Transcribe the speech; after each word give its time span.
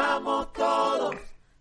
Vamos 0.00 0.52
todos, 0.54 1.16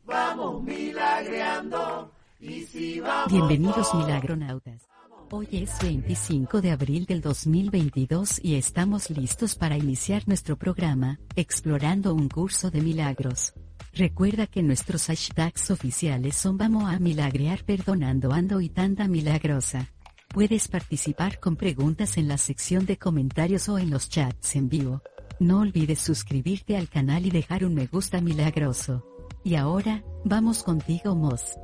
vamos 0.06 0.64
milagreando, 0.64 2.14
y 2.40 2.62
si 2.62 3.00
vamos 3.02 3.34
Bienvenidos 3.34 3.92
todos, 3.92 4.06
milagronautas. 4.06 4.88
Hoy 5.32 5.48
es 5.52 5.78
25 5.82 6.62
de 6.62 6.72
abril 6.72 7.06
del 7.06 7.20
2022 7.20 8.40
y 8.42 8.56
estamos 8.56 9.10
listos 9.10 9.56
para 9.56 9.78
iniciar 9.78 10.26
nuestro 10.26 10.56
programa, 10.56 11.20
Explorando 11.36 12.16
un 12.16 12.30
curso 12.30 12.72
de 12.72 12.82
milagros. 12.82 13.54
Recuerda 13.94 14.48
que 14.48 14.64
nuestros 14.64 15.08
hashtags 15.08 15.70
oficiales 15.70 16.36
son 16.36 16.58
Vamos 16.58 16.86
a 16.86 16.98
milagrear 16.98 17.66
perdonando 17.66 18.32
ando 18.32 18.62
y 18.62 18.70
tanda 18.70 19.08
milagrosa. 19.10 19.92
Puedes 20.30 20.70
participar 20.70 21.40
con 21.40 21.58
preguntas 21.58 22.18
en 22.18 22.30
la 22.30 22.38
sección 22.38 22.86
de 22.86 22.98
comentarios 22.98 23.68
o 23.68 23.78
en 23.78 23.90
los 23.90 24.08
chats 24.08 24.56
en 24.56 24.70
vivo. 24.70 25.02
No 25.40 25.62
olvides 25.62 26.00
suscribirte 26.00 26.76
al 26.76 26.90
canal 26.90 27.26
y 27.26 27.32
dejar 27.32 27.64
un 27.64 27.74
me 27.74 27.88
gusta 27.88 28.20
milagroso. 28.20 29.06
Y 29.42 29.56
ahora, 29.56 30.04
vamos 30.26 30.64
contigo 30.64 31.16
Moz. 31.16 31.56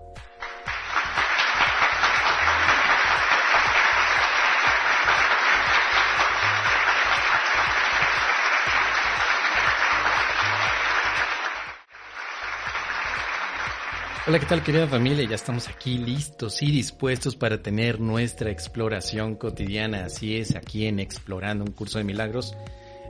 Hola, 14.25 14.39
¿qué 14.39 14.45
tal 14.45 14.63
querida 14.63 14.87
familia? 14.87 15.27
Ya 15.27 15.35
estamos 15.35 15.67
aquí 15.67 15.97
listos 15.97 16.63
y 16.63 16.71
dispuestos 16.71 17.35
para 17.35 17.61
tener 17.61 17.99
nuestra 17.99 18.51
exploración 18.51 19.35
cotidiana. 19.35 20.05
Así 20.05 20.37
es, 20.37 20.55
aquí 20.55 20.87
en 20.87 21.01
Explorando 21.01 21.65
un 21.65 21.71
curso 21.73 21.97
de 21.97 22.05
milagros, 22.05 22.55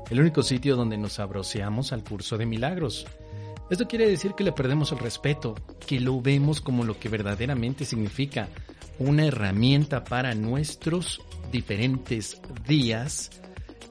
el 0.10 0.20
único 0.20 0.44
sitio 0.44 0.76
donde 0.76 0.98
nos 0.98 1.20
abroceamos 1.20 1.92
al 1.92 2.04
curso 2.04 2.38
de 2.38 2.46
milagros. 2.46 3.06
Esto 3.70 3.88
quiere 3.88 4.08
decir 4.08 4.34
que 4.34 4.44
le 4.44 4.52
perdemos 4.52 4.92
el 4.92 5.00
respeto, 5.00 5.56
que 5.88 6.00
lo 6.00 6.22
vemos 6.22 6.62
como 6.62 6.84
lo 6.84 7.00
que 7.00 7.10
verdaderamente 7.10 7.86
significa, 7.86 8.48
una 9.00 9.26
herramienta 9.26 10.04
para 10.04 10.36
nuestros 10.36 11.22
diferentes 11.52 12.40
días 12.68 13.32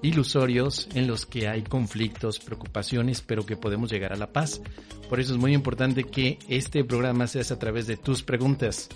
ilusorios 0.02 0.88
en 0.94 1.06
los 1.06 1.24
que 1.26 1.48
hay 1.48 1.62
conflictos, 1.62 2.38
preocupaciones, 2.38 3.22
pero 3.22 3.46
que 3.46 3.56
podemos 3.56 3.90
llegar 3.90 4.12
a 4.12 4.16
la 4.16 4.32
paz. 4.32 4.60
Por 5.08 5.18
eso 5.18 5.32
es 5.32 5.38
muy 5.38 5.54
importante 5.54 6.04
que 6.04 6.38
este 6.48 6.84
programa 6.84 7.26
se 7.26 7.40
hace 7.40 7.54
a 7.54 7.58
través 7.58 7.86
de 7.86 7.96
tus 7.96 8.22
preguntas. 8.22 8.88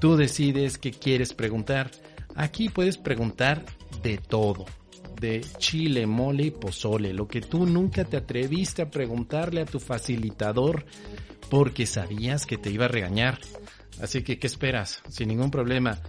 Tú 0.00 0.16
decides 0.16 0.78
qué 0.78 0.90
quieres 0.90 1.34
preguntar. 1.34 1.90
Aquí 2.34 2.68
puedes 2.68 2.96
preguntar 2.96 3.64
de 4.02 4.18
todo. 4.18 4.64
De 5.20 5.44
chile, 5.58 6.06
mole 6.06 6.44
y 6.44 6.50
pozole. 6.50 7.12
Lo 7.12 7.26
que 7.26 7.40
tú 7.40 7.66
nunca 7.66 8.04
te 8.04 8.16
atreviste 8.16 8.82
a 8.82 8.90
preguntarle 8.90 9.62
a 9.62 9.66
tu 9.66 9.80
facilitador 9.80 10.84
porque 11.50 11.86
sabías 11.86 12.44
que 12.46 12.58
te 12.58 12.70
iba 12.70 12.84
a 12.84 12.88
regañar. 12.88 13.38
Así 14.00 14.22
que, 14.22 14.38
¿qué 14.38 14.46
esperas? 14.46 15.02
Sin 15.08 15.28
ningún 15.28 15.50
problema 15.50 16.00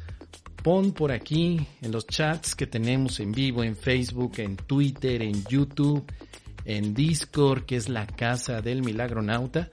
pon 0.68 0.92
por 0.92 1.14
aquí 1.14 1.66
en 1.82 1.92
los 1.94 2.06
chats 2.08 2.54
que 2.54 2.68
tenemos 2.68 3.22
en 3.22 3.32
vivo 3.32 3.64
en 3.64 3.76
Facebook, 3.76 4.34
en 4.40 4.58
Twitter, 4.58 5.22
en 5.22 5.42
YouTube, 5.46 6.04
en 6.66 6.94
Discord, 6.94 7.64
que 7.64 7.78
es 7.78 7.88
la 7.88 8.06
casa 8.06 8.62
del 8.62 8.84
milagronauta, 8.84 9.70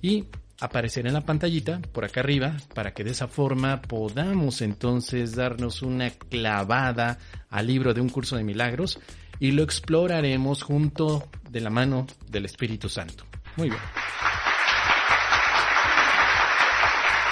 y 0.00 0.24
aparecer 0.62 1.06
en 1.08 1.12
la 1.12 1.22
pantallita 1.22 1.80
por 1.92 2.04
acá 2.04 2.20
arriba 2.20 2.56
para 2.72 2.94
que 2.94 3.02
de 3.02 3.10
esa 3.10 3.26
forma 3.26 3.82
podamos 3.82 4.62
entonces 4.62 5.34
darnos 5.34 5.82
una 5.82 6.10
clavada 6.10 7.18
al 7.50 7.66
libro 7.66 7.92
de 7.92 8.00
un 8.00 8.08
curso 8.08 8.36
de 8.36 8.44
milagros 8.44 9.00
y 9.40 9.50
lo 9.50 9.64
exploraremos 9.64 10.62
junto 10.62 11.28
de 11.50 11.60
la 11.60 11.70
mano 11.70 12.06
del 12.28 12.44
Espíritu 12.44 12.88
Santo. 12.88 13.24
Muy 13.56 13.70
bien. 13.70 13.82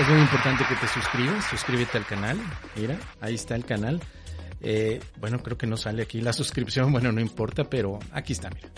Es 0.01 0.09
muy 0.09 0.19
importante 0.19 0.65
que 0.65 0.75
te 0.75 0.89
suscribas, 0.89 1.45
suscríbete 1.45 1.99
al 1.99 2.07
canal, 2.07 2.39
mira, 2.75 2.99
ahí 3.21 3.35
está 3.35 3.55
el 3.55 3.65
canal. 3.65 4.01
Eh, 4.63 5.01
bueno, 5.19 5.41
creo 5.41 5.57
que 5.57 5.67
no 5.67 5.77
sale 5.77 6.03
aquí 6.03 6.21
la 6.21 6.33
suscripción, 6.33 6.91
bueno, 6.93 7.13
no 7.13 7.21
importa, 7.21 7.65
pero 7.65 8.01
aquí 8.11 8.33
está, 8.33 8.51
mira. 8.51 8.71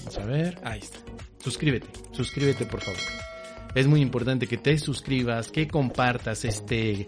Vamos 0.00 0.18
a 0.18 0.26
ver, 0.26 0.58
ahí 0.64 0.80
está. 0.80 0.98
Suscríbete, 1.38 1.88
suscríbete 2.12 2.66
por 2.66 2.80
favor. 2.80 3.00
Es 3.74 3.86
muy 3.86 4.00
importante 4.00 4.46
que 4.46 4.56
te 4.56 4.78
suscribas, 4.78 5.50
que 5.50 5.68
compartas 5.68 6.44
este 6.44 7.06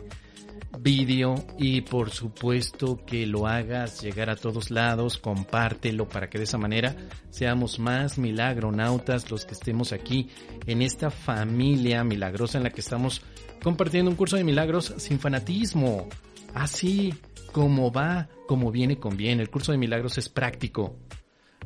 vídeo 0.78 1.34
y 1.58 1.80
por 1.82 2.10
supuesto 2.10 3.04
que 3.04 3.26
lo 3.26 3.46
hagas 3.46 4.02
llegar 4.02 4.30
a 4.30 4.36
todos 4.36 4.70
lados, 4.70 5.18
compártelo 5.18 6.08
para 6.08 6.28
que 6.30 6.38
de 6.38 6.44
esa 6.44 6.58
manera 6.58 6.94
seamos 7.30 7.78
más 7.78 8.18
milagronautas 8.18 9.30
los 9.30 9.44
que 9.44 9.54
estemos 9.54 9.92
aquí 9.92 10.28
en 10.66 10.82
esta 10.82 11.10
familia 11.10 12.04
milagrosa 12.04 12.58
en 12.58 12.64
la 12.64 12.70
que 12.70 12.80
estamos 12.80 13.22
compartiendo 13.62 14.10
un 14.10 14.16
curso 14.16 14.36
de 14.36 14.44
milagros 14.44 14.94
sin 14.98 15.18
fanatismo, 15.18 16.08
así 16.54 17.14
como 17.52 17.90
va, 17.90 18.28
como 18.46 18.70
viene 18.70 18.96
con 18.96 19.16
bien. 19.16 19.40
El 19.40 19.50
curso 19.50 19.72
de 19.72 19.78
milagros 19.78 20.18
es 20.18 20.28
práctico, 20.28 20.96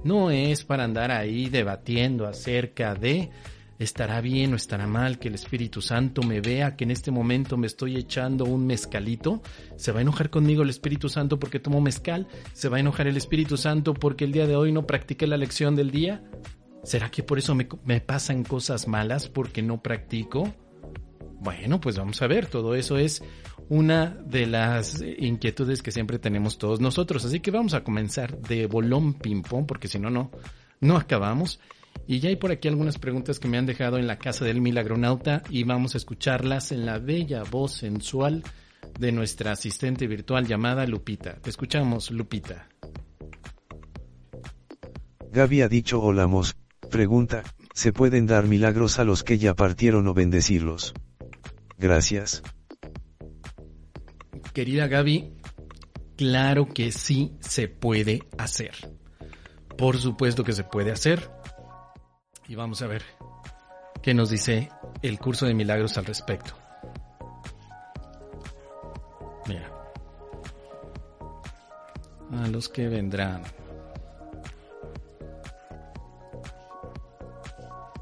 no 0.02 0.30
es 0.30 0.64
para 0.64 0.84
andar 0.84 1.12
ahí 1.12 1.48
debatiendo 1.48 2.26
acerca 2.26 2.94
de 2.94 3.30
¿Estará 3.78 4.20
bien 4.20 4.52
o 4.52 4.56
estará 4.56 4.86
mal 4.86 5.18
que 5.18 5.28
el 5.28 5.34
Espíritu 5.34 5.82
Santo 5.82 6.22
me 6.22 6.40
vea 6.40 6.76
que 6.76 6.84
en 6.84 6.92
este 6.92 7.10
momento 7.10 7.56
me 7.56 7.66
estoy 7.66 7.96
echando 7.96 8.44
un 8.44 8.66
mezcalito? 8.66 9.42
¿Se 9.76 9.90
va 9.90 9.98
a 9.98 10.02
enojar 10.02 10.30
conmigo 10.30 10.62
el 10.62 10.70
Espíritu 10.70 11.08
Santo 11.08 11.40
porque 11.40 11.58
tomo 11.58 11.80
mezcal? 11.80 12.28
¿Se 12.52 12.68
va 12.68 12.76
a 12.76 12.80
enojar 12.80 13.08
el 13.08 13.16
Espíritu 13.16 13.56
Santo 13.56 13.92
porque 13.92 14.24
el 14.24 14.32
día 14.32 14.46
de 14.46 14.54
hoy 14.54 14.70
no 14.70 14.86
practiqué 14.86 15.26
la 15.26 15.36
lección 15.36 15.74
del 15.74 15.90
día? 15.90 16.22
¿Será 16.84 17.10
que 17.10 17.22
por 17.22 17.38
eso 17.38 17.54
me, 17.54 18.00
pasan 18.00 18.44
cosas 18.44 18.86
malas 18.86 19.28
porque 19.28 19.60
no 19.60 19.82
practico? 19.82 20.54
Bueno, 21.40 21.80
pues 21.80 21.96
vamos 21.98 22.22
a 22.22 22.26
ver, 22.28 22.46
todo 22.46 22.74
eso 22.76 22.96
es 22.96 23.22
una 23.68 24.06
de 24.24 24.46
las 24.46 25.02
inquietudes 25.02 25.82
que 25.82 25.90
siempre 25.90 26.18
tenemos 26.20 26.58
todos 26.58 26.80
nosotros. 26.80 27.24
Así 27.24 27.40
que 27.40 27.50
vamos 27.50 27.74
a 27.74 27.82
comenzar 27.82 28.38
de 28.38 28.66
bolón 28.66 29.14
ping-pong 29.14 29.66
porque 29.66 29.88
si 29.88 29.98
no, 29.98 30.10
no, 30.10 30.30
no 30.80 30.96
acabamos. 30.96 31.58
Y 32.06 32.20
ya 32.20 32.28
hay 32.28 32.36
por 32.36 32.52
aquí 32.52 32.68
algunas 32.68 32.98
preguntas 32.98 33.38
que 33.38 33.48
me 33.48 33.56
han 33.56 33.66
dejado 33.66 33.98
en 33.98 34.06
la 34.06 34.18
casa 34.18 34.44
del 34.44 34.60
milagronauta 34.60 35.42
y 35.48 35.64
vamos 35.64 35.94
a 35.94 35.98
escucharlas 35.98 36.72
en 36.72 36.84
la 36.84 36.98
bella 36.98 37.42
voz 37.44 37.72
sensual 37.72 38.42
de 38.98 39.12
nuestra 39.12 39.52
asistente 39.52 40.06
virtual 40.06 40.46
llamada 40.46 40.86
Lupita. 40.86 41.34
Te 41.40 41.50
escuchamos, 41.50 42.10
Lupita. 42.10 42.68
Gaby 45.32 45.62
ha 45.62 45.68
dicho 45.68 46.00
hola 46.00 46.26
Mos, 46.28 46.54
pregunta, 46.90 47.42
¿se 47.74 47.92
pueden 47.92 48.26
dar 48.26 48.46
milagros 48.46 48.98
a 48.98 49.04
los 49.04 49.24
que 49.24 49.38
ya 49.38 49.54
partieron 49.54 50.06
o 50.06 50.14
bendecirlos? 50.14 50.94
Gracias. 51.76 52.42
Querida 54.52 54.86
Gaby, 54.86 55.32
claro 56.16 56.68
que 56.68 56.92
sí 56.92 57.32
se 57.40 57.66
puede 57.66 58.22
hacer. 58.38 58.74
Por 59.76 59.98
supuesto 59.98 60.44
que 60.44 60.52
se 60.52 60.62
puede 60.62 60.92
hacer. 60.92 61.33
Y 62.48 62.54
vamos 62.54 62.82
a 62.82 62.86
ver 62.86 63.02
qué 64.02 64.12
nos 64.12 64.30
dice 64.30 64.68
el 65.02 65.18
curso 65.18 65.46
de 65.46 65.54
milagros 65.54 65.96
al 65.96 66.04
respecto. 66.04 66.54
Mira. 69.46 69.70
A 72.32 72.48
los 72.48 72.68
que 72.68 72.88
vendrán. 72.88 73.42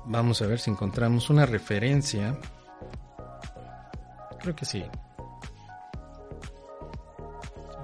Vamos 0.06 0.42
a 0.42 0.46
ver 0.46 0.58
si 0.58 0.70
encontramos 0.70 1.30
una 1.30 1.46
referencia. 1.46 2.36
Creo 4.40 4.56
que 4.56 4.64
sí. 4.64 4.84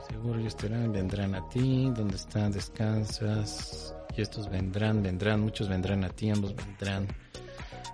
Seguro 0.09 0.41
ellos 0.41 0.57
vendrán 0.91 1.37
a 1.37 1.49
ti. 1.49 1.91
¿Dónde 1.95 2.17
están? 2.17 2.51
Descansas. 2.51 3.95
Estos 4.23 4.51
vendrán, 4.51 5.03
vendrán. 5.03 5.41
Muchos 5.41 5.69
vendrán 5.69 6.05
a 6.05 6.09
ti, 6.09 6.31
ambos 6.31 6.55
vendrán. 6.55 7.07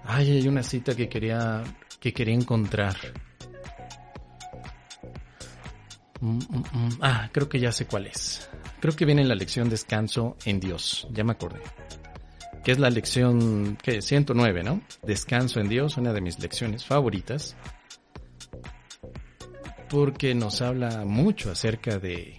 Ay, 0.04 0.32
hay 0.32 0.48
una 0.48 0.62
cita 0.62 0.94
que 0.94 1.08
quería, 1.08 1.62
que 2.00 2.12
quería 2.12 2.34
encontrar. 2.34 2.96
Mm, 6.20 6.38
mm, 6.38 6.64
mm. 6.72 6.98
Ah, 7.00 7.28
creo 7.32 7.48
que 7.48 7.60
ya 7.60 7.72
sé 7.72 7.86
cuál 7.86 8.06
es. 8.06 8.48
Creo 8.80 8.96
que 8.96 9.04
viene 9.04 9.22
en 9.22 9.28
la 9.28 9.34
lección 9.34 9.68
Descanso 9.68 10.36
en 10.44 10.60
Dios. 10.60 11.06
Ya 11.10 11.24
me 11.24 11.32
acordé. 11.32 11.60
Que 12.64 12.72
es 12.72 12.78
la 12.78 12.88
lección, 12.88 13.76
¿qué? 13.82 14.00
109, 14.00 14.62
¿no? 14.62 14.80
Descanso 15.02 15.60
en 15.60 15.68
Dios, 15.68 15.98
una 15.98 16.14
de 16.14 16.22
mis 16.22 16.38
lecciones 16.38 16.84
favoritas. 16.84 17.56
Porque 19.90 20.34
nos 20.34 20.62
habla 20.62 21.04
mucho 21.04 21.50
acerca 21.50 21.98
de 21.98 22.38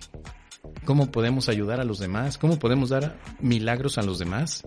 cómo 0.86 1.12
podemos 1.12 1.50
ayudar 1.50 1.80
a 1.80 1.84
los 1.84 2.00
demás, 2.00 2.38
cómo 2.38 2.60
podemos 2.60 2.90
dar 2.90 3.18
milagros 3.40 3.98
a 3.98 4.04
los 4.04 4.20
demás. 4.20 4.64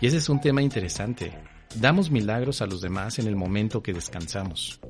Y 0.00 0.06
ese 0.06 0.18
es 0.18 0.28
un 0.28 0.40
tema 0.40 0.62
interesante. 0.62 1.38
Damos 1.76 2.10
milagros 2.10 2.62
a 2.62 2.66
los 2.66 2.80
demás 2.80 3.18
en 3.18 3.26
el 3.26 3.36
momento 3.36 3.82
que 3.82 3.92
descansamos. 3.92 4.80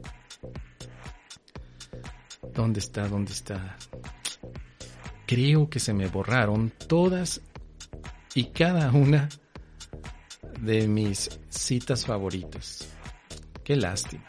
¿Dónde 2.52 2.80
está? 2.80 3.08
¿Dónde 3.08 3.32
está? 3.32 3.76
Creo 5.26 5.68
que 5.68 5.80
se 5.80 5.94
me 5.94 6.06
borraron 6.06 6.72
todas 6.86 7.40
y 8.34 8.44
cada 8.46 8.90
una 8.92 9.28
de 10.60 10.86
mis 10.86 11.40
citas 11.48 12.04
favoritas. 12.04 12.88
Qué 13.64 13.76
lástima. 13.76 14.24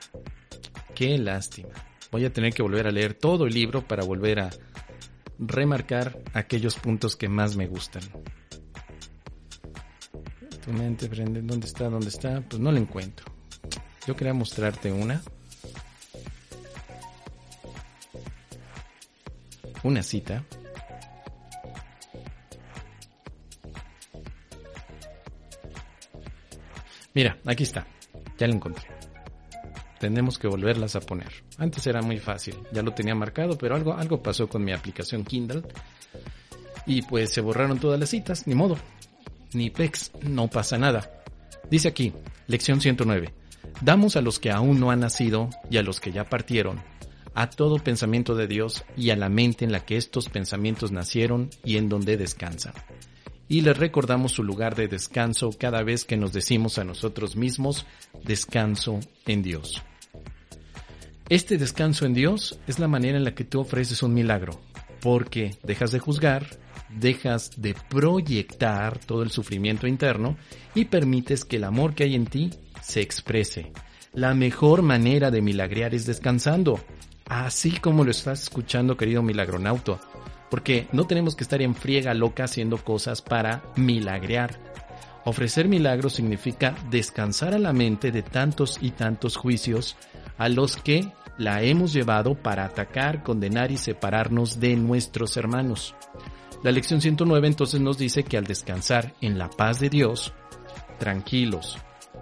Qué 0.94 1.18
lástima. 1.18 1.70
Voy 2.12 2.26
a 2.26 2.32
tener 2.32 2.54
que 2.54 2.64
volver 2.64 2.88
a 2.88 2.92
leer 2.92 3.14
todo 3.14 3.46
el 3.46 3.54
libro 3.54 3.86
para 3.86 4.06
volver 4.06 4.40
a 4.40 4.50
remarcar 5.40 6.18
aquellos 6.34 6.76
puntos 6.76 7.16
que 7.16 7.30
más 7.30 7.56
me 7.56 7.68
gustan. 7.68 8.04
Tu 10.64 10.74
mente, 10.74 11.08
prende, 11.08 11.42
¿dónde 11.42 11.68
está? 11.68 11.90
¿Dónde 11.90 12.10
está? 12.10 12.42
Pues 12.42 12.60
no 12.60 12.72
la 12.72 12.80
encuentro. 12.80 13.26
Yo 14.08 14.16
quería 14.16 14.34
mostrarte 14.34 14.92
una. 14.92 15.22
Una 19.84 20.02
cita. 20.02 20.44
Mira, 27.14 27.38
aquí 27.46 27.64
está. 27.64 27.86
Ya 28.38 28.48
la 28.48 28.56
encontré. 28.56 28.88
Tenemos 30.06 30.38
que 30.38 30.48
volverlas 30.48 30.96
a 30.96 31.00
poner. 31.00 31.32
Antes 31.58 31.88
era 31.88 32.00
muy 32.04 32.20
fácil, 32.20 32.54
ya 32.72 32.84
lo 32.84 32.94
tenía 32.94 33.16
marcado, 33.16 33.58
pero 33.58 33.74
algo, 33.74 33.96
algo 33.96 34.22
pasó 34.22 34.48
con 34.48 34.64
mi 34.64 34.72
aplicación 34.72 35.26
Kindle. 35.26 35.64
Y 36.86 37.02
pues 37.02 37.34
se 37.34 37.42
borraron 37.42 37.80
todas 37.80 38.00
las 38.00 38.10
citas, 38.10 38.46
ni 38.46 38.54
modo. 38.54 38.78
Ni 39.54 39.72
PEX, 39.72 40.12
no 40.22 40.48
pasa 40.48 40.78
nada. 40.78 41.24
Dice 41.72 41.88
aquí, 41.88 42.14
lección 42.46 42.82
109. 42.82 43.34
Damos 43.82 44.16
a 44.16 44.22
los 44.22 44.38
que 44.38 44.52
aún 44.52 44.80
no 44.80 44.92
han 44.92 45.00
nacido 45.00 45.50
y 45.72 45.78
a 45.78 45.82
los 45.82 46.00
que 46.00 46.12
ya 46.12 46.26
partieron, 46.26 46.84
a 47.34 47.50
todo 47.50 47.80
pensamiento 47.80 48.36
de 48.36 48.46
Dios 48.46 48.86
y 48.96 49.10
a 49.10 49.16
la 49.16 49.30
mente 49.30 49.66
en 49.66 49.72
la 49.72 49.80
que 49.80 49.98
estos 49.98 50.30
pensamientos 50.30 50.92
nacieron 50.92 51.50
y 51.64 51.78
en 51.78 51.90
donde 51.90 52.16
descansan 52.16 52.76
y 53.48 53.62
les 53.62 53.78
recordamos 53.78 54.34
su 54.34 54.44
lugar 54.44 54.76
de 54.76 54.88
descanso 54.88 55.52
cada 55.58 55.84
vez 55.84 56.06
que 56.06 56.18
nos 56.18 56.34
decimos 56.34 56.78
a 56.78 56.84
nosotros 56.84 57.36
mismos, 57.36 57.86
descanso 58.24 59.00
en 59.26 59.44
Dios. 59.44 59.84
Este 61.30 61.58
descanso 61.58 62.06
en 62.06 62.14
Dios 62.14 62.60
es 62.68 62.80
la 62.80 62.88
manera 62.88 63.18
en 63.18 63.24
la 63.24 63.34
que 63.34 63.44
tú 63.44 63.60
ofreces 63.60 64.04
un 64.04 64.14
milagro, 64.14 64.62
porque 65.02 65.58
dejas 65.64 65.92
de 65.92 66.00
juzgar, 66.00 66.46
dejas 66.90 67.52
de 67.58 67.76
proyectar 67.90 69.00
todo 69.00 69.24
el 69.24 69.32
sufrimiento 69.32 69.88
interno 69.88 70.38
y 70.76 70.86
permites 70.86 71.44
que 71.44 71.56
el 71.56 71.64
amor 71.64 71.96
que 71.96 72.04
hay 72.04 72.16
en 72.16 72.26
ti 72.26 72.52
se 72.82 73.02
exprese. 73.02 73.72
La 74.14 74.34
mejor 74.34 74.82
manera 74.82 75.32
de 75.32 75.42
milagrear 75.42 75.96
es 75.96 76.06
descansando, 76.06 76.80
así 77.28 77.72
como 77.72 78.04
lo 78.04 78.12
estás 78.12 78.44
escuchando 78.44 78.96
querido 78.96 79.24
milagronauto 79.24 80.00
porque 80.50 80.88
no 80.92 81.06
tenemos 81.06 81.36
que 81.36 81.44
estar 81.44 81.62
en 81.62 81.76
friega 81.76 82.14
loca 82.14 82.46
haciendo 82.46 82.78
cosas 82.78 83.22
para 83.22 83.64
milagrear. 83.76 84.58
Ofrecer 85.26 85.68
milagros 85.68 86.14
significa 86.14 86.76
descansar 86.90 87.54
a 87.54 87.60
la 87.60 87.74
mente 87.74 88.12
de 88.12 88.22
tantos 88.22 88.78
y 88.80 88.92
tantos 88.92 89.38
juicios 89.38 89.98
a 90.38 90.50
los 90.50 90.78
que 90.78 91.12
la 91.38 91.62
hemos 91.64 91.94
llevado 91.94 92.36
para 92.36 92.66
atacar, 92.66 93.24
condenar 93.24 93.72
y 93.72 93.78
separarnos 93.78 94.60
de 94.60 94.76
nuestros 94.76 95.38
hermanos. 95.38 95.96
La 96.64 96.72
lección 96.72 97.02
109 97.02 97.48
entonces 97.48 97.82
nos 97.82 97.98
dice 97.98 98.24
que 98.24 98.38
al 98.38 98.46
descansar 98.46 99.14
en 99.22 99.38
la 99.38 99.50
paz 99.50 99.80
de 99.80 99.90
Dios, 99.90 100.34
tranquilos 100.98 101.78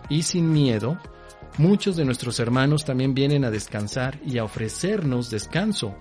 y 0.10 0.24
sin 0.24 0.52
miedo, 0.52 0.98
muchos 1.58 1.96
de 1.96 2.06
nuestros 2.06 2.40
hermanos 2.40 2.86
también 2.86 3.14
vienen 3.14 3.46
a 3.46 3.52
descansar 3.52 4.20
y 4.26 4.38
a 4.38 4.44
ofrecernos 4.44 5.30
descanso 5.30 5.96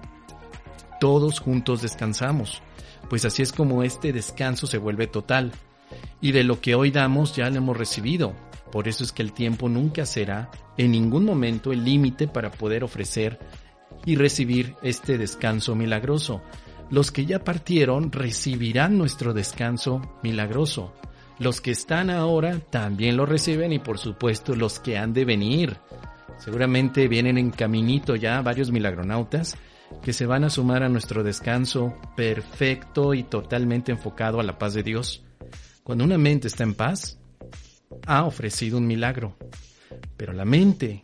todos 1.03 1.41
juntos 1.41 1.83
descansamos, 1.83 2.63
pues 3.11 3.25
así 3.25 3.43
es 3.43 3.53
como 3.53 3.83
este 3.83 4.13
descanso 4.13 4.69
se 4.69 4.79
vuelve 4.79 5.09
total. 5.09 5.51
Y 6.21 6.31
de 6.31 6.45
lo 6.45 6.61
que 6.61 6.77
hoy 6.77 6.93
damos 6.93 7.35
ya 7.35 7.51
lo 7.51 7.57
hemos 7.57 7.77
recibido. 7.77 8.35
Por 8.71 8.87
eso 8.87 9.03
es 9.03 9.11
que 9.11 9.23
el 9.23 9.33
tiempo 9.33 9.69
nunca 9.69 10.07
será 10.07 10.49
en 10.83 10.93
ningún 10.93 11.25
momento 11.25 11.73
el 11.73 11.85
límite 11.85 12.29
para 12.29 12.51
poder 12.51 12.85
ofrecer 12.85 13.39
y 14.05 14.17
recibir 14.17 14.75
este 14.83 15.19
descanso 15.19 15.75
milagroso. 15.75 16.43
Los 16.91 17.11
que 17.11 17.25
ya 17.25 17.43
partieron 17.43 18.13
recibirán 18.13 18.99
nuestro 18.99 19.33
descanso 19.33 20.19
milagroso. 20.23 20.95
Los 21.39 21.61
que 21.61 21.71
están 21.71 22.11
ahora 22.11 22.59
también 22.59 23.17
lo 23.17 23.27
reciben 23.27 23.73
y 23.73 23.79
por 23.79 23.99
supuesto 23.99 24.55
los 24.55 24.79
que 24.79 24.99
han 24.99 25.13
de 25.13 25.25
venir. 25.25 25.79
Seguramente 26.39 27.09
vienen 27.09 27.39
en 27.39 27.51
caminito 27.51 28.17
ya 28.17 28.41
varios 28.43 28.71
milagronautas 28.71 29.57
que 30.03 30.13
se 30.13 30.27
van 30.27 30.45
a 30.45 30.51
sumar 30.51 30.83
a 30.83 30.89
nuestro 30.89 31.23
descanso 31.23 31.95
perfecto 32.17 33.15
y 33.15 33.23
totalmente 33.25 33.93
enfocado 33.93 34.41
a 34.41 34.43
la 34.43 34.59
paz 34.59 34.75
de 34.75 34.83
Dios. 34.83 35.23
Cuando 35.83 36.05
una 36.05 36.19
mente 36.19 36.49
está 36.49 36.65
en 36.65 36.75
paz, 36.75 37.19
ha 38.07 38.25
ofrecido 38.25 38.79
un 38.79 38.87
milagro. 38.87 39.37
Pero 40.17 40.33
la 40.33 40.45
mente 40.45 41.01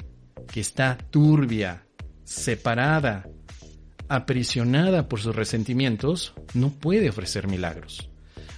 que 0.50 0.60
está 0.60 0.96
turbia, 1.10 1.84
separada, 2.24 3.28
aprisionada 4.08 5.08
por 5.08 5.20
sus 5.20 5.34
resentimientos, 5.34 6.34
no 6.54 6.70
puede 6.70 7.10
ofrecer 7.10 7.46
milagros. 7.46 8.10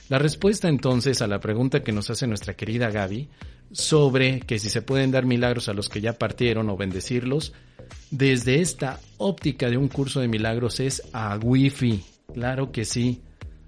La 0.08 0.18
respuesta 0.18 0.68
entonces 0.68 1.22
a 1.22 1.26
la 1.26 1.40
pregunta 1.40 1.82
que 1.82 1.92
nos 1.92 2.10
hace 2.10 2.26
nuestra 2.26 2.54
querida 2.54 2.90
Gaby 2.90 3.28
sobre 3.72 4.40
que 4.40 4.58
si 4.58 4.68
se 4.68 4.82
pueden 4.82 5.12
dar 5.12 5.24
milagros 5.24 5.68
a 5.68 5.72
los 5.72 5.88
que 5.88 6.00
ya 6.00 6.14
partieron 6.14 6.68
o 6.68 6.76
bendecirlos, 6.76 7.52
desde 8.10 8.60
esta 8.60 9.00
óptica 9.18 9.68
de 9.68 9.76
un 9.76 9.88
curso 9.88 10.20
de 10.20 10.28
milagros 10.28 10.80
es 10.80 11.02
a 11.12 11.36
wifi. 11.36 12.04
Claro 12.32 12.72
que 12.72 12.84
sí, 12.84 13.22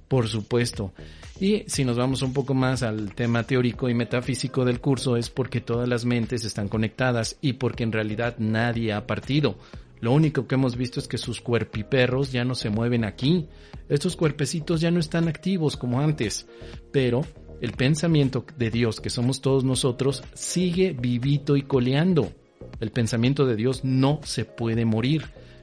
por 0.08 0.28
supuesto. 0.28 0.92
Y 1.40 1.64
si 1.66 1.84
nos 1.84 1.96
vamos 1.96 2.22
un 2.22 2.32
poco 2.32 2.54
más 2.54 2.82
al 2.82 3.14
tema 3.14 3.44
teórico 3.44 3.88
y 3.88 3.94
metafísico 3.94 4.64
del 4.64 4.80
curso 4.80 5.16
es 5.16 5.30
porque 5.30 5.60
todas 5.60 5.88
las 5.88 6.04
mentes 6.04 6.44
están 6.44 6.68
conectadas 6.68 7.36
y 7.40 7.54
porque 7.54 7.82
en 7.82 7.92
realidad 7.92 8.36
nadie 8.38 8.92
ha 8.92 9.06
partido. 9.06 9.56
Lo 10.00 10.12
único 10.12 10.46
que 10.46 10.56
hemos 10.56 10.76
visto 10.76 10.98
es 10.98 11.06
que 11.06 11.16
sus 11.16 11.40
cuerpiperros 11.40 12.32
ya 12.32 12.44
no 12.44 12.54
se 12.54 12.70
mueven 12.70 13.04
aquí. 13.04 13.46
Estos 13.88 14.16
cuerpecitos 14.16 14.80
ya 14.80 14.90
no 14.90 14.98
están 14.98 15.28
activos 15.28 15.76
como 15.76 16.00
antes. 16.00 16.46
Pero 16.90 17.24
el 17.60 17.72
pensamiento 17.72 18.44
de 18.56 18.70
Dios 18.70 19.00
que 19.00 19.10
somos 19.10 19.40
todos 19.40 19.62
nosotros 19.62 20.24
sigue 20.34 20.92
vivito 20.92 21.56
y 21.56 21.62
coleando. 21.62 22.32
El 22.80 22.90
pensamiento 22.90 23.46
de 23.46 23.54
Dios 23.54 23.84
no 23.84 24.18
se 24.24 24.44
puede 24.44 24.84
morir. 24.84 25.22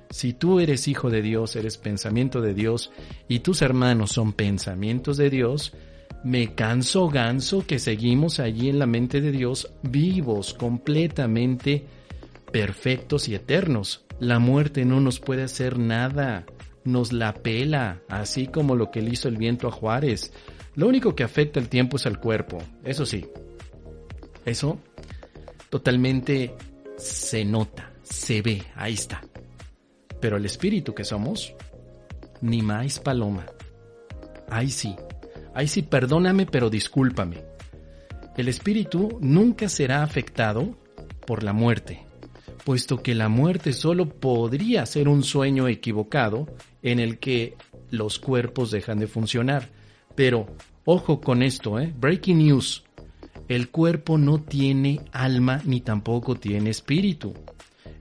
Si 0.10 0.34
tú 0.34 0.60
eres 0.60 0.88
hijo 0.88 1.10
de 1.10 1.22
Dios, 1.22 1.56
eres 1.56 1.78
pensamiento 1.78 2.42
de 2.42 2.54
Dios 2.54 2.92
y 3.28 3.40
tus 3.40 3.62
hermanos 3.62 4.12
son 4.12 4.34
pensamientos 4.34 5.18
de 5.18 5.30
Dios, 5.30 5.74
me 6.24 6.56
canso 6.56 7.10
ganso 7.10 7.66
que 7.66 7.80
seguimos 7.80 8.40
allí 8.40 8.70
en 8.70 8.80
la 8.80 8.88
mente 8.88 9.22
de 9.22 9.32
Dios 9.32 9.72
vivos, 9.84 10.54
completamente 10.54 11.86
perfectos 12.52 13.30
y 13.30 13.36
eternos. 13.36 14.06
La 14.20 14.40
muerte 14.40 14.84
no 14.84 15.00
nos 15.00 15.20
puede 15.20 15.44
hacer 15.44 15.78
nada, 15.78 16.46
nos 16.84 17.14
la 17.14 17.34
pela, 17.36 18.02
así 18.10 18.48
como 18.48 18.76
lo 18.76 18.92
que 18.92 19.02
le 19.02 19.12
hizo 19.12 19.30
el 19.30 19.38
viento 19.38 19.68
a 19.68 19.72
Juárez. 19.72 20.34
Lo 20.76 20.88
único 20.88 21.16
que 21.16 21.24
afecta 21.24 21.60
el 21.60 21.70
tiempo 21.70 21.98
es 21.98 22.06
al 22.06 22.20
cuerpo, 22.20 22.58
eso 22.84 23.06
sí. 23.06 23.28
Eso 24.44 24.80
totalmente 25.70 26.56
se 26.98 27.46
nota, 27.46 27.94
se 28.02 28.42
ve, 28.42 28.64
ahí 28.76 28.94
está. 28.94 29.29
Pero 30.20 30.38
el 30.38 30.46
espíritu 30.46 30.94
que 30.94 31.04
somos, 31.04 31.54
ni 32.42 32.62
más 32.62 33.00
paloma. 33.00 33.46
Ahí 34.50 34.70
sí, 34.70 34.96
ahí 35.54 35.68
sí, 35.68 35.82
perdóname, 35.82 36.46
pero 36.46 36.70
discúlpame. 36.70 37.44
El 38.38 38.48
espíritu 38.48 39.18
nunca 39.22 39.70
será 39.70 40.04
afectado 40.04 40.78
por 41.26 41.44
la 41.44 41.54
muerte, 41.54 42.06
puesto 42.64 43.04
que 43.04 43.16
la 43.16 43.30
muerte 43.30 43.74
solo 43.74 44.10
podría 44.10 44.86
ser 44.86 45.08
un 45.08 45.24
sueño 45.24 45.68
equivocado 45.68 46.48
en 46.82 47.00
el 47.00 47.20
que 47.20 47.56
los 47.92 48.20
cuerpos 48.20 48.72
dejan 48.72 49.00
de 49.00 49.08
funcionar. 49.08 49.70
Pero 50.16 50.48
Ojo 50.92 51.22
con 51.22 51.44
esto, 51.44 51.80
¿eh? 51.80 51.94
Breaking 51.96 52.40
news. 52.40 52.84
El 53.48 53.70
cuerpo 53.70 54.18
no 54.18 54.42
tiene 54.42 55.00
alma 55.12 55.62
ni 55.64 55.82
tampoco 55.82 56.34
tiene 56.34 56.72
espíritu. 56.72 57.36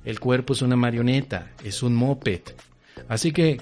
El 0.09 0.21
cuerpo 0.21 0.55
es 0.55 0.63
una 0.63 0.75
marioneta, 0.75 1.51
es 1.63 1.83
un 1.83 1.95
moped. 1.95 2.41
Así 3.09 3.31
que, 3.31 3.61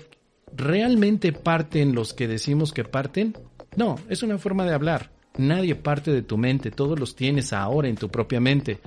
¿realmente 0.56 1.32
parten 1.32 1.92
los 1.92 2.14
que 2.14 2.28
decimos 2.28 2.72
que 2.72 2.84
parten? 2.84 3.36
No, 3.74 3.96
es 4.08 4.22
una 4.22 4.38
forma 4.38 4.64
de 4.64 4.72
hablar. 4.72 5.10
Nadie 5.38 5.74
parte 5.74 6.12
de 6.12 6.22
tu 6.22 6.38
mente, 6.38 6.70
todos 6.70 7.00
los 7.00 7.16
tienes 7.16 7.52
ahora 7.52 7.88
en 7.88 7.96
tu 7.96 8.10
propia 8.10 8.38
mente. 8.38 8.78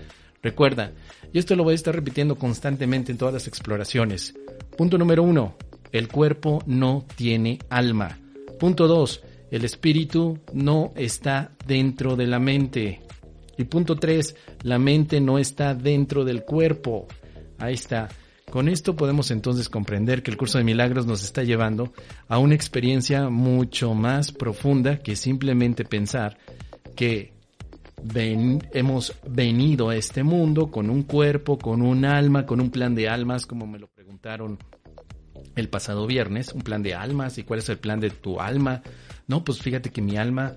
Recuerda, 0.42 0.94
y 1.34 1.38
esto 1.38 1.54
lo 1.58 1.66
voy 1.66 1.74
a 1.74 1.76
estar 1.76 1.94
repitiendo 1.94 2.36
constantemente 2.36 3.12
en 3.12 3.18
todas 3.18 3.34
las 3.34 3.46
exploraciones. 3.46 4.36
Punto 4.78 4.98
número 4.98 5.24
uno, 5.24 5.58
el 5.92 6.08
cuerpo 6.08 6.64
no 6.66 7.06
tiene 7.18 7.60
alma. 7.70 8.20
Punto 8.58 8.88
dos, 8.88 9.22
el 9.52 9.66
espíritu 9.66 10.40
no 10.54 10.94
está 10.96 11.52
dentro 11.68 12.16
de 12.16 12.26
la 12.26 12.40
mente. 12.40 13.02
Y 13.58 13.66
punto 13.66 13.98
tres, 13.98 14.38
la 14.64 14.80
mente 14.80 15.20
no 15.20 15.38
está 15.38 15.76
dentro 15.76 16.24
del 16.24 16.46
cuerpo. 16.46 17.06
Ahí 17.60 17.74
está. 17.74 18.10
Con 18.50 18.68
esto 18.68 18.96
podemos 18.96 19.30
entonces 19.30 19.70
comprender 19.70 20.24
que 20.24 20.32
el 20.32 20.38
curso 20.38 20.58
de 20.58 20.64
milagros 20.64 21.06
nos 21.06 21.24
está 21.24 21.44
llevando 21.44 21.94
a 22.28 22.40
una 22.40 22.56
experiencia 22.56 23.30
mucho 23.30 23.94
más 23.94 24.32
profunda 24.32 24.98
que 24.98 25.16
simplemente 25.16 25.86
pensar 25.86 26.38
que 26.96 27.34
hemos 28.74 29.14
venido 29.28 29.90
a 29.90 29.96
este 29.96 30.24
mundo 30.24 30.72
con 30.72 30.90
un 30.90 31.04
cuerpo, 31.04 31.60
con 31.60 31.82
un 31.82 32.06
alma, 32.06 32.46
con 32.46 32.60
un 32.60 32.72
plan 32.72 32.96
de 32.96 33.08
almas, 33.08 33.46
como 33.46 33.68
me 33.68 33.78
lo 33.78 33.88
preguntaron 33.88 34.58
el 35.56 35.70
pasado 35.70 36.08
viernes, 36.08 36.54
un 36.54 36.62
plan 36.62 36.82
de 36.82 36.96
almas 36.96 37.38
y 37.38 37.44
cuál 37.44 37.60
es 37.60 37.70
el 37.70 37.78
plan 37.78 38.00
de 38.00 38.10
tu 38.10 38.40
alma. 38.40 38.82
No, 39.28 39.44
pues 39.44 39.60
fíjate 39.62 39.92
que 39.92 40.02
mi 40.02 40.18
alma 40.18 40.56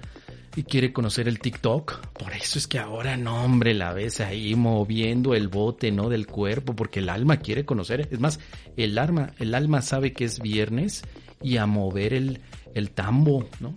y 0.54 0.64
quiere 0.64 0.92
conocer 0.92 1.28
el 1.28 1.38
TikTok. 1.38 2.08
Por 2.08 2.32
eso 2.32 2.58
es 2.58 2.66
que 2.66 2.78
ahora, 2.78 3.16
no, 3.16 3.44
hombre, 3.44 3.74
la 3.74 3.92
ves 3.92 4.20
ahí 4.20 4.54
moviendo 4.54 5.34
el 5.34 5.48
bote, 5.48 5.90
¿no? 5.90 6.08
Del 6.08 6.26
cuerpo, 6.26 6.74
porque 6.74 7.00
el 7.00 7.08
alma 7.08 7.38
quiere 7.38 7.64
conocer. 7.64 8.08
Es 8.10 8.20
más, 8.20 8.40
el 8.76 8.98
alma, 8.98 9.32
el 9.38 9.54
alma 9.54 9.82
sabe 9.82 10.12
que 10.12 10.24
es 10.24 10.40
viernes 10.40 11.02
y 11.40 11.56
a 11.56 11.66
mover 11.66 12.14
el, 12.14 12.40
el 12.74 12.90
tambo, 12.90 13.48
¿no? 13.60 13.76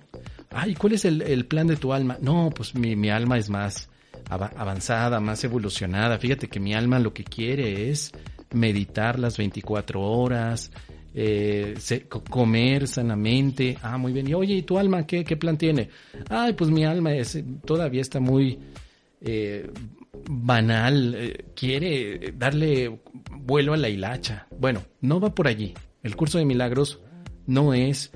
Ay, 0.51 0.75
¿cuál 0.75 0.93
es 0.93 1.05
el, 1.05 1.45
plan 1.47 1.67
de 1.67 1.75
tu 1.75 1.91
alma? 1.91 2.17
No, 2.21 2.49
pues 2.55 2.75
mi, 2.75 2.95
mi 2.95 3.09
alma 3.09 3.37
es 3.37 3.49
más 3.49 3.89
avanzada, 4.29 5.19
más 5.19 5.43
evolucionada. 5.43 6.17
Fíjate 6.17 6.47
que 6.47 6.59
mi 6.59 6.73
alma 6.73 6.99
lo 6.99 7.13
que 7.13 7.23
quiere 7.23 7.89
es 7.89 8.11
meditar 8.53 9.19
las 9.19 9.37
24 9.37 10.01
horas, 10.01 10.71
eh, 11.17 11.75
comer 12.29 12.87
sanamente. 12.87 13.77
Ah, 13.81 13.97
muy 13.97 14.11
bien. 14.11 14.27
Y 14.27 14.33
oye, 14.33 14.55
¿y 14.55 14.61
tu 14.63 14.77
alma 14.77 15.07
qué, 15.07 15.23
qué 15.23 15.37
plan 15.37 15.57
tiene? 15.57 15.89
Ay, 16.29 16.53
pues 16.53 16.69
mi 16.69 16.83
alma 16.83 17.13
es, 17.13 17.41
todavía 17.65 18.01
está 18.01 18.19
muy 18.19 18.59
eh, 19.21 19.71
banal. 20.29 21.15
Eh, 21.15 21.45
quiere 21.55 22.33
darle 22.37 22.99
vuelo 23.31 23.73
a 23.73 23.77
la 23.77 23.87
hilacha. 23.87 24.47
Bueno, 24.59 24.83
no 25.01 25.21
va 25.21 25.33
por 25.33 25.47
allí. 25.47 25.73
El 26.03 26.15
curso 26.17 26.37
de 26.37 26.45
milagros 26.45 26.99
no 27.47 27.73
es 27.73 28.11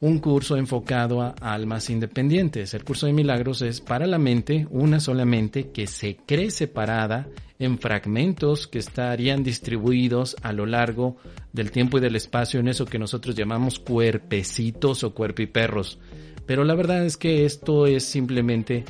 un 0.00 0.18
curso 0.18 0.56
enfocado 0.56 1.22
a 1.22 1.34
almas 1.40 1.90
independientes. 1.90 2.74
El 2.74 2.84
curso 2.84 3.06
de 3.06 3.12
milagros 3.12 3.62
es 3.62 3.80
para 3.80 4.06
la 4.06 4.18
mente, 4.18 4.66
una 4.70 5.00
solamente 5.00 5.70
que 5.70 5.86
se 5.86 6.16
cree 6.26 6.50
separada 6.50 7.28
en 7.58 7.78
fragmentos 7.78 8.66
que 8.66 8.78
estarían 8.78 9.42
distribuidos 9.42 10.36
a 10.42 10.52
lo 10.52 10.66
largo 10.66 11.16
del 11.52 11.70
tiempo 11.70 11.98
y 11.98 12.00
del 12.00 12.16
espacio 12.16 12.60
en 12.60 12.68
eso 12.68 12.84
que 12.84 12.98
nosotros 12.98 13.34
llamamos 13.34 13.78
cuerpecitos 13.78 15.04
o 15.04 15.14
cuerpiperros. 15.14 15.98
Pero 16.44 16.64
la 16.64 16.74
verdad 16.74 17.04
es 17.04 17.16
que 17.16 17.44
esto 17.44 17.86
es 17.86 18.04
simplemente 18.04 18.84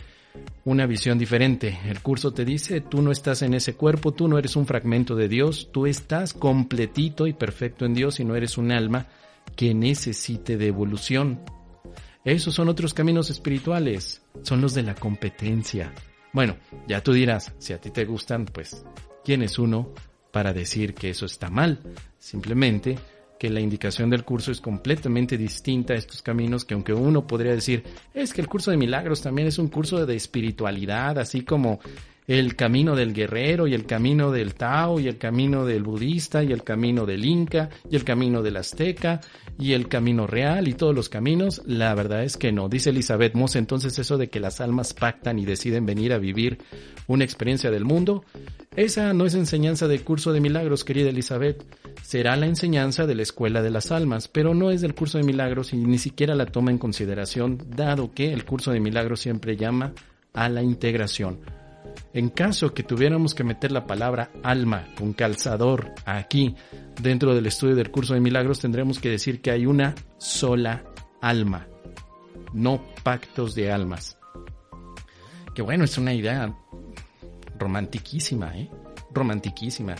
una 0.64 0.86
visión 0.86 1.18
diferente. 1.18 1.78
El 1.86 2.00
curso 2.00 2.32
te 2.32 2.44
dice, 2.44 2.80
tú 2.80 3.00
no 3.00 3.12
estás 3.12 3.42
en 3.42 3.54
ese 3.54 3.74
cuerpo, 3.74 4.12
tú 4.12 4.28
no 4.28 4.36
eres 4.36 4.56
un 4.56 4.66
fragmento 4.66 5.14
de 5.14 5.28
Dios, 5.28 5.68
tú 5.72 5.86
estás 5.86 6.32
completito 6.34 7.26
y 7.26 7.32
perfecto 7.32 7.84
en 7.86 7.94
Dios 7.94 8.20
y 8.20 8.24
no 8.24 8.34
eres 8.34 8.58
un 8.58 8.72
alma 8.72 9.06
que 9.56 9.74
necesite 9.74 10.56
de 10.56 10.68
evolución. 10.68 11.40
Esos 12.24 12.54
son 12.54 12.68
otros 12.68 12.92
caminos 12.94 13.30
espirituales, 13.30 14.22
son 14.42 14.60
los 14.60 14.74
de 14.74 14.82
la 14.82 14.94
competencia. 14.94 15.92
Bueno, 16.32 16.56
ya 16.86 17.02
tú 17.02 17.12
dirás, 17.12 17.52
si 17.58 17.72
a 17.72 17.80
ti 17.80 17.90
te 17.90 18.04
gustan, 18.04 18.44
pues, 18.44 18.84
¿quién 19.24 19.42
es 19.42 19.58
uno 19.58 19.92
para 20.32 20.52
decir 20.52 20.94
que 20.94 21.10
eso 21.10 21.24
está 21.24 21.48
mal? 21.48 21.80
Simplemente 22.18 22.98
que 23.38 23.50
la 23.50 23.60
indicación 23.60 24.10
del 24.10 24.24
curso 24.24 24.50
es 24.50 24.60
completamente 24.60 25.36
distinta 25.36 25.94
a 25.94 25.96
estos 25.96 26.22
caminos 26.22 26.64
que 26.64 26.74
aunque 26.74 26.92
uno 26.92 27.26
podría 27.26 27.52
decir, 27.54 27.84
es 28.14 28.32
que 28.32 28.40
el 28.40 28.48
curso 28.48 28.70
de 28.70 28.76
milagros 28.76 29.22
también 29.22 29.48
es 29.48 29.58
un 29.58 29.68
curso 29.68 30.04
de 30.04 30.16
espiritualidad, 30.16 31.18
así 31.18 31.42
como 31.42 31.80
el 32.26 32.56
camino 32.56 32.96
del 32.96 33.12
guerrero 33.12 33.66
y 33.66 33.74
el 33.74 33.86
camino 33.86 34.32
del 34.32 34.54
Tao 34.54 34.98
y 34.98 35.06
el 35.06 35.16
camino 35.16 35.64
del 35.64 35.84
budista 35.84 36.42
y 36.42 36.52
el 36.52 36.64
camino 36.64 37.06
del 37.06 37.24
Inca 37.24 37.70
y 37.88 37.96
el 37.96 38.04
camino 38.04 38.42
del 38.42 38.56
Azteca 38.56 39.20
y 39.58 39.72
el 39.72 39.88
camino 39.88 40.26
real 40.26 40.66
y 40.66 40.74
todos 40.74 40.94
los 40.94 41.08
caminos, 41.08 41.62
la 41.66 41.94
verdad 41.94 42.24
es 42.24 42.36
que 42.36 42.52
no. 42.52 42.68
Dice 42.68 42.90
Elizabeth 42.90 43.34
Moss 43.34 43.56
entonces 43.56 43.98
eso 43.98 44.18
de 44.18 44.28
que 44.28 44.40
las 44.40 44.60
almas 44.60 44.92
pactan 44.92 45.38
y 45.38 45.44
deciden 45.44 45.86
venir 45.86 46.12
a 46.12 46.18
vivir 46.18 46.58
una 47.06 47.24
experiencia 47.24 47.70
del 47.70 47.84
mundo, 47.84 48.24
esa 48.74 49.14
no 49.14 49.24
es 49.24 49.34
enseñanza 49.34 49.86
del 49.86 50.02
curso 50.02 50.32
de 50.32 50.40
milagros, 50.40 50.84
querida 50.84 51.10
Elizabeth, 51.10 51.64
será 52.02 52.36
la 52.36 52.46
enseñanza 52.46 53.06
de 53.06 53.14
la 53.14 53.22
escuela 53.22 53.62
de 53.62 53.70
las 53.70 53.92
almas, 53.92 54.28
pero 54.28 54.54
no 54.54 54.70
es 54.70 54.80
del 54.80 54.94
curso 54.94 55.18
de 55.18 55.24
milagros 55.24 55.72
y 55.72 55.76
ni 55.76 55.98
siquiera 55.98 56.34
la 56.34 56.46
toma 56.46 56.72
en 56.72 56.78
consideración, 56.78 57.58
dado 57.74 58.12
que 58.12 58.32
el 58.32 58.44
curso 58.44 58.72
de 58.72 58.80
milagros 58.80 59.20
siempre 59.20 59.56
llama 59.56 59.92
a 60.34 60.48
la 60.48 60.62
integración. 60.62 61.38
En 62.12 62.30
caso 62.30 62.72
que 62.72 62.82
tuviéramos 62.82 63.34
que 63.34 63.44
meter 63.44 63.72
la 63.72 63.86
palabra 63.86 64.30
alma 64.42 64.88
con 64.96 65.12
calzador 65.12 65.92
aquí 66.04 66.54
dentro 67.00 67.34
del 67.34 67.46
estudio 67.46 67.74
del 67.76 67.90
curso 67.90 68.14
de 68.14 68.20
milagros, 68.20 68.60
tendremos 68.60 68.98
que 68.98 69.10
decir 69.10 69.40
que 69.40 69.50
hay 69.50 69.66
una 69.66 69.94
sola 70.18 70.84
alma, 71.20 71.66
no 72.52 72.82
pactos 73.02 73.54
de 73.54 73.70
almas. 73.70 74.18
Que 75.54 75.62
bueno, 75.62 75.84
es 75.84 75.98
una 75.98 76.14
idea 76.14 76.54
romantiquísima, 77.58 78.56
¿eh? 78.56 78.70
Romantiquísima. 79.12 79.96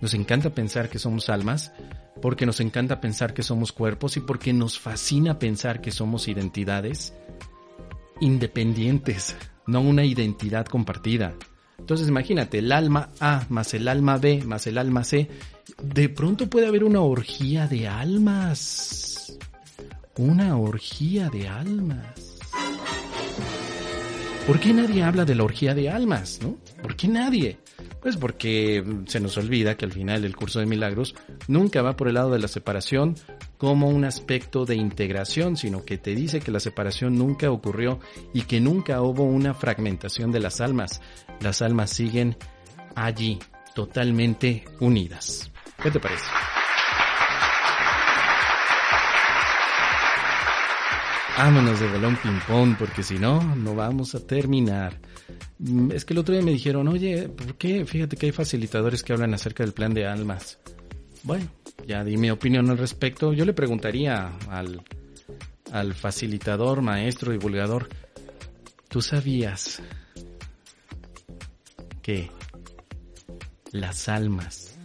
Nos 0.00 0.14
encanta 0.14 0.50
pensar 0.50 0.88
que 0.88 0.98
somos 0.98 1.28
almas, 1.30 1.72
porque 2.20 2.46
nos 2.46 2.60
encanta 2.60 3.00
pensar 3.00 3.34
que 3.34 3.42
somos 3.42 3.72
cuerpos 3.72 4.16
y 4.16 4.20
porque 4.20 4.52
nos 4.52 4.78
fascina 4.78 5.38
pensar 5.38 5.80
que 5.80 5.90
somos 5.90 6.28
identidades 6.28 7.14
independientes 8.20 9.36
no 9.70 9.80
una 9.80 10.04
identidad 10.04 10.66
compartida. 10.66 11.34
Entonces 11.78 12.08
imagínate, 12.08 12.58
el 12.58 12.72
alma 12.72 13.10
A 13.20 13.46
más 13.48 13.72
el 13.74 13.88
alma 13.88 14.18
B 14.18 14.42
más 14.44 14.66
el 14.66 14.78
alma 14.78 15.04
C, 15.04 15.28
de 15.82 16.08
pronto 16.08 16.50
puede 16.50 16.66
haber 16.66 16.84
una 16.84 17.00
orgía 17.00 17.66
de 17.66 17.88
almas. 17.88 19.38
Una 20.16 20.56
orgía 20.56 21.30
de 21.30 21.48
almas. 21.48 22.38
¿Por 24.46 24.58
qué 24.58 24.74
nadie 24.74 25.02
habla 25.02 25.24
de 25.24 25.34
la 25.34 25.44
orgía 25.44 25.74
de 25.74 25.88
almas, 25.88 26.40
no? 26.42 26.56
¿Por 26.82 26.96
qué 26.96 27.08
nadie? 27.08 27.58
Pues 28.00 28.16
porque 28.16 28.82
se 29.06 29.20
nos 29.20 29.36
olvida 29.36 29.76
que 29.76 29.84
al 29.84 29.92
final 29.92 30.24
el 30.24 30.34
curso 30.34 30.58
de 30.58 30.66
milagros 30.66 31.14
nunca 31.48 31.82
va 31.82 31.96
por 31.96 32.08
el 32.08 32.14
lado 32.14 32.30
de 32.30 32.38
la 32.38 32.48
separación 32.48 33.14
como 33.58 33.88
un 33.88 34.04
aspecto 34.04 34.64
de 34.64 34.76
integración, 34.76 35.56
sino 35.56 35.84
que 35.84 35.98
te 35.98 36.14
dice 36.14 36.40
que 36.40 36.50
la 36.50 36.60
separación 36.60 37.18
nunca 37.18 37.50
ocurrió 37.50 38.00
y 38.32 38.42
que 38.42 38.60
nunca 38.60 39.02
hubo 39.02 39.24
una 39.24 39.52
fragmentación 39.52 40.32
de 40.32 40.40
las 40.40 40.60
almas. 40.62 41.02
Las 41.40 41.60
almas 41.60 41.90
siguen 41.90 42.36
allí, 42.94 43.38
totalmente 43.74 44.64
unidas. 44.80 45.50
¿Qué 45.82 45.90
te 45.90 46.00
parece? 46.00 46.24
Vámonos 51.36 51.80
de 51.80 51.86
balón 51.86 52.18
ping-pong, 52.22 52.76
porque 52.78 53.02
si 53.02 53.18
no, 53.18 53.40
no 53.56 53.74
vamos 53.74 54.14
a 54.14 54.26
terminar. 54.26 54.98
Mm, 55.60 55.92
es 55.92 56.06
que 56.06 56.14
el 56.14 56.18
otro 56.18 56.34
día 56.34 56.42
me 56.42 56.52
dijeron, 56.52 56.88
oye, 56.88 57.28
¿por 57.28 57.56
qué? 57.56 57.84
Fíjate 57.84 58.16
que 58.16 58.26
hay 58.26 58.32
facilitadores 58.32 59.02
que 59.02 59.12
hablan 59.12 59.34
acerca 59.34 59.62
del 59.62 59.74
plan 59.74 59.92
de 59.92 60.06
almas. 60.06 60.58
Bueno, 61.22 61.50
ya 61.86 62.02
di 62.02 62.16
mi 62.16 62.30
opinión 62.30 62.70
al 62.70 62.78
respecto. 62.78 63.34
Yo 63.34 63.44
le 63.44 63.52
preguntaría 63.52 64.32
al, 64.48 64.82
al 65.70 65.92
facilitador, 65.92 66.80
maestro, 66.80 67.32
divulgador, 67.32 67.88
¿tú 68.88 69.02
sabías 69.02 69.82
que 72.00 72.30
las 73.70 74.08
almas, 74.08 74.78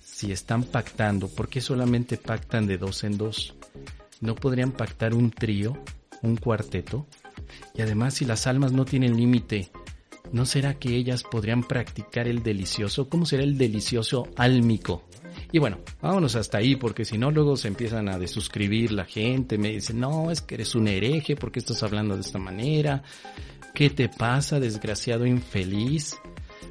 si 0.00 0.30
están 0.30 0.62
pactando, 0.62 1.28
¿por 1.28 1.48
qué 1.48 1.60
solamente 1.60 2.16
pactan 2.16 2.66
de 2.68 2.78
dos 2.78 3.02
en 3.02 3.18
dos? 3.18 3.56
¿No 4.20 4.36
podrían 4.36 4.70
pactar 4.70 5.14
un 5.14 5.32
trío, 5.32 5.76
un 6.22 6.36
cuarteto? 6.36 7.08
Y 7.74 7.82
además, 7.82 8.14
si 8.14 8.24
las 8.24 8.46
almas 8.46 8.72
no 8.72 8.84
tienen 8.84 9.16
límite, 9.16 9.70
¿no 10.32 10.46
será 10.46 10.78
que 10.78 10.94
ellas 10.96 11.22
podrían 11.22 11.62
practicar 11.62 12.28
el 12.28 12.42
delicioso? 12.42 13.08
¿Cómo 13.08 13.26
será 13.26 13.42
el 13.42 13.58
delicioso 13.58 14.28
álmico? 14.36 15.04
Y 15.52 15.58
bueno, 15.58 15.78
vámonos 16.00 16.34
hasta 16.36 16.58
ahí 16.58 16.76
porque 16.76 17.04
si 17.04 17.18
no 17.18 17.30
luego 17.30 17.56
se 17.56 17.68
empiezan 17.68 18.08
a 18.08 18.18
desuscribir 18.18 18.92
la 18.92 19.04
gente, 19.04 19.58
me 19.58 19.70
dicen, 19.70 20.00
no, 20.00 20.30
es 20.30 20.40
que 20.40 20.56
eres 20.56 20.74
un 20.74 20.88
hereje, 20.88 21.36
¿por 21.36 21.52
qué 21.52 21.60
estás 21.60 21.82
hablando 21.82 22.14
de 22.14 22.22
esta 22.22 22.38
manera? 22.38 23.02
¿Qué 23.74 23.90
te 23.90 24.08
pasa, 24.08 24.58
desgraciado 24.58 25.26
infeliz? 25.26 26.16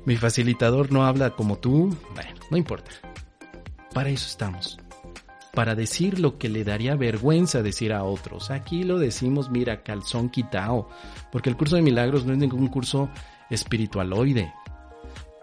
Mi 0.06 0.18
facilitador 0.18 0.92
no 0.92 1.06
habla 1.06 1.32
como 1.32 1.58
tú. 1.58 1.96
Bueno, 2.14 2.32
no 2.52 2.58
importa. 2.58 2.92
Para 3.94 4.10
eso 4.10 4.28
estamos. 4.28 4.78
Para 5.54 5.74
decir 5.74 6.20
lo 6.20 6.38
que 6.38 6.50
le 6.50 6.64
daría 6.64 6.96
vergüenza 6.96 7.64
decir 7.64 7.94
a 7.94 8.04
otros. 8.04 8.52
Aquí 8.52 8.84
lo 8.84 9.00
decimos, 9.00 9.50
mira, 9.50 9.84
calzón 9.84 10.30
quitao. 10.30 10.90
Porque 11.32 11.50
el 11.50 11.56
curso 11.56 11.76
de 11.76 11.82
milagros 11.82 12.26
no 12.26 12.34
es 12.34 12.40
ningún 12.40 12.68
curso 12.68 13.10
espiritualoide. 13.50 14.54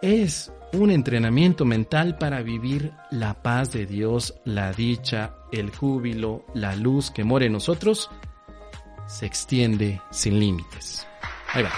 Es 0.00 0.52
un 0.72 0.90
entrenamiento 0.90 1.64
mental 1.64 2.16
para 2.18 2.42
vivir 2.42 2.92
la 3.10 3.34
paz 3.42 3.72
de 3.72 3.86
Dios, 3.86 4.34
la 4.44 4.72
dicha, 4.72 5.34
el 5.52 5.70
júbilo, 5.70 6.44
la 6.54 6.74
luz 6.74 7.10
que 7.10 7.24
mora 7.24 7.44
en 7.44 7.52
nosotros, 7.52 8.10
se 9.06 9.26
extiende 9.26 10.00
sin 10.10 10.40
límites. 10.40 11.06
Ahí 11.52 11.62
va. 11.62 11.72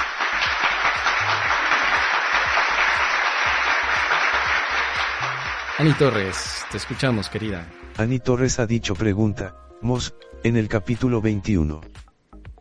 Ani 5.77 5.93
Torres, 5.95 6.65
te 6.71 6.77
escuchamos, 6.77 7.29
querida. 7.29 7.69
Ani 7.97 8.21
Torres 8.21 8.61
ha 8.61 8.67
dicho 8.67 8.95
pregunta, 8.95 9.57
Mos, 9.83 10.15
en 10.45 10.57
el 10.57 10.69
capítulo 10.69 11.21
21. 11.21 11.81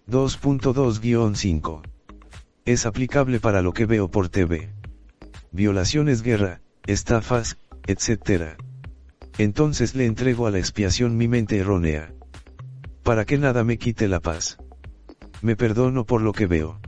2.2-5. 0.08 1.93
Es 2.66 2.86
aplicable 2.86 3.42
para 3.42 3.62
lo 3.62 3.74
que 3.74 3.86
veo 3.86 4.10
por 4.10 4.30
TV. 4.30 4.70
Violaciones, 5.52 6.22
guerra, 6.22 6.62
estafas, 6.88 7.58
etc. 7.88 8.58
Entonces 9.38 9.96
le 9.96 10.06
entrego 10.06 10.48
a 10.48 10.52
la 10.52 10.60
expiación 10.60 11.18
mi 11.18 11.28
mente 11.28 11.58
errónea. 11.58 12.14
Para 13.04 13.26
que 13.26 13.38
nada 13.38 13.66
me 13.66 13.78
quite 13.78 14.08
la 14.08 14.22
paz. 14.22 14.58
Me 15.42 15.58
perdono 15.58 16.06
por 16.06 16.22
lo 16.22 16.32
que 16.32 16.46
veo. 16.46 16.80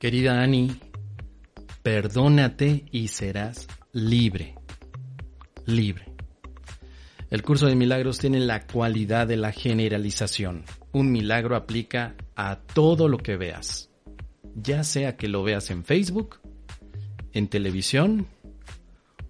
Querida 0.00 0.42
Ani, 0.42 0.80
perdónate 1.84 2.84
y 2.90 3.08
serás 3.08 3.68
libre. 3.92 4.56
Libre. 5.66 6.06
El 7.30 7.42
curso 7.42 7.66
de 7.66 7.76
milagros 7.76 8.18
tiene 8.18 8.40
la 8.40 8.66
cualidad 8.66 9.28
de 9.28 9.36
la 9.36 9.52
generalización. 9.52 10.64
Un 10.90 11.12
milagro 11.12 11.54
aplica 11.54 12.16
a 12.38 12.60
todo 12.60 13.08
lo 13.08 13.18
que 13.18 13.36
veas. 13.36 13.90
Ya 14.54 14.84
sea 14.84 15.16
que 15.16 15.26
lo 15.26 15.42
veas 15.42 15.70
en 15.70 15.84
Facebook, 15.84 16.36
en 17.32 17.48
televisión 17.48 18.26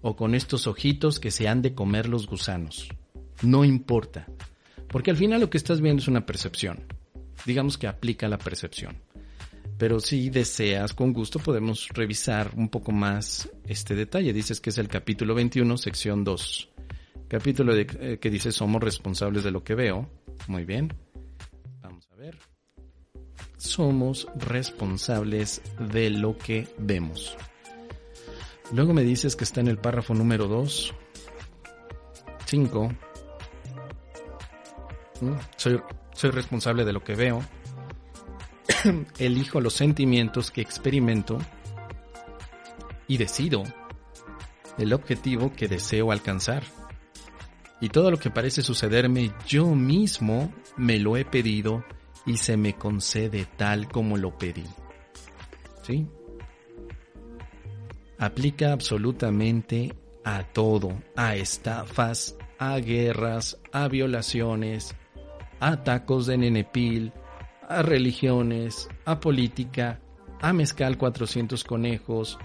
o 0.01 0.15
con 0.15 0.35
estos 0.35 0.67
ojitos 0.67 1.19
que 1.19 1.31
se 1.31 1.47
han 1.47 1.63
de 1.63 1.73
comer 1.73 2.07
los 2.07 2.27
gusanos. 2.27 2.87
No 3.41 3.65
importa. 3.65 4.27
Porque 4.87 5.09
al 5.09 5.17
final 5.17 5.41
lo 5.41 5.49
que 5.49 5.57
estás 5.57 5.81
viendo 5.81 6.01
es 6.01 6.07
una 6.07 6.25
percepción. 6.27 6.85
Digamos 7.45 7.79
que 7.79 7.87
aplica 7.87 8.29
la 8.29 8.37
percepción. 8.37 8.97
Pero 9.79 9.99
si 9.99 10.29
deseas, 10.29 10.93
con 10.93 11.11
gusto 11.11 11.39
podemos 11.39 11.89
revisar 11.89 12.51
un 12.55 12.69
poco 12.69 12.91
más 12.91 13.49
este 13.65 13.95
detalle. 13.95 14.33
Dices 14.33 14.61
que 14.61 14.69
es 14.69 14.77
el 14.77 14.87
capítulo 14.87 15.33
21, 15.33 15.77
sección 15.77 16.23
2. 16.23 16.69
Capítulo 17.27 17.73
de, 17.73 17.87
eh, 17.99 18.19
que 18.21 18.29
dice 18.29 18.51
somos 18.51 18.83
responsables 18.83 19.43
de 19.43 19.51
lo 19.51 19.63
que 19.63 19.73
veo. 19.73 20.07
Muy 20.47 20.65
bien. 20.65 20.93
Somos 23.59 24.25
responsables 24.37 25.61
de 25.91 26.09
lo 26.09 26.37
que 26.37 26.69
vemos. 26.77 27.35
Luego 28.71 28.93
me 28.93 29.03
dices 29.03 29.35
que 29.35 29.43
está 29.43 29.59
en 29.59 29.67
el 29.67 29.77
párrafo 29.77 30.13
número 30.13 30.47
2. 30.47 30.93
5. 32.45 32.93
Mm, 35.19 35.33
soy, 35.57 35.81
soy 36.13 36.31
responsable 36.31 36.85
de 36.85 36.93
lo 36.93 37.03
que 37.03 37.15
veo. 37.15 37.43
elijo 39.19 39.59
los 39.59 39.73
sentimientos 39.73 40.51
que 40.51 40.61
experimento 40.61 41.37
y 43.07 43.17
decido 43.17 43.63
el 44.77 44.93
objetivo 44.93 45.51
que 45.51 45.67
deseo 45.67 46.13
alcanzar. 46.13 46.63
Y 47.81 47.89
todo 47.89 48.09
lo 48.09 48.19
que 48.19 48.29
parece 48.29 48.61
sucederme 48.61 49.33
yo 49.45 49.65
mismo 49.65 50.53
me 50.77 50.97
lo 50.97 51.17
he 51.17 51.25
pedido 51.25 51.83
y 52.29 52.37
se 52.37 52.57
me 52.57 52.75
concede 52.75 53.47
tal 53.57 53.87
como 53.89 54.15
lo 54.15 54.37
pedí. 54.37 54.67
¿Sí? 55.81 56.07
Aplica 58.19 58.71
absolutamente 58.71 59.95
a 60.23 60.43
todo, 60.43 61.01
a 61.15 61.35
estafas, 61.35 62.37
a 62.59 62.77
guerras, 62.77 63.59
a 63.71 63.87
violaciones, 63.87 64.95
a 65.59 65.83
tacos 65.83 66.27
de 66.27 66.37
nenepil, 66.37 67.13
a 67.67 67.81
religiones, 67.81 68.87
a 69.05 69.19
política, 69.19 69.99
a 70.39 70.53
mezcal 70.53 70.99
400 70.99 71.63
conejos, 71.63 72.37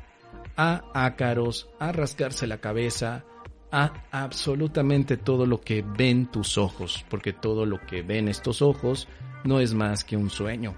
a 0.56 0.82
ácaros, 0.94 1.68
a 1.78 1.92
rascarse 1.92 2.46
la 2.46 2.56
cabeza, 2.56 3.26
a 3.70 3.92
absolutamente 4.12 5.18
todo 5.18 5.44
lo 5.44 5.60
que 5.60 5.82
ven 5.82 6.30
tus 6.30 6.56
ojos, 6.56 7.04
porque 7.10 7.34
todo 7.34 7.66
lo 7.66 7.84
que 7.84 8.00
ven 8.00 8.28
estos 8.28 8.62
ojos 8.62 9.08
no 9.44 9.60
es 9.60 9.74
más 9.74 10.04
que 10.04 10.16
un 10.16 10.30
sueño. 10.30 10.74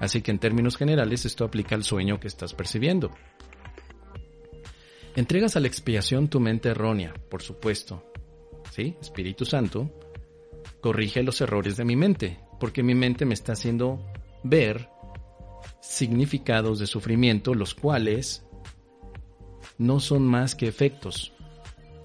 Así 0.00 0.22
que 0.22 0.30
en 0.30 0.38
términos 0.38 0.76
generales 0.76 1.24
esto 1.24 1.44
aplica 1.44 1.74
al 1.74 1.84
sueño 1.84 2.18
que 2.18 2.28
estás 2.28 2.54
percibiendo. 2.54 3.10
Entregas 5.16 5.56
a 5.56 5.60
la 5.60 5.68
expiación 5.68 6.28
tu 6.28 6.40
mente 6.40 6.70
errónea, 6.70 7.14
por 7.30 7.42
supuesto. 7.42 8.10
¿Sí? 8.70 8.96
Espíritu 9.00 9.44
Santo, 9.44 9.92
corrige 10.80 11.22
los 11.22 11.40
errores 11.40 11.76
de 11.76 11.84
mi 11.84 11.94
mente, 11.94 12.40
porque 12.58 12.82
mi 12.82 12.94
mente 12.94 13.24
me 13.24 13.34
está 13.34 13.52
haciendo 13.52 14.04
ver 14.42 14.88
significados 15.80 16.78
de 16.78 16.86
sufrimiento, 16.86 17.54
los 17.54 17.74
cuales 17.74 18.44
no 19.78 20.00
son 20.00 20.26
más 20.26 20.54
que 20.54 20.66
efectos. 20.66 21.32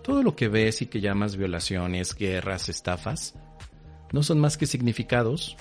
Todo 0.03 0.21
lo 0.21 0.35
que 0.35 0.47
ves 0.47 0.81
y 0.81 0.87
que 0.87 1.01
llamas 1.01 1.37
violaciones, 1.37 2.13
guerras, 2.13 2.69
estafas, 2.69 3.35
no 4.11 4.21
son 4.21 4.39
más 4.39 4.57
que 4.57 4.65
significados 4.65 5.57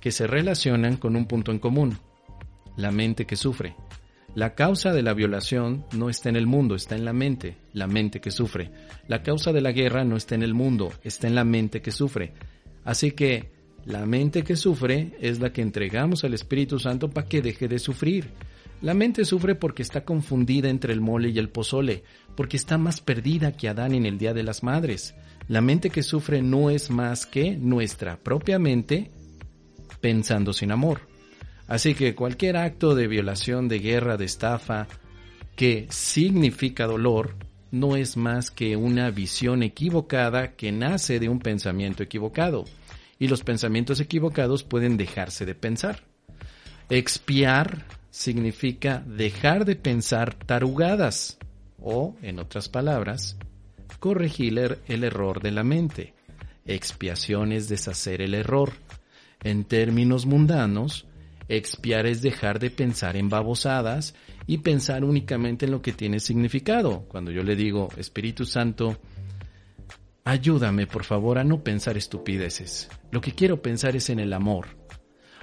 que 0.00 0.12
se 0.12 0.26
relacionan 0.26 0.96
con 0.96 1.16
un 1.16 1.26
punto 1.26 1.52
en 1.52 1.58
común, 1.58 1.98
la 2.76 2.90
mente 2.90 3.26
que 3.26 3.36
sufre. 3.36 3.76
La 4.34 4.54
causa 4.54 4.92
de 4.92 5.02
la 5.02 5.12
violación 5.12 5.84
no 5.92 6.08
está 6.08 6.28
en 6.28 6.36
el 6.36 6.46
mundo, 6.46 6.76
está 6.76 6.94
en 6.94 7.04
la 7.04 7.12
mente, 7.12 7.56
la 7.72 7.88
mente 7.88 8.20
que 8.20 8.30
sufre. 8.30 8.70
La 9.08 9.22
causa 9.22 9.52
de 9.52 9.60
la 9.60 9.72
guerra 9.72 10.04
no 10.04 10.16
está 10.16 10.36
en 10.36 10.44
el 10.44 10.54
mundo, 10.54 10.92
está 11.02 11.26
en 11.26 11.34
la 11.34 11.44
mente 11.44 11.82
que 11.82 11.90
sufre. 11.90 12.32
Así 12.84 13.10
que 13.10 13.50
la 13.84 14.06
mente 14.06 14.44
que 14.44 14.54
sufre 14.54 15.16
es 15.20 15.40
la 15.40 15.52
que 15.52 15.62
entregamos 15.62 16.22
al 16.22 16.34
Espíritu 16.34 16.78
Santo 16.78 17.10
para 17.10 17.26
que 17.26 17.42
deje 17.42 17.66
de 17.66 17.80
sufrir. 17.80 18.30
La 18.82 18.94
mente 18.94 19.24
sufre 19.24 19.56
porque 19.56 19.82
está 19.82 20.04
confundida 20.04 20.68
entre 20.68 20.92
el 20.92 21.00
mole 21.00 21.30
y 21.30 21.38
el 21.38 21.50
pozole, 21.50 22.04
porque 22.36 22.56
está 22.56 22.78
más 22.78 23.00
perdida 23.00 23.56
que 23.56 23.68
Adán 23.68 23.94
en 23.94 24.06
el 24.06 24.16
Día 24.16 24.32
de 24.32 24.44
las 24.44 24.62
Madres. 24.62 25.14
La 25.48 25.60
mente 25.60 25.90
que 25.90 26.04
sufre 26.04 26.40
no 26.40 26.70
es 26.70 26.88
más 26.88 27.26
que 27.26 27.56
nuestra 27.56 28.16
propia 28.16 28.60
mente 28.60 29.10
pensando 30.00 30.52
sin 30.52 30.72
amor. 30.72 31.02
Así 31.66 31.94
que 31.94 32.14
cualquier 32.14 32.56
acto 32.56 32.94
de 32.94 33.06
violación, 33.06 33.68
de 33.68 33.78
guerra, 33.78 34.16
de 34.16 34.24
estafa, 34.24 34.88
que 35.54 35.86
significa 35.90 36.86
dolor, 36.86 37.36
no 37.70 37.96
es 37.96 38.16
más 38.16 38.50
que 38.50 38.76
una 38.76 39.10
visión 39.10 39.62
equivocada 39.62 40.52
que 40.56 40.72
nace 40.72 41.20
de 41.20 41.28
un 41.28 41.38
pensamiento 41.38 42.02
equivocado 42.02 42.64
y 43.18 43.28
los 43.28 43.44
pensamientos 43.44 44.00
equivocados 44.00 44.64
pueden 44.64 44.96
dejarse 44.96 45.46
de 45.46 45.54
pensar. 45.54 46.02
Expiar 46.88 47.84
significa 48.10 49.04
dejar 49.06 49.64
de 49.64 49.76
pensar 49.76 50.34
tarugadas 50.34 51.38
o, 51.78 52.16
en 52.22 52.40
otras 52.40 52.68
palabras, 52.68 53.36
corregir 54.00 54.78
el 54.88 55.04
error 55.04 55.40
de 55.40 55.50
la 55.52 55.62
mente. 55.62 56.14
Expiación 56.64 57.52
es 57.52 57.68
deshacer 57.68 58.22
el 58.22 58.34
error. 58.34 58.72
En 59.42 59.64
términos 59.64 60.26
mundanos, 60.26 61.06
expiar 61.48 62.06
es 62.06 62.22
dejar 62.22 62.58
de 62.58 62.70
pensar 62.70 63.16
en 63.16 63.28
babosadas 63.28 64.14
y 64.46 64.58
pensar 64.58 65.04
únicamente 65.04 65.66
en 65.66 65.72
lo 65.72 65.82
que 65.82 65.92
tiene 65.92 66.20
significado. 66.20 67.06
Cuando 67.08 67.30
yo 67.30 67.42
le 67.42 67.56
digo, 67.56 67.88
Espíritu 67.96 68.44
Santo, 68.44 68.98
Ayúdame, 70.24 70.86
por 70.86 71.04
favor, 71.04 71.38
a 71.38 71.44
no 71.44 71.64
pensar 71.64 71.96
estupideces. 71.96 72.88
Lo 73.10 73.20
que 73.20 73.32
quiero 73.32 73.62
pensar 73.62 73.96
es 73.96 74.10
en 74.10 74.20
el 74.20 74.32
amor. 74.32 74.66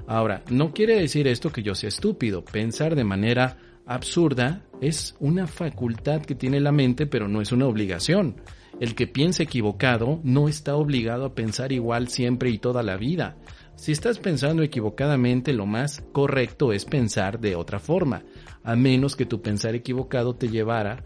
Ahora, 0.06 0.44
no 0.50 0.72
quiere 0.72 1.00
decir 1.00 1.28
esto 1.28 1.52
que 1.52 1.64
yo 1.64 1.74
sea 1.74 1.90
estúpido. 1.90 2.46
Pensar 2.46 2.96
de 2.96 3.04
manera 3.04 3.58
absurda 3.86 4.64
es 4.80 5.16
una 5.20 5.48
facultad 5.48 6.22
que 6.22 6.36
tiene 6.36 6.60
la 6.60 6.72
mente, 6.72 7.08
pero 7.08 7.28
no 7.28 7.42
es 7.42 7.52
una 7.52 7.66
obligación. 7.66 8.36
El 8.80 8.94
que 8.94 9.08
piense 9.08 9.44
equivocado 9.44 10.20
no 10.24 10.48
está 10.48 10.76
obligado 10.76 11.26
a 11.26 11.34
pensar 11.34 11.72
igual 11.72 12.10
siempre 12.10 12.52
y 12.52 12.60
toda 12.60 12.84
la 12.84 12.96
vida. 12.96 13.38
Si 13.76 13.92
estás 13.92 14.20
pensando 14.20 14.62
equivocadamente, 14.62 15.54
lo 15.54 15.66
más 15.66 16.04
correcto 16.12 16.74
es 16.74 16.86
pensar 16.86 17.40
de 17.40 17.56
otra 17.56 17.80
forma, 17.80 18.24
a 18.64 18.76
menos 18.76 19.16
que 19.16 19.26
tu 19.26 19.42
pensar 19.42 19.76
equivocado 19.76 20.36
te 20.36 20.50
llevara 20.50 21.04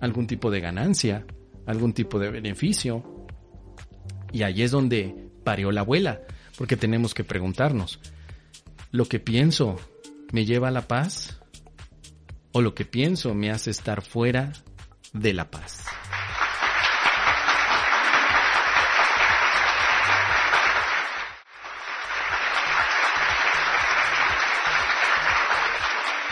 algún 0.00 0.26
tipo 0.26 0.50
de 0.50 0.60
ganancia, 0.60 1.26
algún 1.66 1.92
tipo 1.92 2.18
de 2.18 2.30
beneficio. 2.30 3.26
Y 4.32 4.42
ahí 4.42 4.62
es 4.62 4.70
donde 4.70 5.30
parió 5.44 5.72
la 5.72 5.80
abuela, 5.80 6.22
porque 6.58 6.76
tenemos 6.76 7.14
que 7.14 7.24
preguntarnos, 7.24 8.00
¿lo 8.90 9.06
que 9.06 9.18
pienso 9.18 9.76
me 10.32 10.44
lleva 10.44 10.68
a 10.68 10.72
la 10.72 10.88
paz? 10.88 11.40
¿O 12.52 12.60
lo 12.60 12.74
que 12.74 12.84
pienso 12.84 13.34
me 13.34 13.50
hace 13.50 13.70
estar 13.70 14.02
fuera 14.02 14.52
de 15.12 15.32
la 15.32 15.50
paz? 15.50 15.84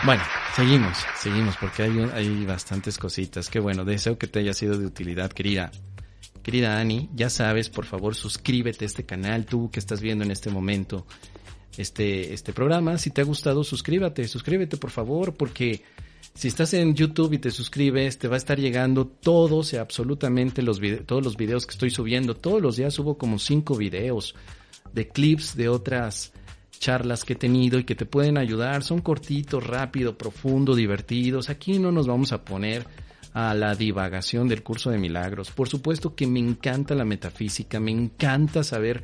Bueno, 0.07 0.23
seguimos, 0.55 0.99
seguimos, 1.17 1.57
porque 1.57 1.83
hay, 1.83 1.99
hay 2.13 2.45
bastantes 2.45 2.97
cositas. 2.97 3.49
Qué 3.49 3.59
bueno, 3.59 3.83
deseo 3.83 4.17
que 4.17 4.27
te 4.27 4.39
haya 4.39 4.53
sido 4.53 4.77
de 4.77 4.85
utilidad, 4.85 5.29
querida. 5.33 5.69
Querida 6.41 6.79
Ani, 6.79 7.09
ya 7.13 7.29
sabes, 7.29 7.69
por 7.69 7.83
favor, 7.83 8.15
suscríbete 8.15 8.85
a 8.85 8.87
este 8.87 9.05
canal, 9.05 9.45
tú 9.45 9.69
que 9.69 9.81
estás 9.81 9.99
viendo 9.99 10.23
en 10.23 10.31
este 10.31 10.49
momento 10.49 11.05
este, 11.77 12.33
este 12.33 12.53
programa. 12.53 12.97
Si 12.97 13.09
te 13.09 13.19
ha 13.19 13.25
gustado, 13.25 13.65
suscríbete, 13.65 14.25
suscríbete, 14.29 14.77
por 14.77 14.91
favor, 14.91 15.33
porque 15.33 15.83
si 16.33 16.47
estás 16.47 16.73
en 16.73 16.95
YouTube 16.95 17.33
y 17.33 17.39
te 17.39 17.51
suscribes, 17.51 18.17
te 18.17 18.29
va 18.29 18.35
a 18.35 18.37
estar 18.37 18.57
llegando 18.57 19.07
todos 19.07 19.73
y 19.73 19.75
absolutamente 19.75 20.61
los 20.61 20.79
todos 21.05 21.21
los 21.21 21.35
videos 21.35 21.65
que 21.65 21.73
estoy 21.73 21.89
subiendo. 21.89 22.33
Todos 22.33 22.61
los 22.61 22.77
días 22.77 22.93
subo 22.93 23.17
como 23.17 23.39
cinco 23.39 23.75
videos 23.75 24.35
de 24.93 25.09
clips 25.09 25.57
de 25.57 25.67
otras 25.67 26.31
charlas 26.79 27.23
que 27.23 27.33
he 27.33 27.35
tenido 27.35 27.79
y 27.79 27.83
que 27.83 27.95
te 27.95 28.05
pueden 28.05 28.37
ayudar. 28.37 28.83
Son 28.83 29.01
cortitos, 29.01 29.65
rápido, 29.65 30.17
profundo, 30.17 30.75
divertidos. 30.75 31.49
Aquí 31.49 31.79
no 31.79 31.91
nos 31.91 32.07
vamos 32.07 32.31
a 32.31 32.43
poner 32.43 32.85
a 33.33 33.53
la 33.53 33.75
divagación 33.75 34.47
del 34.47 34.63
curso 34.63 34.89
de 34.89 34.97
milagros. 34.97 35.51
Por 35.51 35.69
supuesto 35.69 36.15
que 36.15 36.27
me 36.27 36.39
encanta 36.39 36.95
la 36.95 37.05
metafísica, 37.05 37.79
me 37.79 37.91
encanta 37.91 38.63
saber 38.63 39.03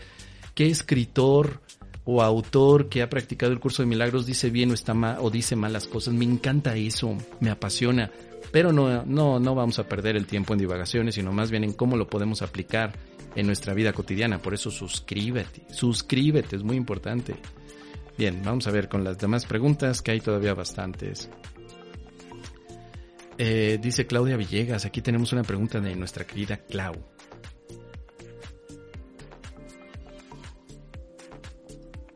qué 0.56 0.68
escritor 0.68 1.62
o 2.06 2.22
autor 2.22 2.90
que 2.90 3.02
ha 3.02 3.10
practicado 3.10 3.52
el 3.52 3.60
curso 3.60 3.82
de 3.82 3.88
milagros 3.88 4.26
dice 4.26 4.50
bien 4.50 4.72
o 4.72 4.74
está 4.74 4.94
mal 4.94 5.18
o 5.22 5.30
dice 5.30 5.56
malas 5.56 5.88
cosas. 5.88 6.14
Me 6.14 6.26
encanta 6.26 6.76
eso, 6.76 7.18
me 7.40 7.50
apasiona. 7.50 8.12
Pero 8.52 8.72
no, 8.72 9.04
no, 9.06 9.40
no 9.40 9.56
vamos 9.56 9.80
a 9.80 9.88
perder 9.88 10.16
el 10.16 10.28
tiempo 10.28 10.54
en 10.54 10.60
divagaciones, 10.60 11.16
sino 11.16 11.32
más 11.32 11.50
bien 11.50 11.64
en 11.64 11.74
cómo 11.74 11.98
lo 11.98 12.08
podemos 12.08 12.42
aplicar 12.42 12.94
en 13.36 13.48
nuestra 13.48 13.74
vida 13.74 13.94
cotidiana. 13.94 14.42
Por 14.42 14.54
eso 14.54 14.70
suscríbete, 14.70 15.64
suscríbete, 15.72 16.56
es 16.58 16.64
muy 16.64 16.76
importante. 16.76 17.36
Bien, 18.18 18.42
vamos 18.44 18.68
a 18.68 18.72
ver 18.72 18.90
con 18.90 19.04
las 19.04 19.18
demás 19.18 19.46
preguntas, 19.46 20.02
que 20.02 20.12
hay 20.12 20.20
todavía 20.20 20.54
bastantes. 20.54 21.30
Eh, 23.38 23.80
dice 23.82 24.06
Claudia 24.06 24.38
Villegas, 24.38 24.86
aquí 24.86 25.02
tenemos 25.02 25.34
una 25.34 25.44
pregunta 25.44 25.80
de 25.80 25.96
nuestra 25.96 26.26
querida 26.26 26.58
Clau. 26.58 26.94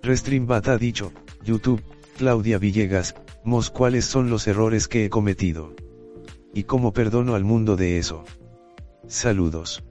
Restreambat 0.04 0.68
ha 0.68 0.78
dicho, 0.78 1.12
YouTube, 1.44 1.84
Claudia 2.18 2.60
Villegas, 2.60 3.16
Mos 3.44 3.70
cuáles 3.70 4.06
son 4.06 4.30
los 4.30 4.46
errores 4.48 4.88
que 4.88 5.06
he 5.06 5.10
cometido. 5.10 5.74
Y 6.54 6.64
cómo 6.64 6.94
perdono 6.94 7.34
al 7.34 7.44
mundo 7.44 7.76
de 7.76 7.98
eso. 7.98 8.26
Saludos. 9.08 9.84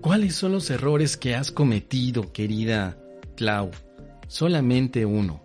¿Cuáles 0.00 0.34
son 0.34 0.52
los 0.52 0.70
errores 0.70 1.16
que 1.16 1.34
has 1.34 1.52
cometido, 1.52 2.32
querida 2.32 2.98
Clau? 3.36 3.70
Solamente 4.32 5.04
uno. 5.04 5.42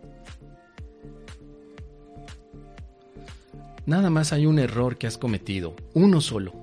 Nada 3.85 4.09
más 4.09 4.31
hay 4.31 4.45
un 4.45 4.59
error 4.59 4.97
que 4.97 5.07
has 5.07 5.17
cometido, 5.17 5.75
uno 5.93 6.21
solo. 6.21 6.53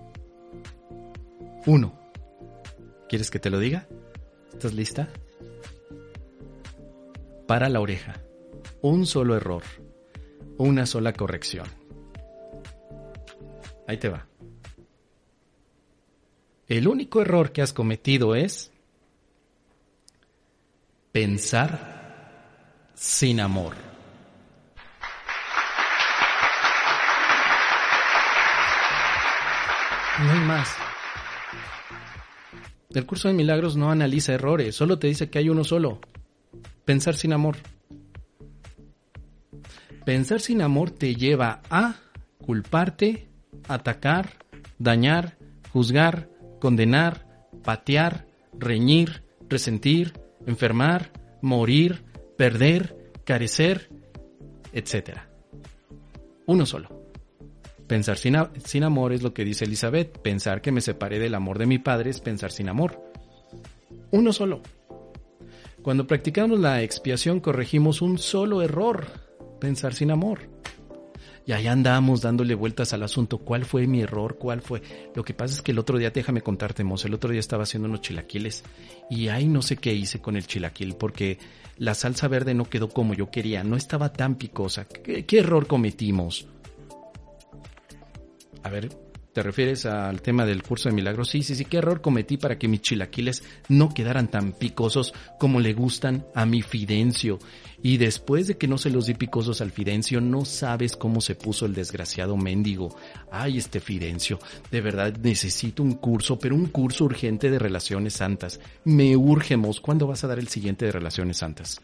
Uno. 1.66 1.92
¿Quieres 3.10 3.30
que 3.30 3.38
te 3.38 3.50
lo 3.50 3.58
diga? 3.58 3.86
¿Estás 4.54 4.72
lista? 4.72 5.10
Para 7.46 7.68
la 7.68 7.80
oreja. 7.80 8.22
Un 8.80 9.04
solo 9.04 9.36
error. 9.36 9.62
Una 10.56 10.86
sola 10.86 11.12
corrección. 11.12 11.66
Ahí 13.86 13.98
te 13.98 14.08
va. 14.08 14.26
El 16.68 16.88
único 16.88 17.20
error 17.20 17.52
que 17.52 17.60
has 17.60 17.74
cometido 17.74 18.34
es 18.34 18.70
pensar 21.12 21.93
sin 22.94 23.40
amor. 23.40 23.74
No 30.20 30.30
hay 30.30 30.40
más. 30.40 30.74
El 32.90 33.06
curso 33.06 33.26
de 33.28 33.34
milagros 33.34 33.76
no 33.76 33.90
analiza 33.90 34.34
errores, 34.34 34.76
solo 34.76 34.98
te 34.98 35.08
dice 35.08 35.28
que 35.28 35.38
hay 35.38 35.48
uno 35.48 35.64
solo. 35.64 36.00
Pensar 36.84 37.16
sin 37.16 37.32
amor. 37.32 37.56
Pensar 40.04 40.40
sin 40.40 40.62
amor 40.62 40.90
te 40.90 41.16
lleva 41.16 41.62
a 41.70 41.96
culparte, 42.38 43.28
atacar, 43.66 44.30
dañar, 44.78 45.36
juzgar, 45.72 46.28
condenar, 46.60 47.48
patear, 47.64 48.26
reñir, 48.52 49.24
resentir, 49.48 50.20
enfermar, 50.46 51.10
morir, 51.42 52.04
perder, 52.36 53.12
carecer, 53.24 53.90
etc. 54.72 55.18
Uno 56.46 56.66
solo. 56.66 57.04
Pensar 57.86 58.16
sin, 58.16 58.84
amor 58.84 59.12
es 59.12 59.22
lo 59.22 59.34
que 59.34 59.44
dice 59.44 59.66
Elizabeth. 59.66 60.18
Pensar 60.18 60.62
que 60.62 60.72
me 60.72 60.80
separé 60.80 61.18
del 61.18 61.34
amor 61.34 61.58
de 61.58 61.66
mi 61.66 61.78
padre 61.78 62.10
es 62.10 62.20
pensar 62.20 62.50
sin 62.50 62.68
amor. 62.68 63.00
Uno 64.10 64.32
solo. 64.32 64.62
Cuando 65.82 66.06
practicamos 66.06 66.58
la 66.58 66.82
expiación 66.82 67.40
corregimos 67.40 68.00
un 68.00 68.18
solo 68.18 68.62
error. 68.62 69.06
Pensar 69.60 69.94
sin 69.94 70.10
amor. 70.10 70.40
Y 71.46 71.52
ahí 71.52 71.66
andamos 71.66 72.22
dándole 72.22 72.54
vueltas 72.54 72.92
al 72.94 73.02
asunto. 73.02 73.38
¿Cuál 73.38 73.64
fue 73.64 73.86
mi 73.86 74.00
error? 74.00 74.38
¿Cuál 74.38 74.62
fue? 74.62 74.82
Lo 75.14 75.24
que 75.24 75.34
pasa 75.34 75.54
es 75.54 75.62
que 75.62 75.72
el 75.72 75.78
otro 75.78 75.98
día, 75.98 76.10
déjame 76.10 76.40
contarte, 76.40 76.84
Mos, 76.84 77.04
el 77.04 77.14
otro 77.14 77.30
día 77.30 77.40
estaba 77.40 77.64
haciendo 77.64 77.88
unos 77.88 78.00
chilaquiles 78.00 78.64
y 79.10 79.28
ahí 79.28 79.46
no 79.46 79.60
sé 79.60 79.76
qué 79.76 79.92
hice 79.92 80.20
con 80.20 80.36
el 80.36 80.46
chilaquil 80.46 80.96
porque 80.96 81.38
la 81.76 81.94
salsa 81.94 82.28
verde 82.28 82.54
no 82.54 82.64
quedó 82.64 82.88
como 82.88 83.14
yo 83.14 83.30
quería, 83.30 83.62
no 83.62 83.76
estaba 83.76 84.12
tan 84.12 84.36
picosa. 84.36 84.86
¿Qué, 84.86 85.26
qué 85.26 85.38
error 85.40 85.66
cometimos? 85.66 86.46
A 88.62 88.70
ver, 88.70 88.88
¿Te 89.34 89.42
refieres 89.42 89.84
al 89.84 90.22
tema 90.22 90.46
del 90.46 90.62
curso 90.62 90.88
de 90.88 90.94
milagros? 90.94 91.28
Sí, 91.28 91.42
sí, 91.42 91.56
sí, 91.56 91.64
qué 91.64 91.78
error 91.78 92.00
cometí 92.00 92.36
para 92.36 92.56
que 92.56 92.68
mis 92.68 92.82
chilaquiles 92.82 93.42
no 93.68 93.92
quedaran 93.92 94.30
tan 94.30 94.52
picosos 94.52 95.12
como 95.40 95.58
le 95.58 95.74
gustan 95.74 96.24
a 96.36 96.46
mi 96.46 96.62
Fidencio. 96.62 97.40
Y 97.82 97.96
después 97.96 98.46
de 98.46 98.56
que 98.56 98.68
no 98.68 98.78
se 98.78 98.90
los 98.90 99.06
di 99.06 99.14
picosos 99.14 99.60
al 99.60 99.72
Fidencio, 99.72 100.20
no 100.20 100.44
sabes 100.44 100.96
cómo 100.96 101.20
se 101.20 101.34
puso 101.34 101.66
el 101.66 101.74
desgraciado 101.74 102.36
mendigo. 102.36 102.96
Ay, 103.32 103.58
este 103.58 103.80
Fidencio, 103.80 104.38
de 104.70 104.80
verdad 104.80 105.16
necesito 105.20 105.82
un 105.82 105.94
curso, 105.94 106.38
pero 106.38 106.54
un 106.54 106.66
curso 106.66 107.04
urgente 107.04 107.50
de 107.50 107.58
relaciones 107.58 108.12
santas. 108.12 108.60
Me 108.84 109.16
urgemos. 109.16 109.80
¿Cuándo 109.80 110.06
vas 110.06 110.22
a 110.22 110.28
dar 110.28 110.38
el 110.38 110.46
siguiente 110.46 110.86
de 110.86 110.92
relaciones 110.92 111.38
santas? 111.38 111.80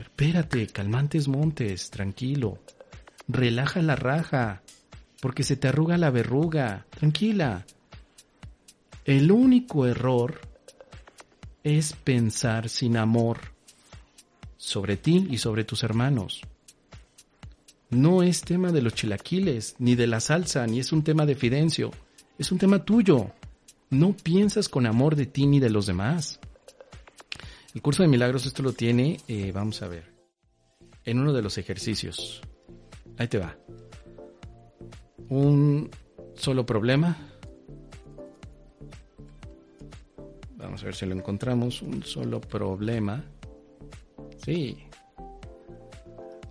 espérate, 0.00 0.68
calmantes 0.68 1.26
montes, 1.26 1.90
tranquilo. 1.90 2.60
Relaja 3.26 3.82
la 3.82 3.96
raja 3.96 4.62
porque 5.22 5.44
se 5.44 5.56
te 5.56 5.68
arruga 5.68 5.96
la 5.98 6.10
verruga. 6.10 6.84
Tranquila. 6.90 7.64
El 9.04 9.30
único 9.30 9.86
error 9.86 10.40
es 11.62 11.92
pensar 11.92 12.68
sin 12.68 12.96
amor 12.96 13.38
sobre 14.56 14.96
ti 14.96 15.28
y 15.30 15.38
sobre 15.38 15.62
tus 15.62 15.84
hermanos. 15.84 16.42
No 17.88 18.24
es 18.24 18.40
tema 18.40 18.72
de 18.72 18.82
los 18.82 18.94
chilaquiles, 18.94 19.76
ni 19.78 19.94
de 19.94 20.08
la 20.08 20.18
salsa, 20.18 20.66
ni 20.66 20.80
es 20.80 20.90
un 20.90 21.04
tema 21.04 21.24
de 21.24 21.36
Fidencio. 21.36 21.92
Es 22.36 22.50
un 22.50 22.58
tema 22.58 22.84
tuyo. 22.84 23.30
No 23.90 24.16
piensas 24.16 24.68
con 24.68 24.86
amor 24.86 25.14
de 25.14 25.26
ti 25.26 25.46
ni 25.46 25.60
de 25.60 25.70
los 25.70 25.86
demás. 25.86 26.40
El 27.76 27.80
curso 27.80 28.02
de 28.02 28.08
milagros 28.08 28.44
esto 28.44 28.64
lo 28.64 28.72
tiene, 28.72 29.20
eh, 29.28 29.52
vamos 29.54 29.82
a 29.82 29.88
ver, 29.88 30.12
en 31.04 31.20
uno 31.20 31.32
de 31.32 31.42
los 31.42 31.58
ejercicios. 31.58 32.42
Ahí 33.18 33.28
te 33.28 33.38
va 33.38 33.61
un 35.32 35.90
solo 36.34 36.66
problema. 36.66 37.16
Vamos 40.56 40.82
a 40.82 40.84
ver 40.84 40.94
si 40.94 41.06
lo 41.06 41.14
encontramos. 41.14 41.80
Un 41.80 42.02
solo 42.02 42.40
problema. 42.40 43.24
Sí. 44.44 44.76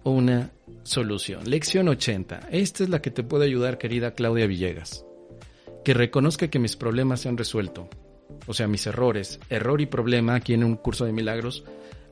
Una 0.04 0.50
solución. 0.82 1.48
Lección 1.48 1.90
80. 1.90 2.50
Esta 2.52 2.84
es 2.84 2.90
la 2.90 3.02
que 3.02 3.12
te 3.12 3.24
puede 3.24 3.46
ayudar, 3.46 3.78
querida 3.78 4.16
Claudia 4.16 4.48
Villegas. 4.48 5.06
Que 5.86 5.94
reconozca 5.94 6.50
que 6.50 6.60
mis 6.60 6.76
problemas 6.76 7.22
se 7.22 7.30
han 7.30 7.38
resuelto. 7.38 7.88
O 8.48 8.54
sea, 8.54 8.68
mis 8.68 8.88
errores. 8.88 9.40
Error 9.50 9.80
y 9.82 9.86
problema 9.86 10.36
aquí 10.36 10.56
en 10.56 10.64
un 10.64 10.76
curso 10.76 11.06
de 11.06 11.14
milagros 11.14 11.64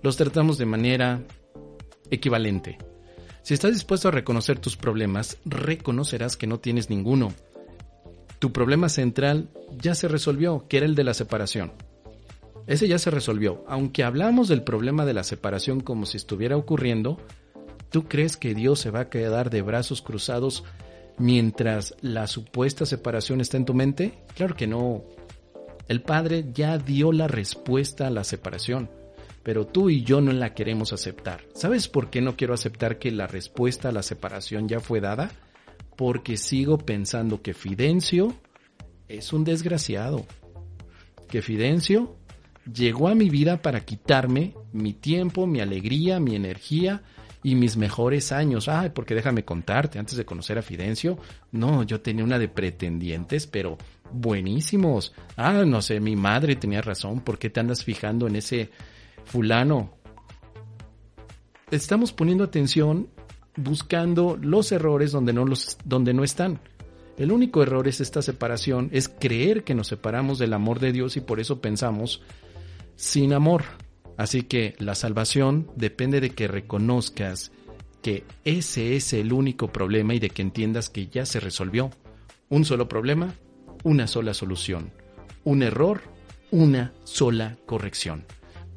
los 0.03 0.17
tratamos 0.17 0.60
de 0.60 0.65
manera 0.65 1.23
equivalente. 2.12 2.77
Si 3.41 3.54
estás 3.54 3.73
dispuesto 3.73 4.08
a 4.08 4.12
reconocer 4.12 4.60
tus 4.60 4.78
problemas, 4.78 5.38
reconocerás 5.45 6.38
que 6.38 6.47
no 6.47 6.60
tienes 6.60 6.89
ninguno. 6.89 7.34
tu 8.39 8.54
problema 8.54 8.88
central 8.88 9.49
ya 9.82 9.95
se 9.95 10.08
resolvió, 10.08 10.65
que 10.69 10.78
era 10.78 10.86
el 10.86 10.95
de 10.95 11.04
la 11.04 11.13
separación. 11.13 11.73
Ese 12.67 12.88
ya 12.88 12.99
se 12.99 13.12
resolvió. 13.12 13.65
Aunque 13.67 14.04
hablamos 14.04 14.47
del 14.47 14.63
problema 14.63 15.06
de 15.06 15.13
la 15.13 15.23
separación 15.23 15.82
como 15.82 16.06
si 16.06 16.17
estuviera 16.17 16.56
ocurriendo, 16.56 17.17
¿tú 17.89 18.08
crees 18.08 18.38
que 18.38 18.54
Dios 18.54 18.80
se 18.80 18.91
va 18.91 19.02
a 19.02 19.10
quedar 19.10 19.49
de 19.49 19.62
brazos 19.62 20.02
cruzados 20.02 20.63
mientras 21.17 21.95
la 22.02 22.28
supuesta 22.28 22.86
separación 22.86 23.41
está 23.41 23.58
en 23.58 23.65
tu 23.65 23.73
mente? 23.73 24.19
Claro 24.36 24.56
que 24.56 24.67
no. 24.67 25.04
El 25.88 26.02
Padre 26.02 26.45
ya 26.54 26.78
dio 26.78 27.12
la 27.12 27.28
respuesta 27.28 28.08
a 28.08 28.12
la 28.12 28.23
separación, 28.23 28.89
pero 29.49 29.65
tú 29.65 29.89
y 29.89 30.03
yo 30.03 30.21
no 30.21 30.31
la 30.31 30.53
queremos 30.53 30.93
aceptar. 30.93 31.41
¿Sabes 31.55 31.88
por 31.88 32.12
qué 32.12 32.21
no 32.21 32.38
quiero 32.38 32.53
aceptar 32.53 32.99
que 32.99 33.09
la 33.09 33.25
respuesta 33.25 33.89
a 33.89 33.91
la 33.91 34.03
separación 34.03 34.67
ya 34.67 34.79
fue 34.79 35.01
dada? 35.01 35.31
Porque 35.97 36.38
sigo 36.38 36.77
pensando 36.77 37.41
que 37.41 37.55
Fidencio 37.55 38.35
es 39.07 39.33
un 39.33 39.43
desgraciado. 39.43 40.27
Que 41.27 41.41
Fidencio 41.41 42.15
llegó 42.71 43.07
a 43.07 43.15
mi 43.15 43.31
vida 43.31 43.59
para 43.63 43.79
quitarme 43.79 44.53
mi 44.71 44.93
tiempo, 44.93 45.47
mi 45.47 45.62
alegría, 45.62 46.19
mi 46.19 46.35
energía 46.35 47.01
y 47.41 47.55
mis 47.55 47.75
mejores 47.75 48.31
años. 48.31 48.67
Ay, 48.67 48.91
porque 48.93 49.15
déjame 49.15 49.45
contarte, 49.45 49.97
antes 49.97 50.15
de 50.15 50.25
conocer 50.25 50.59
a 50.59 50.62
Fidencio, 50.62 51.17
no, 51.53 51.81
yo 51.81 52.01
tenía 52.01 52.23
una 52.23 52.38
de 52.38 52.49
pretendientes, 52.49 53.47
pero 53.47 53.79
buenísimos. 54.12 55.12
Ah, 55.35 55.63
no 55.65 55.81
sé, 55.81 55.99
mi 55.99 56.15
madre 56.15 56.55
tenía 56.55 56.83
razón, 56.83 57.21
¿por 57.21 57.39
qué 57.39 57.49
te 57.49 57.59
andas 57.59 57.83
fijando 57.83 58.27
en 58.27 58.35
ese 58.35 58.69
fulano? 59.29 59.91
Estamos 61.71 62.11
poniendo 62.11 62.43
atención 62.43 63.07
buscando 63.55 64.37
los 64.41 64.71
errores 64.71 65.11
donde 65.11 65.33
no 65.33 65.45
los 65.45 65.77
donde 65.85 66.13
no 66.13 66.23
están. 66.23 66.59
El 67.17 67.31
único 67.31 67.61
error 67.61 67.87
es 67.87 67.99
esta 67.99 68.21
separación, 68.21 68.89
es 68.93 69.09
creer 69.09 69.63
que 69.63 69.75
nos 69.75 69.87
separamos 69.87 70.39
del 70.39 70.53
amor 70.53 70.79
de 70.79 70.93
Dios 70.93 71.17
y 71.17 71.21
por 71.21 71.39
eso 71.39 71.59
pensamos 71.59 72.21
sin 72.95 73.33
amor. 73.33 73.63
Así 74.17 74.43
que 74.43 74.75
la 74.79 74.95
salvación 74.95 75.69
depende 75.75 76.21
de 76.21 76.31
que 76.31 76.47
reconozcas 76.47 77.51
que 78.01 78.23
ese 78.45 78.95
es 78.95 79.13
el 79.13 79.33
único 79.33 79.71
problema 79.71 80.13
y 80.13 80.19
de 80.19 80.29
que 80.29 80.41
entiendas 80.41 80.89
que 80.89 81.07
ya 81.07 81.25
se 81.25 81.39
resolvió. 81.39 81.91
Un 82.49 82.65
solo 82.65 82.87
problema, 82.87 83.33
una 83.83 84.07
sola 84.07 84.33
solución. 84.33 84.91
Un 85.43 85.61
error, 85.61 86.01
una 86.51 86.93
sola 87.03 87.57
corrección. 87.65 88.25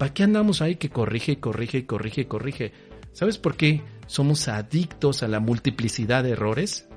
¿Para 0.02 0.14
qué 0.14 0.24
andamos 0.24 0.62
ahí 0.62 0.74
que 0.74 0.90
corrige 0.90 1.38
corrige 1.38 1.86
corrige 1.86 2.26
corrige? 2.26 2.72
¿Sabes 3.12 3.38
por 3.38 3.56
qué 3.56 3.82
somos 4.08 4.48
adictos 4.48 5.22
a 5.22 5.28
la 5.28 5.38
multiplicidad 5.38 6.24
de 6.24 6.30
errores? 6.30 6.88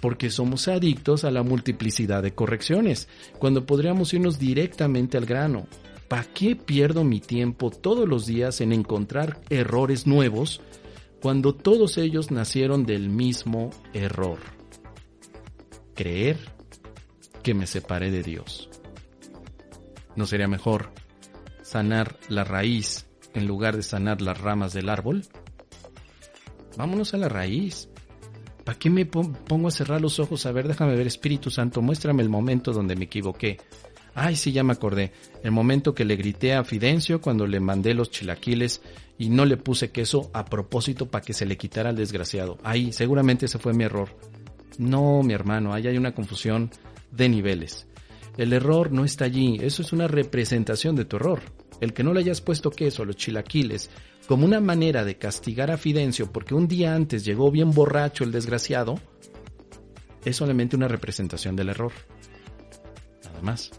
Porque 0.00 0.30
somos 0.30 0.68
adictos 0.68 1.24
a 1.24 1.32
la 1.32 1.42
multiplicidad 1.42 2.22
de 2.22 2.36
correcciones, 2.36 3.08
cuando 3.40 3.66
podríamos 3.66 4.14
irnos 4.14 4.38
directamente 4.38 5.18
al 5.18 5.26
grano. 5.26 5.66
¿Para 6.06 6.22
qué 6.22 6.54
pierdo 6.54 7.02
mi 7.02 7.18
tiempo 7.18 7.70
todos 7.70 8.08
los 8.08 8.26
días 8.26 8.60
en 8.60 8.72
encontrar 8.72 9.40
errores 9.50 10.06
nuevos 10.06 10.60
cuando 11.20 11.52
todos 11.52 11.98
ellos 11.98 12.30
nacieron 12.30 12.86
del 12.86 13.10
mismo 13.10 13.70
error? 13.92 14.38
Creer 15.96 16.38
que 17.42 17.54
me 17.54 17.66
separé 17.66 18.12
de 18.12 18.22
Dios. 18.22 18.70
¿No 20.14 20.26
sería 20.26 20.46
mejor 20.46 21.05
sanar 21.66 22.16
la 22.28 22.44
raíz 22.44 23.06
en 23.34 23.46
lugar 23.46 23.76
de 23.76 23.82
sanar 23.82 24.22
las 24.22 24.40
ramas 24.40 24.72
del 24.72 24.88
árbol? 24.88 25.24
Vámonos 26.76 27.12
a 27.12 27.16
la 27.16 27.28
raíz. 27.28 27.88
¿Para 28.64 28.78
qué 28.78 28.88
me 28.88 29.04
pongo 29.04 29.68
a 29.68 29.72
cerrar 29.72 30.00
los 30.00 30.20
ojos? 30.20 30.46
A 30.46 30.52
ver, 30.52 30.68
déjame 30.68 30.94
ver, 30.94 31.06
Espíritu 31.06 31.50
Santo, 31.50 31.82
muéstrame 31.82 32.22
el 32.22 32.28
momento 32.28 32.72
donde 32.72 32.94
me 32.94 33.06
equivoqué. 33.06 33.58
Ay, 34.14 34.36
sí, 34.36 34.52
ya 34.52 34.62
me 34.62 34.72
acordé. 34.72 35.12
El 35.42 35.50
momento 35.50 35.94
que 35.94 36.04
le 36.04 36.16
grité 36.16 36.54
a 36.54 36.64
Fidencio 36.64 37.20
cuando 37.20 37.46
le 37.46 37.60
mandé 37.60 37.94
los 37.94 38.10
chilaquiles 38.10 38.80
y 39.18 39.28
no 39.28 39.44
le 39.44 39.56
puse 39.56 39.90
queso 39.90 40.30
a 40.34 40.44
propósito 40.44 41.06
para 41.06 41.24
que 41.24 41.32
se 41.32 41.46
le 41.46 41.56
quitara 41.56 41.90
al 41.90 41.96
desgraciado. 41.96 42.58
Ay, 42.62 42.92
seguramente 42.92 43.46
ese 43.46 43.58
fue 43.58 43.74
mi 43.74 43.84
error. 43.84 44.16
No, 44.78 45.22
mi 45.22 45.34
hermano, 45.34 45.74
ahí 45.74 45.86
hay 45.86 45.98
una 45.98 46.14
confusión 46.14 46.70
de 47.10 47.28
niveles. 47.28 47.86
El 48.36 48.52
error 48.52 48.92
no 48.92 49.04
está 49.04 49.24
allí, 49.24 49.58
eso 49.62 49.82
es 49.82 49.92
una 49.92 50.08
representación 50.08 50.94
de 50.94 51.04
tu 51.04 51.16
error. 51.16 51.40
El 51.80 51.92
que 51.92 52.02
no 52.02 52.12
le 52.12 52.20
hayas 52.20 52.40
puesto 52.40 52.70
queso 52.70 53.02
a 53.02 53.06
los 53.06 53.16
chilaquiles 53.16 53.90
como 54.26 54.44
una 54.44 54.60
manera 54.60 55.04
de 55.04 55.16
castigar 55.16 55.70
a 55.70 55.78
Fidencio 55.78 56.32
porque 56.32 56.54
un 56.54 56.68
día 56.68 56.94
antes 56.94 57.24
llegó 57.24 57.50
bien 57.50 57.70
borracho 57.70 58.24
el 58.24 58.32
desgraciado, 58.32 58.98
es 60.24 60.36
solamente 60.36 60.76
una 60.76 60.88
representación 60.88 61.54
del 61.54 61.68
error. 61.70 61.92
Nada 63.24 63.40
más. 63.42 63.70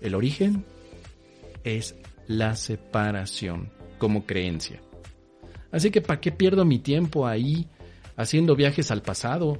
El 0.00 0.14
origen 0.14 0.64
es 1.62 1.94
la 2.26 2.56
separación 2.56 3.70
como 3.98 4.26
creencia. 4.26 4.82
Así 5.70 5.90
que 5.90 6.00
¿para 6.00 6.20
qué 6.20 6.30
pierdo 6.30 6.64
mi 6.64 6.78
tiempo 6.78 7.26
ahí 7.26 7.68
haciendo 8.16 8.54
viajes 8.54 8.90
al 8.90 9.02
pasado? 9.02 9.58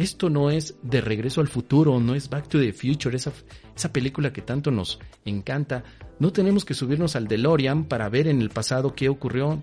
Esto 0.00 0.30
no 0.30 0.48
es 0.50 0.76
de 0.82 1.02
regreso 1.02 1.42
al 1.42 1.48
futuro, 1.48 2.00
no 2.00 2.14
es 2.14 2.30
Back 2.30 2.48
to 2.48 2.58
the 2.58 2.72
Future, 2.72 3.14
esa, 3.14 3.34
esa 3.76 3.92
película 3.92 4.32
que 4.32 4.40
tanto 4.40 4.70
nos 4.70 4.98
encanta. 5.26 5.84
No 6.18 6.32
tenemos 6.32 6.64
que 6.64 6.72
subirnos 6.72 7.16
al 7.16 7.28
DeLorean 7.28 7.84
para 7.84 8.08
ver 8.08 8.26
en 8.26 8.40
el 8.40 8.48
pasado 8.48 8.94
qué 8.94 9.10
ocurrió. 9.10 9.62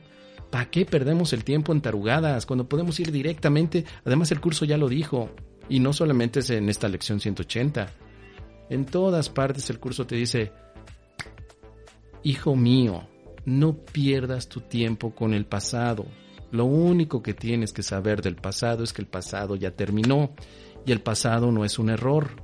¿Para 0.51 0.69
qué 0.69 0.85
perdemos 0.85 1.33
el 1.33 1.43
tiempo 1.43 1.71
en 1.71 1.81
tarugadas 1.81 2.45
cuando 2.45 2.69
podemos 2.69 2.99
ir 2.99 3.11
directamente? 3.11 3.83
Además 4.05 4.31
el 4.31 4.39
curso 4.39 4.63
ya 4.63 4.77
lo 4.77 4.87
dijo, 4.89 5.31
y 5.69 5.79
no 5.79 5.91
solamente 5.91 6.41
es 6.41 6.51
en 6.51 6.69
esta 6.69 6.87
lección 6.87 7.19
180. 7.19 7.91
En 8.69 8.85
todas 8.85 9.29
partes 9.29 9.67
el 9.71 9.79
curso 9.79 10.05
te 10.05 10.17
dice, 10.17 10.51
hijo 12.21 12.55
mío, 12.55 13.09
no 13.45 13.75
pierdas 13.75 14.49
tu 14.49 14.61
tiempo 14.61 15.15
con 15.15 15.33
el 15.33 15.47
pasado. 15.47 16.05
Lo 16.51 16.65
único 16.65 17.21
que 17.21 17.33
tienes 17.33 17.73
que 17.73 17.83
saber 17.83 18.21
del 18.21 18.35
pasado 18.35 18.83
es 18.83 18.93
que 18.93 19.01
el 19.01 19.07
pasado 19.07 19.55
ya 19.55 19.71
terminó 19.71 20.31
y 20.85 20.91
el 20.91 21.01
pasado 21.01 21.51
no 21.51 21.65
es 21.65 21.79
un 21.79 21.89
error. 21.89 22.43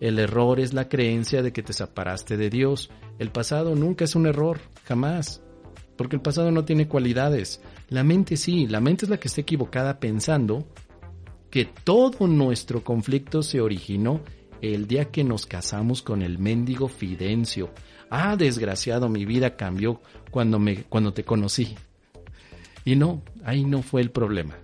El 0.00 0.18
error 0.18 0.60
es 0.60 0.74
la 0.74 0.88
creencia 0.88 1.42
de 1.42 1.52
que 1.52 1.62
te 1.62 1.72
separaste 1.72 2.36
de 2.36 2.50
Dios. 2.50 2.90
El 3.18 3.30
pasado 3.30 3.74
nunca 3.74 4.04
es 4.04 4.14
un 4.14 4.26
error, 4.26 4.60
jamás. 4.84 5.42
Porque 5.96 6.16
el 6.16 6.22
pasado 6.22 6.50
no 6.50 6.64
tiene 6.64 6.88
cualidades. 6.88 7.62
La 7.88 8.04
mente 8.04 8.36
sí, 8.36 8.66
la 8.66 8.80
mente 8.80 9.06
es 9.06 9.10
la 9.10 9.18
que 9.18 9.28
está 9.28 9.40
equivocada 9.40 9.98
pensando 9.98 10.66
que 11.50 11.64
todo 11.64 12.26
nuestro 12.26 12.82
conflicto 12.84 13.42
se 13.42 13.60
originó 13.60 14.20
el 14.60 14.86
día 14.86 15.06
que 15.06 15.24
nos 15.24 15.46
casamos 15.46 16.02
con 16.02 16.22
el 16.22 16.38
mendigo 16.38 16.88
Fidencio. 16.88 17.70
Ah, 18.10 18.36
desgraciado, 18.36 19.08
mi 19.08 19.24
vida 19.24 19.56
cambió 19.56 20.00
cuando, 20.30 20.58
me, 20.58 20.84
cuando 20.84 21.12
te 21.12 21.24
conocí. 21.24 21.74
Y 22.86 22.94
no, 22.94 23.20
ahí 23.44 23.64
no 23.64 23.82
fue 23.82 24.00
el 24.00 24.12
problema. 24.12 24.54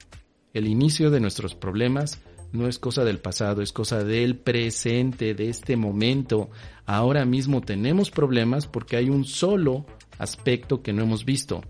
El 0.55 0.69
inicio 0.69 1.11
de 1.11 1.19
nuestros 1.19 1.57
problemas 1.57 2.21
no 2.53 2.69
es 2.69 2.79
cosa 2.79 3.03
del 3.03 3.19
pasado, 3.19 3.63
es 3.63 3.73
cosa 3.73 4.05
del 4.05 4.37
presente, 4.37 5.35
de 5.35 5.49
este 5.49 5.77
momento. 5.77 6.49
Ahora 6.87 7.25
mismo 7.25 7.63
tenemos 7.63 8.13
problemas 8.13 8.69
porque 8.69 8.97
hay 8.97 9.11
un 9.11 9.25
solo 9.25 9.87
aspecto 10.19 10.85
que 10.85 10.93
no 10.93 11.03
hemos 11.03 11.25
visto. 11.25 11.63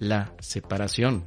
La 0.00 0.34
separación. 0.40 1.22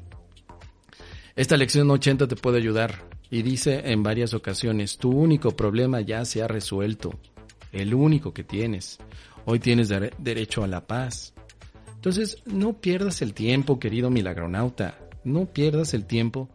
Esta 1.38 1.56
lección 1.56 1.90
80 1.90 2.28
te 2.28 2.36
puede 2.36 2.58
ayudar 2.58 3.08
y 3.30 3.42
dice 3.42 3.84
en 3.86 4.04
varias 4.04 4.34
ocasiones, 4.34 4.98
tu 4.98 5.12
único 5.12 5.52
problema 5.52 6.02
ya 6.02 6.26
se 6.26 6.44
ha 6.44 6.48
resuelto, 6.50 7.18
el 7.72 7.94
único 7.94 8.34
que 8.34 8.44
tienes. 8.44 9.00
Hoy 9.46 9.60
tienes 9.60 9.88
derecho 9.88 10.66
a 10.66 10.68
la 10.68 10.86
paz. 10.86 11.31
Entonces, 12.02 12.42
no 12.48 12.82
pierdas 12.82 13.22
el 13.22 13.36
tiempo, 13.36 13.80
querido 13.80 14.10
milagronauta, 14.10 14.98
no 15.24 15.46
pierdas 15.46 15.94
el 15.94 16.06
tiempo 16.06 16.50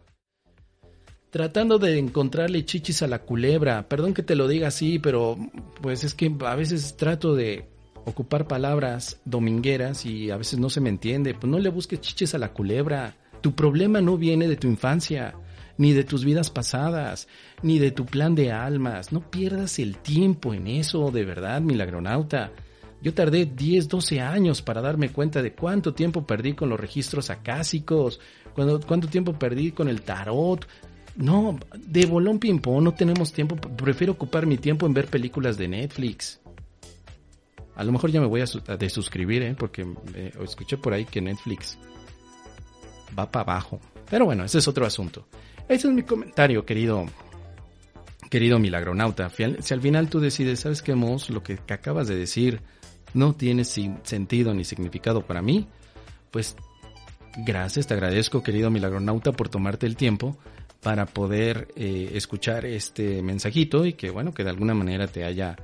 tratando 1.29 1.77
de 1.77 1.99
encontrarle 1.99 2.65
chichis 2.65 3.01
a 3.01 3.07
la 3.07 3.19
culebra. 3.19 3.87
Perdón 3.87 4.13
que 4.13 4.23
te 4.23 4.35
lo 4.35 4.47
diga 4.47 4.67
así, 4.67 4.99
pero 4.99 5.37
pues 5.81 6.03
es 6.03 6.13
que 6.13 6.35
a 6.45 6.55
veces 6.55 6.97
trato 6.97 7.33
de 7.35 7.69
ocupar 8.05 8.47
palabras 8.47 9.21
domingueras 9.23 10.05
y 10.05 10.31
a 10.31 10.37
veces 10.37 10.59
no 10.59 10.69
se 10.69 10.81
me 10.81 10.89
entiende. 10.89 11.33
Pues 11.33 11.49
no 11.49 11.59
le 11.59 11.69
busques 11.69 12.01
chichis 12.01 12.35
a 12.35 12.39
la 12.39 12.53
culebra. 12.53 13.15
Tu 13.41 13.53
problema 13.53 14.01
no 14.01 14.17
viene 14.17 14.47
de 14.47 14.57
tu 14.57 14.67
infancia 14.67 15.35
ni 15.77 15.93
de 15.93 16.03
tus 16.03 16.25
vidas 16.25 16.49
pasadas, 16.49 17.27
ni 17.61 17.77
de 17.77 17.91
tu 17.91 18.05
plan 18.05 18.33
de 18.33 18.51
almas. 18.51 19.13
No 19.13 19.29
pierdas 19.29 19.79
el 19.79 19.97
tiempo 19.97 20.53
en 20.53 20.67
eso, 20.67 21.11
de 21.11 21.23
verdad, 21.23 21.61
milagronauta. 21.61 22.51
Yo 23.01 23.13
tardé 23.13 23.45
10, 23.45 23.87
12 23.87 24.21
años 24.21 24.61
para 24.61 24.81
darme 24.81 25.09
cuenta 25.09 25.41
de 25.41 25.53
cuánto 25.53 25.93
tiempo 25.93 26.25
perdí 26.25 26.53
con 26.53 26.69
los 26.69 26.79
registros 26.79 27.29
acásicos, 27.29 28.19
cuánto 28.53 29.07
tiempo 29.07 29.33
perdí 29.33 29.71
con 29.71 29.87
el 29.87 30.01
tarot. 30.01 30.67
No, 31.15 31.59
de 31.75 32.05
bolón 32.05 32.39
ping 32.39 32.59
no 32.63 32.93
tenemos 32.93 33.33
tiempo. 33.33 33.55
Prefiero 33.55 34.13
ocupar 34.13 34.45
mi 34.45 34.57
tiempo 34.57 34.85
en 34.85 34.93
ver 34.93 35.07
películas 35.07 35.57
de 35.57 35.67
Netflix. 35.67 36.39
A 37.75 37.83
lo 37.83 37.91
mejor 37.91 38.09
ya 38.09 38.19
me 38.19 38.25
voy 38.25 38.41
a, 38.41 38.77
desuscribir, 38.77 39.43
¿eh? 39.43 39.55
porque 39.57 39.85
eh, 40.15 40.33
escuché 40.43 40.77
por 40.77 40.93
ahí 40.93 41.05
que 41.05 41.21
Netflix 41.21 41.77
va 43.17 43.29
para 43.29 43.43
abajo. 43.43 43.79
Pero 44.09 44.25
bueno, 44.25 44.43
ese 44.43 44.57
es 44.57 44.67
otro 44.67 44.85
asunto. 44.85 45.27
Ese 45.67 45.87
es 45.87 45.93
mi 45.93 46.01
comentario, 46.01 46.65
querido, 46.65 47.05
querido 48.31 48.57
milagronauta. 48.57 49.29
Si 49.29 49.73
al 49.73 49.81
final 49.81 50.09
tú 50.09 50.19
decides, 50.19 50.61
¿sabes 50.61 50.81
qué, 50.81 50.95
Mos? 50.95 51.29
Lo 51.29 51.43
que 51.43 51.59
acabas 51.69 52.07
de 52.07 52.15
decir 52.15 52.61
no 53.17 53.33
tiene 53.33 53.63
sentido 53.65 54.53
ni 54.53 54.63
significado 54.63 55.25
para 55.25 55.41
mí, 55.41 55.67
pues 56.31 56.55
gracias, 57.45 57.87
te 57.87 57.93
agradezco, 57.93 58.43
querido 58.43 58.69
milagronauta, 58.69 59.31
por 59.31 59.49
tomarte 59.49 59.85
el 59.85 59.95
tiempo 59.95 60.37
para 60.81 61.05
poder 61.05 61.67
eh, 61.75 62.11
escuchar 62.13 62.65
este 62.65 63.21
mensajito 63.21 63.85
y 63.85 63.93
que, 63.93 64.09
bueno, 64.09 64.33
que 64.33 64.43
de 64.43 64.51
alguna 64.51 64.73
manera 64.73 65.07
te 65.07 65.25
haya 65.25 65.57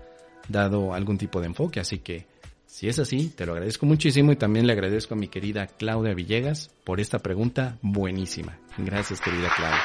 dado 0.50 0.94
algún 0.94 1.18
tipo 1.18 1.40
de 1.40 1.48
enfoque. 1.48 1.80
Así 1.80 2.00
que, 2.00 2.26
si 2.66 2.90
es 2.90 3.00
así, 3.00 3.30
te 3.30 3.46
lo 3.46 3.54
agradezco 3.54 3.86
muchísimo 3.86 4.32
y 4.32 4.36
también 4.36 4.68
le 4.68 4.74
agradezco 4.74 5.14
a 5.14 5.18
mi 5.18 5.28
querida 5.28 5.68
Claudia 5.68 6.14
Villegas 6.14 6.72
por 6.84 7.00
esta 7.00 7.20
pregunta 7.20 7.78
buenísima. 7.82 8.58
Gracias, 8.78 9.22
querida 9.22 9.50
Claudia. 9.56 9.80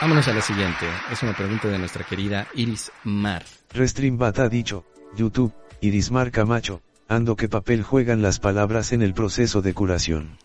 Vámonos 0.00 0.28
a 0.28 0.32
la 0.32 0.40
siguiente. 0.40 0.86
Es 1.12 1.22
una 1.22 1.34
pregunta 1.34 1.68
de 1.68 1.78
nuestra 1.78 2.04
querida 2.04 2.48
Iris 2.54 2.90
Mar. 3.04 3.44
Restreambat 3.74 4.38
ha 4.38 4.48
dicho, 4.48 4.86
YouTube, 5.14 5.52
Iris 5.82 6.10
Mar 6.10 6.30
Camacho, 6.30 6.80
ando 7.06 7.36
qué 7.36 7.50
papel 7.50 7.82
juegan 7.82 8.22
las 8.22 8.40
palabras 8.40 8.92
en 8.92 9.02
el 9.02 9.12
proceso 9.12 9.60
de 9.60 9.74
curación. 9.74 10.38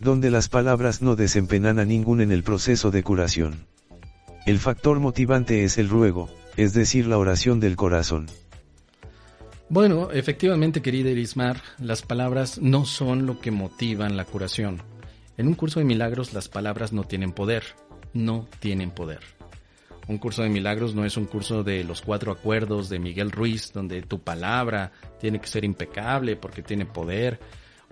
Donde 0.00 0.32
las 0.32 0.48
palabras 0.48 1.00
no 1.00 1.14
desempeñan 1.14 1.78
a 1.78 1.84
ningún 1.84 2.20
en 2.20 2.32
el 2.32 2.42
proceso 2.42 2.90
de 2.90 3.04
curación. 3.04 3.66
El 4.46 4.58
factor 4.58 4.98
motivante 4.98 5.62
es 5.62 5.78
el 5.78 5.88
ruego, 5.88 6.28
es 6.56 6.74
decir, 6.74 7.06
la 7.06 7.18
oración 7.18 7.60
del 7.60 7.76
corazón. 7.76 8.26
Bueno, 9.68 10.10
efectivamente, 10.10 10.82
querida 10.82 11.10
Irismar, 11.10 11.62
las 11.78 12.02
palabras 12.02 12.58
no 12.60 12.84
son 12.84 13.26
lo 13.26 13.38
que 13.38 13.52
motivan 13.52 14.16
la 14.16 14.24
curación. 14.24 14.82
En 15.36 15.46
un 15.46 15.54
curso 15.54 15.78
de 15.78 15.86
milagros 15.86 16.32
las 16.32 16.48
palabras 16.48 16.92
no 16.92 17.04
tienen 17.04 17.32
poder, 17.32 17.62
no 18.14 18.46
tienen 18.60 18.90
poder. 18.90 19.20
Un 20.08 20.18
curso 20.18 20.42
de 20.42 20.48
milagros 20.48 20.94
no 20.94 21.04
es 21.04 21.16
un 21.16 21.26
curso 21.26 21.62
de 21.62 21.84
los 21.84 22.02
cuatro 22.02 22.32
acuerdos 22.32 22.88
de 22.88 22.98
Miguel 22.98 23.30
Ruiz, 23.30 23.72
donde 23.72 24.02
tu 24.02 24.18
palabra 24.18 24.92
tiene 25.20 25.40
que 25.40 25.46
ser 25.46 25.64
impecable 25.64 26.36
porque 26.36 26.62
tiene 26.62 26.86
poder. 26.86 27.38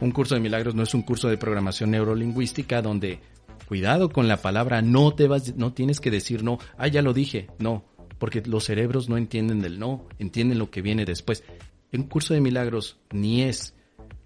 Un 0.00 0.10
curso 0.10 0.34
de 0.34 0.40
milagros 0.40 0.74
no 0.74 0.82
es 0.82 0.92
un 0.94 1.02
curso 1.02 1.28
de 1.28 1.38
programación 1.38 1.92
neurolingüística 1.92 2.82
donde 2.82 3.20
cuidado 3.68 4.08
con 4.08 4.26
la 4.26 4.38
palabra, 4.38 4.82
no 4.82 5.14
te 5.14 5.28
vas, 5.28 5.54
no 5.54 5.72
tienes 5.72 6.00
que 6.00 6.10
decir 6.10 6.42
no, 6.42 6.58
ah, 6.76 6.88
ya 6.88 7.02
lo 7.02 7.12
dije, 7.12 7.48
no, 7.58 7.84
porque 8.18 8.42
los 8.44 8.64
cerebros 8.64 9.08
no 9.08 9.16
entienden 9.16 9.60
del 9.60 9.78
no, 9.78 10.08
entienden 10.18 10.58
lo 10.58 10.70
que 10.70 10.82
viene 10.82 11.04
después. 11.04 11.44
Un 11.92 12.04
curso 12.04 12.34
de 12.34 12.40
milagros 12.40 12.98
ni 13.12 13.42
es 13.42 13.74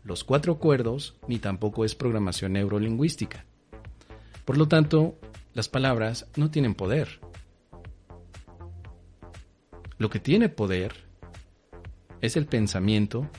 los 0.03 0.25
cuatro 0.25 0.55
acuerdos, 0.55 1.17
ni 1.29 1.39
tampoco 1.39 1.85
es 1.85 1.95
programación 1.95 2.55
neurolingüística. 2.55 3.45
Por 4.45 4.57
lo 4.57 4.69
tanto, 4.69 5.19
las 5.55 5.69
palabras 5.69 6.27
no 6.37 6.51
tienen 6.51 6.75
poder. 6.75 7.21
Lo 9.99 10.11
que 10.11 10.19
tiene 10.19 10.49
poder 10.49 10.93
es 12.21 12.37
el 12.37 12.47
pensamiento 12.47 13.31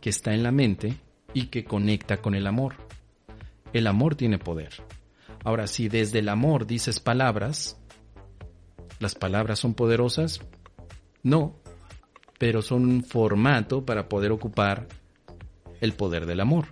que 0.00 0.10
está 0.10 0.32
en 0.32 0.44
la 0.44 0.52
mente 0.52 0.96
y 1.34 1.46
que 1.46 1.64
conecta 1.64 2.18
con 2.18 2.34
el 2.34 2.46
amor. 2.46 2.76
El 3.72 3.88
amor 3.88 4.14
tiene 4.14 4.38
poder. 4.38 4.70
Ahora, 5.44 5.66
si 5.66 5.88
desde 5.88 6.20
el 6.20 6.28
amor 6.28 6.66
dices 6.66 7.00
palabras, 7.00 7.76
¿las 9.00 9.14
palabras 9.14 9.58
son 9.58 9.74
poderosas? 9.74 10.40
No, 11.22 11.56
pero 12.38 12.62
son 12.62 12.86
un 12.86 13.04
formato 13.04 13.84
para 13.84 14.08
poder 14.08 14.30
ocupar 14.30 14.86
el 15.80 15.92
poder 15.94 16.26
del 16.26 16.40
amor. 16.40 16.66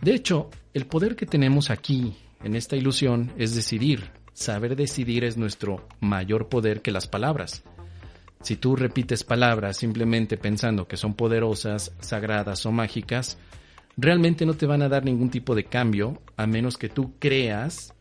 De 0.00 0.14
hecho, 0.14 0.50
el 0.72 0.86
poder 0.86 1.16
que 1.16 1.26
tenemos 1.26 1.70
aquí 1.70 2.16
en 2.44 2.56
esta 2.56 2.76
ilusión 2.76 3.32
es 3.36 3.54
decidir. 3.54 4.10
Saber 4.32 4.76
decidir 4.76 5.24
es 5.24 5.36
nuestro 5.36 5.86
mayor 6.00 6.48
poder 6.48 6.80
que 6.80 6.90
las 6.90 7.06
palabras. 7.06 7.64
Si 8.40 8.56
tú 8.56 8.74
repites 8.74 9.22
palabras 9.22 9.76
simplemente 9.76 10.36
pensando 10.36 10.88
que 10.88 10.96
son 10.96 11.14
poderosas, 11.14 11.94
sagradas 12.00 12.66
o 12.66 12.72
mágicas, 12.72 13.38
realmente 13.96 14.46
no 14.46 14.54
te 14.54 14.66
van 14.66 14.82
a 14.82 14.88
dar 14.88 15.04
ningún 15.04 15.30
tipo 15.30 15.54
de 15.54 15.64
cambio 15.64 16.22
a 16.36 16.46
menos 16.46 16.76
que 16.76 16.88
tú 16.88 17.14
creas 17.18 17.94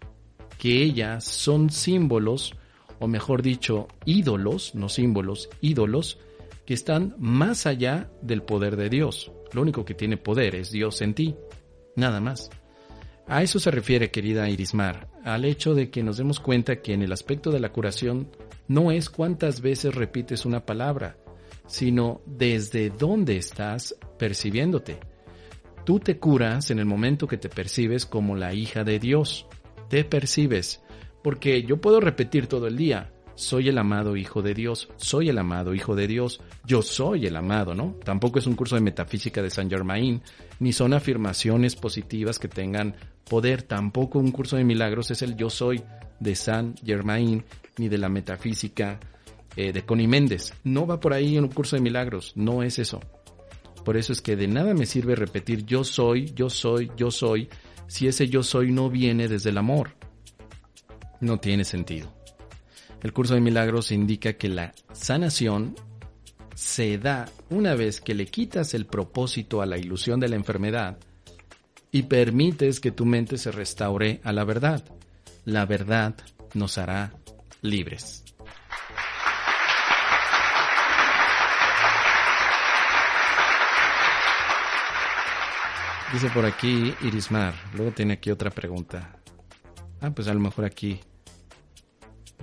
que 0.57 0.83
ellas 0.83 1.23
son 1.23 1.69
símbolos, 1.69 2.55
o 2.99 3.07
mejor 3.07 3.41
dicho, 3.41 3.87
ídolos, 4.05 4.75
no 4.75 4.89
símbolos, 4.89 5.49
ídolos, 5.59 6.19
que 6.65 6.73
están 6.73 7.15
más 7.17 7.65
allá 7.65 8.11
del 8.21 8.43
poder 8.43 8.75
de 8.77 8.89
Dios. 8.89 9.31
Lo 9.53 9.61
único 9.61 9.85
que 9.85 9.95
tiene 9.95 10.17
poder 10.17 10.55
es 10.55 10.71
Dios 10.71 11.01
en 11.01 11.13
ti, 11.13 11.35
nada 11.95 12.19
más. 12.19 12.49
A 13.31 13.41
eso 13.43 13.59
se 13.59 13.71
refiere, 13.71 14.11
querida 14.11 14.49
Irismar, 14.49 15.07
al 15.23 15.45
hecho 15.45 15.73
de 15.73 15.89
que 15.89 16.03
nos 16.03 16.17
demos 16.17 16.41
cuenta 16.41 16.81
que 16.81 16.93
en 16.93 17.01
el 17.01 17.13
aspecto 17.13 17.49
de 17.49 17.61
la 17.61 17.71
curación 17.71 18.27
no 18.67 18.91
es 18.91 19.09
cuántas 19.09 19.61
veces 19.61 19.95
repites 19.95 20.45
una 20.45 20.65
palabra, 20.65 21.15
sino 21.65 22.19
desde 22.25 22.89
dónde 22.89 23.37
estás 23.37 23.95
percibiéndote. 24.19 24.99
Tú 25.85 26.01
te 26.01 26.19
curas 26.19 26.71
en 26.71 26.79
el 26.79 26.85
momento 26.85 27.25
que 27.25 27.37
te 27.37 27.47
percibes 27.47 28.05
como 28.05 28.35
la 28.35 28.53
hija 28.53 28.83
de 28.83 28.99
Dios. 28.99 29.47
Te 29.87 30.03
percibes, 30.03 30.83
porque 31.23 31.63
yo 31.63 31.79
puedo 31.79 32.01
repetir 32.01 32.47
todo 32.47 32.67
el 32.67 32.75
día, 32.75 33.13
soy 33.41 33.69
el 33.69 33.77
amado 33.77 34.15
hijo 34.15 34.41
de 34.41 34.53
Dios, 34.53 34.87
soy 34.97 35.29
el 35.29 35.37
amado 35.39 35.73
hijo 35.73 35.95
de 35.95 36.07
Dios, 36.07 36.41
yo 36.65 36.81
soy 36.81 37.25
el 37.25 37.35
amado, 37.35 37.73
¿no? 37.73 37.95
Tampoco 38.03 38.37
es 38.37 38.45
un 38.45 38.55
curso 38.55 38.75
de 38.75 38.81
metafísica 38.81 39.41
de 39.41 39.49
Saint 39.49 39.71
Germain, 39.71 40.21
ni 40.59 40.71
son 40.71 40.93
afirmaciones 40.93 41.75
positivas 41.75 42.37
que 42.37 42.47
tengan 42.47 42.95
poder, 43.27 43.63
tampoco 43.63 44.19
un 44.19 44.31
curso 44.31 44.57
de 44.57 44.63
milagros 44.63 45.09
es 45.09 45.23
el 45.23 45.35
yo 45.35 45.49
soy 45.49 45.81
de 46.19 46.35
Saint 46.35 46.79
Germain, 46.85 47.43
ni 47.77 47.89
de 47.89 47.97
la 47.97 48.09
metafísica 48.09 48.99
eh, 49.55 49.73
de 49.73 49.85
Connie 49.85 50.07
Méndez. 50.07 50.53
No 50.63 50.85
va 50.85 50.99
por 50.99 51.13
ahí 51.13 51.37
un 51.39 51.47
curso 51.47 51.75
de 51.75 51.81
milagros, 51.81 52.33
no 52.35 52.61
es 52.61 52.77
eso. 52.77 52.99
Por 53.83 53.97
eso 53.97 54.13
es 54.13 54.21
que 54.21 54.35
de 54.35 54.47
nada 54.47 54.75
me 54.75 54.85
sirve 54.85 55.15
repetir 55.15 55.65
yo 55.65 55.83
soy, 55.83 56.31
yo 56.35 56.51
soy, 56.51 56.91
yo 56.95 57.09
soy, 57.09 57.49
si 57.87 58.07
ese 58.07 58.29
yo 58.29 58.43
soy 58.43 58.71
no 58.71 58.91
viene 58.91 59.27
desde 59.27 59.49
el 59.49 59.57
amor. 59.57 59.95
No 61.19 61.39
tiene 61.39 61.63
sentido. 61.63 62.20
El 63.01 63.13
curso 63.13 63.33
de 63.33 63.41
milagros 63.41 63.91
indica 63.91 64.33
que 64.33 64.47
la 64.47 64.73
sanación 64.93 65.75
se 66.53 66.99
da 66.99 67.27
una 67.49 67.73
vez 67.73 67.99
que 67.99 68.13
le 68.13 68.27
quitas 68.27 68.75
el 68.75 68.85
propósito 68.85 69.61
a 69.61 69.65
la 69.65 69.79
ilusión 69.79 70.19
de 70.19 70.29
la 70.29 70.35
enfermedad 70.35 70.99
y 71.91 72.03
permites 72.03 72.79
que 72.79 72.91
tu 72.91 73.05
mente 73.05 73.37
se 73.37 73.51
restaure 73.51 74.21
a 74.23 74.31
la 74.31 74.43
verdad. 74.43 74.83
La 75.45 75.65
verdad 75.65 76.15
nos 76.53 76.77
hará 76.77 77.13
libres. 77.61 78.23
Dice 86.13 86.29
por 86.29 86.45
aquí 86.45 86.93
Irismar. 87.01 87.53
Luego 87.73 87.93
tiene 87.93 88.13
aquí 88.13 88.29
otra 88.29 88.51
pregunta. 88.51 89.17
Ah, 90.01 90.11
pues 90.11 90.27
a 90.27 90.33
lo 90.33 90.39
mejor 90.39 90.65
aquí 90.65 90.99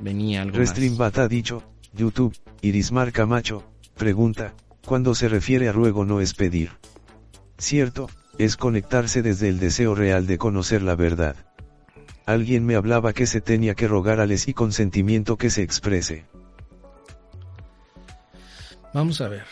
venía 0.01 0.43
algo 0.43 0.59
Restreambat 0.59 1.19
ha 1.19 1.29
dicho, 1.29 1.63
YouTube, 1.93 2.37
Irismar 2.61 3.13
Camacho, 3.13 3.65
pregunta, 3.97 4.55
cuando 4.85 5.15
se 5.15 5.29
refiere 5.29 5.69
a 5.69 5.73
ruego 5.73 6.05
no 6.05 6.21
es 6.21 6.35
pedir. 6.35 6.71
Cierto, 7.59 8.09
es 8.39 8.57
conectarse 8.57 9.23
desde 9.23 9.49
el 9.49 9.59
deseo 9.59 9.95
real 9.95 10.27
de 10.27 10.39
conocer 10.39 10.83
la 10.83 10.95
verdad. 10.95 11.37
Alguien 12.25 12.65
me 12.67 12.77
hablaba 12.77 13.13
que 13.13 13.27
se 13.27 13.41
tenía 13.41 13.75
que 13.75 13.89
rogar 13.89 14.21
al 14.21 14.33
y 14.33 14.55
consentimiento 14.55 15.37
que 15.37 15.51
se 15.51 15.63
exprese. 15.63 16.27
Vamos 18.93 19.21
a 19.21 19.29
ver. 19.29 19.45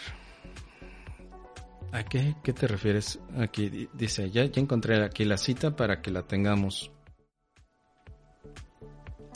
¿A 1.92 2.04
qué, 2.04 2.34
qué 2.42 2.52
te 2.52 2.66
refieres? 2.66 3.18
Aquí 3.38 3.88
dice, 3.94 4.30
ya, 4.30 4.44
ya 4.44 4.60
encontré 4.60 5.02
aquí 5.02 5.24
la 5.24 5.38
cita 5.38 5.74
para 5.74 6.02
que 6.02 6.10
la 6.10 6.22
tengamos 6.22 6.90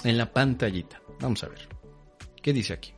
en 0.04 0.18
la 0.18 0.32
pantallita. 0.32 0.99
Vamos 1.20 1.44
a 1.44 1.48
ver. 1.48 1.68
¿Qué 2.42 2.52
dice 2.52 2.72
aquí? 2.72 2.92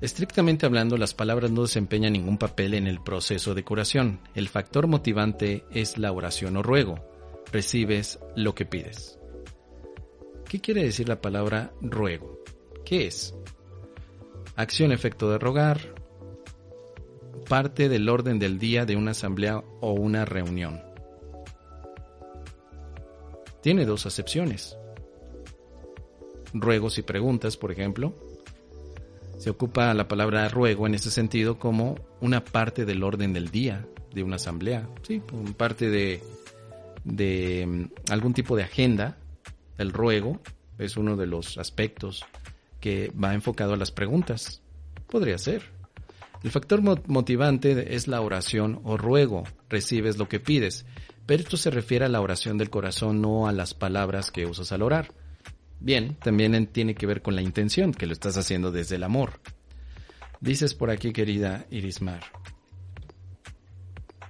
Estrictamente 0.00 0.66
hablando, 0.66 0.98
las 0.98 1.14
palabras 1.14 1.50
no 1.50 1.62
desempeñan 1.62 2.12
ningún 2.12 2.36
papel 2.36 2.74
en 2.74 2.86
el 2.86 3.02
proceso 3.02 3.54
de 3.54 3.64
curación. 3.64 4.20
El 4.34 4.48
factor 4.48 4.86
motivante 4.86 5.64
es 5.70 5.96
la 5.96 6.12
oración 6.12 6.56
o 6.56 6.62
ruego. 6.62 7.02
Recibes 7.50 8.18
lo 8.34 8.54
que 8.54 8.66
pides. 8.66 9.18
¿Qué 10.48 10.60
quiere 10.60 10.84
decir 10.84 11.08
la 11.08 11.20
palabra 11.20 11.72
ruego? 11.80 12.40
¿Qué 12.84 13.06
es? 13.06 13.34
Acción-efecto 14.56 15.30
de 15.30 15.38
rogar. 15.38 15.94
Parte 17.48 17.88
del 17.88 18.08
orden 18.08 18.38
del 18.38 18.58
día 18.58 18.84
de 18.84 18.96
una 18.96 19.12
asamblea 19.12 19.62
o 19.80 19.92
una 19.92 20.24
reunión 20.24 20.86
tiene 23.66 23.84
dos 23.84 24.06
acepciones. 24.06 24.78
Ruegos 26.52 26.98
y 26.98 27.02
preguntas, 27.02 27.56
por 27.56 27.72
ejemplo. 27.72 28.14
Se 29.38 29.50
ocupa 29.50 29.92
la 29.94 30.08
palabra 30.08 30.48
ruego 30.48 30.86
en 30.86 30.94
ese 30.94 31.10
sentido 31.10 31.58
como 31.58 31.96
una 32.20 32.44
parte 32.44 32.84
del 32.84 33.02
orden 33.02 33.32
del 33.32 33.50
día 33.50 33.86
de 34.14 34.22
una 34.22 34.36
asamblea, 34.36 34.88
sí, 35.02 35.20
parte 35.58 35.90
de, 35.90 36.22
de 37.04 37.66
mm, 37.66 38.12
algún 38.12 38.32
tipo 38.32 38.56
de 38.56 38.62
agenda. 38.62 39.18
El 39.76 39.92
ruego 39.92 40.40
es 40.78 40.96
uno 40.96 41.16
de 41.16 41.26
los 41.26 41.58
aspectos 41.58 42.24
que 42.80 43.12
va 43.12 43.34
enfocado 43.34 43.74
a 43.74 43.76
las 43.76 43.90
preguntas. 43.90 44.62
Podría 45.06 45.38
ser. 45.38 45.62
El 46.42 46.50
factor 46.50 46.80
motivante 47.08 47.94
es 47.94 48.08
la 48.08 48.20
oración 48.20 48.80
o 48.84 48.96
ruego, 48.96 49.44
recibes 49.68 50.16
lo 50.16 50.28
que 50.28 50.38
pides, 50.38 50.86
pero 51.26 51.42
esto 51.42 51.56
se 51.56 51.70
refiere 51.70 52.04
a 52.04 52.08
la 52.08 52.20
oración 52.20 52.56
del 52.56 52.70
corazón, 52.70 53.20
no 53.20 53.48
a 53.48 53.52
las 53.52 53.74
palabras 53.74 54.30
que 54.30 54.46
usas 54.46 54.70
al 54.70 54.82
orar. 54.82 55.08
Bien, 55.80 56.16
también 56.16 56.66
tiene 56.68 56.94
que 56.94 57.06
ver 57.06 57.22
con 57.22 57.34
la 57.34 57.42
intención, 57.42 57.92
que 57.92 58.06
lo 58.06 58.12
estás 58.12 58.36
haciendo 58.36 58.72
desde 58.72 58.96
el 58.96 59.04
amor. 59.04 59.40
Dices 60.40 60.74
por 60.74 60.90
aquí, 60.90 61.12
querida 61.12 61.66
Irismar, 61.70 62.22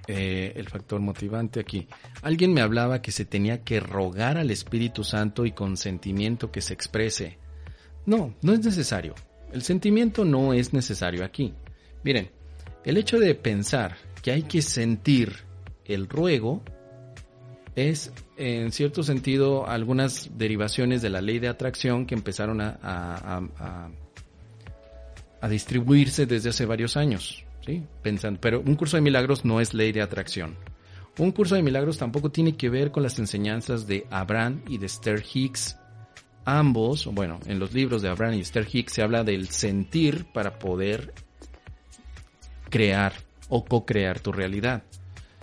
eh, 0.09 0.53
el 0.55 0.68
factor 0.68 1.01
motivante 1.01 1.59
aquí. 1.59 1.88
Alguien 2.22 2.53
me 2.53 2.61
hablaba 2.61 3.03
que 3.03 3.11
se 3.11 3.24
tenía 3.24 3.64
que 3.64 3.80
rogar 3.80 4.38
al 4.38 4.51
Espíritu 4.51 5.03
Santo 5.03 5.44
y 5.44 5.53
con 5.53 5.76
sentimiento 5.76 6.53
que 6.53 6.61
se 6.61 6.74
exprese. 6.74 7.38
No, 8.05 8.34
no 8.40 8.53
es 8.53 8.64
necesario. 8.64 9.14
El 9.53 9.62
sentimiento 9.62 10.24
no 10.24 10.53
es 10.53 10.72
necesario 10.72 11.24
aquí. 11.24 11.55
Miren, 12.05 12.30
el 12.84 12.97
hecho 12.99 13.18
de 13.18 13.34
pensar 13.34 13.97
que 14.22 14.30
hay 14.30 14.42
que 14.42 14.62
sentir 14.62 15.32
el 15.84 16.09
ruego 16.09 16.62
es, 17.74 18.12
en 18.37 18.72
cierto 18.72 19.03
sentido, 19.03 19.66
algunas 19.66 20.30
derivaciones 20.37 21.03
de 21.03 21.11
la 21.11 21.20
ley 21.20 21.39
de 21.39 21.49
atracción 21.49 22.07
que 22.07 22.14
empezaron 22.14 22.61
a, 22.61 23.91
distribuirse 25.49 26.26
desde 26.26 26.51
hace 26.51 26.66
varios 26.66 26.97
años. 26.97 27.45
¿sí? 27.64 27.82
Pensando, 28.03 28.41
pero 28.41 28.61
un 28.61 28.74
curso 28.74 28.97
de 28.97 29.01
milagros 29.01 29.45
no 29.45 29.61
es 29.61 29.74
ley 29.74 29.93
de 29.93 30.03
atracción. 30.03 30.57
Un 31.18 31.32
curso 31.32 31.55
de 31.55 31.62
milagros 31.62 31.97
tampoco 31.97 32.30
tiene 32.30 32.57
que 32.57 32.68
ver 32.68 32.91
con 32.91 33.03
las 33.03 33.18
enseñanzas 33.18 33.87
de 33.87 34.07
Abraham 34.11 34.61
y 34.68 34.78
de 34.78 34.87
Esther 34.87 35.22
Hicks. 35.32 35.78
Ambos, 36.45 37.07
bueno, 37.07 37.41
en 37.47 37.59
los 37.59 37.72
libros 37.72 38.03
de 38.03 38.09
Abraham 38.09 38.34
y 38.34 38.41
Esther 38.41 38.66
Hicks 38.70 38.93
se 38.93 39.03
habla 39.03 39.24
del 39.24 39.49
sentir 39.49 40.26
para 40.32 40.59
poder 40.59 41.14
crear 42.68 43.14
o 43.49 43.64
co-crear 43.64 44.20
tu 44.20 44.32
realidad. 44.32 44.82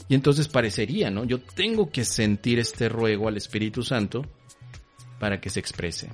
Y 0.07 0.15
entonces 0.15 0.47
parecería, 0.47 1.09
¿no? 1.09 1.23
Yo 1.23 1.39
tengo 1.39 1.89
que 1.89 2.05
sentir 2.05 2.59
este 2.59 2.89
ruego 2.89 3.27
al 3.27 3.37
Espíritu 3.37 3.83
Santo 3.83 4.25
para 5.19 5.39
que 5.39 5.49
se 5.49 5.59
exprese. 5.59 6.09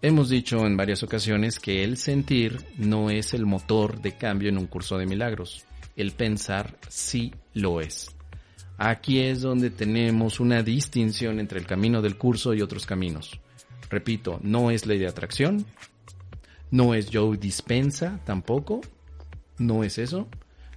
Hemos 0.00 0.30
dicho 0.30 0.66
en 0.66 0.76
varias 0.76 1.02
ocasiones 1.02 1.60
que 1.60 1.84
el 1.84 1.96
sentir 1.96 2.64
no 2.76 3.10
es 3.10 3.34
el 3.34 3.46
motor 3.46 4.00
de 4.00 4.16
cambio 4.16 4.48
en 4.48 4.58
un 4.58 4.66
curso 4.66 4.98
de 4.98 5.06
milagros. 5.06 5.64
El 5.94 6.12
pensar 6.12 6.76
sí 6.88 7.32
lo 7.54 7.80
es. 7.80 8.10
Aquí 8.78 9.20
es 9.20 9.42
donde 9.42 9.70
tenemos 9.70 10.40
una 10.40 10.62
distinción 10.62 11.38
entre 11.38 11.60
el 11.60 11.66
camino 11.66 12.02
del 12.02 12.16
curso 12.16 12.52
y 12.54 12.62
otros 12.62 12.84
caminos. 12.84 13.38
Repito, 13.90 14.40
no 14.42 14.70
es 14.70 14.86
ley 14.86 14.98
de 14.98 15.06
atracción, 15.06 15.66
no 16.72 16.94
es 16.94 17.10
Joe 17.12 17.36
Dispensa 17.36 18.18
tampoco, 18.24 18.80
no 19.58 19.84
es 19.84 19.98
eso, 19.98 20.26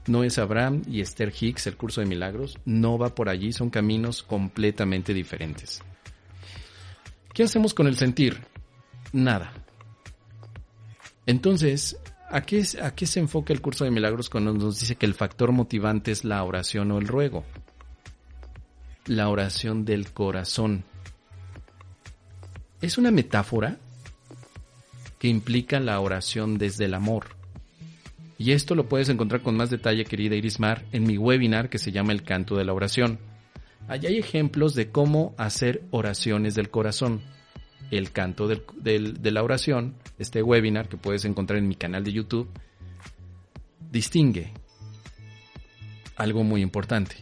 no 0.08 0.24
es 0.24 0.38
Abraham 0.38 0.84
y 0.88 1.02
Esther 1.02 1.34
Hicks, 1.38 1.68
el 1.68 1.78
curso 1.78 2.02
de 2.02 2.08
milagros, 2.08 2.58
no 2.66 2.98
va 2.98 3.16
por 3.16 3.30
allí, 3.30 3.52
son 3.52 3.70
caminos 3.70 4.24
completamente 4.24 5.14
diferentes. 5.14 5.82
¿Qué 7.34 7.44
hacemos 7.44 7.74
con 7.74 7.88
el 7.88 7.96
sentir? 7.96 8.40
Nada. 9.12 9.52
Entonces, 11.26 11.98
¿a 12.30 12.42
qué, 12.42 12.64
¿a 12.82 12.94
qué 12.94 13.06
se 13.06 13.20
enfoca 13.20 13.52
el 13.52 13.62
curso 13.62 13.84
de 13.84 13.92
milagros 13.92 14.30
cuando 14.30 14.54
nos 14.54 14.80
dice 14.80 14.96
que 14.96 15.06
el 15.06 15.16
factor 15.16 15.52
motivante 15.52 16.12
es 16.12 16.24
la 16.24 16.44
oración 16.44 16.92
o 16.92 17.00
el 17.00 17.08
ruego? 17.08 17.44
La 19.08 19.30
oración 19.30 19.86
del 19.86 20.12
corazón. 20.12 20.84
Es 22.82 22.98
una 22.98 23.12
metáfora 23.12 23.78
que 25.18 25.28
implica 25.28 25.80
la 25.80 26.00
oración 26.00 26.58
desde 26.58 26.86
el 26.86 26.94
amor. 26.94 27.35
Y 28.38 28.52
esto 28.52 28.76
lo 28.76 28.90
puedes 28.90 29.10
encontrar 29.10 29.42
con 29.42 29.56
más 29.56 29.70
detalle, 29.70 30.04
querida 30.04 30.36
Irismar, 30.36 30.86
en 30.92 31.04
mi 31.04 31.18
webinar 31.18 31.70
que 31.70 31.78
se 31.78 31.92
llama 31.92 32.12
El 32.12 32.24
canto 32.24 32.58
de 32.58 32.66
la 32.66 32.74
oración. 32.74 33.20
Allí 33.88 34.08
hay 34.08 34.18
ejemplos 34.18 34.76
de 34.76 34.92
cómo 34.92 35.34
hacer 35.38 35.84
oraciones 35.92 36.56
del 36.56 36.70
corazón. 36.70 37.22
El 37.92 38.12
canto 38.12 38.48
de 38.48 39.32
la 39.32 39.44
oración, 39.44 39.96
este 40.18 40.42
webinar 40.42 40.90
que 40.90 40.98
puedes 40.98 41.24
encontrar 41.24 41.60
en 41.60 41.68
mi 41.68 41.76
canal 41.76 42.04
de 42.04 42.12
YouTube, 42.12 42.50
distingue 43.92 44.52
algo 46.18 46.44
muy 46.44 46.62
importante. 46.62 47.16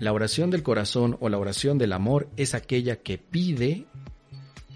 La 0.00 0.12
oración 0.12 0.50
del 0.50 0.62
corazón 0.62 1.16
o 1.20 1.28
la 1.28 1.38
oración 1.38 1.78
del 1.78 1.92
amor 1.92 2.28
es 2.36 2.54
aquella 2.54 2.96
que 2.96 3.18
pide 3.18 3.84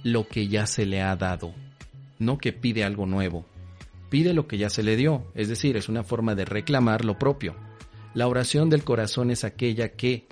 lo 0.02 0.28
que 0.28 0.46
ya 0.48 0.66
se 0.66 0.86
le 0.86 1.02
ha 1.02 1.16
dado, 1.16 1.54
no 2.18 2.38
que 2.38 2.52
pide 2.52 2.84
algo 2.84 3.06
nuevo 3.06 3.44
pide 4.10 4.34
lo 4.34 4.46
que 4.46 4.58
ya 4.58 4.68
se 4.68 4.82
le 4.82 4.96
dio, 4.96 5.32
es 5.34 5.48
decir, 5.48 5.76
es 5.76 5.88
una 5.88 6.02
forma 6.02 6.34
de 6.34 6.44
reclamar 6.44 7.04
lo 7.04 7.18
propio. 7.18 7.56
La 8.12 8.26
oración 8.26 8.68
del 8.68 8.84
corazón 8.84 9.30
es 9.30 9.44
aquella 9.44 9.92
que 9.92 10.26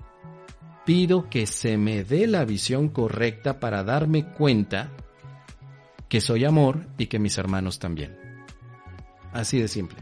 pido 0.85 1.31
que 1.31 1.47
se 1.47 1.79
me 1.79 2.03
dé 2.03 2.27
la 2.27 2.45
visión 2.45 2.89
correcta 2.89 3.61
para 3.61 3.85
darme 3.85 4.33
cuenta 4.33 4.91
que 6.09 6.21
soy 6.21 6.45
amor 6.45 6.87
y 6.99 7.07
que 7.07 7.19
mis 7.19 7.39
hermanos 7.39 7.79
también. 7.79 8.17
Así 9.33 9.61
de 9.61 9.69
simple. 9.69 9.99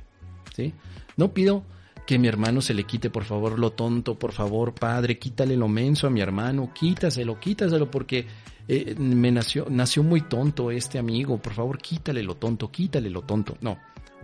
¿sí? 0.55 0.73
No 1.17 1.35
pido 1.35 1.65
que 2.07 2.19
mi 2.19 2.29
hermano 2.29 2.61
se 2.61 2.73
le 2.73 2.85
quite 2.85 3.11
por 3.11 3.25
favor 3.25 3.59
lo 3.59 3.73
tonto, 3.73 4.19
por 4.19 4.33
favor, 4.33 4.75
padre, 4.75 5.19
quítale 5.19 5.57
lo 5.57 5.69
menso 5.69 6.07
a 6.07 6.11
mi 6.11 6.21
hermano, 6.21 6.73
quítaselo, 6.73 7.39
quítaselo 7.41 7.91
porque 7.91 8.27
eh, 8.69 8.95
me 8.99 9.31
nació, 9.31 9.67
nació 9.71 10.03
muy 10.03 10.23
tonto 10.23 10.71
este 10.71 10.99
amigo, 10.99 11.39
por 11.39 11.55
favor 11.55 11.79
quítale 11.79 12.23
lo 12.23 12.37
tonto, 12.37 12.71
quítale 12.71 13.11
lo 13.11 13.23
tonto. 13.23 13.57
No, 13.61 13.79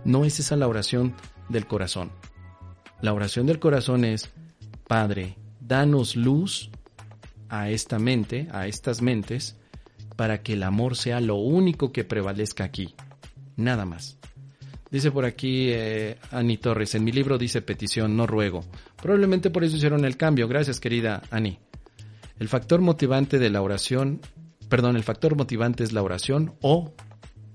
no 0.05 0.25
es 0.25 0.39
esa 0.39 0.55
la 0.55 0.67
oración 0.67 1.13
del 1.49 1.65
corazón. 1.65 2.11
La 3.01 3.13
oración 3.13 3.45
del 3.45 3.59
corazón 3.59 4.05
es, 4.05 4.29
Padre, 4.87 5.37
danos 5.59 6.15
luz 6.15 6.69
a 7.49 7.69
esta 7.69 7.99
mente, 7.99 8.47
a 8.51 8.67
estas 8.67 9.01
mentes, 9.01 9.57
para 10.15 10.41
que 10.41 10.53
el 10.53 10.63
amor 10.63 10.95
sea 10.95 11.19
lo 11.19 11.35
único 11.35 11.91
que 11.91 12.03
prevalezca 12.03 12.63
aquí. 12.63 12.95
Nada 13.55 13.85
más. 13.85 14.17
Dice 14.89 15.09
por 15.11 15.25
aquí 15.25 15.69
eh, 15.71 16.17
Ani 16.31 16.57
Torres, 16.57 16.93
en 16.95 17.03
mi 17.03 17.11
libro 17.11 17.37
dice 17.37 17.61
petición, 17.61 18.15
no 18.15 18.27
ruego. 18.27 18.63
Probablemente 19.01 19.49
por 19.49 19.63
eso 19.63 19.75
hicieron 19.75 20.05
el 20.05 20.17
cambio. 20.17 20.47
Gracias, 20.47 20.79
querida 20.79 21.23
Ani. 21.31 21.57
El 22.39 22.47
factor 22.47 22.81
motivante 22.81 23.39
de 23.39 23.49
la 23.49 23.61
oración, 23.61 24.21
perdón, 24.73 24.95
el 24.95 25.03
factor 25.03 25.35
motivante 25.35 25.83
es 25.83 25.93
la 25.93 26.01
oración 26.01 26.55
o 26.61 26.95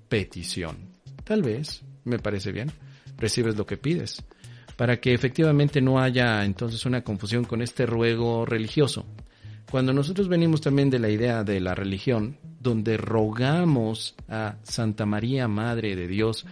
petición. 0.08 0.76
Tal 1.24 1.42
vez, 1.42 1.82
me 2.04 2.20
parece 2.20 2.52
bien, 2.52 2.70
recibes 3.16 3.56
lo 3.56 3.66
que 3.66 3.76
pides, 3.76 4.22
para 4.76 5.00
que 5.00 5.14
efectivamente 5.14 5.80
no 5.80 5.98
haya 5.98 6.44
entonces 6.44 6.86
una 6.86 7.02
confusión 7.02 7.42
con 7.42 7.60
este 7.60 7.86
ruego 7.86 8.46
religioso. 8.46 9.04
Cuando 9.68 9.92
nosotros 9.92 10.28
venimos 10.28 10.60
también 10.60 10.90
de 10.90 11.00
la 11.00 11.08
idea 11.08 11.42
de 11.42 11.58
la 11.58 11.74
religión, 11.74 12.38
donde 12.60 12.96
rogamos 12.96 14.14
a 14.28 14.58
Santa 14.62 15.04
María, 15.04 15.48
Madre 15.48 15.96
de 15.96 16.06
Dios, 16.06 16.46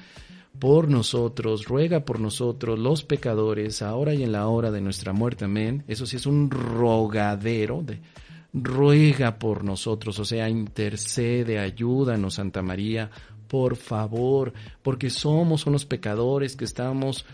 por 0.59 0.91
nosotros, 0.91 1.67
ruega 1.67 2.01
por 2.01 2.19
nosotros, 2.19 2.77
los 2.77 3.05
pecadores, 3.05 3.83
ahora 3.83 4.15
y 4.15 4.25
en 4.25 4.33
la 4.33 4.49
hora 4.49 4.73
de 4.73 4.81
nuestra 4.81 5.13
muerte. 5.13 5.45
Amén. 5.45 5.85
Eso 5.87 6.07
sí 6.07 6.17
es 6.17 6.27
un 6.27 6.51
rogadero 6.51 7.85
de 7.85 8.01
ruega 8.57 9.39
por 9.39 9.63
nosotros, 9.63 10.19
o 10.19 10.25
sea, 10.25 10.49
intercede, 10.49 11.59
ayúdanos, 11.59 12.35
Santa 12.35 12.63
María, 12.63 13.11
por 13.47 13.77
favor, 13.77 14.53
porque 14.83 15.11
somos 15.11 15.67
unos 15.67 15.85
pecadores 15.85 16.57
que 16.57 16.65
estamos 16.65 17.25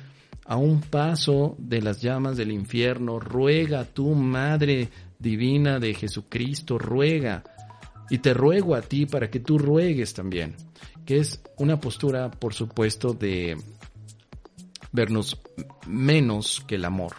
a 0.44 0.56
un 0.56 0.80
paso 0.80 1.54
de 1.58 1.80
las 1.80 2.02
llamas 2.02 2.36
del 2.36 2.52
infierno. 2.52 3.18
Ruega 3.18 3.84
tu 3.84 4.14
Madre 4.14 4.88
Divina 5.18 5.78
de 5.78 5.94
Jesucristo, 5.94 6.78
ruega. 6.78 7.44
Y 8.10 8.18
te 8.18 8.34
ruego 8.34 8.74
a 8.74 8.82
ti 8.82 9.06
para 9.06 9.30
que 9.30 9.40
tú 9.40 9.56
ruegues 9.56 10.12
también 10.12 10.54
que 11.04 11.18
es 11.18 11.42
una 11.58 11.80
postura, 11.80 12.30
por 12.30 12.54
supuesto, 12.54 13.12
de 13.12 13.56
vernos 14.92 15.40
menos 15.86 16.62
que 16.66 16.76
el 16.76 16.84
amor. 16.84 17.12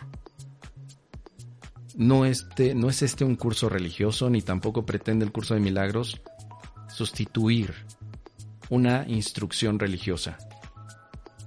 No, 1.96 2.26
este, 2.26 2.74
no 2.74 2.90
es 2.90 3.02
este 3.02 3.24
un 3.24 3.36
curso 3.36 3.70
religioso, 3.70 4.30
ni 4.30 4.42
tampoco 4.42 4.86
pretende 4.86 5.26
el 5.26 5.32
curso 5.32 5.54
de 5.54 5.60
milagros 5.60 6.22
sustituir 6.88 7.74
una 8.70 9.06
instrucción 9.08 9.80
religiosa. 9.80 10.38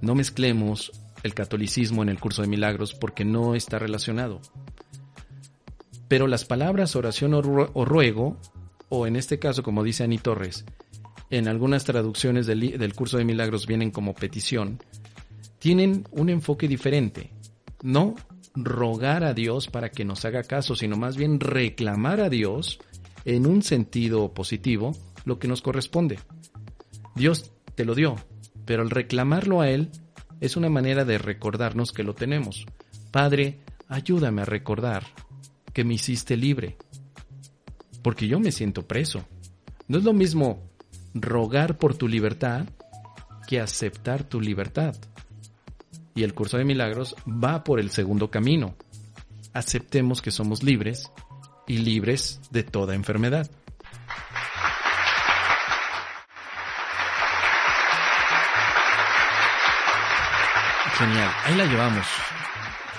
No 0.01 0.15
mezclemos 0.15 0.91
el 1.23 1.33
catolicismo 1.33 2.03
en 2.03 2.09
el 2.09 2.19
curso 2.19 2.41
de 2.41 2.47
milagros 2.47 2.93
porque 2.93 3.25
no 3.25 3.55
está 3.55 3.79
relacionado. 3.79 4.41
Pero 6.07 6.27
las 6.27 6.45
palabras 6.45 6.95
oración 6.95 7.33
o 7.33 7.41
ruego, 7.41 8.37
o 8.87 9.07
en 9.07 9.17
este 9.17 9.39
caso, 9.39 9.63
como 9.63 9.83
dice 9.83 10.03
Ani 10.03 10.17
Torres, 10.17 10.65
en 11.29 11.49
algunas 11.49 11.83
traducciones 11.83 12.47
del, 12.47 12.77
del 12.77 12.93
curso 12.93 13.17
de 13.17 13.25
milagros 13.25 13.67
vienen 13.67 13.91
como 13.91 14.13
petición, 14.13 14.79
tienen 15.59 16.07
un 16.11 16.29
enfoque 16.29 16.69
diferente. 16.69 17.31
No 17.81 18.15
rogar 18.63 19.23
a 19.23 19.33
Dios 19.33 19.67
para 19.67 19.89
que 19.89 20.05
nos 20.05 20.25
haga 20.25 20.43
caso, 20.43 20.75
sino 20.75 20.97
más 20.97 21.17
bien 21.17 21.39
reclamar 21.39 22.19
a 22.21 22.29
Dios 22.29 22.79
en 23.25 23.45
un 23.45 23.61
sentido 23.61 24.33
positivo 24.33 24.95
lo 25.25 25.39
que 25.39 25.47
nos 25.47 25.61
corresponde. 25.61 26.19
Dios 27.15 27.51
te 27.75 27.85
lo 27.85 27.95
dio, 27.95 28.15
pero 28.65 28.81
al 28.81 28.89
reclamarlo 28.89 29.61
a 29.61 29.69
Él 29.69 29.89
es 30.39 30.55
una 30.55 30.69
manera 30.69 31.05
de 31.05 31.17
recordarnos 31.17 31.91
que 31.91 32.03
lo 32.03 32.13
tenemos. 32.13 32.65
Padre, 33.11 33.59
ayúdame 33.87 34.41
a 34.41 34.45
recordar 34.45 35.03
que 35.73 35.83
me 35.83 35.95
hiciste 35.95 36.37
libre, 36.37 36.77
porque 38.01 38.27
yo 38.27 38.39
me 38.39 38.51
siento 38.51 38.87
preso. 38.87 39.25
No 39.87 39.97
es 39.97 40.03
lo 40.03 40.13
mismo 40.13 40.69
rogar 41.13 41.77
por 41.77 41.95
tu 41.95 42.07
libertad 42.07 42.67
que 43.47 43.59
aceptar 43.59 44.23
tu 44.23 44.41
libertad. 44.41 44.95
Y 46.17 46.23
el 46.23 46.33
curso 46.33 46.57
de 46.57 46.65
milagros 46.65 47.15
va 47.27 47.63
por 47.63 47.79
el 47.79 47.91
segundo 47.91 48.31
camino. 48.31 48.75
Aceptemos 49.53 50.19
que 50.19 50.31
somos 50.31 50.63
libres 50.63 51.11
y 51.67 51.77
libres 51.77 52.41
de 52.49 52.63
toda 52.63 52.95
enfermedad. 52.95 53.47
Genial, 60.97 61.31
ahí 61.45 61.55
la 61.55 61.65
llevamos. 61.65 62.07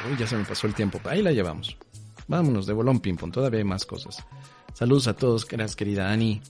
Uy, 0.09 0.17
ya 0.17 0.29
se 0.29 0.37
me 0.37 0.45
pasó 0.45 0.69
el 0.69 0.75
tiempo, 0.75 1.01
ahí 1.07 1.21
la 1.21 1.33
llevamos. 1.33 1.77
Vámonos 2.29 2.67
de 2.67 2.73
bolón 2.73 3.01
ping 3.01 3.17
pong, 3.17 3.33
todavía 3.33 3.59
hay 3.59 3.65
más 3.65 3.85
cosas. 3.85 4.25
Saludos 4.75 5.09
a 5.09 5.17
todos, 5.17 5.45
querida 5.45 6.13
Ani. 6.13 6.41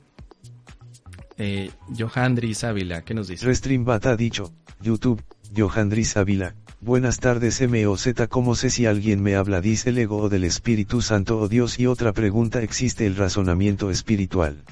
Eh, 1.38 1.70
Johandris 1.96 2.62
Ávila, 2.64 3.06
¿qué 3.06 3.14
nos 3.14 3.28
dice? 3.28 3.46
Restreambat 3.46 4.04
ha 4.04 4.16
dicho, 4.16 4.52
YouTube, 4.80 5.22
Johandris 5.56 6.16
Ávila, 6.16 6.54
buenas 6.80 7.18
tardes 7.18 7.60
MOZ 7.60 8.08
¿cómo 8.28 8.54
sé 8.54 8.70
si 8.70 8.86
alguien 8.86 9.22
me 9.22 9.34
habla 9.34 9.60
dice 9.60 9.90
el 9.90 9.98
ego 9.98 10.18
o 10.18 10.28
del 10.28 10.44
Espíritu 10.44 11.02
Santo 11.02 11.38
o 11.38 11.48
Dios 11.48 11.78
y 11.80 11.86
otra 11.86 12.12
pregunta 12.12 12.62
existe 12.62 13.06
el 13.06 13.16
razonamiento 13.16 13.90
espiritual. 13.90 14.62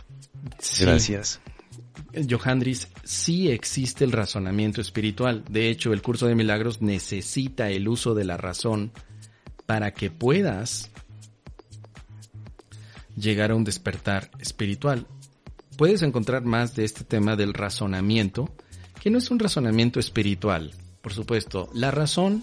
Gracias. 0.80 1.40
Johandris, 2.28 2.88
sí 3.04 3.50
existe 3.50 4.04
el 4.04 4.12
razonamiento 4.12 4.80
espiritual. 4.80 5.44
De 5.50 5.68
hecho, 5.68 5.92
el 5.92 6.02
curso 6.02 6.26
de 6.26 6.34
milagros 6.34 6.80
necesita 6.80 7.70
el 7.70 7.88
uso 7.88 8.14
de 8.14 8.24
la 8.24 8.36
razón 8.36 8.92
para 9.66 9.92
que 9.92 10.10
puedas 10.10 10.90
llegar 13.16 13.50
a 13.50 13.54
un 13.54 13.64
despertar 13.64 14.30
espiritual. 14.38 15.06
Puedes 15.76 16.02
encontrar 16.02 16.44
más 16.44 16.74
de 16.74 16.84
este 16.84 17.04
tema 17.04 17.36
del 17.36 17.52
razonamiento, 17.52 18.54
que 19.06 19.10
no 19.12 19.18
es 19.18 19.30
un 19.30 19.38
razonamiento 19.38 20.00
espiritual, 20.00 20.72
por 21.00 21.12
supuesto. 21.12 21.68
La 21.72 21.92
razón 21.92 22.42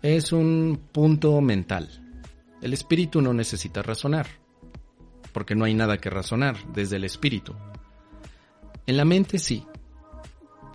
es 0.00 0.30
un 0.32 0.80
punto 0.92 1.40
mental. 1.40 1.90
El 2.62 2.72
espíritu 2.72 3.20
no 3.20 3.34
necesita 3.34 3.82
razonar, 3.82 4.28
porque 5.32 5.56
no 5.56 5.64
hay 5.64 5.74
nada 5.74 5.98
que 5.98 6.08
razonar 6.08 6.56
desde 6.72 6.98
el 6.98 7.04
espíritu. 7.04 7.52
En 8.86 8.96
la 8.96 9.04
mente 9.04 9.40
sí. 9.40 9.66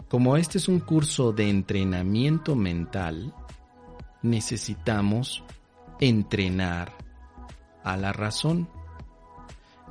Como 0.10 0.36
este 0.36 0.58
es 0.58 0.68
un 0.68 0.82
curso 0.82 1.32
de 1.32 1.50
entrenamiento 1.50 2.54
mental, 2.54 3.34
necesitamos 4.24 5.42
entrenar 6.02 6.98
a 7.86 7.96
la 7.96 8.12
razón. 8.12 8.68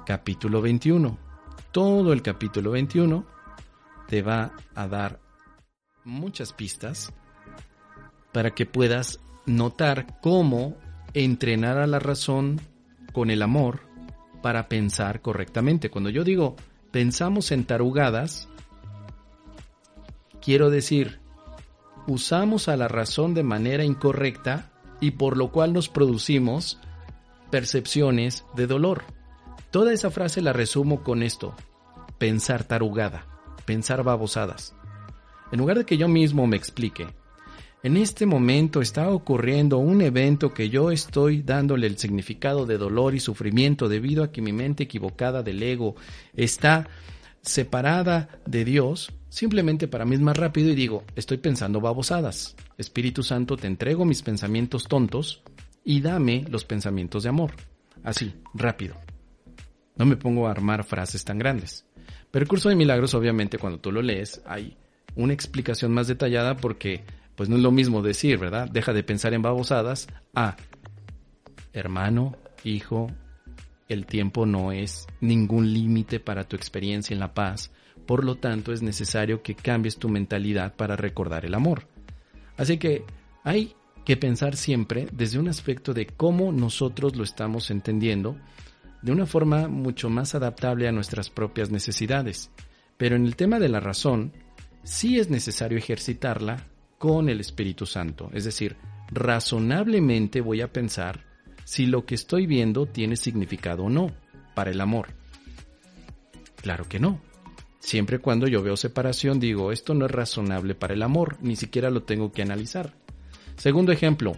Capítulo 0.05 0.61
21. 0.61 1.17
Todo 1.73 2.13
el 2.13 2.21
capítulo 2.21 2.73
21 2.73 3.38
te 4.09 4.23
va 4.23 4.53
a 4.75 4.89
dar 4.89 5.21
muchas 6.05 6.53
pistas 6.53 7.13
para 8.33 8.51
que 8.51 8.67
puedas 8.67 9.21
notar 9.47 10.19
cómo 10.21 10.77
entrenar 11.15 11.79
a 11.79 11.87
la 11.87 11.99
razón 11.99 12.61
con 13.13 13.31
el 13.31 13.43
amor 13.43 13.81
para 14.43 14.69
pensar 14.69 15.21
correctamente. 15.21 15.91
Cuando 15.91 16.11
yo 16.11 16.25
digo 16.25 16.57
pensamos 16.91 17.53
en 17.53 17.65
tarugadas, 17.65 18.49
quiero 20.41 20.71
decir, 20.71 21.21
usamos 22.07 22.69
a 22.69 22.77
la 22.77 22.89
razón 22.89 23.35
de 23.35 23.43
manera 23.43 23.85
incorrecta 23.85 24.71
y 25.01 25.13
por 25.13 25.37
lo 25.37 25.53
cual 25.53 25.73
nos 25.73 25.89
producimos 25.89 26.79
percepciones 27.51 28.45
de 28.57 28.67
dolor. 28.67 29.05
Toda 29.71 29.93
esa 29.93 30.11
frase 30.11 30.41
la 30.41 30.53
resumo 30.53 31.03
con 31.03 31.23
esto, 31.23 31.55
pensar 32.19 32.65
tarugada, 32.65 33.27
pensar 33.69 34.03
babosadas. 34.03 34.75
En 35.53 35.59
lugar 35.59 35.77
de 35.77 35.85
que 35.85 35.99
yo 35.99 36.09
mismo 36.09 36.47
me 36.47 36.57
explique, 36.57 37.07
en 37.83 37.99
este 37.99 38.25
momento 38.25 38.81
está 38.81 39.11
ocurriendo 39.11 39.77
un 39.77 40.01
evento 40.01 40.55
que 40.55 40.71
yo 40.71 40.91
estoy 40.91 41.43
dándole 41.43 41.87
el 41.87 41.99
significado 41.99 42.65
de 42.65 42.79
dolor 42.79 43.15
y 43.15 43.21
sufrimiento 43.21 43.91
debido 43.91 44.25
a 44.25 44.33
que 44.33 44.41
mi 44.41 44.55
mente 44.55 44.85
equivocada 44.85 45.43
del 45.43 45.63
ego 45.63 45.97
está 46.35 46.89
separada 47.43 48.41
de 48.47 48.65
Dios, 48.65 49.13
simplemente 49.29 49.87
para 49.87 50.07
mí 50.07 50.15
es 50.15 50.23
más 50.23 50.39
rápido 50.39 50.71
y 50.71 50.75
digo, 50.75 51.05
estoy 51.15 51.37
pensando 51.37 51.83
babosadas. 51.83 52.57
Espíritu 52.79 53.23
Santo, 53.23 53.59
te 53.59 53.67
entrego 53.67 54.07
mis 54.07 54.23
pensamientos 54.23 54.89
tontos 54.89 55.43
y 55.85 56.01
dame 56.01 56.47
los 56.49 56.65
pensamientos 56.65 57.25
de 57.25 57.29
amor. 57.29 57.53
Así, 58.03 58.35
rápido. 58.55 58.97
No 59.95 60.07
me 60.07 60.17
pongo 60.17 60.49
a 60.49 60.53
armar 60.53 60.85
frases 60.85 61.23
tan 61.23 61.39
grandes. 61.39 61.85
El 62.39 62.47
curso 62.47 62.69
de 62.69 62.77
milagros, 62.77 63.15
obviamente, 63.15 63.59
cuando 63.59 63.81
tú 63.81 63.91
lo 63.91 64.01
lees, 64.01 64.43
hay 64.47 64.77
una 65.17 65.33
explicación 65.33 65.93
más 65.93 66.07
detallada 66.07 66.57
porque 66.57 67.03
pues 67.35 67.49
no 67.49 67.57
es 67.57 67.63
lo 67.63 67.73
mismo 67.73 68.01
decir, 68.01 68.39
¿verdad? 68.39 68.69
Deja 68.71 68.93
de 68.93 69.03
pensar 69.03 69.35
en 69.35 69.43
babosadas 69.43 70.07
a 70.37 70.57
hermano, 71.73 72.37
hijo, 72.63 73.11
el 73.89 74.07
tiempo 74.07 74.47
no 74.47 74.71
es 74.71 75.09
ningún 75.21 75.73
límite 75.73 76.21
para 76.21 76.45
tu 76.45 76.55
experiencia 76.55 77.13
en 77.13 77.21
la 77.21 77.35
paz, 77.35 77.73
por 78.07 78.25
lo 78.25 78.37
tanto 78.37 78.73
es 78.73 78.83
necesario 78.83 79.43
que 79.43 79.57
cambies 79.57 79.97
tu 79.99 80.09
mentalidad 80.09 80.77
para 80.77 80.95
recordar 80.95 81.45
el 81.45 81.55
amor. 81.55 81.89
Así 82.57 82.79
que 82.79 83.05
hay 83.43 83.75
que 84.05 84.17
pensar 84.17 84.57
siempre 84.57 85.09
desde 85.13 85.41
un 85.41 85.49
aspecto 85.49 85.93
de 85.93 86.07
cómo 86.07 86.53
nosotros 86.53 87.17
lo 87.17 87.25
estamos 87.25 87.73
entendiendo, 87.73 88.37
de 89.03 89.13
una 89.13 89.27
forma 89.27 89.69
mucho 89.69 90.11
más 90.11 90.35
adaptable 90.35 90.89
a 90.89 90.93
nuestras 90.93 91.31
propias 91.31 91.71
necesidades. 91.71 92.51
Pero 92.97 93.17
en 93.17 93.25
el 93.25 93.37
tema 93.37 93.59
de 93.59 93.69
la 93.69 93.81
razón, 93.81 94.33
sí 94.83 95.19
es 95.19 95.31
necesario 95.31 95.79
ejercitarla 95.79 96.67
con 96.99 97.29
el 97.29 97.41
Espíritu 97.41 97.87
Santo. 97.87 98.31
Es 98.33 98.45
decir, 98.45 98.77
razonablemente 99.11 100.41
voy 100.41 100.61
a 100.61 100.73
pensar 100.73 101.25
si 101.65 101.87
lo 101.87 102.05
que 102.07 102.15
estoy 102.15 102.47
viendo 102.47 102.87
tiene 102.87 103.17
significado 103.17 103.85
o 103.85 103.91
no 103.91 104.13
para 104.55 104.71
el 104.71 104.81
amor. 104.81 105.09
Claro 106.63 106.89
que 106.89 106.99
no. 106.99 107.21
Siempre 107.79 108.19
cuando 108.19 108.49
yo 108.49 108.63
veo 108.63 108.77
separación 108.77 109.39
digo, 109.39 109.71
esto 109.71 109.95
no 109.95 110.07
es 110.07 110.11
razonable 110.11 110.75
para 110.75 110.95
el 110.95 111.03
amor, 111.03 111.39
ni 111.41 111.57
siquiera 111.57 111.91
lo 111.91 112.03
tengo 112.03 112.33
que 112.33 112.43
analizar. 112.43 112.95
Segundo 113.57 113.93
ejemplo, 113.93 114.37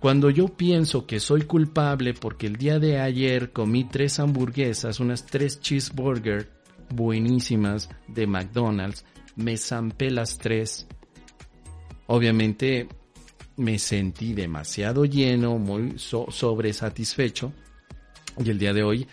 cuando 0.00 0.30
yo 0.30 0.48
pienso 0.48 1.06
que 1.06 1.20
soy 1.20 1.42
culpable 1.42 2.14
porque 2.14 2.46
el 2.46 2.56
día 2.56 2.78
de 2.78 2.98
ayer 2.98 3.52
comí 3.52 3.84
tres 3.84 4.18
hamburguesas, 4.18 4.98
unas 4.98 5.26
tres 5.26 5.60
cheeseburger 5.60 6.50
buenísimas 6.88 7.88
de 8.08 8.26
McDonald's, 8.26 9.04
me 9.36 9.56
zampé 9.56 10.10
las 10.10 10.38
tres 10.38 10.88
Obviamente 12.12 12.88
me 13.56 13.78
sentí 13.78 14.34
demasiado 14.34 15.04
lleno, 15.04 15.58
muy 15.58 15.94
sobresatisfecho 15.96 17.52
y 18.44 18.50
el 18.50 18.58
día 18.58 18.72
de 18.72 18.82
hoy 18.82 19.06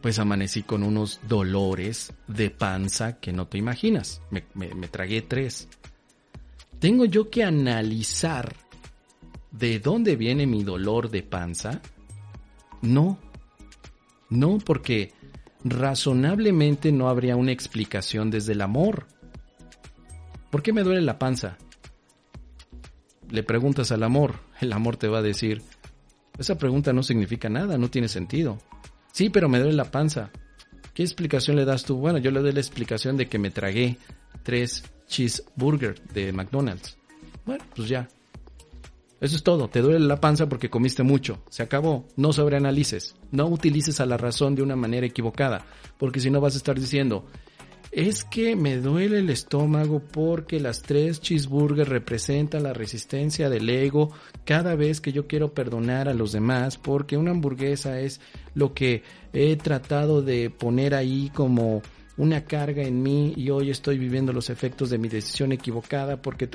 pues 0.00 0.20
amanecí 0.20 0.62
con 0.62 0.84
unos 0.84 1.18
dolores 1.26 2.12
de 2.28 2.50
panza 2.50 3.18
que 3.18 3.32
no 3.32 3.48
te 3.48 3.58
imaginas. 3.58 4.22
Me 4.30 4.88
tragué 4.88 5.22
tres. 5.22 5.66
Tengo 6.78 7.06
yo 7.06 7.28
que 7.28 7.42
analizar 7.42 8.54
de 9.58 9.78
dónde 9.80 10.16
viene 10.16 10.46
mi 10.46 10.62
dolor 10.62 11.10
de 11.10 11.22
panza. 11.22 11.80
No, 12.82 13.18
no 14.30 14.58
porque 14.58 15.12
razonablemente 15.64 16.92
no 16.92 17.08
habría 17.08 17.36
una 17.36 17.52
explicación 17.52 18.30
desde 18.30 18.52
el 18.52 18.60
amor. 18.60 19.06
¿Por 20.50 20.62
qué 20.62 20.72
me 20.72 20.82
duele 20.82 21.00
la 21.00 21.18
panza? 21.18 21.56
le 23.34 23.42
preguntas 23.42 23.90
al 23.92 24.04
amor, 24.04 24.34
el 24.60 24.72
amor 24.72 24.96
te 24.96 25.08
va 25.08 25.18
a 25.18 25.22
decir, 25.22 25.62
esa 26.38 26.56
pregunta 26.56 26.92
no 26.92 27.02
significa 27.02 27.48
nada, 27.48 27.78
no 27.78 27.90
tiene 27.90 28.06
sentido. 28.06 28.58
Sí, 29.12 29.28
pero 29.28 29.48
me 29.48 29.58
duele 29.58 29.74
la 29.74 29.90
panza. 29.90 30.30
¿Qué 30.92 31.02
explicación 31.02 31.56
le 31.56 31.64
das 31.64 31.84
tú? 31.84 31.96
Bueno, 31.96 32.18
yo 32.18 32.30
le 32.30 32.40
doy 32.40 32.52
la 32.52 32.60
explicación 32.60 33.16
de 33.16 33.26
que 33.26 33.38
me 33.38 33.50
tragué 33.50 33.96
tres 34.44 34.84
cheeseburger 35.08 36.00
de 36.12 36.32
McDonald's. 36.32 36.96
Bueno, 37.44 37.64
pues 37.74 37.88
ya. 37.88 38.08
Eso 39.24 39.36
es 39.36 39.42
todo. 39.42 39.68
Te 39.68 39.80
duele 39.80 40.00
la 40.00 40.20
panza 40.20 40.50
porque 40.50 40.68
comiste 40.68 41.02
mucho. 41.02 41.42
Se 41.48 41.62
acabó. 41.62 42.06
No 42.14 42.34
sobreanalices. 42.34 43.16
No 43.30 43.46
utilices 43.46 43.98
a 44.00 44.04
la 44.04 44.18
razón 44.18 44.54
de 44.54 44.60
una 44.60 44.76
manera 44.76 45.06
equivocada. 45.06 45.64
Porque 45.96 46.20
si 46.20 46.30
no 46.30 46.42
vas 46.42 46.52
a 46.52 46.58
estar 46.58 46.78
diciendo, 46.78 47.24
Es 47.90 48.24
que 48.24 48.56
me 48.56 48.78
duele 48.78 49.20
el 49.20 49.30
estómago 49.30 50.00
porque 50.00 50.58
las 50.58 50.82
tres 50.82 51.20
cheeseburgers 51.20 51.88
representan 51.88 52.64
la 52.64 52.72
resistencia 52.72 53.48
del 53.48 53.70
ego 53.70 54.10
cada 54.44 54.74
vez 54.74 55.00
que 55.00 55.12
yo 55.12 55.28
quiero 55.28 55.54
perdonar 55.54 56.08
a 56.08 56.14
los 56.14 56.32
demás 56.32 56.76
porque 56.76 57.16
una 57.16 57.30
hamburguesa 57.30 58.00
es 58.00 58.20
lo 58.54 58.74
que 58.74 59.04
he 59.32 59.54
tratado 59.54 60.22
de 60.22 60.50
poner 60.50 60.92
ahí 60.92 61.30
como 61.34 61.82
una 62.16 62.44
carga 62.44 62.82
en 62.82 63.00
mí 63.00 63.32
y 63.36 63.50
hoy 63.50 63.70
estoy 63.70 63.96
viviendo 63.96 64.32
los 64.32 64.50
efectos 64.50 64.90
de 64.90 64.98
mi 64.98 65.08
decisión 65.08 65.52
equivocada 65.52 66.20
porque 66.20 66.48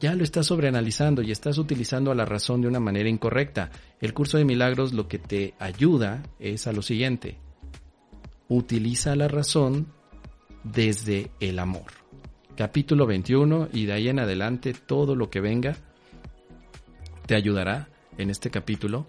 ya 0.00 0.14
lo 0.14 0.24
estás 0.24 0.46
sobreanalizando 0.46 1.22
y 1.22 1.30
estás 1.30 1.58
utilizando 1.58 2.10
a 2.10 2.14
la 2.14 2.24
razón 2.24 2.60
de 2.60 2.68
una 2.68 2.80
manera 2.80 3.08
incorrecta. 3.08 3.70
El 4.00 4.14
curso 4.14 4.38
de 4.38 4.44
milagros 4.44 4.92
lo 4.92 5.08
que 5.08 5.18
te 5.18 5.54
ayuda 5.58 6.22
es 6.38 6.66
a 6.66 6.72
lo 6.72 6.82
siguiente. 6.82 7.38
Utiliza 8.48 9.16
la 9.16 9.28
razón 9.28 9.86
desde 10.62 11.30
el 11.40 11.58
amor. 11.58 11.92
Capítulo 12.56 13.06
21 13.06 13.68
y 13.72 13.86
de 13.86 13.92
ahí 13.92 14.08
en 14.08 14.20
adelante 14.20 14.74
todo 14.74 15.16
lo 15.16 15.30
que 15.30 15.40
venga 15.40 15.76
te 17.26 17.34
ayudará 17.34 17.88
en 18.18 18.30
este 18.30 18.50
capítulo 18.50 19.06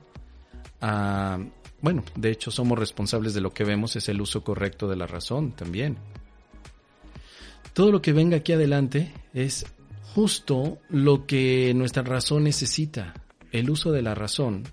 bueno, 1.81 2.03
de 2.15 2.31
hecho 2.31 2.51
somos 2.51 2.79
responsables 2.79 3.33
de 3.33 3.41
lo 3.41 3.53
que 3.53 3.63
vemos, 3.63 3.95
es 3.95 4.09
el 4.09 4.21
uso 4.21 4.43
correcto 4.43 4.88
de 4.88 4.95
la 4.95 5.07
razón 5.07 5.51
también. 5.51 5.97
Todo 7.73 7.91
lo 7.91 8.01
que 8.01 8.13
venga 8.13 8.38
aquí 8.38 8.53
adelante 8.53 9.11
es 9.33 9.65
justo 10.16 10.80
lo 10.88 11.26
que 11.26 11.74
nuestra 11.76 12.01
razón 12.01 12.45
necesita. 12.45 13.13
El 13.51 13.70
uso 13.70 13.91
de 13.91 14.01
la 14.01 14.16
razón 14.16 14.63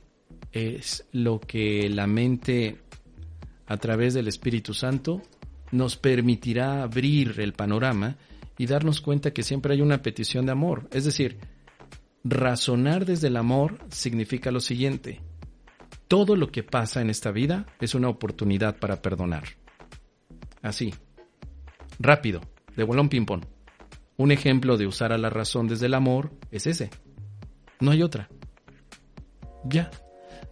es 0.52 1.04
lo 1.10 1.40
que 1.40 1.90
la 1.90 2.06
mente 2.06 2.78
a 3.66 3.76
través 3.76 4.14
del 4.14 4.28
Espíritu 4.28 4.72
Santo 4.72 5.20
nos 5.72 5.96
permitirá 5.96 6.84
abrir 6.84 7.40
el 7.40 7.54
panorama 7.54 8.18
y 8.56 8.66
darnos 8.66 9.00
cuenta 9.00 9.32
que 9.32 9.42
siempre 9.42 9.74
hay 9.74 9.80
una 9.80 10.00
petición 10.00 10.46
de 10.46 10.52
amor. 10.52 10.88
Es 10.92 11.06
decir, 11.06 11.38
razonar 12.22 13.04
desde 13.04 13.26
el 13.26 13.36
amor 13.36 13.78
significa 13.90 14.52
lo 14.52 14.60
siguiente. 14.60 15.22
Todo 16.06 16.36
lo 16.36 16.52
que 16.52 16.62
pasa 16.62 17.00
en 17.00 17.10
esta 17.10 17.32
vida 17.32 17.66
es 17.80 17.96
una 17.96 18.08
oportunidad 18.08 18.78
para 18.78 19.02
perdonar. 19.02 19.42
Así. 20.62 20.94
Rápido, 21.98 22.42
de 22.76 22.84
bolón 22.84 23.08
ping-pong. 23.08 23.51
Un 24.22 24.30
ejemplo 24.30 24.76
de 24.76 24.86
usar 24.86 25.12
a 25.12 25.18
la 25.18 25.30
razón 25.30 25.66
desde 25.66 25.86
el 25.86 25.94
amor 25.94 26.30
es 26.52 26.68
ese. 26.68 26.90
No 27.80 27.90
hay 27.90 28.04
otra. 28.04 28.28
Ya, 29.64 29.90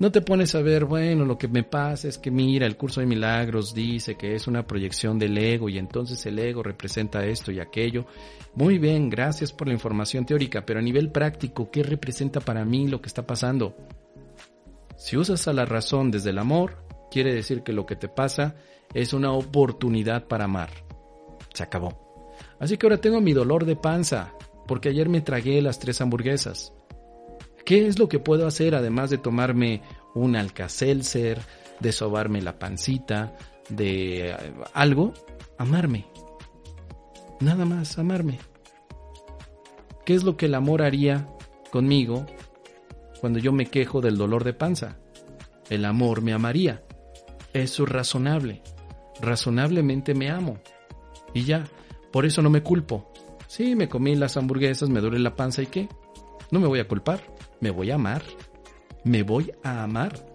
no 0.00 0.10
te 0.10 0.22
pones 0.22 0.56
a 0.56 0.60
ver, 0.60 0.86
bueno, 0.86 1.24
lo 1.24 1.38
que 1.38 1.46
me 1.46 1.62
pasa 1.62 2.08
es 2.08 2.18
que 2.18 2.32
mira, 2.32 2.66
el 2.66 2.76
curso 2.76 2.98
de 2.98 3.06
milagros 3.06 3.72
dice 3.72 4.16
que 4.16 4.34
es 4.34 4.48
una 4.48 4.66
proyección 4.66 5.20
del 5.20 5.38
ego 5.38 5.68
y 5.68 5.78
entonces 5.78 6.26
el 6.26 6.40
ego 6.40 6.64
representa 6.64 7.24
esto 7.24 7.52
y 7.52 7.60
aquello. 7.60 8.06
Muy 8.56 8.78
bien, 8.78 9.08
gracias 9.08 9.52
por 9.52 9.68
la 9.68 9.74
información 9.74 10.26
teórica, 10.26 10.66
pero 10.66 10.80
a 10.80 10.82
nivel 10.82 11.12
práctico, 11.12 11.70
¿qué 11.70 11.84
representa 11.84 12.40
para 12.40 12.64
mí 12.64 12.88
lo 12.88 13.00
que 13.00 13.06
está 13.06 13.24
pasando? 13.24 13.76
Si 14.96 15.16
usas 15.16 15.46
a 15.46 15.52
la 15.52 15.64
razón 15.64 16.10
desde 16.10 16.30
el 16.30 16.38
amor, 16.38 16.84
quiere 17.08 17.32
decir 17.32 17.62
que 17.62 17.72
lo 17.72 17.86
que 17.86 17.94
te 17.94 18.08
pasa 18.08 18.56
es 18.94 19.12
una 19.12 19.30
oportunidad 19.30 20.26
para 20.26 20.46
amar. 20.46 20.70
Se 21.54 21.62
acabó. 21.62 22.09
Así 22.60 22.76
que 22.76 22.86
ahora 22.86 22.98
tengo 22.98 23.20
mi 23.20 23.32
dolor 23.32 23.64
de 23.64 23.74
panza, 23.74 24.34
porque 24.68 24.90
ayer 24.90 25.08
me 25.08 25.22
tragué 25.22 25.60
las 25.62 25.78
tres 25.78 26.00
hamburguesas. 26.00 26.74
¿Qué 27.64 27.86
es 27.86 27.98
lo 27.98 28.08
que 28.08 28.18
puedo 28.18 28.46
hacer 28.46 28.74
además 28.74 29.10
de 29.10 29.18
tomarme 29.18 29.82
un 30.14 30.36
alcacelser, 30.36 31.40
de 31.80 31.92
sobarme 31.92 32.42
la 32.42 32.58
pancita, 32.58 33.34
de 33.68 34.30
eh, 34.30 34.36
algo? 34.74 35.14
Amarme. 35.56 36.06
Nada 37.40 37.64
más, 37.64 37.98
amarme. 37.98 38.38
¿Qué 40.04 40.14
es 40.14 40.24
lo 40.24 40.36
que 40.36 40.46
el 40.46 40.54
amor 40.54 40.82
haría 40.82 41.28
conmigo 41.70 42.26
cuando 43.20 43.38
yo 43.38 43.52
me 43.52 43.66
quejo 43.66 44.00
del 44.00 44.18
dolor 44.18 44.44
de 44.44 44.52
panza? 44.52 44.98
El 45.70 45.84
amor 45.84 46.20
me 46.20 46.32
amaría. 46.32 46.82
Eso 47.54 47.84
es 47.84 47.88
razonable. 47.88 48.62
Razonablemente 49.20 50.14
me 50.14 50.30
amo. 50.30 50.58
Y 51.32 51.44
ya, 51.44 51.64
por 52.12 52.26
eso 52.26 52.42
no 52.42 52.50
me 52.50 52.62
culpo. 52.62 53.12
Sí, 53.46 53.74
me 53.74 53.88
comí 53.88 54.14
las 54.14 54.36
hamburguesas, 54.36 54.88
me 54.88 55.00
duele 55.00 55.18
la 55.18 55.34
panza 55.34 55.62
y 55.62 55.66
qué. 55.66 55.88
No 56.50 56.60
me 56.60 56.66
voy 56.66 56.80
a 56.80 56.88
culpar 56.88 57.20
me 57.60 57.70
voy 57.70 57.90
a 57.90 57.94
amar. 57.94 58.22
Me 59.04 59.22
voy 59.22 59.52
a 59.62 59.82
amar. 59.82 60.26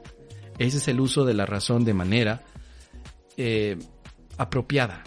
Ese 0.57 0.77
es 0.77 0.87
el 0.87 0.99
uso 0.99 1.25
de 1.25 1.33
la 1.33 1.45
razón 1.45 1.83
de 1.83 1.93
manera 1.93 2.43
eh, 3.35 3.77
apropiada. 4.37 5.03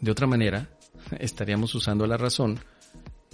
De 0.00 0.10
otra 0.10 0.26
manera, 0.26 0.70
estaríamos 1.18 1.74
usando 1.74 2.06
la 2.06 2.16
razón 2.16 2.60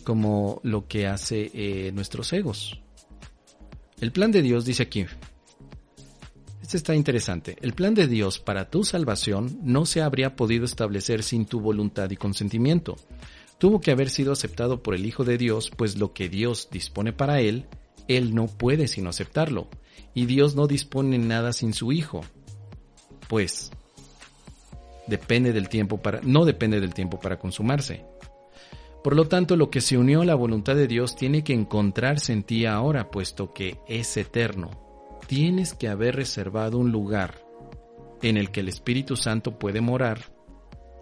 como 0.04 0.60
lo 0.64 0.88
que 0.88 1.06
hace 1.06 1.50
eh, 1.52 1.92
nuestros 1.92 2.32
egos. 2.32 2.80
El 4.00 4.10
plan 4.10 4.32
de 4.32 4.42
Dios 4.42 4.64
dice 4.64 4.84
aquí, 4.84 5.06
este 6.76 6.92
está 6.92 6.94
interesante, 6.94 7.56
el 7.60 7.74
plan 7.74 7.94
de 7.94 8.06
Dios 8.06 8.38
para 8.38 8.70
tu 8.70 8.84
salvación 8.84 9.58
no 9.62 9.84
se 9.84 10.00
habría 10.00 10.36
podido 10.36 10.64
establecer 10.64 11.22
sin 11.22 11.44
tu 11.44 11.60
voluntad 11.60 12.10
y 12.10 12.16
consentimiento 12.16 12.96
tuvo 13.62 13.80
que 13.80 13.92
haber 13.92 14.10
sido 14.10 14.32
aceptado 14.32 14.82
por 14.82 14.92
el 14.92 15.06
Hijo 15.06 15.22
de 15.22 15.38
Dios, 15.38 15.70
pues 15.70 15.96
lo 15.96 16.12
que 16.12 16.28
Dios 16.28 16.68
dispone 16.72 17.12
para 17.12 17.40
él, 17.40 17.66
él 18.08 18.34
no 18.34 18.48
puede 18.48 18.88
sino 18.88 19.08
aceptarlo, 19.08 19.68
y 20.14 20.26
Dios 20.26 20.56
no 20.56 20.66
dispone 20.66 21.16
nada 21.16 21.52
sin 21.52 21.72
su 21.72 21.92
Hijo. 21.92 22.22
Pues 23.28 23.70
depende 25.06 25.52
del 25.52 25.68
tiempo 25.68 25.98
para 25.98 26.20
no 26.24 26.44
depende 26.44 26.80
del 26.80 26.92
tiempo 26.92 27.20
para 27.20 27.38
consumarse. 27.38 28.04
Por 29.04 29.14
lo 29.14 29.28
tanto, 29.28 29.54
lo 29.54 29.70
que 29.70 29.80
se 29.80 29.96
unió 29.96 30.22
a 30.22 30.24
la 30.24 30.34
voluntad 30.34 30.74
de 30.74 30.88
Dios 30.88 31.14
tiene 31.14 31.44
que 31.44 31.52
encontrarse 31.52 32.32
en 32.32 32.42
ti 32.42 32.66
ahora, 32.66 33.12
puesto 33.12 33.52
que 33.52 33.78
es 33.86 34.16
eterno. 34.16 34.91
Tienes 35.32 35.72
que 35.72 35.88
haber 35.88 36.16
reservado 36.16 36.76
un 36.76 36.92
lugar 36.92 37.42
en 38.20 38.36
el 38.36 38.50
que 38.50 38.60
el 38.60 38.68
Espíritu 38.68 39.16
Santo 39.16 39.58
puede 39.58 39.80
morar 39.80 40.18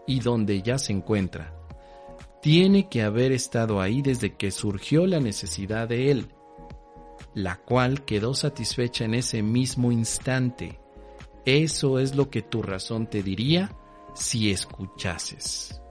y 0.06 0.20
donde 0.20 0.62
ya 0.62 0.78
se 0.78 0.92
encuentra 0.92 1.52
tiene 2.40 2.88
que 2.88 3.02
haber 3.02 3.32
estado 3.32 3.80
ahí 3.80 4.02
desde 4.02 4.36
que 4.36 4.52
surgió 4.52 5.04
la 5.08 5.18
necesidad 5.18 5.88
de 5.88 6.12
él, 6.12 6.28
la 7.34 7.56
cual 7.56 8.04
quedó 8.04 8.32
satisfecha 8.32 9.04
en 9.04 9.14
ese 9.14 9.42
mismo 9.42 9.90
instante. 9.90 10.78
Eso 11.44 11.98
es 11.98 12.14
lo 12.14 12.30
que 12.30 12.42
tu 12.42 12.62
razón 12.62 13.08
te 13.08 13.24
diría 13.24 13.74
si 14.14 14.52
escuchases. 14.52 15.82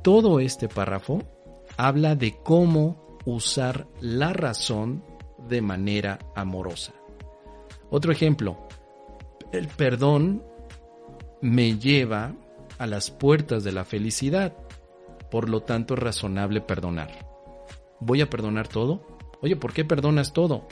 Todo 0.00 0.40
este 0.40 0.66
párrafo 0.66 1.24
habla 1.76 2.16
de 2.16 2.38
cómo 2.42 3.18
usar 3.26 3.86
la 4.00 4.32
razón 4.32 5.09
de 5.50 5.60
manera 5.60 6.18
amorosa. 6.34 6.94
Otro 7.90 8.12
ejemplo, 8.12 8.56
el 9.52 9.68
perdón 9.68 10.42
me 11.42 11.78
lleva 11.78 12.34
a 12.78 12.86
las 12.86 13.10
puertas 13.10 13.64
de 13.64 13.72
la 13.72 13.84
felicidad. 13.84 14.56
Por 15.30 15.48
lo 15.48 15.60
tanto, 15.60 15.94
es 15.94 16.00
razonable 16.00 16.60
perdonar. 16.60 17.26
¿Voy 18.00 18.22
a 18.22 18.30
perdonar 18.30 18.68
todo? 18.68 19.18
Oye, 19.42 19.56
¿por 19.56 19.72
qué 19.72 19.84
perdonas 19.84 20.32
todo? 20.32 20.66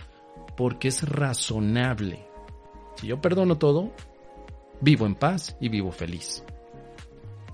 Porque 0.56 0.88
es 0.88 1.08
razonable. 1.08 2.26
Si 2.96 3.06
yo 3.06 3.20
perdono 3.20 3.58
todo, 3.58 3.92
vivo 4.80 5.06
en 5.06 5.14
paz 5.14 5.56
y 5.60 5.68
vivo 5.68 5.92
feliz. 5.92 6.44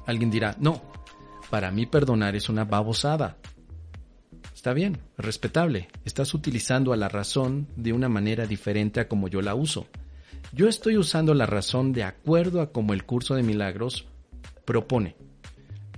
Alguien 0.06 0.30
dirá, 0.30 0.54
no, 0.58 0.82
para 1.50 1.70
mí 1.70 1.86
perdonar 1.86 2.36
es 2.36 2.48
una 2.48 2.64
babosada. 2.64 3.38
Está 4.64 4.72
bien, 4.72 4.96
respetable. 5.18 5.88
Estás 6.06 6.32
utilizando 6.32 6.94
a 6.94 6.96
la 6.96 7.10
razón 7.10 7.68
de 7.76 7.92
una 7.92 8.08
manera 8.08 8.46
diferente 8.46 8.98
a 8.98 9.08
como 9.08 9.28
yo 9.28 9.42
la 9.42 9.54
uso. 9.54 9.86
Yo 10.54 10.68
estoy 10.68 10.96
usando 10.96 11.34
la 11.34 11.44
razón 11.44 11.92
de 11.92 12.02
acuerdo 12.02 12.62
a 12.62 12.72
como 12.72 12.94
el 12.94 13.04
curso 13.04 13.34
de 13.34 13.42
milagros 13.42 14.06
propone. 14.64 15.16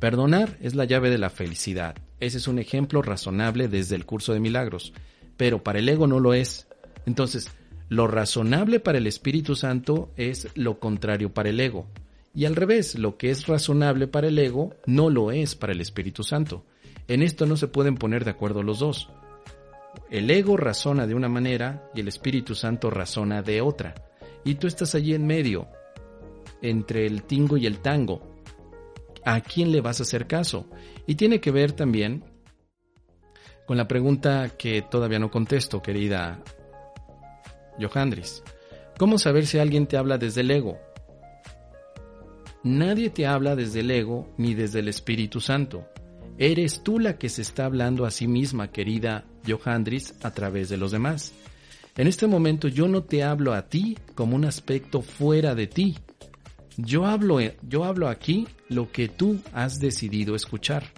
Perdonar 0.00 0.58
es 0.60 0.74
la 0.74 0.84
llave 0.84 1.10
de 1.10 1.18
la 1.18 1.30
felicidad. 1.30 1.94
Ese 2.18 2.38
es 2.38 2.48
un 2.48 2.58
ejemplo 2.58 3.02
razonable 3.02 3.68
desde 3.68 3.94
el 3.94 4.04
curso 4.04 4.32
de 4.32 4.40
milagros, 4.40 4.92
pero 5.36 5.62
para 5.62 5.78
el 5.78 5.88
ego 5.88 6.08
no 6.08 6.18
lo 6.18 6.34
es. 6.34 6.66
Entonces, 7.06 7.52
lo 7.88 8.08
razonable 8.08 8.80
para 8.80 8.98
el 8.98 9.06
Espíritu 9.06 9.54
Santo 9.54 10.10
es 10.16 10.48
lo 10.56 10.80
contrario 10.80 11.32
para 11.32 11.50
el 11.50 11.60
ego. 11.60 11.86
Y 12.34 12.46
al 12.46 12.56
revés, 12.56 12.98
lo 12.98 13.16
que 13.16 13.30
es 13.30 13.46
razonable 13.46 14.08
para 14.08 14.26
el 14.26 14.36
ego 14.40 14.74
no 14.86 15.08
lo 15.08 15.30
es 15.30 15.54
para 15.54 15.72
el 15.72 15.80
Espíritu 15.80 16.24
Santo. 16.24 16.64
En 17.08 17.22
esto 17.22 17.46
no 17.46 17.56
se 17.56 17.68
pueden 17.68 17.96
poner 17.96 18.24
de 18.24 18.30
acuerdo 18.30 18.62
los 18.62 18.80
dos. 18.80 19.10
El 20.10 20.30
ego 20.30 20.56
razona 20.56 21.06
de 21.06 21.14
una 21.14 21.28
manera 21.28 21.90
y 21.94 22.00
el 22.00 22.08
Espíritu 22.08 22.54
Santo 22.54 22.90
razona 22.90 23.42
de 23.42 23.60
otra. 23.60 23.94
Y 24.44 24.56
tú 24.56 24.66
estás 24.66 24.94
allí 24.94 25.14
en 25.14 25.26
medio, 25.26 25.68
entre 26.62 27.06
el 27.06 27.22
tingo 27.24 27.56
y 27.56 27.66
el 27.66 27.78
tango, 27.78 28.36
a 29.24 29.40
quién 29.40 29.72
le 29.72 29.80
vas 29.80 30.00
a 30.00 30.04
hacer 30.04 30.26
caso. 30.26 30.68
Y 31.06 31.16
tiene 31.16 31.40
que 31.40 31.50
ver 31.50 31.72
también 31.72 32.24
con 33.66 33.76
la 33.76 33.88
pregunta 33.88 34.50
que 34.56 34.82
todavía 34.82 35.18
no 35.18 35.30
contesto, 35.30 35.82
querida 35.82 36.40
Johandris. 37.80 38.42
¿Cómo 38.98 39.18
saber 39.18 39.46
si 39.46 39.58
alguien 39.58 39.86
te 39.86 39.96
habla 39.96 40.18
desde 40.18 40.42
el 40.42 40.50
ego? 40.50 40.78
Nadie 42.62 43.10
te 43.10 43.26
habla 43.26 43.54
desde 43.54 43.80
el 43.80 43.90
ego 43.90 44.32
ni 44.38 44.54
desde 44.54 44.78
el 44.80 44.88
Espíritu 44.88 45.40
Santo. 45.40 45.88
Eres 46.38 46.82
tú 46.82 46.98
la 46.98 47.16
que 47.16 47.30
se 47.30 47.40
está 47.40 47.64
hablando 47.64 48.04
a 48.04 48.10
sí 48.10 48.28
misma, 48.28 48.70
querida 48.70 49.24
Johandris, 49.46 50.14
a 50.22 50.32
través 50.32 50.68
de 50.68 50.76
los 50.76 50.90
demás. 50.90 51.32
En 51.96 52.06
este 52.06 52.26
momento 52.26 52.68
yo 52.68 52.88
no 52.88 53.04
te 53.04 53.22
hablo 53.22 53.54
a 53.54 53.68
ti 53.68 53.96
como 54.14 54.36
un 54.36 54.44
aspecto 54.44 55.00
fuera 55.00 55.54
de 55.54 55.66
ti. 55.66 55.96
Yo 56.76 57.06
hablo, 57.06 57.38
yo 57.62 57.84
hablo 57.84 58.08
aquí 58.08 58.46
lo 58.68 58.92
que 58.92 59.08
tú 59.08 59.40
has 59.54 59.80
decidido 59.80 60.34
escuchar. 60.34 60.92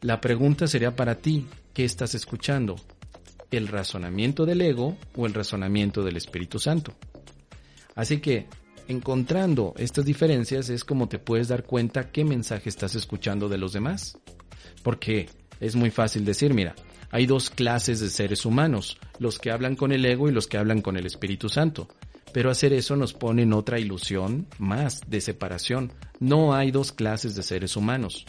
La 0.00 0.20
pregunta 0.20 0.66
sería 0.66 0.96
para 0.96 1.14
ti, 1.14 1.46
¿qué 1.72 1.84
estás 1.84 2.16
escuchando? 2.16 2.74
¿El 3.52 3.68
razonamiento 3.68 4.44
del 4.44 4.60
ego 4.62 4.96
o 5.14 5.26
el 5.26 5.34
razonamiento 5.34 6.02
del 6.02 6.16
Espíritu 6.16 6.58
Santo? 6.58 6.94
Así 7.94 8.18
que, 8.18 8.48
encontrando 8.88 9.74
estas 9.76 10.04
diferencias 10.04 10.68
es 10.68 10.84
como 10.84 11.08
te 11.08 11.18
puedes 11.18 11.48
dar 11.48 11.64
cuenta 11.64 12.10
qué 12.10 12.24
mensaje 12.24 12.68
estás 12.68 12.94
escuchando 12.94 13.48
de 13.48 13.58
los 13.58 13.72
demás. 13.72 14.18
Porque 14.82 15.28
es 15.60 15.76
muy 15.76 15.90
fácil 15.90 16.24
decir, 16.24 16.54
mira, 16.54 16.74
hay 17.10 17.26
dos 17.26 17.50
clases 17.50 18.00
de 18.00 18.08
seres 18.08 18.46
humanos, 18.46 18.98
los 19.18 19.38
que 19.38 19.50
hablan 19.50 19.76
con 19.76 19.92
el 19.92 20.04
ego 20.04 20.28
y 20.28 20.32
los 20.32 20.46
que 20.46 20.58
hablan 20.58 20.80
con 20.80 20.96
el 20.96 21.06
Espíritu 21.06 21.48
Santo. 21.48 21.88
Pero 22.32 22.50
hacer 22.50 22.72
eso 22.72 22.96
nos 22.96 23.12
pone 23.12 23.42
en 23.42 23.52
otra 23.52 23.78
ilusión 23.78 24.46
más 24.58 25.02
de 25.06 25.20
separación. 25.20 25.92
No 26.18 26.54
hay 26.54 26.70
dos 26.70 26.90
clases 26.92 27.34
de 27.34 27.42
seres 27.42 27.76
humanos. 27.76 28.24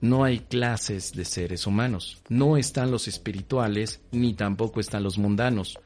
No 0.00 0.22
hay 0.22 0.40
clases 0.40 1.12
de 1.12 1.24
seres 1.24 1.66
humanos. 1.66 2.22
No 2.28 2.56
están 2.56 2.90
los 2.90 3.08
espirituales 3.08 4.00
ni 4.12 4.34
tampoco 4.34 4.80
están 4.80 5.02
los 5.02 5.18
mundanos. 5.18 5.78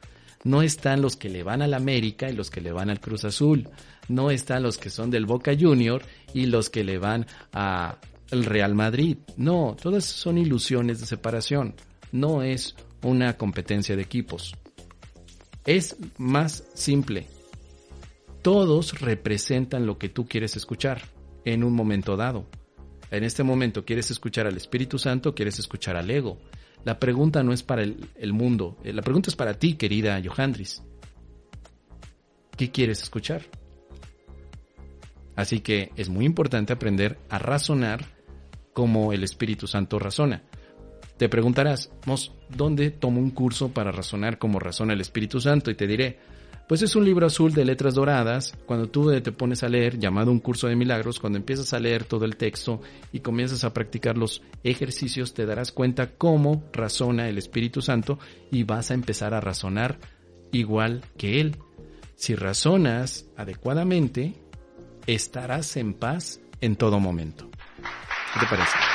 No 0.43 0.61
están 0.61 1.01
los 1.01 1.15
que 1.15 1.29
le 1.29 1.43
van 1.43 1.61
al 1.61 1.73
América 1.73 2.29
y 2.29 2.33
los 2.33 2.49
que 2.49 2.61
le 2.61 2.71
van 2.71 2.89
al 2.89 2.99
Cruz 2.99 3.23
Azul. 3.25 3.69
No 4.09 4.29
están 4.29 4.63
los 4.63 4.77
que 4.77 4.89
son 4.89 5.09
del 5.09 5.25
Boca 5.25 5.53
Junior 5.57 6.03
y 6.33 6.47
los 6.47 6.69
que 6.69 6.83
le 6.83 6.97
van 6.97 7.25
a 7.53 7.97
el 8.31 8.45
Real 8.45 8.73
Madrid. 8.75 9.17
No, 9.37 9.77
todas 9.81 10.05
son 10.05 10.37
ilusiones 10.37 10.99
de 10.99 11.05
separación. 11.05 11.75
No 12.11 12.41
es 12.41 12.75
una 13.03 13.37
competencia 13.37 13.95
de 13.95 14.01
equipos. 14.01 14.55
Es 15.65 15.95
más 16.17 16.63
simple. 16.73 17.27
Todos 18.41 18.99
representan 18.99 19.85
lo 19.85 19.97
que 19.97 20.09
tú 20.09 20.27
quieres 20.27 20.57
escuchar 20.57 21.01
en 21.45 21.63
un 21.63 21.73
momento 21.73 22.17
dado. 22.17 22.45
En 23.11 23.23
este 23.23 23.43
momento 23.43 23.85
quieres 23.85 24.11
escuchar 24.11 24.47
al 24.47 24.57
Espíritu 24.57 24.97
Santo, 24.97 25.35
quieres 25.35 25.59
escuchar 25.59 25.95
al 25.95 26.09
ego. 26.09 26.39
La 26.83 26.99
pregunta 26.99 27.43
no 27.43 27.53
es 27.53 27.63
para 27.63 27.83
el, 27.83 28.33
mundo, 28.33 28.77
eh, 28.83 28.91
la 28.91 29.01
pregunta 29.01 29.29
es 29.29 29.35
para 29.35 29.53
ti, 29.53 29.75
querida 29.75 30.21
Johandris. 30.23 30.83
¿Qué 32.57 32.71
quieres 32.71 33.01
escuchar? 33.01 33.43
Así 35.35 35.61
que 35.61 35.91
es 35.95 36.09
muy 36.09 36.25
importante 36.25 36.73
aprender 36.73 37.17
a 37.29 37.39
razonar 37.39 38.05
como 38.73 39.13
el 39.13 39.23
Espíritu 39.23 39.65
Santo 39.65 39.97
razona. 39.97 40.43
Te 41.17 41.29
preguntarás, 41.29 41.91
Mos, 42.05 42.33
¿dónde 42.49 42.91
tomo 42.91 43.21
un 43.21 43.31
curso 43.31 43.69
para 43.69 43.91
razonar 43.91 44.37
como 44.37 44.59
razona 44.59 44.93
el 44.93 45.01
Espíritu 45.01 45.39
Santo? 45.39 45.71
Y 45.71 45.75
te 45.75 45.87
diré, 45.87 46.19
pues 46.67 46.81
es 46.81 46.95
un 46.95 47.05
libro 47.05 47.27
azul 47.27 47.53
de 47.53 47.65
letras 47.65 47.93
doradas. 47.93 48.57
Cuando 48.65 48.87
tú 48.89 49.11
te 49.21 49.31
pones 49.31 49.63
a 49.63 49.69
leer, 49.69 49.99
llamado 49.99 50.31
un 50.31 50.39
curso 50.39 50.67
de 50.67 50.75
milagros, 50.75 51.19
cuando 51.19 51.37
empiezas 51.37 51.73
a 51.73 51.79
leer 51.79 52.05
todo 52.05 52.25
el 52.25 52.37
texto 52.37 52.81
y 53.11 53.19
comienzas 53.19 53.63
a 53.63 53.73
practicar 53.73 54.17
los 54.17 54.41
ejercicios, 54.63 55.33
te 55.33 55.45
darás 55.45 55.71
cuenta 55.71 56.11
cómo 56.17 56.63
razona 56.71 57.27
el 57.27 57.37
Espíritu 57.37 57.81
Santo 57.81 58.19
y 58.51 58.63
vas 58.63 58.91
a 58.91 58.93
empezar 58.93 59.33
a 59.33 59.41
razonar 59.41 59.99
igual 60.51 61.03
que 61.17 61.41
Él. 61.41 61.57
Si 62.15 62.35
razonas 62.35 63.25
adecuadamente, 63.35 64.33
estarás 65.07 65.75
en 65.77 65.93
paz 65.93 66.39
en 66.61 66.75
todo 66.75 66.99
momento. 66.99 67.49
¿Qué 68.33 68.39
te 68.39 68.45
parece? 68.45 68.92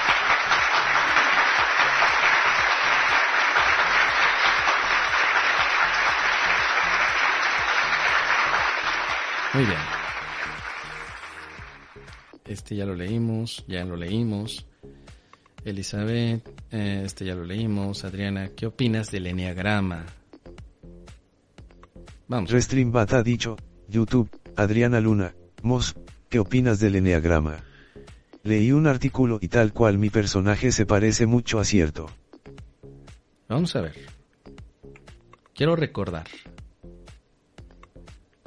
Muy 9.58 9.66
bien. 9.66 9.80
Este 12.44 12.76
ya 12.76 12.86
lo 12.86 12.94
leímos, 12.94 13.64
ya 13.66 13.84
lo 13.84 13.96
leímos. 13.96 14.64
Elizabeth, 15.64 16.48
eh, 16.70 17.02
este 17.04 17.24
ya 17.24 17.34
lo 17.34 17.42
leímos. 17.42 18.04
Adriana, 18.04 18.50
¿qué 18.54 18.66
opinas 18.66 19.10
del 19.10 19.26
enneagrama? 19.26 20.06
Vamos. 22.28 22.52
Restreambat 22.52 23.14
ha 23.14 23.24
dicho, 23.24 23.56
YouTube, 23.88 24.30
Adriana 24.54 25.00
Luna, 25.00 25.34
Mos, 25.62 25.96
¿qué 26.28 26.38
opinas 26.38 26.78
del 26.78 26.94
enneagrama? 26.94 27.56
Leí 28.44 28.70
un 28.70 28.86
artículo 28.86 29.40
y 29.42 29.48
tal 29.48 29.72
cual 29.72 29.98
mi 29.98 30.08
personaje 30.08 30.70
se 30.70 30.86
parece 30.86 31.26
mucho 31.26 31.58
a 31.58 31.64
cierto. 31.64 32.06
Vamos 33.48 33.74
a 33.74 33.80
ver. 33.80 33.96
Quiero 35.52 35.74
recordar. 35.74 36.28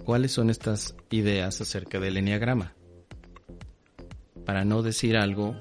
¿Cuáles 0.05 0.31
son 0.31 0.49
estas 0.49 0.95
ideas 1.11 1.61
acerca 1.61 1.99
del 1.99 2.17
enneagrama? 2.17 2.73
Para 4.45 4.65
no 4.65 4.81
decir 4.81 5.15
algo 5.15 5.55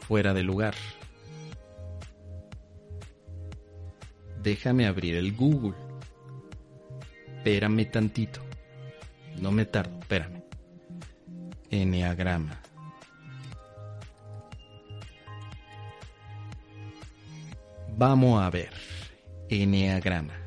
fuera 0.00 0.34
de 0.34 0.42
lugar. 0.42 0.74
Déjame 4.42 4.86
abrir 4.86 5.14
el 5.14 5.36
Google. 5.36 5.76
Espérame 7.38 7.90
tantito. 7.90 8.40
No 9.40 9.52
me 9.52 9.64
tardo, 9.64 9.98
espérame. 10.00 10.42
Enneagrama. 11.70 12.60
Vamos 17.96 18.42
a 18.42 18.50
ver. 18.50 18.72
Enneagrama. 19.48 20.41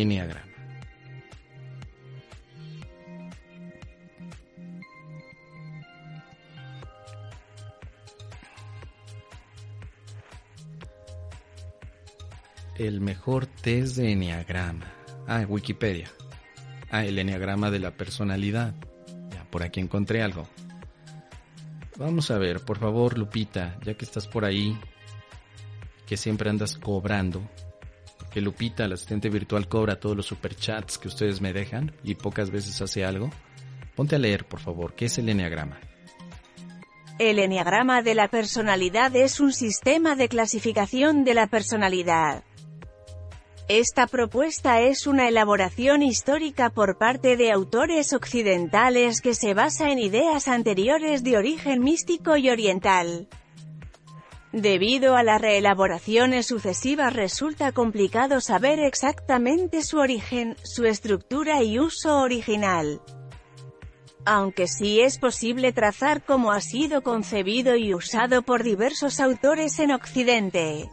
Enneagrama. 0.00 0.46
El 12.78 13.00
mejor 13.00 13.46
test 13.46 13.96
de 13.96 14.12
Enneagrama. 14.12 14.86
Ah, 15.28 15.44
Wikipedia. 15.48 16.10
Ah, 16.90 17.04
el 17.04 17.18
Enneagrama 17.18 17.70
de 17.70 17.78
la 17.78 17.92
personalidad 17.92 18.74
por 19.52 19.62
aquí 19.62 19.80
encontré 19.80 20.22
algo. 20.22 20.48
Vamos 21.98 22.30
a 22.30 22.38
ver, 22.38 22.64
por 22.64 22.78
favor, 22.78 23.18
Lupita, 23.18 23.78
ya 23.84 23.94
que 23.94 24.06
estás 24.06 24.26
por 24.26 24.46
ahí, 24.46 24.76
que 26.06 26.16
siempre 26.16 26.48
andas 26.48 26.78
cobrando, 26.78 27.42
que 28.32 28.40
Lupita, 28.40 28.88
la 28.88 28.94
asistente 28.94 29.28
virtual, 29.28 29.68
cobra 29.68 30.00
todos 30.00 30.16
los 30.16 30.26
superchats 30.26 30.98
que 30.98 31.08
ustedes 31.08 31.40
me 31.40 31.52
dejan 31.52 31.92
y 32.02 32.14
pocas 32.14 32.50
veces 32.50 32.80
hace 32.80 33.04
algo. 33.04 33.30
Ponte 33.94 34.16
a 34.16 34.18
leer, 34.18 34.46
por 34.46 34.60
favor, 34.60 34.94
¿qué 34.94 35.04
es 35.04 35.18
el 35.18 35.28
Enneagrama? 35.28 35.78
El 37.18 37.38
Enneagrama 37.38 38.02
de 38.02 38.14
la 38.14 38.28
personalidad 38.28 39.14
es 39.14 39.38
un 39.38 39.52
sistema 39.52 40.16
de 40.16 40.28
clasificación 40.28 41.24
de 41.24 41.34
la 41.34 41.46
personalidad. 41.46 42.42
Esta 43.68 44.06
propuesta 44.06 44.80
es 44.80 45.06
una 45.06 45.28
elaboración 45.28 46.02
histórica 46.02 46.70
por 46.70 46.98
parte 46.98 47.36
de 47.36 47.52
autores 47.52 48.12
occidentales 48.12 49.20
que 49.20 49.34
se 49.34 49.54
basa 49.54 49.90
en 49.90 49.98
ideas 49.98 50.48
anteriores 50.48 51.22
de 51.22 51.36
origen 51.36 51.82
místico 51.82 52.36
y 52.36 52.50
oriental. 52.50 53.28
Debido 54.52 55.16
a 55.16 55.22
las 55.22 55.40
reelaboraciones 55.40 56.46
sucesivas 56.46 57.14
resulta 57.14 57.72
complicado 57.72 58.42
saber 58.42 58.80
exactamente 58.80 59.82
su 59.82 59.96
origen, 59.98 60.56
su 60.62 60.84
estructura 60.84 61.62
y 61.62 61.78
uso 61.78 62.18
original. 62.18 63.00
Aunque 64.26 64.68
sí 64.68 65.00
es 65.00 65.18
posible 65.18 65.72
trazar 65.72 66.22
cómo 66.22 66.52
ha 66.52 66.60
sido 66.60 67.02
concebido 67.02 67.76
y 67.76 67.94
usado 67.94 68.42
por 68.42 68.62
diversos 68.62 69.20
autores 69.20 69.78
en 69.78 69.90
Occidente. 69.90 70.90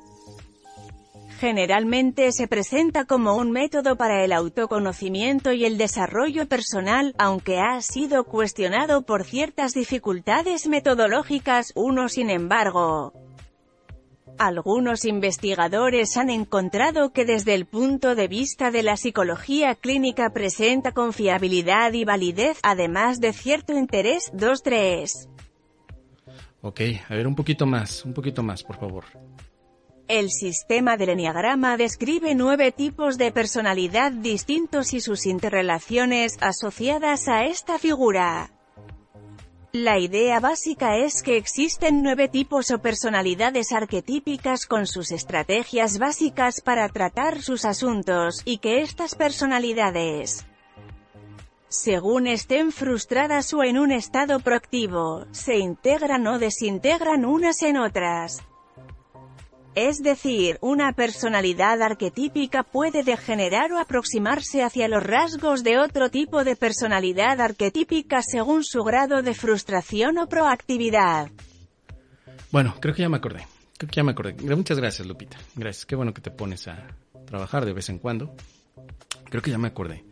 Generalmente 1.38 2.32
se 2.32 2.47
presenta 2.47 3.03
como 3.03 3.36
un 3.36 3.51
método 3.51 3.97
para 3.97 4.24
el 4.24 4.32
autoconocimiento 4.32 5.51
y 5.51 5.66
el 5.66 5.78
desarrollo 5.78 6.47
personal, 6.47 7.14
aunque 7.18 7.60
ha 7.60 7.82
sido 7.82 8.24
cuestionado 8.24 9.01
por 9.01 9.26
ciertas 9.26 9.74
dificultades 9.74 10.68
metodológicas, 10.68 11.74
uno 11.76 12.07
sin 12.07 12.30
embargo. 12.30 13.28
Algunos 14.40 15.04
investigadores 15.04 16.16
han 16.16 16.30
encontrado 16.30 17.12
que 17.12 17.26
desde 17.26 17.56
el 17.56 17.66
punto 17.66 18.16
de 18.16 18.30
vista 18.30 18.72
de 18.72 18.84
la 18.84 18.96
psicología 18.96 19.76
clínica 19.76 20.30
presenta 20.30 20.94
confiabilidad 20.94 21.92
y 21.92 22.06
validez, 22.06 22.58
además 22.64 23.20
de 23.20 23.34
cierto 23.34 23.78
interés. 23.78 24.32
2-3. 24.32 25.28
Ok, 26.62 26.82
a 27.10 27.16
ver 27.16 27.28
un 27.28 27.36
poquito 27.36 27.66
más, 27.66 28.06
un 28.06 28.14
poquito 28.14 28.42
más, 28.42 28.64
por 28.64 28.78
favor. 28.78 29.04
El 30.08 30.30
sistema 30.30 30.96
del 30.96 31.10
Enneagrama 31.10 31.76
describe 31.76 32.34
nueve 32.34 32.72
tipos 32.72 33.18
de 33.18 33.34
personalidad 33.34 34.14
distintos 34.14 34.94
y 34.94 35.02
sus 35.02 35.26
interrelaciones 35.26 36.38
asociadas 36.40 37.28
a 37.28 37.44
esta 37.44 37.78
figura. 37.78 38.52
La 39.72 39.99
idea 39.99 40.39
básica 40.39 40.97
es 40.97 41.22
que 41.22 41.38
existen 41.38 42.01
nueve 42.01 42.28
tipos 42.28 42.72
o 42.72 42.80
personalidades 42.80 43.72
arquetípicas 43.72 44.65
con 44.65 44.88
sus 44.88 45.11
estrategias 45.11 45.99
básicas 45.99 46.61
para 46.61 46.89
tratar 46.89 47.43
sus 47.43 47.65
asuntos, 47.65 48.41
y 48.45 48.57
que 48.57 48.82
estas 48.82 49.13
personalidades, 49.13 50.47
según 51.67 52.26
estén 52.26 52.72
frustradas 52.72 53.53
o 53.53 53.63
en 53.63 53.78
un 53.78 53.91
estado 53.91 54.39
proactivo, 54.39 55.28
se 55.30 55.59
integran 55.59 56.26
o 56.26 56.39
desintegran 56.39 57.24
unas 57.24 57.61
en 57.61 57.78
otras. 57.78 58.41
Es 59.76 60.01
decir, 60.01 60.57
una 60.61 60.93
personalidad 60.93 61.82
arquetípica 61.82 62.63
puede 62.63 63.03
degenerar 63.03 63.72
o 63.72 63.80
aproximarse 63.80 64.63
hacia 64.63 64.88
los 64.88 65.03
rasgos 65.03 65.63
de 65.63 65.78
otro 65.78 66.09
tipo 66.09 66.43
de 66.43 66.55
personalidad 66.55 67.39
arquetípica 67.39 68.22
según 68.22 68.63
su 68.63 68.84
grado 68.84 69.22
de 69.22 69.34
frustración 69.34 70.17
o 70.17 70.28
proactividad. 70.28 71.30
Bueno, 72.51 72.76
creo 72.80 72.95
que 72.95 73.03
ya 73.03 73.09
me 73.09 73.17
acordé. 73.17 73.45
Creo 73.78 73.89
que 73.89 73.95
ya 73.95 74.03
me 74.03 74.11
acordé. 74.11 74.34
Muchas 74.55 74.78
gracias, 74.78 75.07
Lupita. 75.07 75.38
Gracias. 75.55 75.86
Qué 75.86 75.95
bueno 75.95 76.13
que 76.13 76.22
te 76.22 76.32
pones 76.32 76.67
a 76.67 76.88
trabajar 77.26 77.63
de 77.65 77.74
vez 77.74 77.89
en 77.89 77.99
cuando. 77.99 78.36
Creo 79.30 79.41
que 79.41 79.51
ya 79.51 79.57
me 79.57 79.67
acordé. 79.67 80.03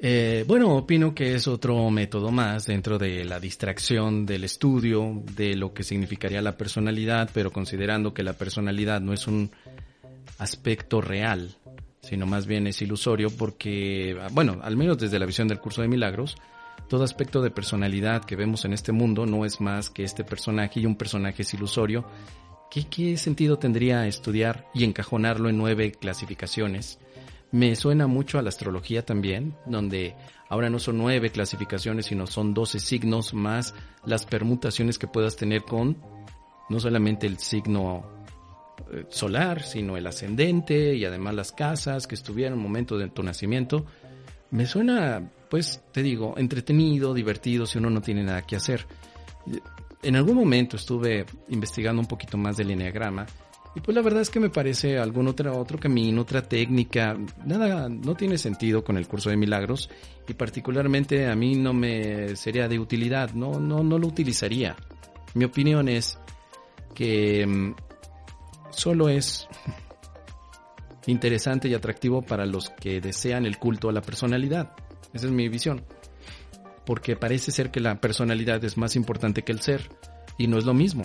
Eh, 0.00 0.44
bueno, 0.46 0.76
opino 0.76 1.12
que 1.12 1.34
es 1.34 1.48
otro 1.48 1.90
método 1.90 2.30
más 2.30 2.66
dentro 2.66 2.98
de 2.98 3.24
la 3.24 3.40
distracción 3.40 4.24
del 4.26 4.44
estudio, 4.44 5.22
de 5.34 5.56
lo 5.56 5.74
que 5.74 5.82
significaría 5.82 6.40
la 6.40 6.56
personalidad, 6.56 7.30
pero 7.34 7.50
considerando 7.50 8.14
que 8.14 8.22
la 8.22 8.34
personalidad 8.34 9.00
no 9.00 9.12
es 9.12 9.26
un 9.26 9.50
aspecto 10.38 11.00
real, 11.00 11.56
sino 12.00 12.26
más 12.26 12.46
bien 12.46 12.68
es 12.68 12.80
ilusorio 12.80 13.28
porque, 13.30 14.16
bueno, 14.32 14.60
al 14.62 14.76
menos 14.76 14.98
desde 14.98 15.18
la 15.18 15.26
visión 15.26 15.48
del 15.48 15.58
curso 15.58 15.82
de 15.82 15.88
milagros, 15.88 16.36
todo 16.88 17.02
aspecto 17.02 17.42
de 17.42 17.50
personalidad 17.50 18.24
que 18.24 18.36
vemos 18.36 18.64
en 18.64 18.74
este 18.74 18.92
mundo 18.92 19.26
no 19.26 19.44
es 19.44 19.60
más 19.60 19.90
que 19.90 20.04
este 20.04 20.22
personaje 20.22 20.78
y 20.78 20.86
un 20.86 20.96
personaje 20.96 21.42
es 21.42 21.54
ilusorio. 21.54 22.06
¿Qué, 22.70 22.86
qué 22.88 23.16
sentido 23.16 23.58
tendría 23.58 24.06
estudiar 24.06 24.68
y 24.74 24.84
encajonarlo 24.84 25.48
en 25.48 25.58
nueve 25.58 25.90
clasificaciones? 25.90 27.00
Me 27.50 27.74
suena 27.76 28.06
mucho 28.06 28.38
a 28.38 28.42
la 28.42 28.50
astrología 28.50 29.04
también, 29.04 29.54
donde 29.64 30.14
ahora 30.50 30.68
no 30.68 30.78
son 30.78 30.98
nueve 30.98 31.30
clasificaciones, 31.30 32.06
sino 32.06 32.26
son 32.26 32.52
doce 32.52 32.78
signos 32.78 33.32
más 33.32 33.74
las 34.04 34.26
permutaciones 34.26 34.98
que 34.98 35.06
puedas 35.06 35.36
tener 35.36 35.62
con 35.62 35.96
no 36.68 36.78
solamente 36.78 37.26
el 37.26 37.38
signo 37.38 38.04
eh, 38.92 39.06
solar, 39.08 39.62
sino 39.62 39.96
el 39.96 40.06
ascendente 40.06 40.94
y 40.94 41.06
además 41.06 41.34
las 41.34 41.52
casas 41.52 42.06
que 42.06 42.14
estuvieron 42.14 42.54
en 42.54 42.58
el 42.60 42.62
momento 42.62 42.98
de 42.98 43.08
tu 43.08 43.22
nacimiento. 43.22 43.86
Me 44.50 44.66
suena, 44.66 45.30
pues, 45.48 45.82
te 45.92 46.02
digo, 46.02 46.34
entretenido, 46.36 47.14
divertido 47.14 47.64
si 47.66 47.78
uno 47.78 47.88
no 47.88 48.02
tiene 48.02 48.24
nada 48.24 48.42
que 48.42 48.56
hacer. 48.56 48.86
En 50.02 50.16
algún 50.16 50.36
momento 50.36 50.76
estuve 50.76 51.24
investigando 51.48 52.00
un 52.00 52.08
poquito 52.08 52.36
más 52.36 52.58
del 52.58 52.70
enneagrama 52.70 53.26
y 53.74 53.80
pues 53.80 53.94
la 53.94 54.02
verdad 54.02 54.22
es 54.22 54.30
que 54.30 54.40
me 54.40 54.50
parece 54.50 54.98
algún 54.98 55.28
otro, 55.28 55.56
otro 55.58 55.78
camino, 55.78 56.22
otra 56.22 56.42
técnica, 56.42 57.16
nada, 57.44 57.88
no 57.88 58.14
tiene 58.14 58.38
sentido 58.38 58.82
con 58.82 58.96
el 58.96 59.06
curso 59.06 59.30
de 59.30 59.36
milagros 59.36 59.90
y 60.26 60.34
particularmente 60.34 61.28
a 61.28 61.34
mí 61.34 61.54
no 61.54 61.72
me 61.72 62.34
sería 62.36 62.68
de 62.68 62.78
utilidad, 62.78 63.32
no, 63.32 63.60
no, 63.60 63.82
no 63.82 63.98
lo 63.98 64.06
utilizaría. 64.06 64.76
Mi 65.34 65.44
opinión 65.44 65.88
es 65.88 66.18
que 66.94 67.46
mm, 67.46 67.74
solo 68.70 69.08
es 69.08 69.46
interesante 71.06 71.68
y 71.68 71.74
atractivo 71.74 72.22
para 72.22 72.46
los 72.46 72.70
que 72.70 73.00
desean 73.00 73.46
el 73.46 73.58
culto 73.58 73.88
a 73.88 73.92
la 73.92 74.02
personalidad. 74.02 74.72
Esa 75.12 75.26
es 75.26 75.32
mi 75.32 75.48
visión. 75.48 75.84
Porque 76.84 77.16
parece 77.16 77.52
ser 77.52 77.70
que 77.70 77.80
la 77.80 78.00
personalidad 78.00 78.64
es 78.64 78.76
más 78.78 78.96
importante 78.96 79.42
que 79.42 79.52
el 79.52 79.60
ser 79.60 79.90
y 80.38 80.46
no 80.46 80.58
es 80.58 80.64
lo 80.64 80.74
mismo. 80.74 81.04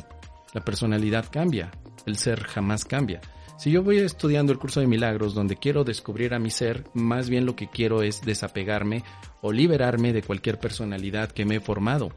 La 0.54 0.62
personalidad 0.62 1.26
cambia, 1.30 1.72
el 2.06 2.18
ser 2.18 2.44
jamás 2.44 2.86
cambia. 2.86 3.22
Si 3.58 3.72
yo 3.72 3.84
voy 3.84 4.00
estudiando 4.00 4.52
el 4.52 4.60
curso 4.60 4.80
de 4.80 4.88
milagros 4.88 5.34
donde 5.34 5.56
quiero 5.56 5.84
descubrir 5.84 6.34
a 6.34 6.40
mi 6.40 6.50
ser, 6.50 6.86
más 6.94 7.30
bien 7.30 7.46
lo 7.46 7.56
que 7.56 7.70
quiero 7.70 8.02
es 8.02 8.22
desapegarme 8.22 9.04
o 9.42 9.52
liberarme 9.52 10.12
de 10.12 10.24
cualquier 10.24 10.60
personalidad 10.60 11.32
que 11.32 11.46
me 11.46 11.56
he 11.56 11.60
formado. 11.60 12.10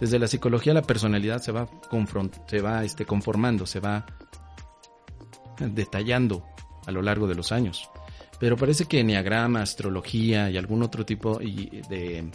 Desde 0.00 0.18
la 0.18 0.26
psicología 0.26 0.72
la 0.74 0.82
personalidad 0.82 1.40
se 1.40 1.52
va, 1.52 1.68
este, 2.82 3.04
conformando, 3.04 3.66
se 3.66 3.80
va 3.80 4.06
detallando 5.58 6.44
a 6.86 6.90
lo 6.90 7.02
largo 7.02 7.26
de 7.26 7.34
los 7.34 7.52
años. 7.52 7.90
Pero 8.40 8.56
parece 8.56 8.86
que 8.86 9.00
enneagrama, 9.00 9.60
astrología 9.60 10.50
y 10.50 10.56
algún 10.56 10.82
otro 10.82 11.04
tipo 11.04 11.38
de 11.38 12.30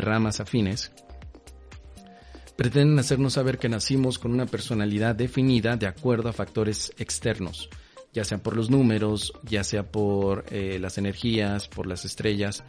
ramas 0.00 0.40
afines 0.40 0.92
pretenden 2.56 2.98
hacernos 2.98 3.34
saber 3.34 3.58
que 3.58 3.68
nacimos 3.68 4.18
con 4.18 4.32
una 4.32 4.46
personalidad 4.46 5.14
definida 5.14 5.76
de 5.76 5.86
acuerdo 5.86 6.28
a 6.28 6.32
factores 6.32 6.92
externos, 6.98 7.68
ya 8.12 8.24
sea 8.24 8.38
por 8.38 8.56
los 8.56 8.70
números, 8.70 9.32
ya 9.42 9.64
sea 9.64 9.90
por 9.90 10.44
eh, 10.50 10.78
las 10.78 10.98
energías, 10.98 11.68
por 11.68 11.86
las 11.86 12.04
estrellas. 12.04 12.62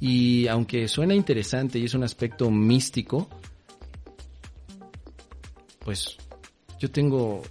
Y 0.00 0.48
aunque 0.48 0.88
suena 0.88 1.14
interesante 1.14 1.78
y 1.78 1.84
es 1.84 1.94
un 1.94 2.04
aspecto 2.04 2.50
místico, 2.50 3.28
pues 5.80 6.16
yo 6.78 6.90
tengo 6.90 7.42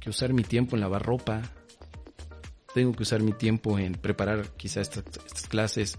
que 0.00 0.10
usar 0.10 0.32
mi 0.32 0.42
tiempo 0.42 0.76
en 0.76 0.80
lavar 0.80 1.02
ropa, 1.02 1.42
tengo 2.74 2.92
que 2.92 3.04
usar 3.04 3.22
mi 3.22 3.32
tiempo 3.32 3.78
en 3.78 3.92
preparar 3.94 4.50
quizá 4.56 4.80
estas, 4.80 5.04
estas 5.24 5.46
clases, 5.46 5.98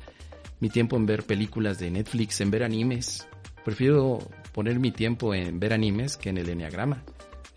mi 0.60 0.70
tiempo 0.70 0.98
en 0.98 1.06
ver 1.06 1.24
películas 1.24 1.80
de 1.80 1.90
Netflix, 1.90 2.42
en 2.42 2.52
ver 2.52 2.64
animes. 2.64 3.28
Prefiero 3.64 4.20
poner 4.56 4.80
mi 4.80 4.92
tiempo 4.92 5.36
en 5.36 5.60
ver 5.60 5.74
animes 5.74 6.16
que 6.16 6.30
en 6.30 6.38
el 6.38 6.48
enneagrama. 6.48 7.04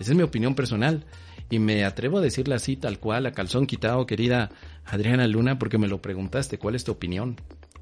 Esa 0.01 0.11
es 0.11 0.17
mi 0.17 0.25
opinión 0.25 0.57
personal. 0.57 1.05
Y 1.49 1.61
me 1.61 1.85
atrevo 1.85 2.19
a 2.19 2.21
decirla 2.21 2.57
así, 2.57 2.75
tal 2.75 2.99
cual, 2.99 3.25
a 3.27 3.31
calzón 3.31 3.69
quitado, 3.69 4.05
querida 4.05 4.51
Adriana 4.85 5.29
Luna, 5.29 5.61
porque 5.61 5.79
me 5.79 5.87
lo 5.87 6.03
preguntaste. 6.03 6.59
¿Cuál 6.59 6.75
es 6.75 6.83
tu 6.83 6.91
opinión? 6.91 7.37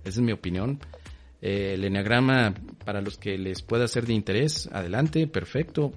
Esa 0.05 0.21
es 0.21 0.21
mi 0.21 0.33
opinión. 0.33 0.81
Eh, 1.41 1.73
el 1.75 1.85
enneagrama, 1.85 2.53
para 2.85 3.01
los 3.01 3.17
que 3.17 3.39
les 3.39 3.63
pueda 3.63 3.89
ser 3.89 4.05
de 4.05 4.13
interés, 4.13 4.69
adelante, 4.71 5.27
perfecto. 5.27 5.95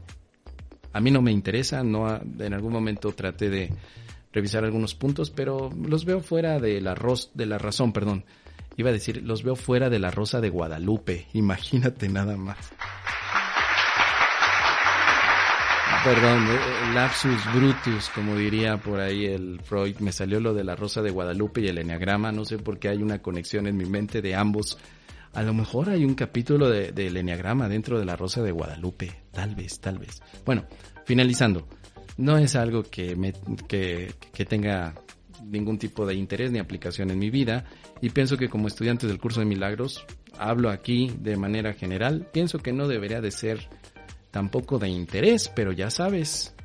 A 0.93 1.01
mí 1.01 1.11
no 1.11 1.22
me 1.22 1.34
interesa, 1.34 1.84
no 1.84 2.22
en 2.39 2.53
algún 2.53 2.72
momento 2.72 3.11
traté 3.11 3.49
de 3.49 3.70
revisar 4.32 4.63
algunos 4.63 4.95
puntos, 4.95 5.30
pero 5.30 5.70
los 5.86 6.05
veo 6.05 6.22
fuera 6.22 6.57
de 6.57 6.80
la, 6.80 6.95
de 7.34 7.45
la 7.45 7.57
razón, 7.57 7.91
perdón. 7.91 8.24
Iba 8.80 8.91
a 8.91 8.93
decir, 8.93 9.21
los 9.25 9.43
veo 9.43 9.57
fuera 9.57 9.89
de 9.89 9.99
la 9.99 10.09
Rosa 10.09 10.39
de 10.39 10.49
Guadalupe. 10.49 11.27
Imagínate 11.34 12.07
nada 12.07 12.38
más. 12.38 12.57
Perdón, 16.05 16.47
eh, 16.47 16.93
lapsus 16.93 17.41
brutus, 17.53 18.09
como 18.15 18.38
diría 18.38 18.77
por 18.77 19.01
ahí 19.01 19.25
el 19.25 19.59
Freud. 19.61 19.97
Me 19.99 20.13
salió 20.13 20.39
lo 20.39 20.53
de 20.53 20.63
la 20.63 20.77
Rosa 20.77 21.01
de 21.01 21.11
Guadalupe 21.11 21.59
y 21.59 21.67
el 21.67 21.80
Enneagrama. 21.80 22.32
No 22.32 22.45
sé 22.45 22.57
por 22.57 22.80
qué 22.80 22.88
hay 22.88 23.03
una 23.03 23.21
conexión 23.21 23.67
en 23.67 23.75
mi 23.75 23.84
mente 23.84 24.21
de 24.21 24.34
ambos. 24.34 24.77
A 25.34 25.43
lo 25.43 25.53
mejor 25.53 25.89
hay 25.89 26.05
un 26.05 26.15
capítulo 26.15 26.69
del 26.69 26.95
de, 26.95 27.07
Enneagrama 27.07 27.67
dentro 27.67 27.99
de 27.99 28.05
la 28.05 28.15
Rosa 28.15 28.41
de 28.43 28.53
Guadalupe. 28.53 29.11
Tal 29.34 29.55
vez, 29.55 29.82
tal 29.82 29.99
vez. 29.99 30.21
Bueno, 30.45 30.63
finalizando. 31.03 31.67
No 32.15 32.38
es 32.38 32.55
algo 32.55 32.84
que, 32.84 33.34
que 33.67 34.45
tenga 34.45 34.93
ningún 35.43 35.77
tipo 35.77 36.05
de 36.05 36.15
interés 36.15 36.51
ni 36.51 36.59
aplicación 36.59 37.11
en 37.11 37.19
mi 37.19 37.29
vida 37.29 37.65
y 38.01 38.09
pienso 38.09 38.37
que 38.37 38.49
como 38.49 38.67
estudiante 38.67 39.07
del 39.07 39.19
curso 39.19 39.39
de 39.39 39.45
milagros, 39.45 40.05
hablo 40.37 40.69
aquí 40.69 41.13
de 41.19 41.37
manera 41.37 41.73
general, 41.73 42.27
pienso 42.31 42.59
que 42.59 42.73
no 42.73 42.87
debería 42.87 43.21
de 43.21 43.31
ser 43.31 43.69
tampoco 44.31 44.79
de 44.79 44.89
interés, 44.89 45.49
pero 45.49 45.71
ya 45.71 45.89
sabes, 45.89 46.55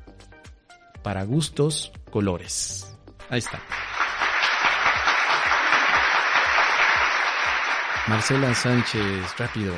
para 1.03 1.23
gustos, 1.23 1.91
colores. 2.09 2.95
Ahí 3.29 3.39
está. 3.39 3.59
Marcela 8.07 8.53
Sánchez, 8.53 9.35
rápido, 9.37 9.73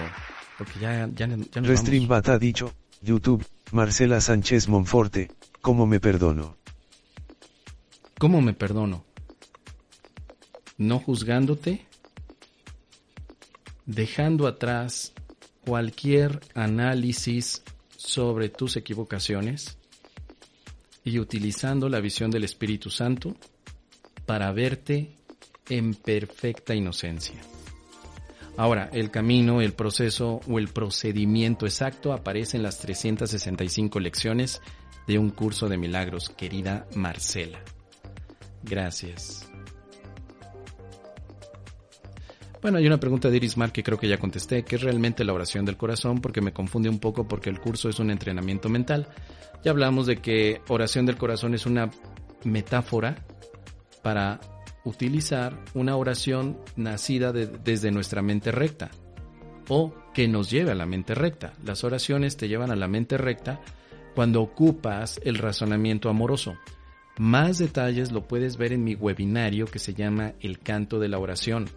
porque 0.58 0.80
ya, 0.80 1.08
ya, 1.14 1.28
ya 1.28 1.62
Restream 1.62 2.12
ha 2.12 2.38
dicho, 2.38 2.74
YouTube, 3.02 3.46
Marcela 3.72 4.20
Sánchez 4.20 4.68
Monforte, 4.68 5.32
¿cómo 5.62 5.86
me 5.86 6.02
perdono? 6.02 6.58
¿Cómo 8.20 8.42
me 8.42 8.54
perdono? 8.54 9.06
No 10.78 11.00
juzgándote, 11.00 11.86
dejando 13.86 14.48
atrás 14.48 15.14
cualquier 15.64 16.40
análisis 16.56 17.64
sobre 17.96 18.50
tus 18.50 18.76
equivocaciones 18.76 19.78
y 21.04 21.20
utilizando 21.20 21.90
la 21.90 22.00
visión 22.00 22.32
del 22.32 22.44
Espíritu 22.44 22.90
Santo 22.90 23.36
para 24.26 24.52
verte 24.52 25.12
en 25.70 25.94
perfecta 25.94 26.74
inocencia. 26.74 27.40
Ahora, 28.58 28.90
el 28.94 29.12
camino, 29.12 29.62
el 29.62 29.74
proceso 29.74 30.42
o 30.48 30.58
el 30.58 30.70
procedimiento 30.70 31.68
exacto 31.68 32.14
aparece 32.14 32.58
en 32.58 32.64
las 32.64 32.80
365 32.80 34.00
lecciones 34.00 34.60
de 35.06 35.20
un 35.20 35.30
curso 35.30 35.70
de 35.70 35.78
milagros, 35.78 36.30
querida 36.30 36.88
Marcela. 36.96 37.60
Gracias. 38.70 39.50
Bueno, 42.62 42.80
hay 42.80 42.88
una 42.88 43.00
pregunta 43.00 43.30
de 43.30 43.38
Iris 43.38 43.56
Mar 43.56 43.72
que 43.72 43.84
creo 43.84 44.00
que 44.00 44.08
ya 44.08 44.18
contesté, 44.18 44.64
¿qué 44.64 44.76
es 44.76 44.82
realmente 44.82 45.24
la 45.24 45.34
oración 45.34 45.64
del 45.64 45.78
corazón? 45.78 46.20
Porque 46.20 46.42
me 46.42 46.54
confunde 46.54 46.90
un 46.90 47.00
poco 47.00 47.28
porque 47.28 47.50
el 47.50 47.60
curso 47.60 47.88
es 47.88 48.00
un 48.00 48.10
entrenamiento 48.10 48.68
mental. 48.68 49.08
Ya 49.64 49.72
hablamos 49.72 50.08
de 50.08 50.18
que 50.18 50.62
oración 50.68 51.06
del 51.06 51.18
corazón 51.18 51.54
es 51.54 51.66
una 51.66 51.92
metáfora 52.44 53.26
para 54.02 54.40
utilizar 54.84 55.58
una 55.74 55.96
oración 55.96 56.58
nacida 56.76 57.32
desde 57.32 57.92
nuestra 57.92 58.22
mente 58.22 58.52
recta 58.52 58.90
o 59.70 59.94
que 60.14 60.28
nos 60.28 60.50
lleve 60.50 60.72
a 60.72 60.76
la 60.76 60.86
mente 60.86 61.14
recta. 61.14 61.54
Las 61.64 61.84
oraciones 61.84 62.38
te 62.38 62.48
llevan 62.48 62.72
a 62.72 62.76
la 62.76 62.88
mente 62.88 63.18
recta 63.18 63.62
cuando 64.16 64.42
ocupas 64.42 65.20
el 65.24 65.38
razonamiento 65.38 66.10
amoroso. 66.10 66.56
Más 67.18 67.58
detalles 67.58 68.12
lo 68.12 68.28
puedes 68.28 68.58
ver 68.58 68.74
en 68.74 68.84
mi 68.84 68.94
webinario 68.94 69.66
que 69.66 69.80
se 69.80 69.96
llama 69.96 70.34
El 70.40 70.60
canto 70.60 71.00
de 71.00 71.08
la 71.08 71.18
oración. 71.18 71.68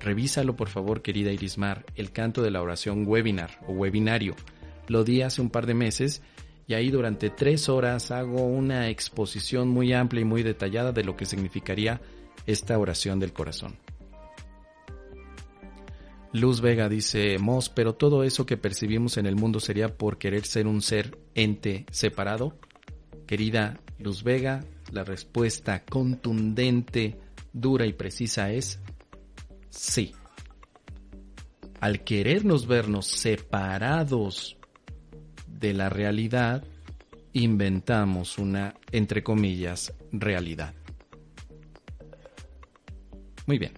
Revísalo 0.00 0.56
por 0.56 0.68
favor, 0.68 1.02
querida 1.02 1.30
Irismar, 1.30 1.84
El 1.94 2.10
canto 2.10 2.40
de 2.40 2.50
la 2.50 2.62
oración 2.62 3.04
webinar 3.06 3.60
o 3.66 3.72
webinario. 3.72 4.34
Lo 4.86 5.04
di 5.04 5.20
hace 5.20 5.42
un 5.42 5.50
par 5.50 5.66
de 5.66 5.74
meses 5.74 6.22
y 6.66 6.72
ahí 6.72 6.90
durante 6.90 7.28
tres 7.28 7.68
horas 7.68 8.10
hago 8.10 8.46
una 8.46 8.88
exposición 8.88 9.68
muy 9.68 9.92
amplia 9.92 10.22
y 10.22 10.24
muy 10.24 10.42
detallada 10.42 10.92
de 10.92 11.04
lo 11.04 11.16
que 11.16 11.26
significaría 11.26 12.00
esta 12.46 12.78
oración 12.78 13.20
del 13.20 13.34
corazón. 13.34 13.76
Luz 16.32 16.62
Vega 16.62 16.88
dice, 16.88 17.38
Mos, 17.38 17.68
pero 17.68 17.94
todo 17.94 18.22
eso 18.22 18.46
que 18.46 18.56
percibimos 18.56 19.18
en 19.18 19.26
el 19.26 19.36
mundo 19.36 19.60
sería 19.60 19.96
por 19.96 20.16
querer 20.16 20.46
ser 20.46 20.66
un 20.66 20.80
ser 20.80 21.18
ente 21.34 21.84
separado. 21.90 22.56
Querida 23.26 23.80
Luz 23.98 24.22
Vega, 24.22 24.64
la 24.92 25.04
respuesta 25.04 25.84
contundente, 25.84 27.18
dura 27.52 27.86
y 27.86 27.92
precisa 27.92 28.50
es 28.52 28.80
sí. 29.70 30.12
Al 31.80 32.02
querernos 32.02 32.66
vernos 32.66 33.06
separados 33.06 34.56
de 35.46 35.72
la 35.74 35.88
realidad, 35.88 36.64
inventamos 37.32 38.38
una, 38.38 38.74
entre 38.90 39.22
comillas, 39.22 39.94
realidad. 40.10 40.74
Muy 43.46 43.58
bien. 43.58 43.72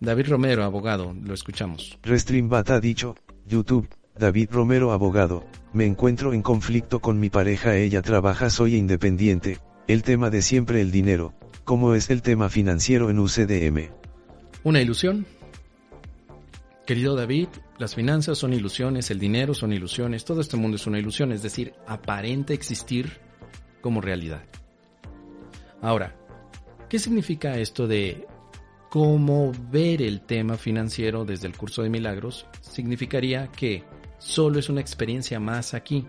David 0.00 0.28
Romero, 0.28 0.64
abogado, 0.64 1.14
lo 1.22 1.32
escuchamos. 1.32 1.98
Restreambat 2.02 2.70
ha 2.70 2.80
dicho, 2.80 3.14
YouTube, 3.46 3.88
David 4.16 4.50
Romero, 4.52 4.92
abogado, 4.92 5.44
me 5.74 5.84
encuentro 5.84 6.32
en 6.32 6.42
conflicto 6.42 7.00
con 7.00 7.18
mi 7.18 7.30
pareja, 7.30 7.76
ella 7.76 8.00
trabaja, 8.00 8.48
soy 8.48 8.76
independiente, 8.76 9.58
el 9.88 10.04
tema 10.04 10.30
de 10.30 10.40
siempre 10.40 10.80
el 10.80 10.92
dinero, 10.92 11.34
¿cómo 11.64 11.94
es 11.94 12.10
el 12.10 12.22
tema 12.22 12.48
financiero 12.48 13.10
en 13.10 13.18
UCDM? 13.18 13.90
Una 14.62 14.80
ilusión. 14.80 15.26
Querido 16.86 17.16
David, 17.16 17.48
las 17.78 17.96
finanzas 17.96 18.38
son 18.38 18.52
ilusiones, 18.52 19.10
el 19.10 19.18
dinero 19.18 19.52
son 19.52 19.72
ilusiones, 19.72 20.24
todo 20.24 20.40
este 20.40 20.56
mundo 20.56 20.76
es 20.76 20.86
una 20.86 21.00
ilusión, 21.00 21.32
es 21.32 21.42
decir, 21.42 21.74
aparenta 21.88 22.52
existir 22.52 23.18
como 23.80 24.00
realidad. 24.00 24.44
Ahora, 25.82 26.14
¿qué 26.88 27.00
significa 27.00 27.58
esto 27.58 27.88
de 27.88 28.28
cómo 28.90 29.50
ver 29.72 30.02
el 30.02 30.20
tema 30.20 30.56
financiero 30.56 31.24
desde 31.24 31.48
el 31.48 31.56
curso 31.56 31.82
de 31.82 31.90
milagros? 31.90 32.46
Significaría 32.60 33.48
que 33.48 33.82
solo 34.24 34.58
es 34.58 34.68
una 34.68 34.80
experiencia 34.80 35.38
más 35.38 35.74
aquí. 35.74 36.06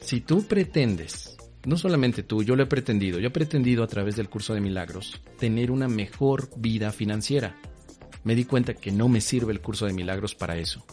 Si 0.00 0.20
tú 0.20 0.46
pretendes, 0.46 1.36
no 1.64 1.76
solamente 1.76 2.22
tú, 2.22 2.42
yo 2.42 2.56
lo 2.56 2.62
he 2.62 2.66
pretendido, 2.66 3.18
yo 3.18 3.28
he 3.28 3.30
pretendido 3.30 3.82
a 3.82 3.88
través 3.88 4.16
del 4.16 4.28
curso 4.28 4.54
de 4.54 4.60
milagros 4.60 5.20
tener 5.38 5.70
una 5.70 5.88
mejor 5.88 6.50
vida 6.56 6.92
financiera 6.92 7.56
me 8.24 8.34
di 8.34 8.44
cuenta 8.46 8.74
que 8.74 8.90
no 8.90 9.08
me 9.08 9.20
sirve 9.20 9.52
el 9.52 9.60
curso 9.60 9.86
de 9.86 9.92
milagros 9.92 10.34
para 10.34 10.56
eso. 10.56 10.84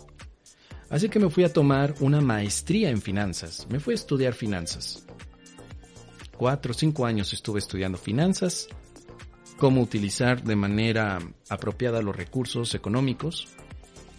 Así 0.89 1.09
que 1.09 1.19
me 1.19 1.29
fui 1.29 1.45
a 1.45 1.53
tomar 1.53 1.95
una 2.01 2.19
maestría 2.19 2.89
en 2.89 3.01
finanzas, 3.01 3.65
me 3.69 3.79
fui 3.79 3.93
a 3.93 3.95
estudiar 3.95 4.33
finanzas. 4.33 5.05
Cuatro 6.37 6.71
o 6.71 6.75
cinco 6.75 7.05
años 7.05 7.31
estuve 7.33 7.59
estudiando 7.59 7.97
finanzas, 7.97 8.67
cómo 9.57 9.81
utilizar 9.81 10.43
de 10.43 10.55
manera 10.57 11.19
apropiada 11.49 12.01
los 12.01 12.15
recursos 12.15 12.75
económicos, 12.75 13.47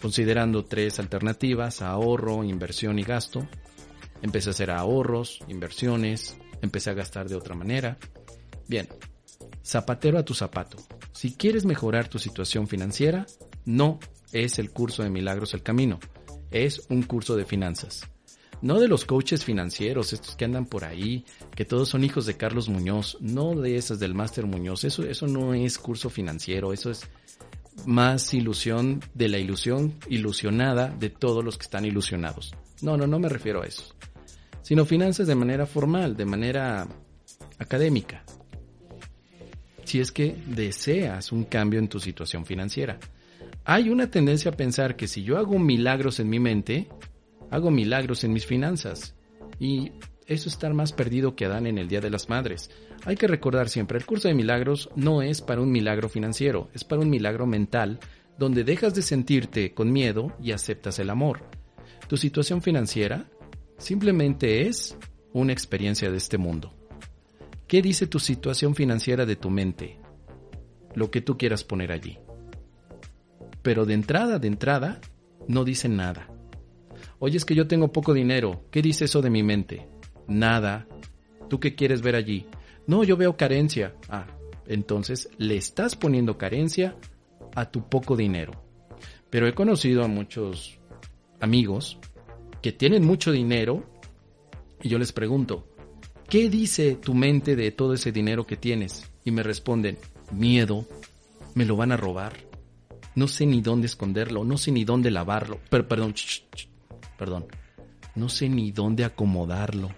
considerando 0.03 0.65
tres 0.65 0.99
alternativas, 0.99 1.81
ahorro, 1.81 2.43
inversión 2.43 2.99
y 2.99 3.03
gasto. 3.03 3.47
Empecé 4.21 4.49
a 4.49 4.51
hacer 4.51 4.69
ahorros, 4.69 5.39
inversiones, 5.47 6.35
empecé 6.61 6.89
a 6.89 6.93
gastar 6.93 7.29
de 7.29 7.35
otra 7.35 7.55
manera. 7.55 7.97
Bien, 8.67 8.89
zapatero 9.63 10.19
a 10.19 10.25
tu 10.25 10.33
zapato. 10.33 10.75
Si 11.13 11.35
quieres 11.35 11.63
mejorar 11.63 12.09
tu 12.09 12.19
situación 12.19 12.67
financiera, 12.67 13.25
no 13.63 13.97
es 14.33 14.59
el 14.59 14.71
curso 14.71 15.03
de 15.03 15.09
milagros 15.09 15.53
el 15.53 15.63
camino, 15.63 16.01
es 16.51 16.85
un 16.89 17.03
curso 17.03 17.37
de 17.37 17.45
finanzas. 17.45 18.01
No 18.61 18.81
de 18.81 18.89
los 18.89 19.05
coaches 19.05 19.45
financieros, 19.45 20.11
estos 20.11 20.35
que 20.35 20.43
andan 20.43 20.65
por 20.65 20.83
ahí, 20.83 21.23
que 21.55 21.63
todos 21.63 21.87
son 21.87 22.03
hijos 22.03 22.25
de 22.25 22.35
Carlos 22.35 22.67
Muñoz, 22.67 23.17
no 23.21 23.55
de 23.55 23.77
esas 23.77 23.99
del 23.99 24.15
Máster 24.15 24.47
Muñoz, 24.47 24.83
eso, 24.83 25.03
eso 25.03 25.27
no 25.27 25.53
es 25.53 25.77
curso 25.77 26.09
financiero, 26.09 26.73
eso 26.73 26.91
es 26.91 27.09
más 27.85 28.33
ilusión 28.33 29.01
de 29.13 29.29
la 29.29 29.37
ilusión 29.37 29.95
ilusionada 30.09 30.89
de 30.89 31.09
todos 31.09 31.43
los 31.43 31.57
que 31.57 31.63
están 31.63 31.85
ilusionados. 31.85 32.53
No, 32.81 32.97
no, 32.97 33.07
no 33.07 33.19
me 33.19 33.29
refiero 33.29 33.61
a 33.61 33.65
eso, 33.65 33.95
sino 34.61 34.85
finanzas 34.85 35.27
de 35.27 35.35
manera 35.35 35.65
formal, 35.65 36.15
de 36.15 36.25
manera 36.25 36.87
académica, 37.59 38.23
si 39.85 39.99
es 39.99 40.11
que 40.11 40.35
deseas 40.47 41.31
un 41.31 41.45
cambio 41.45 41.79
en 41.79 41.87
tu 41.87 41.99
situación 41.99 42.45
financiera. 42.45 42.99
Hay 43.65 43.89
una 43.89 44.09
tendencia 44.09 44.51
a 44.51 44.57
pensar 44.57 44.95
que 44.95 45.07
si 45.07 45.23
yo 45.23 45.37
hago 45.37 45.57
milagros 45.59 46.19
en 46.19 46.29
mi 46.29 46.39
mente, 46.39 46.89
hago 47.49 47.71
milagros 47.71 48.23
en 48.23 48.33
mis 48.33 48.45
finanzas. 48.45 49.15
Y 49.59 49.91
eso 50.33 50.49
es 50.49 50.55
estar 50.55 50.73
más 50.73 50.91
perdido 50.91 51.35
que 51.35 51.45
Adán 51.45 51.67
en 51.67 51.77
el 51.77 51.87
Día 51.87 52.01
de 52.01 52.09
las 52.09 52.29
Madres. 52.29 52.69
Hay 53.05 53.15
que 53.15 53.27
recordar 53.27 53.69
siempre, 53.69 53.97
el 53.97 54.05
curso 54.05 54.27
de 54.27 54.33
milagros 54.33 54.89
no 54.95 55.21
es 55.21 55.41
para 55.41 55.61
un 55.61 55.71
milagro 55.71 56.09
financiero, 56.09 56.69
es 56.73 56.83
para 56.83 57.01
un 57.01 57.09
milagro 57.09 57.45
mental, 57.45 57.99
donde 58.37 58.63
dejas 58.63 58.93
de 58.93 59.01
sentirte 59.01 59.73
con 59.73 59.91
miedo 59.91 60.35
y 60.41 60.51
aceptas 60.51 60.99
el 60.99 61.09
amor. 61.09 61.41
Tu 62.07 62.17
situación 62.17 62.61
financiera 62.61 63.29
simplemente 63.77 64.67
es 64.67 64.97
una 65.33 65.53
experiencia 65.53 66.11
de 66.11 66.17
este 66.17 66.37
mundo. 66.37 66.73
¿Qué 67.67 67.81
dice 67.81 68.07
tu 68.07 68.19
situación 68.19 68.75
financiera 68.75 69.25
de 69.25 69.35
tu 69.35 69.49
mente? 69.49 69.99
Lo 70.95 71.09
que 71.09 71.21
tú 71.21 71.37
quieras 71.37 71.63
poner 71.63 71.91
allí. 71.91 72.19
Pero 73.61 73.85
de 73.85 73.93
entrada, 73.93 74.37
de 74.39 74.47
entrada, 74.47 74.99
no 75.47 75.63
dice 75.63 75.89
nada. 75.89 76.29
Oye, 77.19 77.37
es 77.37 77.45
que 77.45 77.55
yo 77.55 77.67
tengo 77.67 77.91
poco 77.91 78.13
dinero. 78.13 78.65
¿Qué 78.69 78.81
dice 78.81 79.05
eso 79.05 79.21
de 79.21 79.29
mi 79.29 79.43
mente? 79.43 79.87
Nada. 80.27 80.87
¿Tú 81.49 81.59
qué 81.59 81.75
quieres 81.75 82.01
ver 82.01 82.15
allí? 82.15 82.47
No, 82.87 83.03
yo 83.03 83.17
veo 83.17 83.37
carencia. 83.37 83.95
Ah, 84.09 84.27
entonces 84.67 85.29
le 85.37 85.57
estás 85.57 85.95
poniendo 85.95 86.37
carencia 86.37 86.95
a 87.55 87.69
tu 87.69 87.87
poco 87.87 88.15
dinero. 88.15 88.53
Pero 89.29 89.47
he 89.47 89.53
conocido 89.53 90.03
a 90.03 90.07
muchos 90.07 90.79
amigos 91.39 91.97
que 92.61 92.71
tienen 92.71 93.05
mucho 93.05 93.31
dinero 93.31 93.83
y 94.81 94.89
yo 94.89 94.99
les 94.99 95.11
pregunto, 95.11 95.67
¿qué 96.29 96.49
dice 96.49 96.95
tu 96.95 97.13
mente 97.13 97.55
de 97.55 97.71
todo 97.71 97.93
ese 97.93 98.11
dinero 98.11 98.45
que 98.45 98.57
tienes? 98.57 99.09
Y 99.23 99.31
me 99.31 99.43
responden, 99.43 99.97
miedo, 100.31 100.85
me 101.55 101.65
lo 101.65 101.75
van 101.75 101.91
a 101.91 101.97
robar, 101.97 102.33
no 103.15 103.27
sé 103.27 103.45
ni 103.45 103.61
dónde 103.61 103.87
esconderlo, 103.87 104.43
no 104.43 104.57
sé 104.57 104.71
ni 104.71 104.83
dónde 104.85 105.11
lavarlo, 105.11 105.59
pero 105.69 105.87
perdón, 105.87 106.15
perdón, 107.17 107.45
no 108.15 108.29
sé 108.29 108.49
ni 108.49 108.71
dónde 108.71 109.05
acomodarlo. 109.05 109.89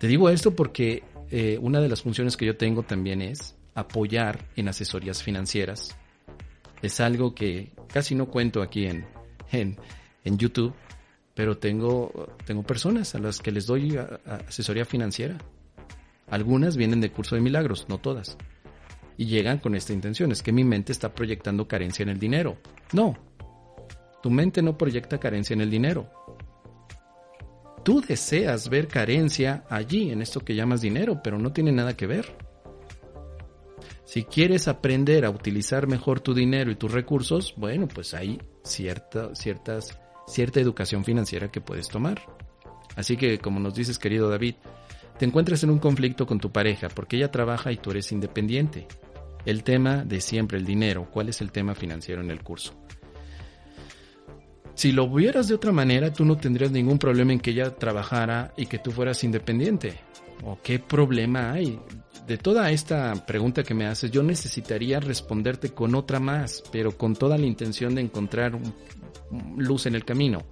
Te 0.00 0.08
digo 0.08 0.30
esto 0.30 0.56
porque 0.56 1.02
eh, 1.30 1.58
una 1.60 1.78
de 1.78 1.86
las 1.86 2.00
funciones 2.00 2.38
que 2.38 2.46
yo 2.46 2.56
tengo 2.56 2.82
también 2.84 3.20
es 3.20 3.54
apoyar 3.74 4.46
en 4.56 4.66
asesorías 4.68 5.22
financieras. 5.22 5.94
Es 6.80 7.00
algo 7.00 7.34
que 7.34 7.72
casi 7.92 8.14
no 8.14 8.30
cuento 8.30 8.62
aquí 8.62 8.86
en, 8.86 9.04
en, 9.52 10.38
YouTube, 10.38 10.72
pero 11.34 11.58
tengo, 11.58 12.34
tengo 12.46 12.62
personas 12.62 13.14
a 13.14 13.18
las 13.18 13.40
que 13.40 13.52
les 13.52 13.66
doy 13.66 13.98
asesoría 14.48 14.86
financiera. 14.86 15.36
Algunas 16.30 16.78
vienen 16.78 17.02
de 17.02 17.12
curso 17.12 17.34
de 17.34 17.42
milagros, 17.42 17.84
no 17.90 17.98
todas. 17.98 18.38
Y 19.18 19.26
llegan 19.26 19.58
con 19.58 19.74
esta 19.74 19.92
intención, 19.92 20.32
es 20.32 20.42
que 20.42 20.50
mi 20.50 20.64
mente 20.64 20.92
está 20.92 21.14
proyectando 21.14 21.68
carencia 21.68 22.04
en 22.04 22.08
el 22.08 22.18
dinero. 22.18 22.56
No, 22.94 23.18
tu 24.22 24.30
mente 24.30 24.62
no 24.62 24.78
proyecta 24.78 25.20
carencia 25.20 25.52
en 25.52 25.60
el 25.60 25.68
dinero. 25.68 26.10
Tú 27.84 28.00
deseas 28.00 28.68
ver 28.68 28.88
carencia 28.88 29.64
allí, 29.68 30.10
en 30.10 30.22
esto 30.22 30.40
que 30.40 30.54
llamas 30.54 30.80
dinero, 30.80 31.20
pero 31.22 31.38
no 31.38 31.52
tiene 31.52 31.72
nada 31.72 31.96
que 31.96 32.06
ver. 32.06 32.26
Si 34.04 34.24
quieres 34.24 34.68
aprender 34.68 35.24
a 35.24 35.30
utilizar 35.30 35.86
mejor 35.86 36.20
tu 36.20 36.34
dinero 36.34 36.70
y 36.70 36.76
tus 36.76 36.92
recursos, 36.92 37.54
bueno, 37.56 37.86
pues 37.86 38.12
hay 38.12 38.40
cierta, 38.62 39.34
ciertas 39.34 39.98
cierta 40.30 40.60
educación 40.60 41.04
financiera 41.04 41.50
que 41.50 41.60
puedes 41.60 41.88
tomar. 41.88 42.22
Así 42.96 43.16
que, 43.16 43.38
como 43.38 43.60
nos 43.60 43.74
dices, 43.74 43.98
querido 43.98 44.30
David, 44.30 44.54
te 45.18 45.26
encuentras 45.26 45.62
en 45.64 45.70
un 45.70 45.78
conflicto 45.78 46.26
con 46.26 46.40
tu 46.40 46.50
pareja 46.50 46.88
porque 46.88 47.16
ella 47.16 47.30
trabaja 47.30 47.72
y 47.72 47.76
tú 47.76 47.90
eres 47.90 48.10
independiente. 48.12 48.86
El 49.44 49.64
tema 49.64 50.04
de 50.04 50.20
siempre, 50.20 50.58
el 50.58 50.64
dinero. 50.64 51.08
¿Cuál 51.10 51.28
es 51.28 51.40
el 51.40 51.50
tema 51.52 51.74
financiero 51.74 52.22
en 52.22 52.30
el 52.30 52.42
curso? 52.42 52.74
Si 54.80 54.92
lo 54.92 55.10
vieras 55.10 55.46
de 55.46 55.54
otra 55.54 55.72
manera, 55.72 56.10
tú 56.10 56.24
no 56.24 56.38
tendrías 56.38 56.70
ningún 56.70 56.98
problema 56.98 57.34
en 57.34 57.40
que 57.40 57.50
ella 57.50 57.76
trabajara 57.76 58.54
y 58.56 58.64
que 58.64 58.78
tú 58.78 58.92
fueras 58.92 59.22
independiente. 59.24 60.00
¿O 60.42 60.58
qué 60.62 60.78
problema 60.78 61.52
hay? 61.52 61.78
De 62.26 62.38
toda 62.38 62.70
esta 62.70 63.12
pregunta 63.26 63.62
que 63.62 63.74
me 63.74 63.84
haces, 63.84 64.10
yo 64.10 64.22
necesitaría 64.22 64.98
responderte 64.98 65.74
con 65.74 65.94
otra 65.94 66.18
más, 66.18 66.64
pero 66.72 66.96
con 66.96 67.14
toda 67.14 67.36
la 67.36 67.44
intención 67.44 67.94
de 67.94 68.00
encontrar 68.00 68.58
luz 69.58 69.84
en 69.84 69.96
el 69.96 70.06
camino. 70.06 70.44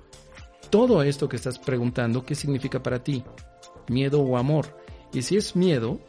Todo 0.68 1.02
esto 1.02 1.26
que 1.26 1.36
estás 1.36 1.58
preguntando, 1.58 2.26
¿qué 2.26 2.34
significa 2.34 2.82
para 2.82 3.02
ti? 3.02 3.24
¿Miedo 3.88 4.20
o 4.20 4.36
amor? 4.36 4.76
Y 5.10 5.22
si 5.22 5.38
es 5.38 5.56
miedo, 5.56 6.00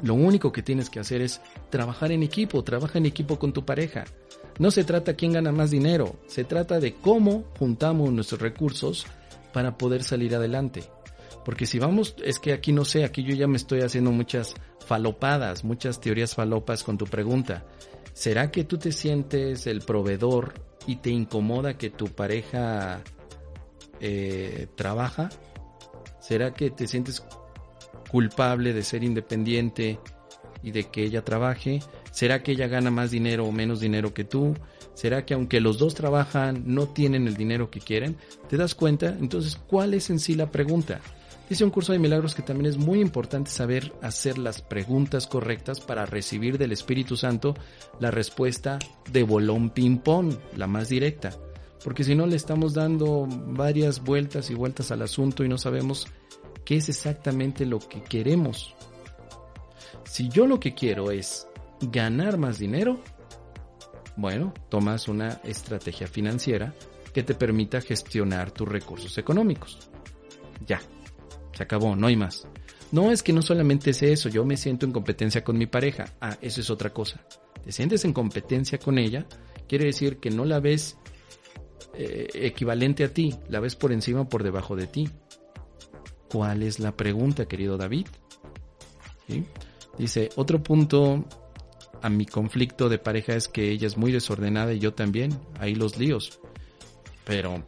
lo 0.00 0.14
único 0.14 0.50
que 0.50 0.62
tienes 0.62 0.88
que 0.88 1.00
hacer 1.00 1.20
es 1.20 1.42
trabajar 1.68 2.10
en 2.10 2.22
equipo, 2.22 2.64
trabaja 2.64 2.96
en 2.96 3.04
equipo 3.04 3.38
con 3.38 3.52
tu 3.52 3.66
pareja. 3.66 4.06
No 4.58 4.70
se 4.70 4.84
trata 4.84 5.14
quién 5.14 5.32
gana 5.32 5.52
más 5.52 5.70
dinero, 5.70 6.16
se 6.26 6.44
trata 6.44 6.80
de 6.80 6.94
cómo 6.94 7.44
juntamos 7.58 8.10
nuestros 8.12 8.40
recursos 8.40 9.06
para 9.52 9.76
poder 9.76 10.02
salir 10.02 10.34
adelante. 10.34 10.84
Porque 11.44 11.66
si 11.66 11.78
vamos, 11.78 12.16
es 12.24 12.38
que 12.38 12.52
aquí 12.52 12.72
no 12.72 12.84
sé, 12.84 13.04
aquí 13.04 13.22
yo 13.22 13.34
ya 13.34 13.46
me 13.46 13.56
estoy 13.56 13.82
haciendo 13.82 14.10
muchas 14.10 14.54
falopadas, 14.84 15.62
muchas 15.62 16.00
teorías 16.00 16.34
falopas 16.34 16.82
con 16.82 16.98
tu 16.98 17.06
pregunta. 17.06 17.64
¿Será 18.14 18.50
que 18.50 18.64
tú 18.64 18.78
te 18.78 18.92
sientes 18.92 19.66
el 19.66 19.82
proveedor 19.82 20.54
y 20.86 20.96
te 20.96 21.10
incomoda 21.10 21.76
que 21.76 21.90
tu 21.90 22.06
pareja 22.06 23.02
eh, 24.00 24.68
trabaja? 24.74 25.28
¿Será 26.18 26.54
que 26.54 26.70
te 26.70 26.86
sientes 26.86 27.22
culpable 28.10 28.72
de 28.72 28.82
ser 28.82 29.04
independiente 29.04 30.00
y 30.62 30.70
de 30.70 30.84
que 30.84 31.04
ella 31.04 31.22
trabaje? 31.22 31.80
¿Será 32.16 32.42
que 32.42 32.52
ella 32.52 32.66
gana 32.66 32.90
más 32.90 33.10
dinero 33.10 33.44
o 33.44 33.52
menos 33.52 33.78
dinero 33.78 34.14
que 34.14 34.24
tú? 34.24 34.54
¿Será 34.94 35.26
que 35.26 35.34
aunque 35.34 35.60
los 35.60 35.76
dos 35.76 35.94
trabajan 35.94 36.62
no 36.64 36.88
tienen 36.88 37.28
el 37.28 37.36
dinero 37.36 37.70
que 37.70 37.78
quieren? 37.78 38.16
¿Te 38.48 38.56
das 38.56 38.74
cuenta? 38.74 39.08
Entonces, 39.08 39.56
¿cuál 39.66 39.92
es 39.92 40.08
en 40.08 40.18
sí 40.18 40.34
la 40.34 40.50
pregunta? 40.50 41.02
Dice 41.46 41.62
un 41.62 41.68
curso 41.68 41.92
de 41.92 41.98
milagros 41.98 42.34
que 42.34 42.40
también 42.40 42.70
es 42.70 42.78
muy 42.78 43.02
importante 43.02 43.50
saber 43.50 43.92
hacer 44.00 44.38
las 44.38 44.62
preguntas 44.62 45.26
correctas 45.26 45.80
para 45.80 46.06
recibir 46.06 46.56
del 46.56 46.72
Espíritu 46.72 47.18
Santo 47.18 47.54
la 48.00 48.10
respuesta 48.10 48.78
de 49.12 49.22
bolón 49.22 49.68
ping-pong, 49.68 50.38
la 50.56 50.66
más 50.66 50.88
directa. 50.88 51.36
Porque 51.84 52.02
si 52.02 52.14
no 52.14 52.26
le 52.26 52.36
estamos 52.36 52.72
dando 52.72 53.26
varias 53.28 54.02
vueltas 54.02 54.48
y 54.48 54.54
vueltas 54.54 54.90
al 54.90 55.02
asunto 55.02 55.44
y 55.44 55.50
no 55.50 55.58
sabemos 55.58 56.06
qué 56.64 56.76
es 56.76 56.88
exactamente 56.88 57.66
lo 57.66 57.78
que 57.78 58.02
queremos. 58.02 58.74
Si 60.04 60.30
yo 60.30 60.46
lo 60.46 60.58
que 60.58 60.72
quiero 60.72 61.10
es 61.10 61.46
ganar 61.80 62.38
más 62.38 62.58
dinero, 62.58 63.00
bueno, 64.16 64.54
tomas 64.68 65.08
una 65.08 65.40
estrategia 65.44 66.06
financiera 66.06 66.74
que 67.12 67.22
te 67.22 67.34
permita 67.34 67.80
gestionar 67.80 68.50
tus 68.50 68.68
recursos 68.68 69.16
económicos. 69.18 69.78
Ya, 70.66 70.80
se 71.52 71.62
acabó, 71.62 71.96
no 71.96 72.06
hay 72.06 72.16
más. 72.16 72.46
No 72.92 73.10
es 73.10 73.22
que 73.22 73.32
no 73.32 73.42
solamente 73.42 73.90
es 73.90 74.02
eso, 74.02 74.28
yo 74.28 74.44
me 74.44 74.56
siento 74.56 74.86
en 74.86 74.92
competencia 74.92 75.42
con 75.42 75.58
mi 75.58 75.66
pareja. 75.66 76.14
Ah, 76.20 76.36
eso 76.40 76.60
es 76.60 76.70
otra 76.70 76.90
cosa. 76.90 77.20
Te 77.64 77.72
sientes 77.72 78.04
en 78.04 78.12
competencia 78.12 78.78
con 78.78 78.98
ella, 78.98 79.26
quiere 79.68 79.86
decir 79.86 80.18
que 80.18 80.30
no 80.30 80.44
la 80.44 80.60
ves 80.60 80.96
eh, 81.94 82.28
equivalente 82.34 83.04
a 83.04 83.12
ti, 83.12 83.34
la 83.48 83.60
ves 83.60 83.74
por 83.74 83.92
encima 83.92 84.22
o 84.22 84.28
por 84.28 84.42
debajo 84.42 84.76
de 84.76 84.86
ti. 84.86 85.10
¿Cuál 86.30 86.62
es 86.62 86.78
la 86.78 86.96
pregunta, 86.96 87.46
querido 87.46 87.76
David? 87.76 88.06
Dice, 89.98 90.28
otro 90.36 90.62
punto 90.62 91.24
a 92.02 92.08
mi 92.08 92.26
conflicto 92.26 92.88
de 92.88 92.98
pareja 92.98 93.34
es 93.34 93.48
que 93.48 93.70
ella 93.70 93.86
es 93.86 93.96
muy 93.96 94.12
desordenada 94.12 94.72
y 94.72 94.78
yo 94.78 94.94
también. 94.94 95.38
Ahí 95.58 95.74
los 95.74 95.98
líos. 95.98 96.40
Pero, 97.24 97.64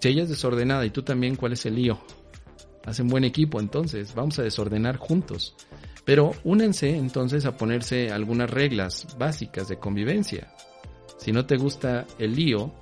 si 0.00 0.08
ella 0.08 0.22
es 0.22 0.28
desordenada 0.28 0.84
y 0.86 0.90
tú 0.90 1.02
también, 1.02 1.36
¿cuál 1.36 1.52
es 1.52 1.66
el 1.66 1.76
lío? 1.76 1.98
Hacen 2.84 3.08
buen 3.08 3.24
equipo, 3.24 3.60
entonces 3.60 4.14
vamos 4.14 4.38
a 4.38 4.42
desordenar 4.42 4.96
juntos. 4.96 5.54
Pero 6.04 6.32
únense 6.44 6.96
entonces 6.96 7.46
a 7.46 7.56
ponerse 7.56 8.10
algunas 8.10 8.50
reglas 8.50 9.16
básicas 9.18 9.68
de 9.68 9.78
convivencia. 9.78 10.54
Si 11.16 11.32
no 11.32 11.46
te 11.46 11.56
gusta 11.56 12.06
el 12.18 12.36
lío, 12.36 12.72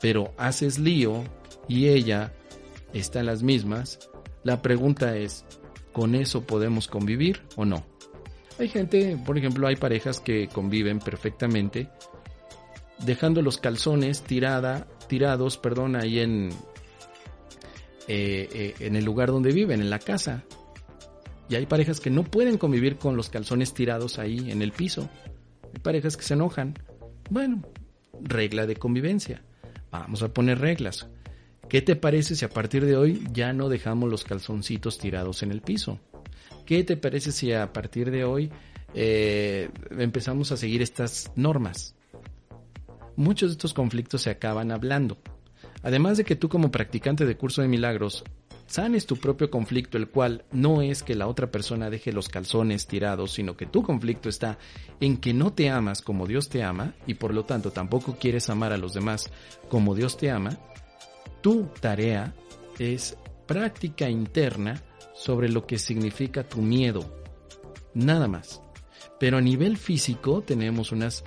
pero 0.00 0.32
haces 0.36 0.78
lío 0.78 1.24
y 1.68 1.88
ella 1.88 2.32
están 2.92 3.26
las 3.26 3.42
mismas, 3.42 3.98
la 4.44 4.62
pregunta 4.62 5.16
es, 5.16 5.44
¿con 5.92 6.14
eso 6.14 6.46
podemos 6.46 6.86
convivir 6.86 7.42
o 7.56 7.64
no? 7.64 7.95
Hay 8.58 8.68
gente, 8.68 9.18
por 9.24 9.36
ejemplo, 9.36 9.66
hay 9.66 9.76
parejas 9.76 10.20
que 10.20 10.48
conviven 10.48 10.98
perfectamente 10.98 11.88
dejando 13.04 13.42
los 13.42 13.58
calzones 13.58 14.22
tirada, 14.22 14.86
tirados, 15.08 15.58
perdón, 15.58 15.96
ahí 15.96 16.20
en, 16.20 16.50
eh, 18.08 18.48
eh, 18.52 18.74
en 18.80 18.96
el 18.96 19.04
lugar 19.04 19.30
donde 19.30 19.52
viven, 19.52 19.80
en 19.80 19.90
la 19.90 19.98
casa. 19.98 20.44
Y 21.48 21.54
hay 21.54 21.66
parejas 21.66 22.00
que 22.00 22.10
no 22.10 22.24
pueden 22.24 22.58
convivir 22.58 22.96
con 22.96 23.16
los 23.16 23.28
calzones 23.28 23.74
tirados 23.74 24.18
ahí 24.18 24.50
en 24.50 24.62
el 24.62 24.72
piso. 24.72 25.08
Hay 25.72 25.80
parejas 25.80 26.16
que 26.16 26.24
se 26.24 26.34
enojan. 26.34 26.74
Bueno, 27.30 27.62
regla 28.20 28.66
de 28.66 28.76
convivencia. 28.76 29.42
Vamos 29.90 30.22
a 30.22 30.32
poner 30.32 30.58
reglas. 30.58 31.08
¿Qué 31.68 31.82
te 31.82 31.96
parece 31.96 32.34
si 32.34 32.44
a 32.44 32.48
partir 32.48 32.84
de 32.84 32.96
hoy 32.96 33.26
ya 33.32 33.52
no 33.52 33.68
dejamos 33.68 34.10
los 34.10 34.24
calzoncitos 34.24 34.98
tirados 34.98 35.42
en 35.42 35.52
el 35.52 35.62
piso? 35.62 36.00
¿Qué 36.66 36.82
te 36.82 36.96
parece 36.96 37.30
si 37.30 37.52
a 37.52 37.72
partir 37.72 38.10
de 38.10 38.24
hoy 38.24 38.50
eh, 38.92 39.70
empezamos 39.90 40.50
a 40.50 40.56
seguir 40.56 40.82
estas 40.82 41.30
normas? 41.36 41.94
Muchos 43.14 43.50
de 43.50 43.52
estos 43.52 43.72
conflictos 43.72 44.22
se 44.22 44.30
acaban 44.30 44.72
hablando. 44.72 45.16
Además 45.84 46.16
de 46.16 46.24
que 46.24 46.34
tú 46.34 46.48
como 46.48 46.72
practicante 46.72 47.24
de 47.24 47.36
curso 47.36 47.62
de 47.62 47.68
milagros 47.68 48.24
sanes 48.66 49.06
tu 49.06 49.16
propio 49.16 49.48
conflicto, 49.48 49.96
el 49.96 50.08
cual 50.08 50.44
no 50.50 50.82
es 50.82 51.04
que 51.04 51.14
la 51.14 51.28
otra 51.28 51.52
persona 51.52 51.88
deje 51.88 52.12
los 52.12 52.28
calzones 52.28 52.88
tirados, 52.88 53.30
sino 53.30 53.56
que 53.56 53.66
tu 53.66 53.84
conflicto 53.84 54.28
está 54.28 54.58
en 54.98 55.18
que 55.18 55.32
no 55.32 55.52
te 55.52 55.70
amas 55.70 56.02
como 56.02 56.26
Dios 56.26 56.48
te 56.48 56.64
ama 56.64 56.94
y 57.06 57.14
por 57.14 57.32
lo 57.32 57.44
tanto 57.44 57.70
tampoco 57.70 58.16
quieres 58.18 58.50
amar 58.50 58.72
a 58.72 58.76
los 58.76 58.92
demás 58.92 59.30
como 59.68 59.94
Dios 59.94 60.16
te 60.16 60.32
ama, 60.32 60.58
tu 61.42 61.68
tarea 61.80 62.34
es 62.80 63.16
práctica 63.46 64.10
interna 64.10 64.82
sobre 65.16 65.48
lo 65.48 65.66
que 65.66 65.78
significa 65.78 66.48
tu 66.48 66.60
miedo. 66.60 67.04
Nada 67.94 68.28
más. 68.28 68.60
Pero 69.18 69.38
a 69.38 69.40
nivel 69.40 69.78
físico 69.78 70.42
tenemos 70.42 70.92
unas 70.92 71.24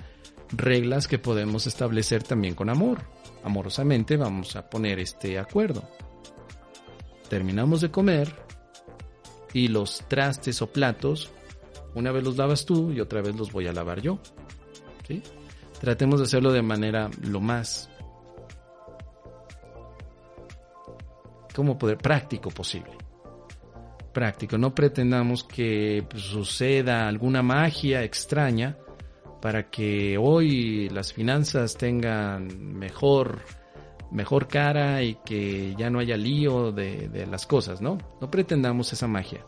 reglas 0.52 1.08
que 1.08 1.18
podemos 1.18 1.66
establecer 1.66 2.22
también 2.22 2.54
con 2.54 2.70
amor. 2.70 3.00
Amorosamente 3.42 4.16
vamos 4.16 4.56
a 4.56 4.70
poner 4.70 5.00
este 5.00 5.38
acuerdo. 5.38 5.82
Terminamos 7.28 7.80
de 7.80 7.90
comer 7.90 8.32
y 9.52 9.68
los 9.68 10.04
trastes 10.08 10.62
o 10.62 10.68
platos, 10.68 11.30
una 11.94 12.12
vez 12.12 12.22
los 12.22 12.36
lavas 12.36 12.64
tú 12.64 12.92
y 12.92 13.00
otra 13.00 13.20
vez 13.20 13.34
los 13.34 13.52
voy 13.52 13.66
a 13.66 13.72
lavar 13.72 14.00
yo. 14.00 14.18
Tratemos 15.80 16.20
de 16.20 16.26
hacerlo 16.26 16.52
de 16.52 16.62
manera 16.62 17.10
lo 17.22 17.40
más 17.40 17.90
¿cómo 21.54 21.76
poder? 21.76 21.98
Práctico 21.98 22.50
posible. 22.50 22.92
Práctico. 24.12 24.58
No 24.58 24.74
pretendamos 24.74 25.44
que 25.44 26.04
pues, 26.08 26.24
suceda 26.24 27.06
alguna 27.06 27.42
magia 27.42 28.02
extraña 28.02 28.76
para 29.40 29.70
que 29.70 30.18
hoy 30.18 30.88
las 30.88 31.12
finanzas 31.12 31.76
tengan 31.76 32.74
mejor, 32.78 33.40
mejor 34.10 34.48
cara 34.48 35.02
y 35.02 35.16
que 35.24 35.74
ya 35.78 35.90
no 35.90 36.00
haya 36.00 36.16
lío 36.16 36.72
de, 36.72 37.08
de 37.08 37.26
las 37.26 37.46
cosas, 37.46 37.80
¿no? 37.80 37.98
No 38.20 38.30
pretendamos 38.30 38.92
esa 38.92 39.06
magia. 39.06 39.44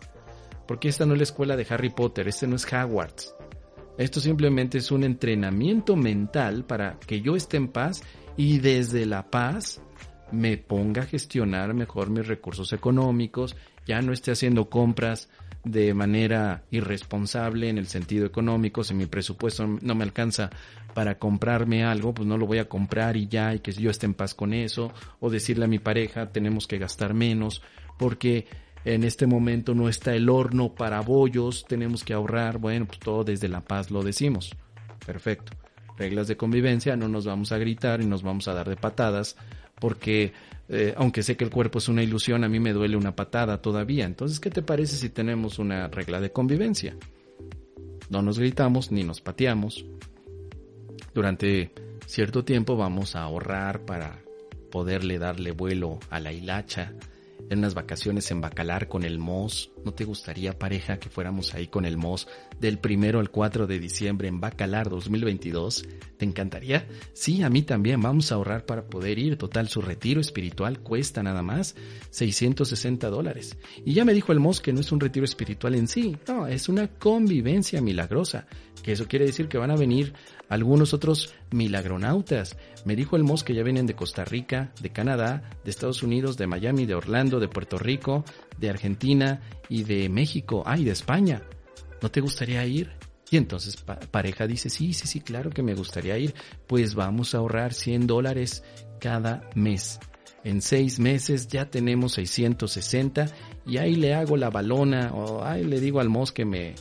Porque 0.66 0.88
esta 0.88 1.04
no 1.06 1.14
es 1.14 1.18
la 1.18 1.24
escuela 1.24 1.56
de 1.56 1.66
Harry 1.68 1.90
Potter, 1.90 2.28
este 2.28 2.46
no 2.46 2.56
es 2.56 2.64
Hogwarts. 2.72 3.34
Esto 3.98 4.20
simplemente 4.20 4.78
es 4.78 4.90
un 4.90 5.04
entrenamiento 5.04 5.96
mental 5.96 6.64
para 6.64 6.98
que 6.98 7.20
yo 7.20 7.36
esté 7.36 7.58
en 7.58 7.68
paz 7.68 8.02
y 8.36 8.58
desde 8.58 9.04
la 9.04 9.30
paz 9.30 9.82
me 10.30 10.56
ponga 10.56 11.02
a 11.02 11.06
gestionar 11.06 11.74
mejor 11.74 12.08
mis 12.08 12.26
recursos 12.26 12.72
económicos, 12.72 13.54
ya 13.86 14.02
no 14.02 14.12
esté 14.12 14.32
haciendo 14.32 14.68
compras 14.68 15.28
de 15.64 15.94
manera 15.94 16.64
irresponsable 16.70 17.68
en 17.68 17.78
el 17.78 17.86
sentido 17.86 18.26
económico, 18.26 18.82
si 18.82 18.94
mi 18.94 19.06
presupuesto 19.06 19.66
no 19.80 19.94
me 19.94 20.04
alcanza 20.04 20.50
para 20.94 21.18
comprarme 21.18 21.84
algo, 21.84 22.12
pues 22.12 22.26
no 22.26 22.36
lo 22.36 22.46
voy 22.46 22.58
a 22.58 22.68
comprar 22.68 23.16
y 23.16 23.28
ya, 23.28 23.54
y 23.54 23.60
que 23.60 23.72
yo 23.72 23.90
esté 23.90 24.06
en 24.06 24.14
paz 24.14 24.34
con 24.34 24.52
eso, 24.52 24.92
o 25.20 25.30
decirle 25.30 25.64
a 25.64 25.68
mi 25.68 25.78
pareja, 25.78 26.32
tenemos 26.32 26.66
que 26.66 26.78
gastar 26.78 27.14
menos, 27.14 27.62
porque 27.98 28.46
en 28.84 29.04
este 29.04 29.26
momento 29.26 29.74
no 29.74 29.88
está 29.88 30.14
el 30.14 30.28
horno 30.28 30.74
para 30.74 31.00
bollos, 31.00 31.64
tenemos 31.68 32.02
que 32.02 32.12
ahorrar, 32.12 32.58
bueno, 32.58 32.86
pues 32.86 32.98
todo 32.98 33.22
desde 33.22 33.48
la 33.48 33.60
paz 33.60 33.90
lo 33.90 34.02
decimos. 34.02 34.56
Perfecto. 35.06 35.52
Reglas 35.96 36.26
de 36.26 36.36
convivencia, 36.36 36.96
no 36.96 37.06
nos 37.06 37.26
vamos 37.26 37.52
a 37.52 37.58
gritar 37.58 38.00
y 38.00 38.06
nos 38.06 38.22
vamos 38.22 38.48
a 38.48 38.54
dar 38.54 38.68
de 38.68 38.76
patadas 38.76 39.36
porque 39.78 40.32
eh, 40.68 40.94
aunque 40.96 41.22
sé 41.22 41.36
que 41.36 41.44
el 41.44 41.50
cuerpo 41.50 41.78
es 41.78 41.88
una 41.88 42.02
ilusión, 42.02 42.44
a 42.44 42.48
mí 42.48 42.60
me 42.60 42.72
duele 42.72 42.96
una 42.96 43.14
patada 43.14 43.60
todavía. 43.60 44.04
Entonces, 44.04 44.40
¿qué 44.40 44.50
te 44.50 44.62
parece 44.62 44.96
si 44.96 45.10
tenemos 45.10 45.58
una 45.58 45.88
regla 45.88 46.20
de 46.20 46.32
convivencia? 46.32 46.96
No 48.08 48.22
nos 48.22 48.38
gritamos 48.38 48.90
ni 48.92 49.04
nos 49.04 49.20
pateamos. 49.20 49.84
Durante 51.14 51.72
cierto 52.06 52.44
tiempo 52.44 52.76
vamos 52.76 53.16
a 53.16 53.22
ahorrar 53.22 53.84
para 53.84 54.22
poderle 54.70 55.18
darle 55.18 55.52
vuelo 55.52 55.98
a 56.10 56.20
la 56.20 56.32
hilacha 56.32 56.94
en 57.50 57.58
unas 57.58 57.74
vacaciones 57.74 58.30
en 58.30 58.40
Bacalar 58.40 58.88
con 58.88 59.04
el 59.04 59.18
MOS. 59.18 59.70
¿No 59.84 59.92
te 59.92 60.04
gustaría, 60.04 60.58
pareja, 60.58 60.98
que 60.98 61.10
fuéramos 61.10 61.54
ahí 61.54 61.66
con 61.66 61.84
el 61.84 61.96
MOS 61.96 62.28
del 62.60 62.78
primero 62.78 63.20
al 63.20 63.30
4 63.30 63.66
de 63.66 63.78
diciembre 63.78 64.28
en 64.28 64.40
Bacalar 64.40 64.88
2022? 64.88 65.86
¿Te 66.16 66.24
encantaría? 66.24 66.86
Sí, 67.12 67.42
a 67.42 67.50
mí 67.50 67.62
también. 67.62 68.00
Vamos 68.00 68.32
a 68.32 68.36
ahorrar 68.36 68.64
para 68.64 68.86
poder 68.86 69.18
ir. 69.18 69.36
Total, 69.36 69.68
su 69.68 69.82
retiro 69.82 70.20
espiritual 70.20 70.80
cuesta 70.80 71.22
nada 71.22 71.42
más 71.42 71.74
660 72.10 73.08
dólares. 73.10 73.56
Y 73.84 73.94
ya 73.94 74.04
me 74.04 74.14
dijo 74.14 74.32
el 74.32 74.40
MOS 74.40 74.60
que 74.60 74.72
no 74.72 74.80
es 74.80 74.92
un 74.92 75.00
retiro 75.00 75.24
espiritual 75.24 75.74
en 75.74 75.88
sí. 75.88 76.16
No, 76.28 76.46
es 76.46 76.68
una 76.68 76.88
convivencia 76.88 77.80
milagrosa. 77.80 78.46
Que 78.82 78.92
eso 78.92 79.06
quiere 79.06 79.26
decir 79.26 79.48
que 79.48 79.58
van 79.58 79.70
a 79.70 79.76
venir 79.76 80.12
algunos 80.52 80.92
otros 80.92 81.32
milagronautas. 81.50 82.58
Me 82.84 82.94
dijo 82.94 83.16
el 83.16 83.24
MOS 83.24 83.42
que 83.42 83.54
ya 83.54 83.62
vienen 83.62 83.86
de 83.86 83.94
Costa 83.94 84.22
Rica, 84.22 84.70
de 84.82 84.90
Canadá, 84.90 85.50
de 85.64 85.70
Estados 85.70 86.02
Unidos, 86.02 86.36
de 86.36 86.46
Miami, 86.46 86.84
de 86.84 86.94
Orlando, 86.94 87.40
de 87.40 87.48
Puerto 87.48 87.78
Rico, 87.78 88.22
de 88.58 88.68
Argentina 88.68 89.40
y 89.70 89.84
de 89.84 90.10
México, 90.10 90.62
ah, 90.66 90.76
y 90.76 90.84
de 90.84 90.90
España. 90.90 91.42
¿No 92.02 92.10
te 92.10 92.20
gustaría 92.20 92.66
ir? 92.66 92.90
Y 93.30 93.38
entonces 93.38 93.78
pareja 94.10 94.46
dice, 94.46 94.68
sí, 94.68 94.92
sí, 94.92 95.08
sí, 95.08 95.20
claro 95.22 95.48
que 95.48 95.62
me 95.62 95.74
gustaría 95.74 96.18
ir. 96.18 96.34
Pues 96.66 96.94
vamos 96.94 97.34
a 97.34 97.38
ahorrar 97.38 97.72
100 97.72 98.06
dólares 98.06 98.62
cada 99.00 99.48
mes. 99.54 100.00
En 100.44 100.60
seis 100.60 100.98
meses 100.98 101.48
ya 101.48 101.70
tenemos 101.70 102.12
660 102.12 103.26
y 103.64 103.78
ahí 103.78 103.94
le 103.94 104.12
hago 104.12 104.36
la 104.36 104.50
balona 104.50 105.14
o 105.14 105.42
ahí 105.42 105.64
le 105.64 105.80
digo 105.80 106.00
al 106.00 106.10
MOS 106.10 106.32
que 106.32 106.44
me, 106.44 106.74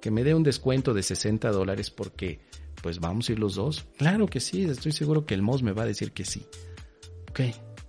que 0.00 0.10
me 0.10 0.24
dé 0.24 0.34
un 0.34 0.44
descuento 0.44 0.94
de 0.94 1.02
60 1.02 1.50
dólares 1.50 1.90
porque 1.90 2.47
pues 2.82 3.00
vamos 3.00 3.28
a 3.28 3.32
ir 3.32 3.38
los 3.38 3.54
dos. 3.54 3.86
Claro 3.96 4.26
que 4.26 4.40
sí, 4.40 4.64
estoy 4.64 4.92
seguro 4.92 5.26
que 5.26 5.34
el 5.34 5.42
MOS 5.42 5.62
me 5.62 5.72
va 5.72 5.82
a 5.82 5.86
decir 5.86 6.12
que 6.12 6.24
sí. 6.24 6.44
Ok, 7.30 7.40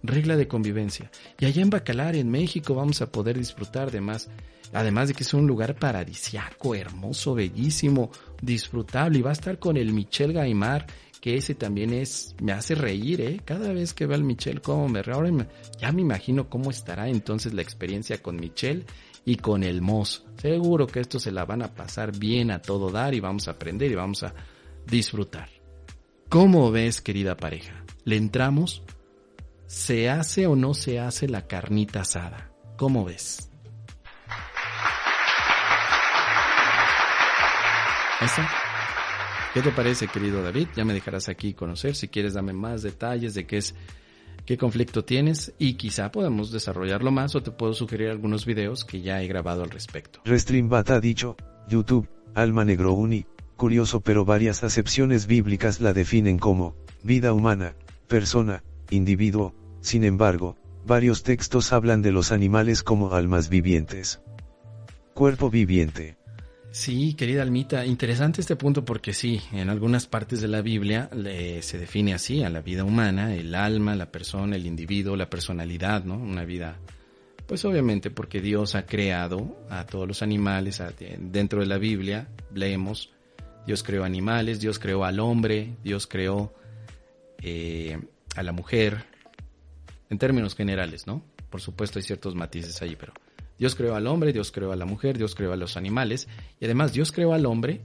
regla 0.04 0.36
de 0.36 0.48
convivencia. 0.48 1.12
Y 1.40 1.46
allá 1.46 1.62
en 1.62 1.70
Bacalar, 1.70 2.16
en 2.16 2.30
México, 2.30 2.76
vamos 2.76 3.02
a 3.02 3.12
poder 3.12 3.38
disfrutar 3.38 3.92
de 3.92 4.02
más. 4.02 4.30
Además 4.74 5.08
de 5.08 5.16
que 5.16 5.24
es 5.24 5.34
un 5.34 5.48
lugar 5.48 5.76
paradisiaco, 5.76 6.76
hermoso, 6.76 7.34
bellísimo, 7.34 8.12
disfrutable. 8.42 9.20
Y 9.20 9.22
va 9.22 9.32
a 9.32 9.34
estar 9.34 9.58
con 9.58 9.78
el 9.78 9.94
Michel 9.94 10.34
Gaimar, 10.34 10.86
que 11.20 11.36
ese 11.36 11.56
también 11.56 11.92
es, 11.92 12.36
me 12.42 12.52
hace 12.52 12.76
reír, 12.76 13.22
¿eh? 13.22 13.42
Cada 13.44 13.74
vez 13.74 13.94
que 13.94 14.06
veo 14.06 14.16
al 14.16 14.24
Michel, 14.24 14.62
cómo 14.62 14.88
me 14.88 15.02
Ahora 15.12 15.32
ya 15.80 15.92
me 15.92 16.02
imagino 16.02 16.50
cómo 16.50 16.70
estará 16.70 17.10
entonces 17.10 17.54
la 17.54 17.62
experiencia 17.62 18.22
con 18.22 18.36
Michel 18.38 18.86
y 19.26 19.36
con 19.36 19.64
el 19.64 19.82
Mos. 19.82 20.26
Seguro 20.38 20.88
que 20.88 21.00
esto 21.00 21.20
se 21.20 21.32
la 21.32 21.46
van 21.46 21.62
a 21.62 21.74
pasar 21.74 22.18
bien 22.18 22.52
a 22.52 22.62
todo 22.62 22.90
dar 22.90 23.14
y 23.14 23.20
vamos 23.20 23.48
a 23.48 23.52
aprender 23.52 23.92
y 23.92 23.96
vamos 23.96 24.24
a 24.24 24.34
disfrutar. 24.86 25.50
¿Cómo 26.30 26.72
ves, 26.72 27.02
querida 27.02 27.36
pareja? 27.36 27.84
¿Le 28.04 28.16
entramos? 28.16 28.84
¿Se 29.68 30.10
hace 30.10 30.48
o 30.48 30.56
no 30.56 30.74
se 30.74 31.00
hace 31.00 31.28
la 31.28 31.48
carnita 31.48 32.02
asada? 32.02 32.52
¿Cómo 32.78 33.06
ves? 33.06 33.50
¿Esa? 38.22 38.50
¿Qué 39.54 39.62
te 39.62 39.72
parece, 39.72 40.08
querido 40.08 40.44
David? 40.44 40.68
Ya 40.76 40.86
me 40.86 40.94
dejarás 40.94 41.30
aquí 41.30 41.54
conocer. 41.54 41.96
Si 41.96 42.08
quieres, 42.08 42.34
dame 42.34 42.54
más 42.54 42.84
detalles 42.84 43.34
de 43.34 43.48
qué 43.48 43.58
es, 43.58 43.74
qué 44.46 44.58
conflicto 44.58 45.04
tienes 45.04 45.54
y 45.58 45.74
quizá 45.74 46.12
podamos 46.12 46.52
desarrollarlo 46.52 47.12
más 47.12 47.36
o 47.36 47.42
te 47.42 47.52
puedo 47.52 47.74
sugerir 47.74 48.10
algunos 48.10 48.46
videos 48.46 48.86
que 48.86 49.02
ya 49.02 49.22
he 49.24 49.28
grabado 49.28 49.64
al 49.64 49.72
respecto. 49.72 50.22
Restream 50.26 50.72
ha 50.72 51.00
dicho, 51.00 51.36
YouTube, 51.68 52.08
Alma 52.36 52.64
Negro 52.66 52.94
Uni, 52.94 53.26
curioso 53.60 54.00
pero 54.00 54.26
varias 54.26 54.64
acepciones 54.64 55.28
bíblicas 55.28 55.82
la 55.82 55.94
definen 55.94 56.40
como, 56.40 56.76
vida 57.04 57.34
humana, 57.34 57.76
persona, 58.08 58.64
individuo, 58.90 59.54
sin 59.82 60.06
embargo, 60.06 60.58
varios 60.88 61.22
textos 61.22 61.74
hablan 61.74 62.02
de 62.02 62.14
los 62.14 62.32
animales 62.32 62.82
como 62.82 63.14
almas 63.14 63.50
vivientes. 63.50 64.22
Cuerpo 65.14 65.50
viviente. 65.50 66.18
Sí, 66.72 67.16
querida 67.16 67.42
Almita, 67.42 67.86
interesante 67.86 68.42
este 68.42 68.56
punto 68.56 68.86
porque 68.86 69.14
sí, 69.14 69.42
en 69.52 69.70
algunas 69.70 70.08
partes 70.08 70.40
de 70.40 70.48
la 70.48 70.62
Biblia 70.62 71.10
se 71.62 71.78
define 71.78 72.14
así 72.14 72.44
a 72.44 72.50
la 72.50 72.62
vida 72.62 72.86
humana, 72.86 73.36
el 73.36 73.54
alma, 73.56 73.94
la 73.96 74.10
persona, 74.10 74.56
el 74.56 74.68
individuo, 74.68 75.18
la 75.18 75.30
personalidad, 75.30 76.06
¿no? 76.06 76.16
Una 76.16 76.46
vida, 76.46 76.78
pues 77.46 77.66
obviamente 77.66 78.10
porque 78.10 78.40
Dios 78.40 78.76
ha 78.76 78.86
creado 78.86 79.58
a 79.70 79.86
todos 79.86 80.08
los 80.08 80.22
animales, 80.22 80.82
dentro 81.20 81.60
de 81.60 81.66
la 81.66 81.78
Biblia 81.78 82.30
leemos 82.54 83.12
Dios 83.70 83.84
creó 83.84 84.04
animales, 84.04 84.60
Dios 84.60 84.80
creó 84.80 85.06
al 85.06 85.20
hombre, 85.20 85.76
Dios 85.84 86.08
creó 86.08 86.52
eh, 87.40 88.00
a 88.36 88.42
la 88.42 88.52
mujer, 88.52 89.06
en 90.10 90.18
términos 90.18 90.56
generales, 90.56 91.06
¿no? 91.06 91.22
Por 91.52 91.62
supuesto 91.62 92.00
hay 92.00 92.04
ciertos 92.04 92.34
matices 92.34 92.82
ahí, 92.82 92.96
pero 93.00 93.14
Dios 93.60 93.76
creó 93.76 93.94
al 93.94 94.08
hombre, 94.08 94.34
Dios 94.34 94.52
creó 94.52 94.72
a 94.72 94.76
la 94.76 94.86
mujer, 94.86 95.20
Dios 95.20 95.36
creó 95.36 95.54
a 95.54 95.56
los 95.56 95.78
animales, 95.78 96.28
y 96.60 96.66
además 96.66 96.94
Dios 96.94 97.12
creó 97.12 97.32
al 97.32 97.46
hombre 97.46 97.82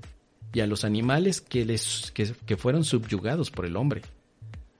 y 0.54 0.60
a 0.60 0.66
los 0.66 0.86
animales 0.86 1.42
que, 1.42 1.66
les, 1.66 2.10
que 2.14 2.56
fueron 2.56 2.84
subyugados 2.84 3.50
por 3.50 3.66
el 3.66 3.76
hombre. 3.76 4.00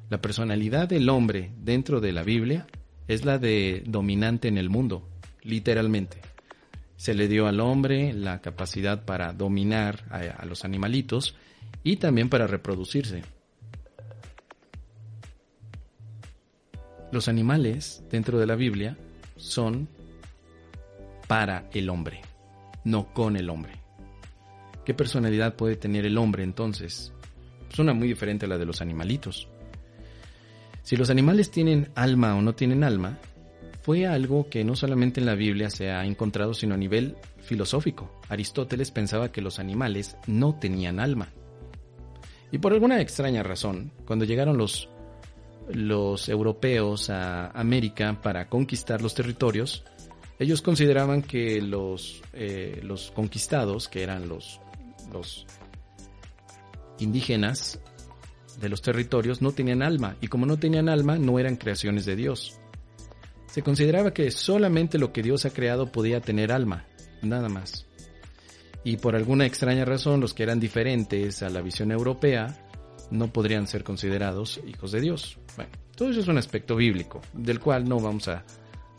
La 0.08 0.22
personalidad 0.22 0.88
del 0.88 1.10
hombre 1.10 1.50
dentro 1.58 2.00
de 2.00 2.12
la 2.12 2.22
Biblia 2.22 2.66
es 3.08 3.26
la 3.26 3.36
de 3.36 3.82
dominante 3.84 4.48
en 4.48 4.56
el 4.56 4.70
mundo, 4.70 5.06
literalmente. 5.42 6.16
Se 6.96 7.14
le 7.14 7.28
dio 7.28 7.46
al 7.46 7.60
hombre 7.60 8.12
la 8.12 8.40
capacidad 8.40 9.04
para 9.04 9.32
dominar 9.32 10.04
a, 10.10 10.44
los 10.46 10.64
animalitos 10.64 11.36
y 11.82 11.96
también 11.96 12.28
para 12.28 12.46
reproducirse. 12.46 13.22
Los 17.12 17.28
animales 17.28 18.02
dentro 18.10 18.38
de 18.38 18.46
la 18.46 18.56
Biblia 18.56 18.96
son 19.36 19.88
para 21.28 21.68
el 21.72 21.88
hombre, 21.88 22.22
no 22.84 23.12
con 23.12 23.36
el 23.36 23.50
hombre. 23.50 23.72
¿Qué 24.84 24.94
personalidad 24.94 25.56
puede 25.56 25.76
tener 25.76 26.06
el 26.06 26.18
hombre 26.18 26.42
entonces? 26.42 27.12
Suena 27.70 27.94
muy 27.94 28.08
diferente 28.08 28.46
a 28.46 28.48
la 28.48 28.58
de 28.58 28.66
los 28.66 28.80
animalitos. 28.80 29.48
Si 30.82 30.96
los 30.96 31.08
animales 31.08 31.50
tienen 31.50 31.90
alma 31.94 32.34
o 32.36 32.42
no 32.42 32.54
tienen 32.54 32.84
alma, 32.84 33.18
fue 33.84 34.06
algo 34.06 34.48
que 34.48 34.64
no 34.64 34.76
solamente 34.76 35.20
en 35.20 35.26
la 35.26 35.34
Biblia 35.34 35.68
se 35.68 35.90
ha 35.90 36.06
encontrado, 36.06 36.54
sino 36.54 36.74
a 36.74 36.78
nivel 36.78 37.16
filosófico. 37.42 38.18
Aristóteles 38.30 38.90
pensaba 38.90 39.30
que 39.30 39.42
los 39.42 39.58
animales 39.58 40.16
no 40.26 40.58
tenían 40.58 41.00
alma. 41.00 41.28
Y 42.50 42.56
por 42.56 42.72
alguna 42.72 43.02
extraña 43.02 43.42
razón, 43.42 43.92
cuando 44.06 44.24
llegaron 44.24 44.56
los, 44.56 44.88
los 45.68 46.30
europeos 46.30 47.10
a 47.10 47.50
América 47.50 48.22
para 48.22 48.48
conquistar 48.48 49.02
los 49.02 49.14
territorios, 49.14 49.84
ellos 50.38 50.62
consideraban 50.62 51.20
que 51.20 51.60
los, 51.60 52.22
eh, 52.32 52.80
los 52.82 53.10
conquistados, 53.10 53.88
que 53.90 54.02
eran 54.02 54.30
los, 54.30 54.62
los 55.12 55.44
indígenas 56.98 57.80
de 58.62 58.68
los 58.70 58.80
territorios, 58.80 59.42
no 59.42 59.52
tenían 59.52 59.82
alma. 59.82 60.16
Y 60.22 60.28
como 60.28 60.46
no 60.46 60.56
tenían 60.56 60.88
alma, 60.88 61.18
no 61.18 61.38
eran 61.38 61.56
creaciones 61.56 62.06
de 62.06 62.16
Dios. 62.16 62.58
Se 63.54 63.62
consideraba 63.62 64.12
que 64.12 64.32
solamente 64.32 64.98
lo 64.98 65.12
que 65.12 65.22
Dios 65.22 65.46
ha 65.46 65.50
creado 65.50 65.86
podía 65.86 66.20
tener 66.20 66.50
alma, 66.50 66.86
nada 67.22 67.48
más. 67.48 67.86
Y 68.82 68.96
por 68.96 69.14
alguna 69.14 69.46
extraña 69.46 69.84
razón, 69.84 70.20
los 70.20 70.34
que 70.34 70.42
eran 70.42 70.58
diferentes 70.58 71.40
a 71.40 71.50
la 71.50 71.60
visión 71.60 71.92
europea 71.92 72.66
no 73.12 73.32
podrían 73.32 73.68
ser 73.68 73.84
considerados 73.84 74.60
hijos 74.66 74.90
de 74.90 75.02
Dios. 75.02 75.38
Bueno, 75.54 75.70
todo 75.94 76.10
eso 76.10 76.18
es 76.18 76.26
un 76.26 76.36
aspecto 76.36 76.74
bíblico, 76.74 77.20
del 77.32 77.60
cual 77.60 77.88
no 77.88 78.00
vamos 78.00 78.26
a 78.26 78.42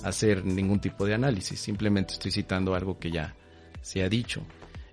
hacer 0.06 0.46
ningún 0.46 0.80
tipo 0.80 1.06
de 1.06 1.16
análisis, 1.16 1.60
simplemente 1.60 2.14
estoy 2.14 2.32
citando 2.32 2.76
algo 2.76 2.98
que 2.98 3.12
ya 3.12 3.36
se 3.82 4.04
ha 4.04 4.08
dicho. 4.08 4.42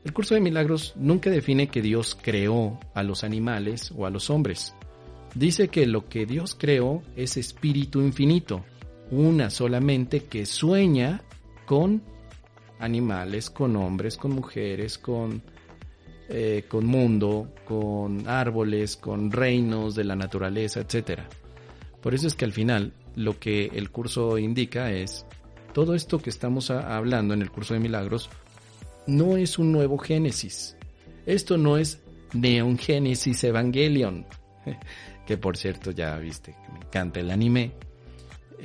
El 0.03 0.13
curso 0.13 0.35
de 0.35 0.41
milagros 0.41 0.95
nunca 0.97 1.31
define 1.31 1.69
que 1.69 1.83
Dios 1.83 2.19
creó 2.21 2.81
a 2.95 3.05
los 3.05 3.23
animales 3.23 3.93
o 3.97 4.07
a 4.07 4.11
los 4.11 4.29
hombres. 4.29 4.75
Dice 5.37 5.69
que 5.69 5.87
lo 5.87 6.09
que 6.09 6.27
Dios 6.27 6.57
creó 6.59 7.05
es 7.15 7.37
espíritu 7.37 8.01
infinito, 8.01 8.65
una 9.13 9.51
solamente 9.51 10.25
que 10.25 10.47
sueña 10.47 11.23
con 11.67 12.03
animales, 12.79 13.51
con 13.51 13.77
hombres, 13.77 14.17
con 14.17 14.33
mujeres, 14.33 14.99
con, 14.99 15.43
eh, 16.29 16.65
con 16.67 16.87
mundo, 16.87 17.53
con 17.67 18.27
árboles, 18.27 18.97
con 18.97 19.31
reinos 19.31 19.95
de 19.95 20.05
la 20.05 20.17
naturaleza, 20.17 20.81
etc. 20.81 21.21
Por 22.01 22.15
eso 22.15 22.27
es 22.27 22.35
que 22.35 22.47
al 22.47 22.53
final 22.53 22.95
lo 23.15 23.39
que 23.39 23.67
el 23.75 23.91
curso 23.91 24.39
indica 24.39 24.91
es 24.91 25.27
todo 25.75 25.95
esto 25.95 26.19
que 26.19 26.31
estamos 26.31 26.71
hablando 26.71 27.35
en 27.35 27.43
el 27.43 27.51
curso 27.51 27.75
de 27.75 27.81
milagros 27.81 28.31
no 29.07 29.37
es 29.37 29.59
un 29.59 29.73
nuevo 29.73 29.99
Génesis. 29.99 30.77
Esto 31.27 31.59
no 31.59 31.77
es 31.77 32.01
Neon 32.33 32.79
Génesis 32.79 33.45
Evangelion, 33.45 34.27
que 35.27 35.37
por 35.37 35.59
cierto 35.59 35.91
ya 35.91 36.17
viste, 36.17 36.57
me 36.73 36.79
encanta 36.79 37.21
el 37.21 37.31
anime 37.31 37.73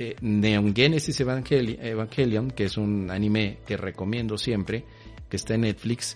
eh, 0.00 0.14
Neon 0.20 0.76
Genesis 0.76 1.20
Evangelion, 1.20 2.52
que 2.52 2.64
es 2.64 2.76
un 2.76 3.10
anime 3.10 3.58
que 3.66 3.76
recomiendo 3.76 4.38
siempre, 4.38 4.84
que 5.28 5.36
está 5.36 5.54
en 5.54 5.62
Netflix, 5.62 6.14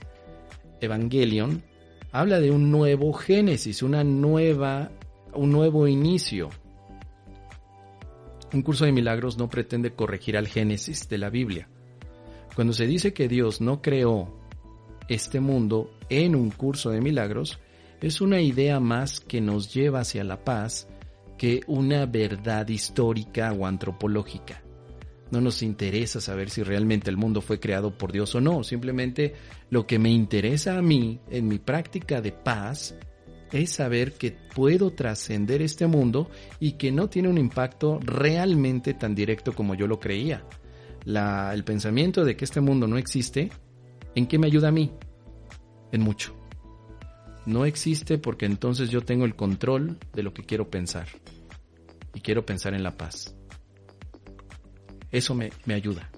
Evangelion, 0.80 1.64
habla 2.12 2.38
de 2.38 2.52
un 2.52 2.70
nuevo 2.70 3.12
Génesis, 3.12 3.82
una 3.82 4.04
nueva, 4.04 4.92
un 5.34 5.50
nuevo 5.50 5.88
inicio. 5.88 6.50
Un 8.52 8.62
curso 8.62 8.84
de 8.84 8.92
milagros 8.92 9.36
no 9.36 9.48
pretende 9.48 9.94
corregir 9.94 10.36
al 10.36 10.46
Génesis 10.46 11.08
de 11.08 11.18
la 11.18 11.28
Biblia. 11.28 11.68
Cuando 12.54 12.72
se 12.74 12.86
dice 12.86 13.12
que 13.12 13.26
Dios 13.26 13.60
no 13.60 13.82
creó 13.82 14.38
este 15.08 15.40
mundo 15.40 15.90
en 16.08 16.36
un 16.36 16.50
curso 16.50 16.90
de 16.90 17.00
milagros, 17.00 17.58
es 18.00 18.20
una 18.20 18.40
idea 18.40 18.78
más 18.78 19.18
que 19.18 19.40
nos 19.40 19.74
lleva 19.74 20.00
hacia 20.00 20.22
la 20.22 20.44
paz 20.44 20.86
que 21.36 21.60
una 21.66 22.06
verdad 22.06 22.68
histórica 22.68 23.52
o 23.52 23.66
antropológica. 23.66 24.62
No 25.30 25.40
nos 25.40 25.62
interesa 25.62 26.20
saber 26.20 26.50
si 26.50 26.62
realmente 26.62 27.08
el 27.08 27.16
mundo 27.16 27.40
fue 27.40 27.58
creado 27.58 27.96
por 27.96 28.12
Dios 28.12 28.34
o 28.34 28.40
no, 28.40 28.62
simplemente 28.62 29.34
lo 29.70 29.86
que 29.86 29.98
me 29.98 30.10
interesa 30.10 30.76
a 30.76 30.82
mí 30.82 31.20
en 31.30 31.48
mi 31.48 31.58
práctica 31.58 32.20
de 32.20 32.32
paz 32.32 32.94
es 33.50 33.70
saber 33.70 34.12
que 34.14 34.36
puedo 34.54 34.92
trascender 34.92 35.62
este 35.62 35.86
mundo 35.86 36.30
y 36.60 36.72
que 36.72 36.92
no 36.92 37.08
tiene 37.08 37.28
un 37.28 37.38
impacto 37.38 37.98
realmente 38.02 38.94
tan 38.94 39.14
directo 39.14 39.54
como 39.54 39.74
yo 39.74 39.86
lo 39.86 40.00
creía. 40.00 40.44
el 41.04 41.64
pensamiento 41.64 42.24
de 42.24 42.36
que 42.36 42.44
este 42.44 42.60
mundo 42.60 42.86
no 42.86 42.98
existe, 42.98 43.50
¿en 44.14 44.26
qué 44.26 44.38
me 44.38 44.46
ayuda 44.46 44.68
a 44.68 44.72
mí? 44.72 44.92
En 45.92 46.02
mucho. 46.02 46.41
No 47.46 47.64
existe 47.64 48.18
porque 48.18 48.46
entonces 48.46 48.90
yo 48.90 49.02
tengo 49.02 49.24
el 49.24 49.34
control 49.34 49.98
de 50.12 50.22
lo 50.22 50.32
que 50.32 50.44
quiero 50.44 50.70
pensar. 50.70 51.08
Y 52.14 52.20
quiero 52.20 52.44
pensar 52.44 52.74
en 52.74 52.82
la 52.82 52.96
paz. 52.96 53.34
Eso 55.10 55.34
me, 55.34 55.50
ayuda. 55.66 56.10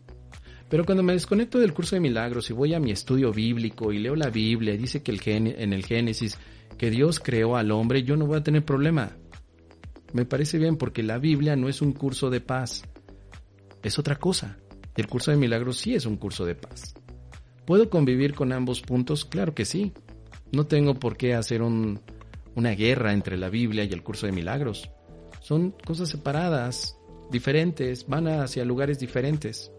Pero 0.68 0.84
cuando 0.84 1.02
me 1.02 1.12
desconecto 1.12 1.58
del 1.58 1.72
curso 1.72 1.96
de 1.96 2.00
milagros 2.00 2.50
y 2.50 2.52
voy 2.52 2.74
a 2.74 2.80
mi 2.80 2.90
estudio 2.90 3.32
bíblico 3.32 3.92
y 3.92 3.98
leo 3.98 4.16
la 4.16 4.30
Biblia, 4.30 4.76
dice 4.76 5.02
que 5.02 5.12
el 5.12 5.20
en 5.26 5.72
el 5.72 5.84
Génesis 5.84 6.38
que 6.78 6.90
Dios 6.90 7.20
creó 7.20 7.56
al 7.56 7.70
hombre, 7.70 8.02
yo 8.02 8.16
no 8.16 8.26
voy 8.26 8.38
a 8.38 8.42
tener 8.42 8.64
problema. 8.64 9.16
Me 10.12 10.24
parece 10.24 10.58
bien 10.58 10.76
porque 10.76 11.02
la 11.02 11.18
Biblia 11.18 11.56
no 11.56 11.68
es 11.68 11.82
un 11.82 11.92
curso 11.92 12.30
de 12.30 12.40
paz, 12.40 12.84
es 13.82 13.98
otra 13.98 14.16
cosa. 14.16 14.58
El 14.96 15.08
curso 15.08 15.30
de 15.30 15.36
milagros 15.36 15.78
sí 15.78 15.94
es 15.94 16.06
un 16.06 16.16
curso 16.16 16.44
de 16.44 16.54
paz. 16.54 16.94
¿Puedo 17.66 17.90
convivir 17.90 18.34
con 18.34 18.52
ambos 18.52 18.80
puntos? 18.80 19.24
Claro 19.24 19.54
que 19.54 19.64
sí. 19.64 19.92
No 20.52 20.66
tengo 20.66 20.94
por 20.94 21.16
qué 21.16 21.34
hacer 21.34 21.62
un, 21.62 22.00
una 22.54 22.70
guerra 22.70 23.12
entre 23.12 23.36
la 23.36 23.48
Biblia 23.48 23.84
y 23.84 23.92
el 23.92 24.02
curso 24.02 24.26
de 24.26 24.32
milagros. 24.32 24.90
Son 25.40 25.74
cosas 25.84 26.08
separadas, 26.08 26.98
diferentes, 27.30 28.06
van 28.06 28.28
hacia 28.28 28.64
lugares 28.64 28.98
diferentes. 28.98 29.72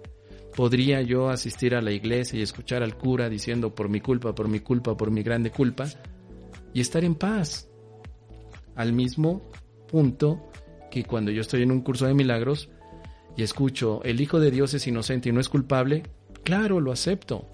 ¿Podría 0.55 1.01
yo 1.01 1.29
asistir 1.29 1.75
a 1.75 1.81
la 1.81 1.91
iglesia 1.91 2.39
y 2.39 2.41
escuchar 2.41 2.81
al 2.81 2.97
cura 2.97 3.29
diciendo 3.29 3.75
por 3.75 3.89
mi 3.89 3.99
culpa, 3.99 4.33
por 4.33 4.47
mi 4.47 4.59
culpa, 4.59 4.95
por 4.95 5.11
mi 5.11 5.21
grande 5.21 5.51
culpa? 5.51 5.85
Y 6.73 6.81
estar 6.81 7.03
en 7.03 7.15
paz. 7.15 7.69
Al 8.75 8.93
mismo 8.93 9.49
punto 9.87 10.49
que 10.91 11.03
cuando 11.03 11.31
yo 11.31 11.41
estoy 11.41 11.63
en 11.63 11.71
un 11.71 11.81
curso 11.81 12.05
de 12.05 12.13
milagros 12.13 12.69
y 13.35 13.43
escucho, 13.43 14.01
el 14.03 14.21
Hijo 14.21 14.39
de 14.39 14.51
Dios 14.51 14.73
es 14.73 14.87
inocente 14.87 15.29
y 15.29 15.31
no 15.31 15.41
es 15.41 15.49
culpable, 15.49 16.03
claro, 16.43 16.79
lo 16.79 16.91
acepto. 16.91 17.49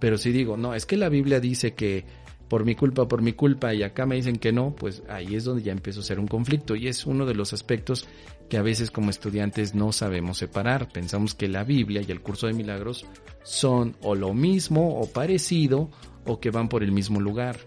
Pero 0.00 0.18
si 0.18 0.32
digo, 0.32 0.56
no, 0.56 0.74
es 0.74 0.86
que 0.86 0.96
la 0.96 1.08
Biblia 1.08 1.40
dice 1.40 1.74
que 1.74 2.04
por 2.48 2.64
mi 2.64 2.74
culpa, 2.74 3.06
por 3.06 3.22
mi 3.22 3.32
culpa, 3.32 3.74
y 3.74 3.82
acá 3.82 4.06
me 4.06 4.16
dicen 4.16 4.36
que 4.36 4.52
no, 4.52 4.74
pues 4.74 5.02
ahí 5.08 5.34
es 5.34 5.44
donde 5.44 5.62
ya 5.62 5.72
empiezo 5.72 6.00
a 6.00 6.04
ser 6.04 6.18
un 6.18 6.26
conflicto. 6.26 6.74
Y 6.74 6.88
es 6.88 7.06
uno 7.06 7.26
de 7.26 7.34
los 7.34 7.52
aspectos 7.52 8.06
que 8.48 8.56
a 8.56 8.62
veces 8.62 8.90
como 8.90 9.10
estudiantes 9.10 9.74
no 9.74 9.92
sabemos 9.92 10.38
separar. 10.38 10.88
Pensamos 10.90 11.34
que 11.34 11.48
la 11.48 11.64
Biblia 11.64 12.02
y 12.06 12.10
el 12.10 12.22
curso 12.22 12.46
de 12.46 12.54
milagros 12.54 13.04
son 13.42 13.96
o 14.00 14.14
lo 14.14 14.32
mismo 14.32 14.98
o 15.00 15.10
parecido 15.10 15.90
o 16.24 16.40
que 16.40 16.50
van 16.50 16.68
por 16.68 16.82
el 16.82 16.92
mismo 16.92 17.20
lugar. 17.20 17.58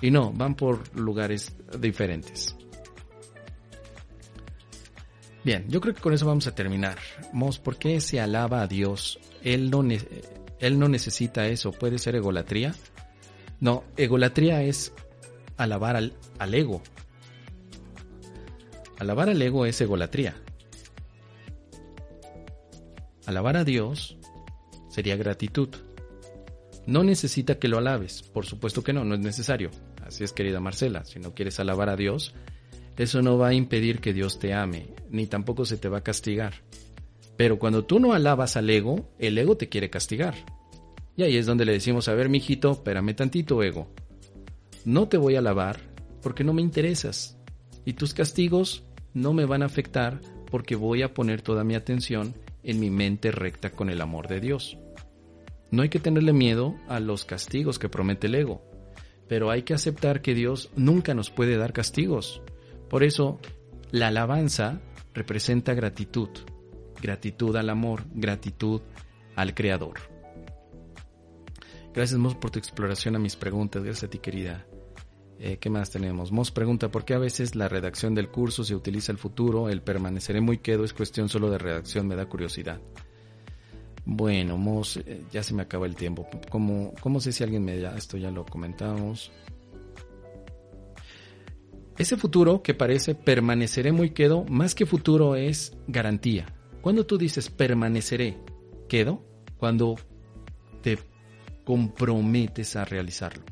Y 0.00 0.10
no, 0.10 0.32
van 0.32 0.54
por 0.54 0.96
lugares 0.96 1.56
diferentes. 1.78 2.54
Bien, 5.44 5.64
yo 5.68 5.80
creo 5.80 5.94
que 5.94 6.00
con 6.00 6.12
eso 6.12 6.26
vamos 6.26 6.46
a 6.46 6.54
terminar. 6.54 6.98
Mos, 7.32 7.58
¿por 7.58 7.78
qué 7.78 8.00
se 8.00 8.20
alaba 8.20 8.62
a 8.62 8.66
Dios? 8.66 9.18
Él 9.42 9.70
no, 9.70 9.82
él 10.60 10.78
no 10.78 10.88
necesita 10.88 11.46
eso. 11.46 11.72
¿Puede 11.72 11.98
ser 11.98 12.16
egolatría? 12.16 12.74
No, 13.60 13.84
egolatría 13.96 14.62
es 14.62 14.92
alabar 15.56 15.96
al, 15.96 16.14
ego. 16.54 16.82
Alabar 18.98 19.28
al 19.28 19.42
ego 19.42 19.66
es 19.66 19.80
egolatría. 19.80 20.36
Alabar 23.26 23.56
a 23.56 23.64
Dios 23.64 24.16
sería 24.88 25.16
gratitud. 25.16 25.68
No 26.86 27.02
necesita 27.02 27.58
que 27.58 27.68
lo 27.68 27.78
alabes, 27.78 28.22
por 28.22 28.46
supuesto 28.46 28.82
que 28.82 28.92
no, 28.92 29.04
no 29.04 29.14
es 29.14 29.20
necesario. 29.20 29.70
Así 30.06 30.24
es, 30.24 30.32
querida 30.32 30.60
Marcela, 30.60 31.04
si 31.04 31.18
no 31.18 31.34
quieres 31.34 31.60
alabar 31.60 31.90
a 31.90 31.96
Dios, 31.96 32.34
eso 32.96 33.20
no 33.20 33.36
va 33.36 33.48
a 33.48 33.54
impedir 33.54 34.00
que 34.00 34.14
Dios 34.14 34.38
te 34.38 34.54
ame, 34.54 34.86
ni 35.10 35.26
tampoco 35.26 35.66
se 35.66 35.76
te 35.76 35.88
va 35.88 35.98
a 35.98 36.02
castigar. 36.02 36.54
Pero 37.36 37.58
cuando 37.58 37.84
tú 37.84 38.00
no 38.00 38.14
alabas 38.14 38.56
al 38.56 38.70
ego, 38.70 39.10
el 39.18 39.36
ego 39.36 39.56
te 39.56 39.68
quiere 39.68 39.90
castigar. 39.90 40.34
Y 41.18 41.24
ahí 41.24 41.36
es 41.36 41.46
donde 41.46 41.64
le 41.64 41.72
decimos, 41.72 42.06
a 42.06 42.14
ver, 42.14 42.28
mijito, 42.28 42.70
espérame 42.70 43.12
tantito, 43.12 43.60
ego. 43.64 43.88
No 44.84 45.08
te 45.08 45.16
voy 45.16 45.34
a 45.34 45.40
alabar 45.40 45.80
porque 46.22 46.44
no 46.44 46.52
me 46.52 46.62
interesas. 46.62 47.36
Y 47.84 47.94
tus 47.94 48.14
castigos 48.14 48.84
no 49.14 49.32
me 49.32 49.44
van 49.44 49.64
a 49.64 49.66
afectar 49.66 50.20
porque 50.48 50.76
voy 50.76 51.02
a 51.02 51.14
poner 51.14 51.42
toda 51.42 51.64
mi 51.64 51.74
atención 51.74 52.36
en 52.62 52.78
mi 52.78 52.88
mente 52.90 53.32
recta 53.32 53.70
con 53.70 53.90
el 53.90 54.00
amor 54.00 54.28
de 54.28 54.38
Dios. 54.38 54.78
No 55.72 55.82
hay 55.82 55.88
que 55.88 55.98
tenerle 55.98 56.32
miedo 56.32 56.76
a 56.86 57.00
los 57.00 57.24
castigos 57.24 57.80
que 57.80 57.88
promete 57.88 58.28
el 58.28 58.36
ego, 58.36 58.62
pero 59.26 59.50
hay 59.50 59.62
que 59.62 59.74
aceptar 59.74 60.22
que 60.22 60.34
Dios 60.34 60.70
nunca 60.76 61.14
nos 61.14 61.30
puede 61.30 61.56
dar 61.56 61.72
castigos. 61.72 62.42
Por 62.88 63.02
eso, 63.02 63.40
la 63.90 64.06
alabanza 64.06 64.80
representa 65.14 65.74
gratitud, 65.74 66.28
gratitud 67.02 67.56
al 67.56 67.70
amor, 67.70 68.04
gratitud 68.14 68.82
al 69.34 69.52
Creador. 69.56 70.17
Gracias, 71.98 72.20
Mos, 72.20 72.36
por 72.36 72.52
tu 72.52 72.60
exploración 72.60 73.16
a 73.16 73.18
mis 73.18 73.34
preguntas. 73.34 73.82
Gracias 73.82 74.04
a 74.04 74.08
ti, 74.08 74.20
querida. 74.20 74.64
Eh, 75.40 75.58
¿Qué 75.60 75.68
más 75.68 75.90
tenemos? 75.90 76.30
Mos 76.30 76.52
pregunta, 76.52 76.92
¿por 76.92 77.04
qué 77.04 77.14
a 77.14 77.18
veces 77.18 77.56
la 77.56 77.66
redacción 77.66 78.14
del 78.14 78.28
curso 78.28 78.62
se 78.62 78.76
utiliza 78.76 79.10
el 79.10 79.18
futuro? 79.18 79.68
El 79.68 79.82
permaneceré 79.82 80.40
muy 80.40 80.58
quedo 80.58 80.84
es 80.84 80.92
cuestión 80.92 81.28
solo 81.28 81.50
de 81.50 81.58
redacción, 81.58 82.06
me 82.06 82.14
da 82.14 82.26
curiosidad. 82.26 82.80
Bueno, 84.04 84.56
Mos, 84.56 84.98
eh, 84.98 85.24
ya 85.32 85.42
se 85.42 85.54
me 85.54 85.62
acaba 85.62 85.86
el 85.86 85.96
tiempo. 85.96 86.28
¿Cómo, 86.48 86.94
¿Cómo 87.00 87.18
sé 87.18 87.32
si 87.32 87.42
alguien 87.42 87.64
me? 87.64 87.76
Esto 87.96 88.16
ya 88.16 88.30
lo 88.30 88.46
comentamos. 88.46 89.32
Ese 91.96 92.16
futuro 92.16 92.62
que 92.62 92.74
parece 92.74 93.16
permaneceré 93.16 93.90
muy 93.90 94.10
quedo, 94.10 94.44
más 94.44 94.76
que 94.76 94.86
futuro 94.86 95.34
es 95.34 95.76
garantía. 95.88 96.46
Cuando 96.80 97.06
tú 97.06 97.18
dices 97.18 97.50
permaneceré, 97.50 98.38
quedo, 98.88 99.20
cuando 99.58 99.96
te 100.80 101.07
comprometes 101.68 102.76
a 102.76 102.86
realizarlo. 102.86 103.44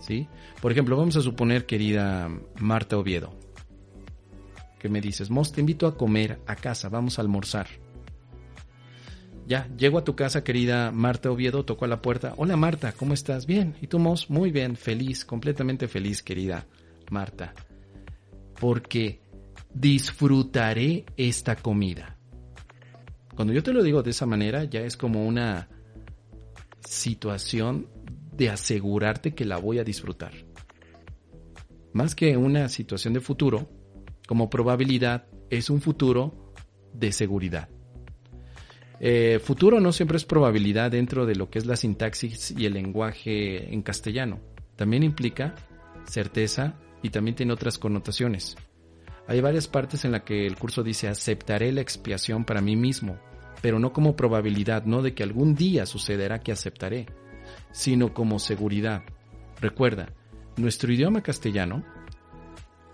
¿Sí? 0.00 0.26
Por 0.62 0.72
ejemplo, 0.72 0.96
vamos 0.96 1.14
a 1.16 1.20
suponer, 1.20 1.66
querida 1.66 2.30
Marta 2.58 2.96
Oviedo, 2.96 3.34
que 4.78 4.88
me 4.88 5.02
dices, 5.02 5.28
Mos, 5.28 5.52
te 5.52 5.60
invito 5.60 5.86
a 5.86 5.98
comer 5.98 6.40
a 6.46 6.56
casa, 6.56 6.88
vamos 6.88 7.18
a 7.18 7.22
almorzar. 7.22 7.66
Ya, 9.46 9.68
llego 9.76 9.98
a 9.98 10.04
tu 10.04 10.16
casa, 10.16 10.42
querida 10.42 10.90
Marta 10.90 11.30
Oviedo, 11.30 11.66
toco 11.66 11.84
a 11.84 11.88
la 11.88 12.00
puerta. 12.00 12.32
Hola 12.38 12.56
Marta, 12.56 12.92
¿cómo 12.92 13.12
estás? 13.12 13.44
Bien. 13.44 13.74
¿Y 13.82 13.88
tú, 13.88 13.98
Mos? 13.98 14.30
Muy 14.30 14.50
bien, 14.50 14.74
feliz, 14.74 15.26
completamente 15.26 15.86
feliz, 15.86 16.22
querida 16.22 16.66
Marta. 17.10 17.52
Porque 18.58 19.20
disfrutaré 19.74 21.04
esta 21.18 21.56
comida. 21.56 22.16
Cuando 23.34 23.52
yo 23.52 23.62
te 23.62 23.74
lo 23.74 23.82
digo 23.82 24.02
de 24.02 24.12
esa 24.12 24.24
manera, 24.24 24.64
ya 24.64 24.80
es 24.80 24.96
como 24.96 25.26
una 25.26 25.68
situación 26.84 27.88
de 28.32 28.50
asegurarte 28.50 29.34
que 29.34 29.44
la 29.44 29.58
voy 29.58 29.78
a 29.78 29.84
disfrutar. 29.84 30.32
Más 31.92 32.14
que 32.14 32.36
una 32.36 32.68
situación 32.68 33.14
de 33.14 33.20
futuro, 33.20 33.68
como 34.26 34.50
probabilidad, 34.50 35.26
es 35.50 35.70
un 35.70 35.80
futuro 35.80 36.54
de 36.92 37.12
seguridad. 37.12 37.68
Eh, 39.00 39.38
futuro 39.42 39.80
no 39.80 39.92
siempre 39.92 40.16
es 40.16 40.24
probabilidad 40.24 40.90
dentro 40.90 41.24
de 41.24 41.36
lo 41.36 41.50
que 41.50 41.58
es 41.58 41.66
la 41.66 41.76
sintaxis 41.76 42.50
y 42.50 42.66
el 42.66 42.74
lenguaje 42.74 43.72
en 43.72 43.82
castellano. 43.82 44.40
También 44.76 45.02
implica 45.02 45.54
certeza 46.04 46.74
y 47.02 47.10
también 47.10 47.36
tiene 47.36 47.52
otras 47.52 47.78
connotaciones. 47.78 48.56
Hay 49.26 49.40
varias 49.40 49.68
partes 49.68 50.04
en 50.04 50.12
las 50.12 50.22
que 50.22 50.46
el 50.46 50.56
curso 50.56 50.82
dice 50.82 51.08
aceptaré 51.08 51.70
la 51.72 51.80
expiación 51.80 52.44
para 52.44 52.60
mí 52.60 52.76
mismo, 52.76 53.18
pero 53.60 53.78
no 53.78 53.92
como 53.92 54.16
probabilidad, 54.16 54.84
no 54.84 55.02
de 55.02 55.14
que 55.14 55.22
algún 55.22 55.54
día 55.54 55.86
sucederá 55.86 56.40
que 56.40 56.52
aceptaré, 56.52 57.06
sino 57.72 58.14
como 58.14 58.38
seguridad. 58.38 59.02
Recuerda, 59.60 60.12
nuestro 60.56 60.92
idioma 60.92 61.22
castellano, 61.22 61.84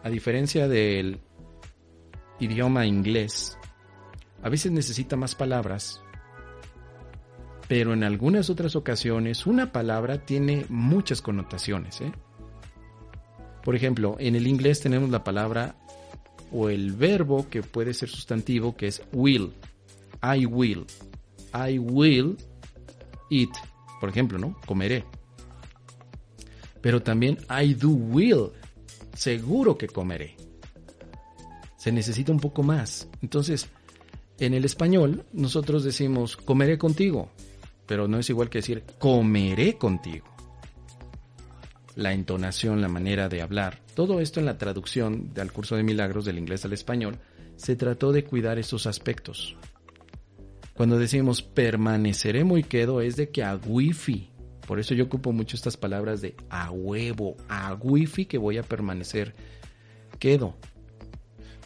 a 0.03 0.11
diferencia 0.11 0.69
del 0.69 1.21
idioma 2.41 2.87
inglés, 2.87 3.59
a 4.43 4.49
veces 4.49 4.73
necesita 4.73 5.17
más 5.17 5.35
palabras, 5.35 6.03
pero 7.69 7.95
en 7.95 8.05
algunas 8.05 8.51
otras 8.51 8.77
ocasiones 8.77 9.47
una 9.47 9.73
palabra 9.73 10.25
tiene 10.25 10.67
muchas 10.69 11.23
connotaciones. 11.23 12.01
¿eh? 12.01 12.13
Por 13.63 13.75
ejemplo, 13.75 14.17
en 14.19 14.35
el 14.35 14.47
inglés 14.47 14.81
tenemos 14.81 15.09
la 15.09 15.25
palabra 15.25 15.77
o 16.53 16.69
el 16.69 16.93
verbo 16.93 17.49
que 17.49 17.63
puede 17.63 17.95
ser 17.95 18.11
sustantivo, 18.11 18.77
que 18.77 18.89
es 18.89 19.03
will. 19.13 19.53
I 20.25 20.47
will. 20.47 20.87
I 21.53 21.79
will 21.79 22.37
eat. 23.31 23.51
Por 24.01 24.09
ejemplo, 24.09 24.39
¿no? 24.39 24.59
Comeré. 24.67 25.05
Pero 26.81 27.03
también 27.03 27.39
I 27.51 27.75
do 27.75 27.91
will. 27.91 28.51
Seguro 29.15 29.77
que 29.77 29.89
comeré. 29.89 30.37
Se 31.77 31.93
necesita 31.93 32.33
un 32.33 32.41
poco 32.41 32.63
más. 32.63 33.09
Entonces, 33.21 33.69
en 34.39 34.55
el 34.55 34.65
español, 34.65 35.25
nosotros 35.33 35.85
decimos 35.85 36.37
comeré 36.37 36.79
contigo. 36.79 37.31
Pero 37.87 38.09
no 38.09 38.19
es 38.19 38.31
igual 38.31 38.49
que 38.49 38.59
decir 38.59 38.83
comeré 38.99 39.77
contigo 39.77 40.35
la 41.97 42.13
entonación, 42.13 42.81
la 42.81 42.89
manera 42.89 43.29
de 43.29 43.43
hablar. 43.43 43.81
Todo 43.95 44.21
esto 44.21 44.41
en 44.41 44.47
la 44.47 44.59
traducción 44.59 45.33
del 45.33 45.53
curso 45.53 45.77
de 45.77 45.83
milagros 45.83 46.25
del 46.25 46.39
inglés 46.39 46.65
al 46.65 46.73
español 46.73 47.19
se 47.57 47.77
trató 47.77 48.13
de 48.13 48.25
cuidar 48.25 48.59
esos 48.59 48.87
aspectos. 48.87 49.57
Cuando 50.75 50.99
decimos 50.99 51.43
permaneceré 51.43 52.45
muy 52.45 52.63
quedo 52.63 53.01
es 53.01 53.17
de 53.17 53.31
que 53.31 53.43
a 53.43 53.57
wifi. 53.57 54.31
Por 54.67 54.81
eso 54.81 54.95
yo 54.95 55.05
ocupo 55.05 55.33
mucho 55.33 55.57
estas 55.57 55.77
palabras 55.77 56.21
de 56.21 56.35
a 56.51 56.71
huevo, 56.71 57.37
a 57.49 57.75
wifi 57.75 58.27
que 58.27 58.39
voy 58.39 58.59
a 58.59 58.63
permanecer 58.63 59.35
quedo. 60.19 60.57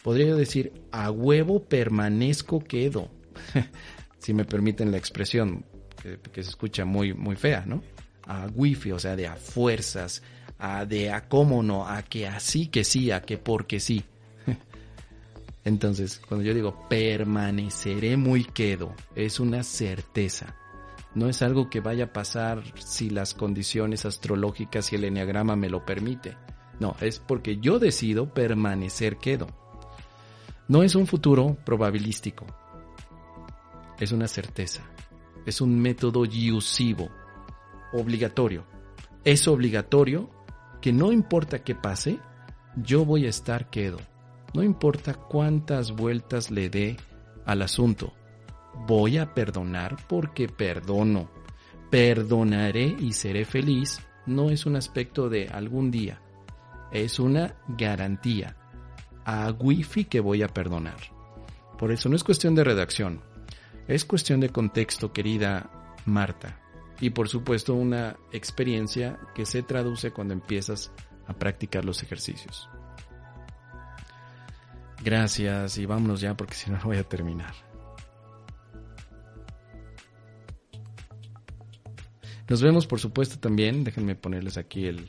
Podría 0.03 0.35
decir 0.35 0.73
a 0.91 1.11
huevo 1.11 1.63
permanezco 1.63 2.59
quedo. 2.59 3.09
si 4.19 4.33
me 4.33 4.45
permiten 4.45 4.91
la 4.91 4.97
expresión, 4.97 5.65
que, 6.01 6.19
que 6.31 6.43
se 6.43 6.49
escucha 6.49 6.85
muy, 6.85 7.13
muy 7.13 7.35
fea, 7.35 7.63
¿no? 7.65 7.81
a 8.29 8.47
wifi, 8.53 8.91
o 8.91 8.99
sea, 8.99 9.15
de 9.15 9.27
a 9.27 9.35
fuerzas, 9.35 10.21
a 10.59 10.85
de 10.85 11.11
a 11.11 11.27
cómo 11.27 11.63
no, 11.63 11.87
a 11.87 12.03
que 12.03 12.27
así 12.27 12.67
que 12.67 12.83
sí, 12.83 13.11
a 13.11 13.21
que 13.21 13.37
porque 13.37 13.79
sí. 13.79 14.03
Entonces, 15.65 16.21
cuando 16.27 16.45
yo 16.45 16.53
digo 16.53 16.87
permaneceré 16.89 18.17
muy 18.17 18.43
quedo, 18.43 18.93
es 19.15 19.39
una 19.39 19.63
certeza. 19.63 20.55
No 21.15 21.27
es 21.27 21.41
algo 21.41 21.69
que 21.69 21.79
vaya 21.79 22.05
a 22.05 22.13
pasar 22.13 22.63
si 22.75 23.09
las 23.09 23.33
condiciones 23.33 24.05
astrológicas 24.05 24.91
y 24.93 24.95
el 24.95 25.05
enneagrama 25.05 25.55
me 25.55 25.69
lo 25.69 25.85
permite. 25.85 26.37
No, 26.79 26.95
es 27.01 27.19
porque 27.19 27.57
yo 27.57 27.79
decido 27.79 28.33
permanecer 28.33 29.17
quedo. 29.17 29.47
No 30.67 30.83
es 30.83 30.95
un 30.95 31.07
futuro 31.07 31.57
probabilístico. 31.65 32.45
Es 33.99 34.11
una 34.11 34.27
certeza. 34.27 34.83
Es 35.45 35.61
un 35.61 35.79
método 35.79 36.25
yusivo 36.25 37.09
obligatorio. 37.91 38.65
Es 39.23 39.47
obligatorio 39.47 40.29
que 40.81 40.93
no 40.93 41.11
importa 41.11 41.63
qué 41.63 41.75
pase, 41.75 42.19
yo 42.77 43.03
voy 43.03 43.25
a 43.25 43.29
estar 43.29 43.69
quedo. 43.69 43.97
No 44.53 44.63
importa 44.63 45.13
cuántas 45.13 45.91
vueltas 45.91 46.51
le 46.51 46.69
dé 46.69 46.97
al 47.45 47.61
asunto. 47.61 48.13
Voy 48.87 49.17
a 49.17 49.33
perdonar 49.33 49.97
porque 50.07 50.47
perdono. 50.47 51.29
Perdonaré 51.89 52.95
y 52.99 53.13
seré 53.13 53.45
feliz 53.45 53.99
no 54.25 54.49
es 54.51 54.65
un 54.65 54.75
aspecto 54.75 55.29
de 55.29 55.47
algún 55.47 55.91
día. 55.91 56.21
Es 56.91 57.19
una 57.19 57.55
garantía. 57.67 58.55
A 59.25 59.51
wifi 59.51 60.05
que 60.05 60.19
voy 60.19 60.43
a 60.43 60.47
perdonar. 60.47 60.97
Por 61.77 61.91
eso 61.91 62.09
no 62.09 62.15
es 62.15 62.23
cuestión 62.23 62.55
de 62.55 62.63
redacción. 62.63 63.21
Es 63.87 64.05
cuestión 64.05 64.39
de 64.39 64.49
contexto, 64.49 65.11
querida 65.13 65.95
Marta 66.05 66.59
y 67.01 67.11
por 67.11 67.29
supuesto 67.29 67.73
una 67.73 68.17
experiencia 68.31 69.19
que 69.33 69.45
se 69.45 69.63
traduce 69.63 70.11
cuando 70.11 70.33
empiezas 70.33 70.91
a 71.27 71.33
practicar 71.33 71.85
los 71.85 72.03
ejercicios. 72.03 72.69
Gracias 75.03 75.77
y 75.77 75.85
vámonos 75.85 76.21
ya 76.21 76.35
porque 76.35 76.55
si 76.55 76.69
no, 76.69 76.77
no 76.77 76.85
voy 76.85 76.97
a 76.97 77.03
terminar. 77.03 77.53
Nos 82.49 82.61
vemos 82.61 82.87
por 82.87 82.99
supuesto 82.99 83.39
también, 83.39 83.83
déjenme 83.83 84.15
ponerles 84.15 84.57
aquí 84.57 84.87
el, 84.87 85.07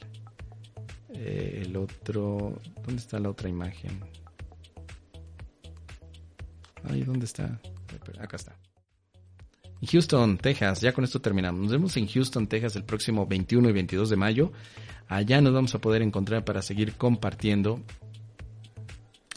eh, 1.09 1.63
el 1.65 1.77
otro, 1.77 2.59
¿dónde 2.85 2.97
está 2.97 3.19
la 3.19 3.31
otra 3.31 3.49
imagen? 3.49 4.01
Ay, 6.85 7.03
¿dónde 7.03 7.25
está? 7.25 7.61
Acá 8.21 8.37
está. 8.37 8.57
Houston, 9.87 10.37
Texas. 10.39 10.81
Ya 10.81 10.93
con 10.93 11.05
esto 11.05 11.21
terminamos. 11.21 11.61
Nos 11.63 11.73
vemos 11.73 11.97
en 11.97 12.07
Houston, 12.07 12.47
Texas 12.47 12.77
el 12.77 12.85
próximo 12.85 13.27
21 13.27 13.71
y 13.71 13.73
22 13.73 14.11
de 14.11 14.17
mayo. 14.17 14.53
Allá 15.09 15.41
nos 15.41 15.53
vamos 15.53 15.75
a 15.75 15.81
poder 15.81 16.03
encontrar 16.03 16.45
para 16.45 16.63
seguir 16.63 16.95
compartiendo 16.95 17.81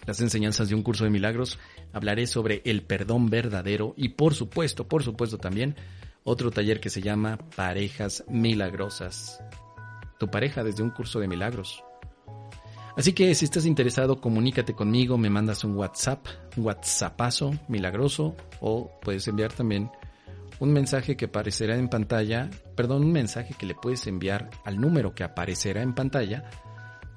las 0.05 0.21
enseñanzas 0.21 0.69
de 0.69 0.75
un 0.75 0.83
curso 0.83 1.03
de 1.03 1.09
milagros. 1.09 1.59
Hablaré 1.91 2.27
sobre 2.27 2.61
el 2.65 2.83
perdón 2.83 3.29
verdadero 3.29 3.93
y 3.97 4.09
por 4.09 4.33
supuesto, 4.33 4.87
por 4.87 5.03
supuesto 5.03 5.37
también 5.37 5.75
otro 6.23 6.51
taller 6.51 6.79
que 6.79 6.89
se 6.89 7.01
llama 7.01 7.37
Parejas 7.55 8.23
Milagrosas. 8.27 9.41
Tu 10.19 10.29
pareja 10.29 10.63
desde 10.63 10.83
un 10.83 10.89
curso 10.89 11.19
de 11.19 11.27
milagros. 11.27 11.83
Así 12.95 13.13
que 13.13 13.33
si 13.33 13.45
estás 13.45 13.65
interesado, 13.65 14.21
comunícate 14.21 14.73
conmigo, 14.73 15.17
me 15.17 15.29
mandas 15.29 15.63
un 15.63 15.75
WhatsApp, 15.75 16.27
un 16.55 16.65
WhatsAppazo 16.65 17.53
milagroso 17.67 18.35
o 18.61 18.91
puedes 19.01 19.27
enviar 19.27 19.51
también 19.51 19.89
un 20.59 20.71
mensaje 20.71 21.17
que 21.17 21.25
aparecerá 21.25 21.75
en 21.75 21.89
pantalla, 21.89 22.49
perdón, 22.75 23.03
un 23.03 23.11
mensaje 23.11 23.55
que 23.57 23.65
le 23.65 23.73
puedes 23.73 24.05
enviar 24.05 24.51
al 24.63 24.79
número 24.79 25.15
que 25.15 25.23
aparecerá 25.23 25.81
en 25.81 25.95
pantalla, 25.95 26.49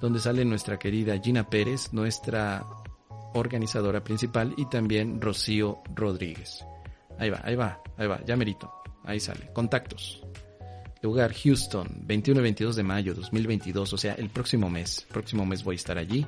donde 0.00 0.20
sale 0.20 0.44
nuestra 0.44 0.78
querida 0.78 1.18
Gina 1.18 1.48
Pérez, 1.48 1.92
nuestra 1.92 2.64
organizadora 3.34 4.02
principal, 4.02 4.54
y 4.56 4.66
también 4.66 5.20
Rocío 5.20 5.82
Rodríguez. 5.94 6.64
Ahí 7.18 7.30
va, 7.30 7.40
ahí 7.44 7.56
va, 7.56 7.82
ahí 7.96 8.06
va, 8.06 8.24
ya 8.24 8.36
merito, 8.36 8.72
ahí 9.04 9.20
sale. 9.20 9.50
Contactos. 9.52 10.22
Lugar 11.02 11.32
Houston, 11.34 11.86
21 12.04 12.40
y 12.40 12.42
22 12.42 12.76
de 12.76 12.82
mayo 12.82 13.14
2022, 13.14 13.92
o 13.92 13.96
sea, 13.96 14.14
el 14.14 14.30
próximo 14.30 14.68
mes. 14.68 15.06
próximo 15.08 15.46
mes 15.46 15.62
voy 15.62 15.74
a 15.74 15.76
estar 15.76 15.98
allí. 15.98 16.26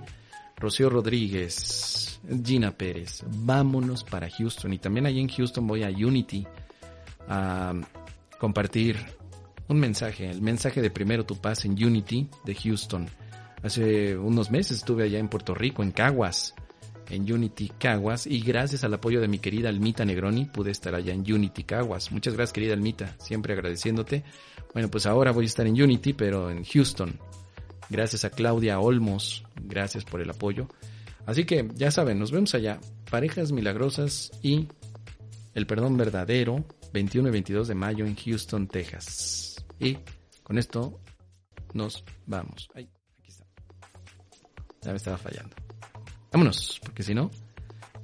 Rocío 0.57 0.91
Rodríguez, 0.91 2.21
Gina 2.45 2.73
Pérez, 2.73 3.25
vámonos 3.27 4.05
para 4.05 4.29
Houston. 4.31 4.73
Y 4.73 4.79
también 4.79 5.07
allí 5.07 5.21
en 5.21 5.29
Houston 5.29 5.67
voy 5.67 5.85
a 5.85 5.89
Unity 5.89 6.47
a 7.29 7.75
compartir 8.39 8.97
un 9.69 9.79
mensaje, 9.79 10.29
el 10.31 10.41
mensaje 10.43 10.83
de 10.83 10.91
Primero 10.91 11.25
Tu 11.25 11.37
Paz 11.37 11.65
en 11.65 11.73
Unity 11.73 12.29
de 12.45 12.55
Houston. 12.55 13.09
Hace 13.63 14.17
unos 14.17 14.51
meses 14.51 14.79
estuve 14.79 15.05
allá 15.05 15.19
en 15.19 15.29
Puerto 15.29 15.55
Rico, 15.55 15.83
en 15.83 15.91
Caguas, 15.91 16.55
en 17.11 17.31
Unity 17.33 17.73
Caguas, 17.79 18.27
y 18.27 18.41
gracias 18.41 18.85
al 18.85 18.95
apoyo 18.95 19.21
de 19.21 19.29
mi 19.29 19.39
querida 19.39 19.69
Almita 19.69 20.05
Negroni 20.05 20.45
pude 20.45 20.71
estar 20.71 20.95
allá 20.95 21.13
en 21.13 21.21
Unity 21.21 21.65
Caguas. 21.65 22.13
Muchas 22.13 22.35
gracias 22.35 22.53
querida 22.53 22.75
Almita, 22.75 23.17
siempre 23.19 23.55
agradeciéndote. 23.55 24.25
Bueno, 24.73 24.89
pues 24.91 25.07
ahora 25.07 25.33
voy 25.33 25.45
a 25.45 25.49
estar 25.49 25.67
en 25.67 25.81
Unity, 25.81 26.13
pero 26.13 26.51
en 26.51 26.65
Houston. 26.65 27.19
Gracias 27.91 28.25
a 28.25 28.31
Claudia 28.31 28.79
Olmos, 28.81 29.45
gracias 29.63 30.05
por 30.05 30.21
el 30.21 30.31
apoyo. 30.31 30.69
Así 31.27 31.45
que 31.45 31.69
ya 31.75 31.91
saben, 31.91 32.19
nos 32.19 32.31
vemos 32.31 32.55
allá. 32.55 32.81
Parejas 33.11 33.53
milagrosas 33.53 34.31
y 34.43 34.69
el 35.55 35.67
perdón 35.67 35.97
verdadero 35.97 36.65
21 36.93 37.29
y 37.29 37.33
22 37.33 37.69
de 37.69 37.75
mayo 37.75 38.07
en 38.07 38.17
Houston, 38.17 38.69
Texas. 38.69 39.65
Y 39.79 39.99
con 40.43 40.59
esto 40.59 41.01
nos 41.75 42.05
vamos. 42.27 42.69
Ya 44.83 44.91
me 44.91 44.97
estaba 44.97 45.19
fallando. 45.19 45.57
Vámonos, 46.33 46.81
porque 46.83 47.03
si 47.03 47.15
no, 47.15 47.31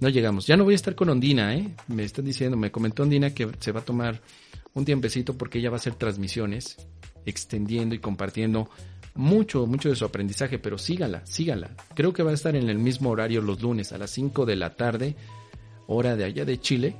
no 0.00 0.08
llegamos. 0.08 0.46
Ya 0.46 0.56
no 0.56 0.64
voy 0.64 0.74
a 0.74 0.76
estar 0.76 0.94
con 0.94 1.08
Ondina, 1.08 1.54
¿eh? 1.54 1.74
Me 1.88 2.04
están 2.04 2.24
diciendo, 2.24 2.56
me 2.56 2.70
comentó 2.70 3.02
Ondina 3.02 3.30
que 3.30 3.50
se 3.58 3.72
va 3.72 3.80
a 3.80 3.84
tomar 3.84 4.20
un 4.74 4.84
tiempecito 4.84 5.36
porque 5.36 5.58
ella 5.58 5.70
va 5.70 5.76
a 5.76 5.80
hacer 5.80 5.94
transmisiones, 5.94 6.76
extendiendo 7.24 7.94
y 7.94 7.98
compartiendo 7.98 8.68
mucho, 9.14 9.66
mucho 9.66 9.88
de 9.88 9.96
su 9.96 10.04
aprendizaje, 10.04 10.58
pero 10.58 10.78
sígala, 10.78 11.24
sígala. 11.24 11.70
Creo 11.94 12.12
que 12.12 12.22
va 12.22 12.32
a 12.32 12.34
estar 12.34 12.56
en 12.56 12.68
el 12.68 12.78
mismo 12.78 13.10
horario 13.10 13.40
los 13.40 13.62
lunes 13.62 13.92
a 13.92 13.98
las 13.98 14.10
5 14.10 14.44
de 14.44 14.56
la 14.56 14.74
tarde, 14.74 15.16
hora 15.86 16.16
de 16.16 16.24
allá 16.24 16.44
de 16.44 16.60
Chile. 16.60 16.96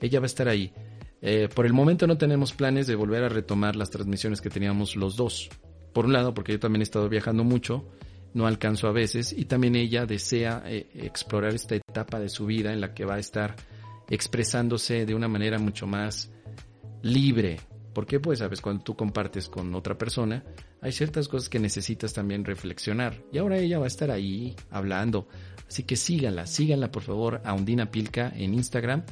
Ella 0.00 0.18
va 0.18 0.24
a 0.24 0.26
estar 0.26 0.48
ahí. 0.48 0.72
Eh, 1.20 1.48
por 1.54 1.66
el 1.66 1.72
momento 1.72 2.08
no 2.08 2.18
tenemos 2.18 2.52
planes 2.52 2.88
de 2.88 2.96
volver 2.96 3.22
a 3.22 3.28
retomar 3.28 3.76
las 3.76 3.90
transmisiones 3.90 4.40
que 4.40 4.50
teníamos 4.50 4.96
los 4.96 5.16
dos. 5.16 5.50
Por 5.92 6.06
un 6.06 6.12
lado, 6.12 6.34
porque 6.34 6.52
yo 6.52 6.58
también 6.58 6.80
he 6.80 6.84
estado 6.84 7.08
viajando 7.08 7.44
mucho, 7.44 7.84
no 8.34 8.46
alcanzo 8.46 8.88
a 8.88 8.92
veces, 8.92 9.32
y 9.36 9.44
también 9.44 9.76
ella 9.76 10.06
desea 10.06 10.62
eh, 10.66 10.86
explorar 10.94 11.54
esta 11.54 11.76
etapa 11.76 12.18
de 12.18 12.28
su 12.28 12.46
vida 12.46 12.72
en 12.72 12.80
la 12.80 12.94
que 12.94 13.04
va 13.04 13.16
a 13.16 13.18
estar 13.18 13.56
expresándose 14.08 15.06
de 15.06 15.14
una 15.14 15.28
manera 15.28 15.58
mucho 15.58 15.86
más 15.86 16.30
libre. 17.02 17.60
Porque, 17.94 18.20
pues, 18.20 18.38
sabes, 18.38 18.60
cuando 18.60 18.82
tú 18.82 18.96
compartes 18.96 19.48
con 19.48 19.74
otra 19.74 19.98
persona, 19.98 20.44
hay 20.80 20.92
ciertas 20.92 21.28
cosas 21.28 21.48
que 21.48 21.58
necesitas 21.58 22.14
también 22.14 22.44
reflexionar. 22.44 23.22
Y 23.32 23.38
ahora 23.38 23.58
ella 23.58 23.78
va 23.78 23.84
a 23.84 23.88
estar 23.88 24.10
ahí 24.10 24.56
hablando. 24.70 25.28
Así 25.68 25.82
que 25.82 25.96
síganla, 25.96 26.46
síganla 26.46 26.90
por 26.90 27.02
favor 27.02 27.42
a 27.44 27.52
Undina 27.52 27.90
Pilca 27.90 28.32
en 28.34 28.54
Instagram 28.54 29.04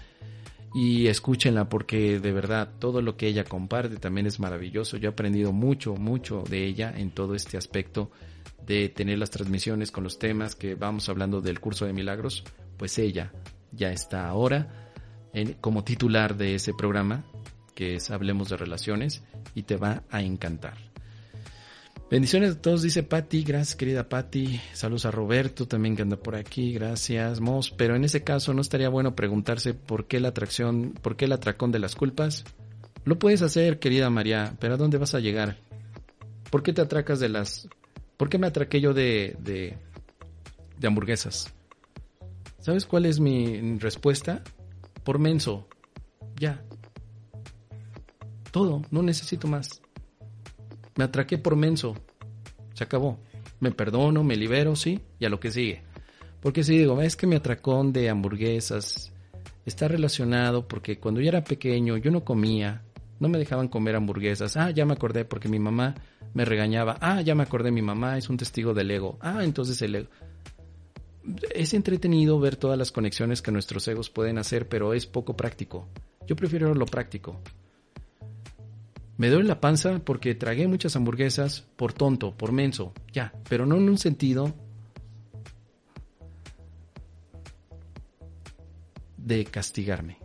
y 0.74 1.08
escúchenla 1.08 1.68
porque 1.68 2.20
de 2.20 2.32
verdad 2.32 2.70
todo 2.78 3.02
lo 3.02 3.16
que 3.16 3.26
ella 3.26 3.44
comparte 3.44 3.96
también 3.96 4.26
es 4.26 4.38
maravilloso. 4.40 4.96
Yo 4.96 5.08
he 5.08 5.12
aprendido 5.12 5.52
mucho, 5.52 5.96
mucho 5.96 6.44
de 6.48 6.66
ella 6.66 6.92
en 6.96 7.10
todo 7.10 7.34
este 7.34 7.56
aspecto 7.56 8.10
de 8.70 8.88
tener 8.88 9.18
las 9.18 9.30
transmisiones 9.30 9.90
con 9.90 10.04
los 10.04 10.20
temas 10.20 10.54
que 10.54 10.76
vamos 10.76 11.08
hablando 11.08 11.40
del 11.40 11.58
curso 11.58 11.86
de 11.86 11.92
milagros. 11.92 12.44
Pues 12.76 12.96
ella 13.00 13.32
ya 13.72 13.90
está 13.90 14.28
ahora 14.28 14.92
como 15.60 15.82
titular 15.82 16.36
de 16.36 16.54
ese 16.54 16.72
programa 16.72 17.24
que 17.74 17.96
es 17.96 18.12
Hablemos 18.12 18.48
de 18.48 18.56
Relaciones 18.56 19.24
y 19.56 19.64
te 19.64 19.76
va 19.76 20.04
a 20.08 20.22
encantar. 20.22 20.74
Bendiciones 22.08 22.52
a 22.52 22.62
todos, 22.62 22.82
dice 22.82 23.02
Patti. 23.02 23.42
Gracias, 23.42 23.74
querida 23.74 24.08
Patti. 24.08 24.60
Saludos 24.72 25.04
a 25.06 25.10
Roberto 25.10 25.66
también 25.66 25.96
que 25.96 26.02
anda 26.02 26.16
por 26.16 26.36
aquí. 26.36 26.72
Gracias, 26.72 27.40
Mos. 27.40 27.72
Pero 27.76 27.96
en 27.96 28.04
ese 28.04 28.22
caso, 28.22 28.54
¿no 28.54 28.60
estaría 28.60 28.88
bueno 28.88 29.16
preguntarse 29.16 29.74
por 29.74 30.06
qué 30.06 30.20
la 30.20 30.28
atracción, 30.28 30.94
por 31.02 31.16
qué 31.16 31.24
el 31.24 31.32
atracón 31.32 31.72
de 31.72 31.80
las 31.80 31.96
culpas? 31.96 32.44
Lo 33.04 33.18
puedes 33.18 33.42
hacer, 33.42 33.80
querida 33.80 34.10
María, 34.10 34.54
pero 34.60 34.74
¿a 34.74 34.76
dónde 34.76 34.98
vas 34.98 35.16
a 35.16 35.20
llegar? 35.20 35.56
¿Por 36.50 36.62
qué 36.62 36.72
te 36.72 36.82
atracas 36.82 37.18
de 37.18 37.30
las... 37.30 37.68
¿Por 38.20 38.28
qué 38.28 38.36
me 38.36 38.48
atraqué 38.48 38.82
yo 38.82 38.92
de, 38.92 39.34
de, 39.38 39.78
hamburguesas? 40.86 41.54
¿Sabes 42.58 42.84
cuál 42.84 43.06
es 43.06 43.18
mi 43.18 43.78
respuesta? 43.78 44.44
Por 45.04 45.18
menso. 45.18 45.66
Ya. 46.36 46.62
Todo, 48.50 48.82
no 48.90 49.02
necesito 49.02 49.48
más. 49.48 49.80
Me 50.96 51.04
atraqué 51.04 51.38
por 51.38 51.56
menso. 51.56 51.94
Se 52.74 52.84
acabó. 52.84 53.18
Me 53.58 53.70
perdono, 53.70 54.22
me 54.22 54.36
libero, 54.36 54.76
sí, 54.76 55.00
y 55.18 55.24
a 55.24 55.30
lo 55.30 55.40
que 55.40 55.50
sigue. 55.50 55.82
Porque 56.42 56.62
si 56.62 56.76
digo, 56.76 57.00
es 57.00 57.16
que 57.16 57.26
mi 57.26 57.36
atracón 57.36 57.90
de 57.90 58.10
hamburguesas 58.10 59.14
está 59.64 59.88
relacionado 59.88 60.68
porque 60.68 60.98
cuando 60.98 61.22
yo 61.22 61.28
era 61.30 61.42
pequeño 61.42 61.96
yo 61.96 62.10
no 62.10 62.22
comía, 62.22 62.82
no 63.20 63.28
me 63.28 63.38
dejaban 63.38 63.68
comer 63.68 63.94
hamburguesas. 63.94 64.56
Ah, 64.56 64.70
ya 64.70 64.84
me 64.86 64.94
acordé 64.94 65.24
porque 65.24 65.48
mi 65.48 65.58
mamá 65.58 65.94
me 66.34 66.44
regañaba. 66.44 66.96
Ah, 67.00 67.20
ya 67.20 67.34
me 67.34 67.42
acordé, 67.42 67.70
mi 67.70 67.82
mamá 67.82 68.18
es 68.18 68.28
un 68.30 68.38
testigo 68.38 68.74
del 68.74 68.90
ego. 68.90 69.18
Ah, 69.20 69.44
entonces 69.44 69.80
el 69.82 69.94
ego. 69.94 70.08
Es 71.54 71.74
entretenido 71.74 72.40
ver 72.40 72.56
todas 72.56 72.78
las 72.78 72.90
conexiones 72.90 73.42
que 73.42 73.52
nuestros 73.52 73.86
egos 73.88 74.08
pueden 74.08 74.38
hacer, 74.38 74.68
pero 74.68 74.94
es 74.94 75.06
poco 75.06 75.36
práctico. 75.36 75.86
Yo 76.26 76.34
prefiero 76.34 76.74
lo 76.74 76.86
práctico. 76.86 77.40
Me 79.18 79.28
duele 79.28 79.48
la 79.48 79.60
panza 79.60 79.98
porque 79.98 80.34
tragué 80.34 80.66
muchas 80.66 80.96
hamburguesas 80.96 81.66
por 81.76 81.92
tonto, 81.92 82.34
por 82.34 82.52
menso, 82.52 82.94
ya, 83.12 83.34
pero 83.50 83.66
no 83.66 83.76
en 83.76 83.90
un 83.90 83.98
sentido 83.98 84.54
de 89.18 89.44
castigarme. 89.44 90.16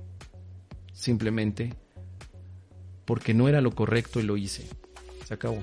Simplemente 0.94 1.74
porque 3.06 3.34
no 3.34 3.48
era 3.48 3.62
lo 3.62 3.72
correcto 3.72 4.20
y 4.20 4.24
lo 4.24 4.38
hice. 4.38 4.68
Se 5.26 5.34
acabó. 5.34 5.62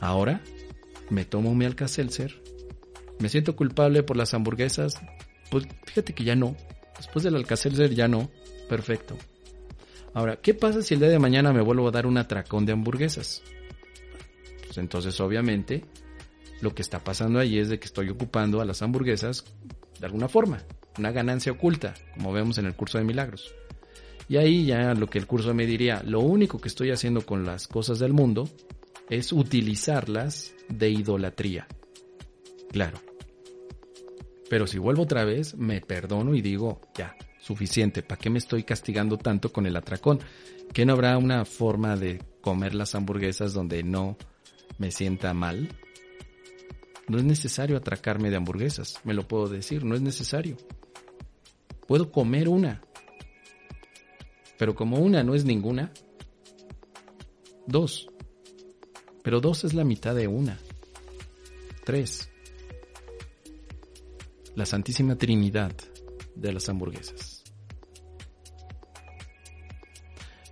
Ahora 0.00 0.42
me 1.10 1.24
tomo 1.24 1.54
mi 1.54 1.64
Alka-Seltzer. 1.64 2.42
Me 3.18 3.28
siento 3.28 3.56
culpable 3.56 4.02
por 4.02 4.16
las 4.16 4.34
hamburguesas. 4.34 5.00
Pues 5.50 5.66
fíjate 5.84 6.14
que 6.14 6.24
ya 6.24 6.34
no. 6.34 6.56
Después 6.96 7.22
del 7.22 7.36
Alka-Seltzer 7.36 7.94
ya 7.94 8.08
no. 8.08 8.30
Perfecto. 8.68 9.16
Ahora, 10.14 10.36
¿qué 10.36 10.54
pasa 10.54 10.82
si 10.82 10.94
el 10.94 11.00
día 11.00 11.08
de 11.08 11.18
mañana 11.18 11.52
me 11.52 11.60
vuelvo 11.60 11.88
a 11.88 11.90
dar 11.90 12.06
un 12.06 12.18
atracón 12.18 12.66
de 12.66 12.72
hamburguesas? 12.72 13.42
Pues 14.64 14.78
entonces, 14.78 15.20
obviamente, 15.20 15.84
lo 16.60 16.74
que 16.74 16.82
está 16.82 17.02
pasando 17.02 17.38
ahí 17.40 17.58
es 17.58 17.68
de 17.68 17.78
que 17.78 17.86
estoy 17.86 18.08
ocupando 18.10 18.60
a 18.60 18.64
las 18.64 18.80
hamburguesas 18.82 19.44
de 19.98 20.06
alguna 20.06 20.28
forma, 20.28 20.62
una 20.98 21.12
ganancia 21.12 21.52
oculta, 21.52 21.94
como 22.14 22.32
vemos 22.32 22.58
en 22.58 22.66
el 22.66 22.74
curso 22.74 22.98
de 22.98 23.04
milagros. 23.04 23.54
Y 24.28 24.36
ahí 24.36 24.66
ya 24.66 24.94
lo 24.94 25.06
que 25.06 25.18
el 25.18 25.26
curso 25.26 25.52
me 25.54 25.66
diría, 25.66 26.02
lo 26.04 26.20
único 26.20 26.58
que 26.58 26.68
estoy 26.68 26.90
haciendo 26.90 27.24
con 27.26 27.44
las 27.44 27.68
cosas 27.68 27.98
del 27.98 28.12
mundo 28.12 28.48
es 29.10 29.32
utilizarlas 29.32 30.54
de 30.68 30.90
idolatría. 30.90 31.66
Claro. 32.70 32.98
Pero 34.48 34.66
si 34.66 34.78
vuelvo 34.78 35.02
otra 35.02 35.24
vez, 35.24 35.56
me 35.56 35.80
perdono 35.80 36.34
y 36.34 36.42
digo, 36.42 36.80
ya, 36.96 37.16
suficiente. 37.40 38.02
¿Para 38.02 38.20
qué 38.20 38.30
me 38.30 38.38
estoy 38.38 38.64
castigando 38.64 39.18
tanto 39.18 39.52
con 39.52 39.66
el 39.66 39.76
atracón? 39.76 40.20
¿Que 40.72 40.86
no 40.86 40.94
habrá 40.94 41.18
una 41.18 41.44
forma 41.44 41.96
de 41.96 42.22
comer 42.40 42.74
las 42.74 42.94
hamburguesas 42.94 43.52
donde 43.52 43.82
no 43.82 44.16
me 44.78 44.90
sienta 44.90 45.34
mal? 45.34 45.68
No 47.06 47.18
es 47.18 47.24
necesario 47.24 47.76
atracarme 47.76 48.30
de 48.30 48.36
hamburguesas, 48.36 49.00
me 49.04 49.12
lo 49.12 49.28
puedo 49.28 49.48
decir, 49.48 49.84
no 49.84 49.94
es 49.94 50.00
necesario. 50.00 50.56
Puedo 51.86 52.10
comer 52.10 52.48
una. 52.48 52.82
Pero 54.58 54.74
como 54.74 54.98
una 54.98 55.22
no 55.22 55.34
es 55.34 55.44
ninguna, 55.44 55.92
dos. 57.66 58.08
Pero 59.22 59.40
dos 59.40 59.64
es 59.64 59.74
la 59.74 59.84
mitad 59.84 60.14
de 60.14 60.28
una. 60.28 60.58
Tres. 61.84 62.30
La 64.54 64.66
Santísima 64.66 65.16
Trinidad 65.16 65.74
de 66.34 66.52
las 66.52 66.68
hamburguesas. 66.68 67.42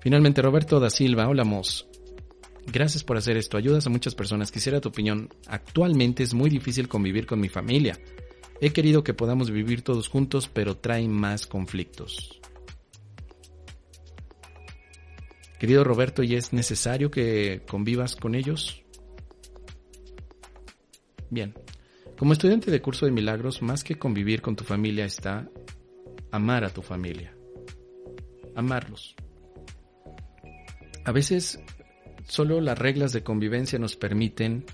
Finalmente, 0.01 0.43
Roberto 0.43 0.81
da 0.81 0.91
Silva, 0.91 1.29
hola 1.29 1.45
Mos. 1.45 1.87
Gracias 2.67 3.05
por 3.05 3.17
hacer 3.17 3.37
esto, 3.37 3.57
ayudas 3.57 3.87
a 3.87 3.91
muchas 3.91 4.15
personas. 4.15 4.51
Quisiera 4.51 4.81
tu 4.81 4.89
opinión. 4.89 5.29
Actualmente 5.47 6.23
es 6.23 6.35
muy 6.35 6.51
difícil 6.51 6.89
convivir 6.89 7.27
con 7.27 7.41
mi 7.41 7.49
familia. 7.49 7.99
He 8.61 8.71
querido 8.71 9.05
que 9.05 9.15
podamos 9.15 9.51
vivir 9.51 9.83
todos 9.83 10.09
juntos, 10.09 10.49
pero 10.53 10.77
trae 10.77 11.07
más 11.09 11.47
conflictos. 11.47 12.42
Querido 15.63 15.85
Roberto, 15.85 16.25
¿y 16.25 16.35
es 16.35 16.53
necesario 16.53 17.09
que 17.09 17.63
convivas 17.69 18.17
con 18.17 18.35
ellos? 18.35 18.83
Bien. 21.31 21.55
Como 22.19 22.33
estudiante 22.33 22.69
de 22.73 22.83
curso 22.83 23.07
de 23.07 23.13
milagros, 23.13 23.63
más 23.63 23.85
que 23.85 23.97
convivir 23.97 24.43
con 24.43 24.57
tu 24.57 24.65
familia 24.65 25.05
está 25.05 25.49
amar 26.33 26.65
a 26.65 26.71
tu 26.71 26.83
familia. 26.83 27.37
Amarlos. 28.57 29.15
A 31.05 31.13
veces 31.13 31.61
solo 32.27 32.61
las 32.61 32.77
reglas 32.77 33.13
de 33.13 33.23
convivencia 33.23 33.79
nos 33.79 33.95
permiten 33.95 34.65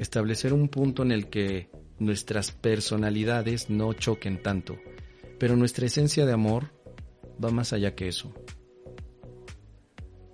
establecer 0.00 0.52
un 0.52 0.66
punto 0.66 1.04
en 1.04 1.12
el 1.12 1.28
que 1.28 1.70
nuestras 2.00 2.50
personalidades 2.50 3.70
no 3.70 3.92
choquen 3.92 4.42
tanto, 4.42 4.76
pero 5.38 5.54
nuestra 5.54 5.86
esencia 5.86 6.26
de 6.26 6.32
amor 6.32 6.72
va 7.40 7.50
más 7.50 7.72
allá 7.72 7.94
que 7.94 8.08
eso. 8.08 8.34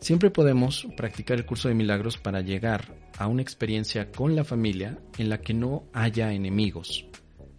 Siempre 0.01 0.31
podemos 0.31 0.87
practicar 0.97 1.39
el 1.39 1.47
curso 1.47 1.69
de 1.69 1.75
milagros 1.75 2.19
para 2.19 2.41
llegar 2.41 2.95
a 3.19 3.27
una 3.27 3.43
experiencia 3.43 4.11
con 4.13 4.37
la 4.37 4.45
familia 4.45 4.99
en 5.19 5.29
la 5.29 5.41
que 5.41 5.55
no 5.55 5.85
haya 5.93 6.33
enemigos. 6.33 7.07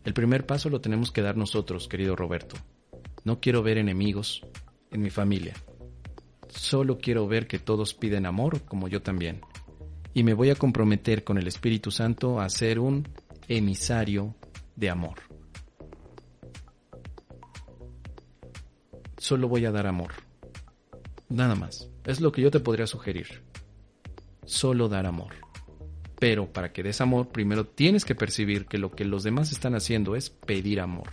El 0.06 0.14
primer 0.14 0.45
paso 0.45 0.70
lo 0.70 0.80
tenemos 0.80 1.11
que 1.11 1.22
dar 1.22 1.36
nosotros, 1.36 1.88
querido 1.88 2.16
Roberto. 2.16 2.56
No 3.26 3.41
quiero 3.41 3.61
ver 3.61 3.78
enemigos 3.78 4.41
en 4.90 5.02
mi 5.02 5.10
familia. 5.10 5.53
Solo 6.48 6.98
quiero 6.98 7.28
ver 7.28 7.45
que 7.45 7.60
todos 7.60 7.94
piden 7.94 8.26
amor 8.26 8.61
como 8.61 8.88
yo 8.88 9.02
también. 9.02 9.41
Y 10.14 10.24
me 10.24 10.34
voy 10.34 10.49
a 10.49 10.56
comprometer 10.56 11.24
con 11.24 11.38
el 11.38 11.48
Espíritu 11.48 11.91
Santo 11.91 12.40
a 12.40 12.49
ser 12.49 12.80
un 12.80 13.07
emisario 13.48 14.36
de 14.76 14.90
amor. 14.90 15.20
Solo 19.18 19.49
voy 19.49 19.66
a 19.66 19.72
dar 19.72 19.86
amor. 19.86 20.14
Nada 21.28 21.53
más. 21.53 21.90
Es 22.10 22.22
lo 22.22 22.31
que 22.31 22.41
yo 22.41 22.49
te 22.49 22.60
podría 22.60 22.88
sugerir. 22.88 23.44
Solo 24.45 24.90
dar 24.90 25.06
amor. 25.06 25.36
Pero 26.19 26.52
para 26.52 26.73
que 26.73 26.84
des 26.84 27.02
amor, 27.02 27.30
primero 27.30 27.65
tienes 27.65 28.03
que 28.03 28.15
percibir 28.15 28.65
que 28.65 28.77
lo 28.77 28.91
que 28.91 29.06
los 29.06 29.23
demás 29.23 29.52
están 29.52 29.76
haciendo 29.76 30.15
es 30.15 30.30
pedir 30.30 30.81
amor. 30.81 31.10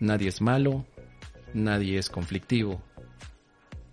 Nadie 0.00 0.28
es 0.28 0.40
malo, 0.40 0.86
nadie 1.52 1.98
es 1.98 2.08
conflictivo, 2.08 2.82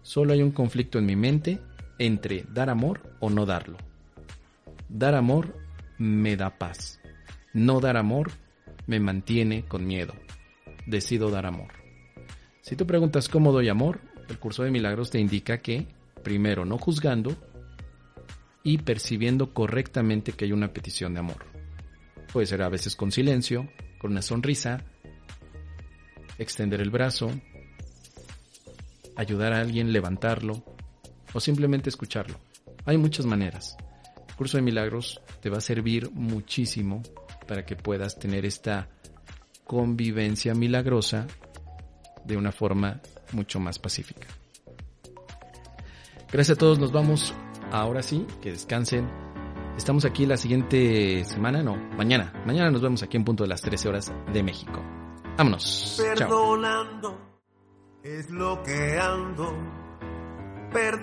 Solo 0.03 0.33
hay 0.33 0.41
un 0.43 0.51
conflicto 0.51 0.99
en 0.99 1.05
mi 1.05 1.15
mente 1.15 1.59
entre 1.97 2.43
dar 2.53 2.69
amor 2.69 3.15
o 3.21 3.29
no 3.29 3.45
darlo. 3.45 3.77
Dar 4.89 5.15
amor 5.15 5.55
me 5.97 6.35
da 6.35 6.57
paz. 6.57 6.99
No 7.53 7.79
dar 7.79 7.95
amor 7.95 8.31
me 8.85 8.99
mantiene 8.99 9.63
con 9.63 9.87
miedo. 9.87 10.13
Decido 10.85 11.31
dar 11.31 11.45
amor. 11.45 11.71
Si 12.61 12.75
tú 12.75 12.85
preguntas 12.85 13.29
cómo 13.29 13.53
doy 13.53 13.69
amor, 13.69 14.01
el 14.29 14.39
curso 14.39 14.63
de 14.63 14.71
milagros 14.71 15.09
te 15.09 15.19
indica 15.19 15.57
que, 15.59 15.87
primero, 16.23 16.65
no 16.65 16.77
juzgando 16.77 17.35
y 18.63 18.77
percibiendo 18.79 19.53
correctamente 19.53 20.31
que 20.31 20.45
hay 20.45 20.51
una 20.51 20.71
petición 20.73 21.13
de 21.13 21.19
amor. 21.19 21.45
Puede 22.31 22.47
ser 22.47 22.61
a 22.61 22.69
veces 22.69 22.95
con 22.95 23.11
silencio, 23.11 23.69
con 23.99 24.11
una 24.11 24.21
sonrisa, 24.21 24.83
extender 26.37 26.81
el 26.81 26.89
brazo, 26.89 27.29
ayudar 29.15 29.53
a 29.53 29.59
alguien, 29.59 29.91
levantarlo 29.91 30.63
o 31.33 31.39
simplemente 31.39 31.89
escucharlo. 31.89 32.39
Hay 32.85 32.97
muchas 32.97 33.25
maneras. 33.25 33.77
El 34.29 34.35
curso 34.35 34.57
de 34.57 34.63
milagros 34.63 35.21
te 35.41 35.49
va 35.49 35.57
a 35.57 35.61
servir 35.61 36.09
muchísimo 36.11 37.03
para 37.47 37.65
que 37.65 37.75
puedas 37.75 38.17
tener 38.17 38.45
esta 38.45 38.89
convivencia 39.65 40.53
milagrosa 40.53 41.27
de 42.25 42.37
una 42.37 42.51
forma 42.51 43.01
mucho 43.33 43.59
más 43.59 43.79
pacífica. 43.79 44.27
Gracias 46.31 46.57
a 46.57 46.59
todos, 46.59 46.79
nos 46.79 46.91
vamos 46.91 47.33
ahora 47.71 48.01
sí, 48.01 48.25
que 48.41 48.51
descansen. 48.51 49.07
Estamos 49.77 50.05
aquí 50.05 50.25
la 50.25 50.37
siguiente 50.37 51.23
semana, 51.25 51.63
no, 51.63 51.75
mañana. 51.97 52.33
Mañana 52.45 52.71
nos 52.71 52.81
vemos 52.81 53.03
aquí 53.03 53.17
en 53.17 53.23
punto 53.23 53.43
de 53.43 53.49
las 53.49 53.61
13 53.61 53.89
horas 53.89 54.13
de 54.31 54.43
México. 54.43 54.81
Vámonos. 55.37 55.95
Chao. 55.97 56.15
Perdonando 56.15 57.33
es 58.03 58.29
lo 58.29 58.61
que 58.63 58.99
ando. 58.99 59.53
Perdón. 60.71 61.01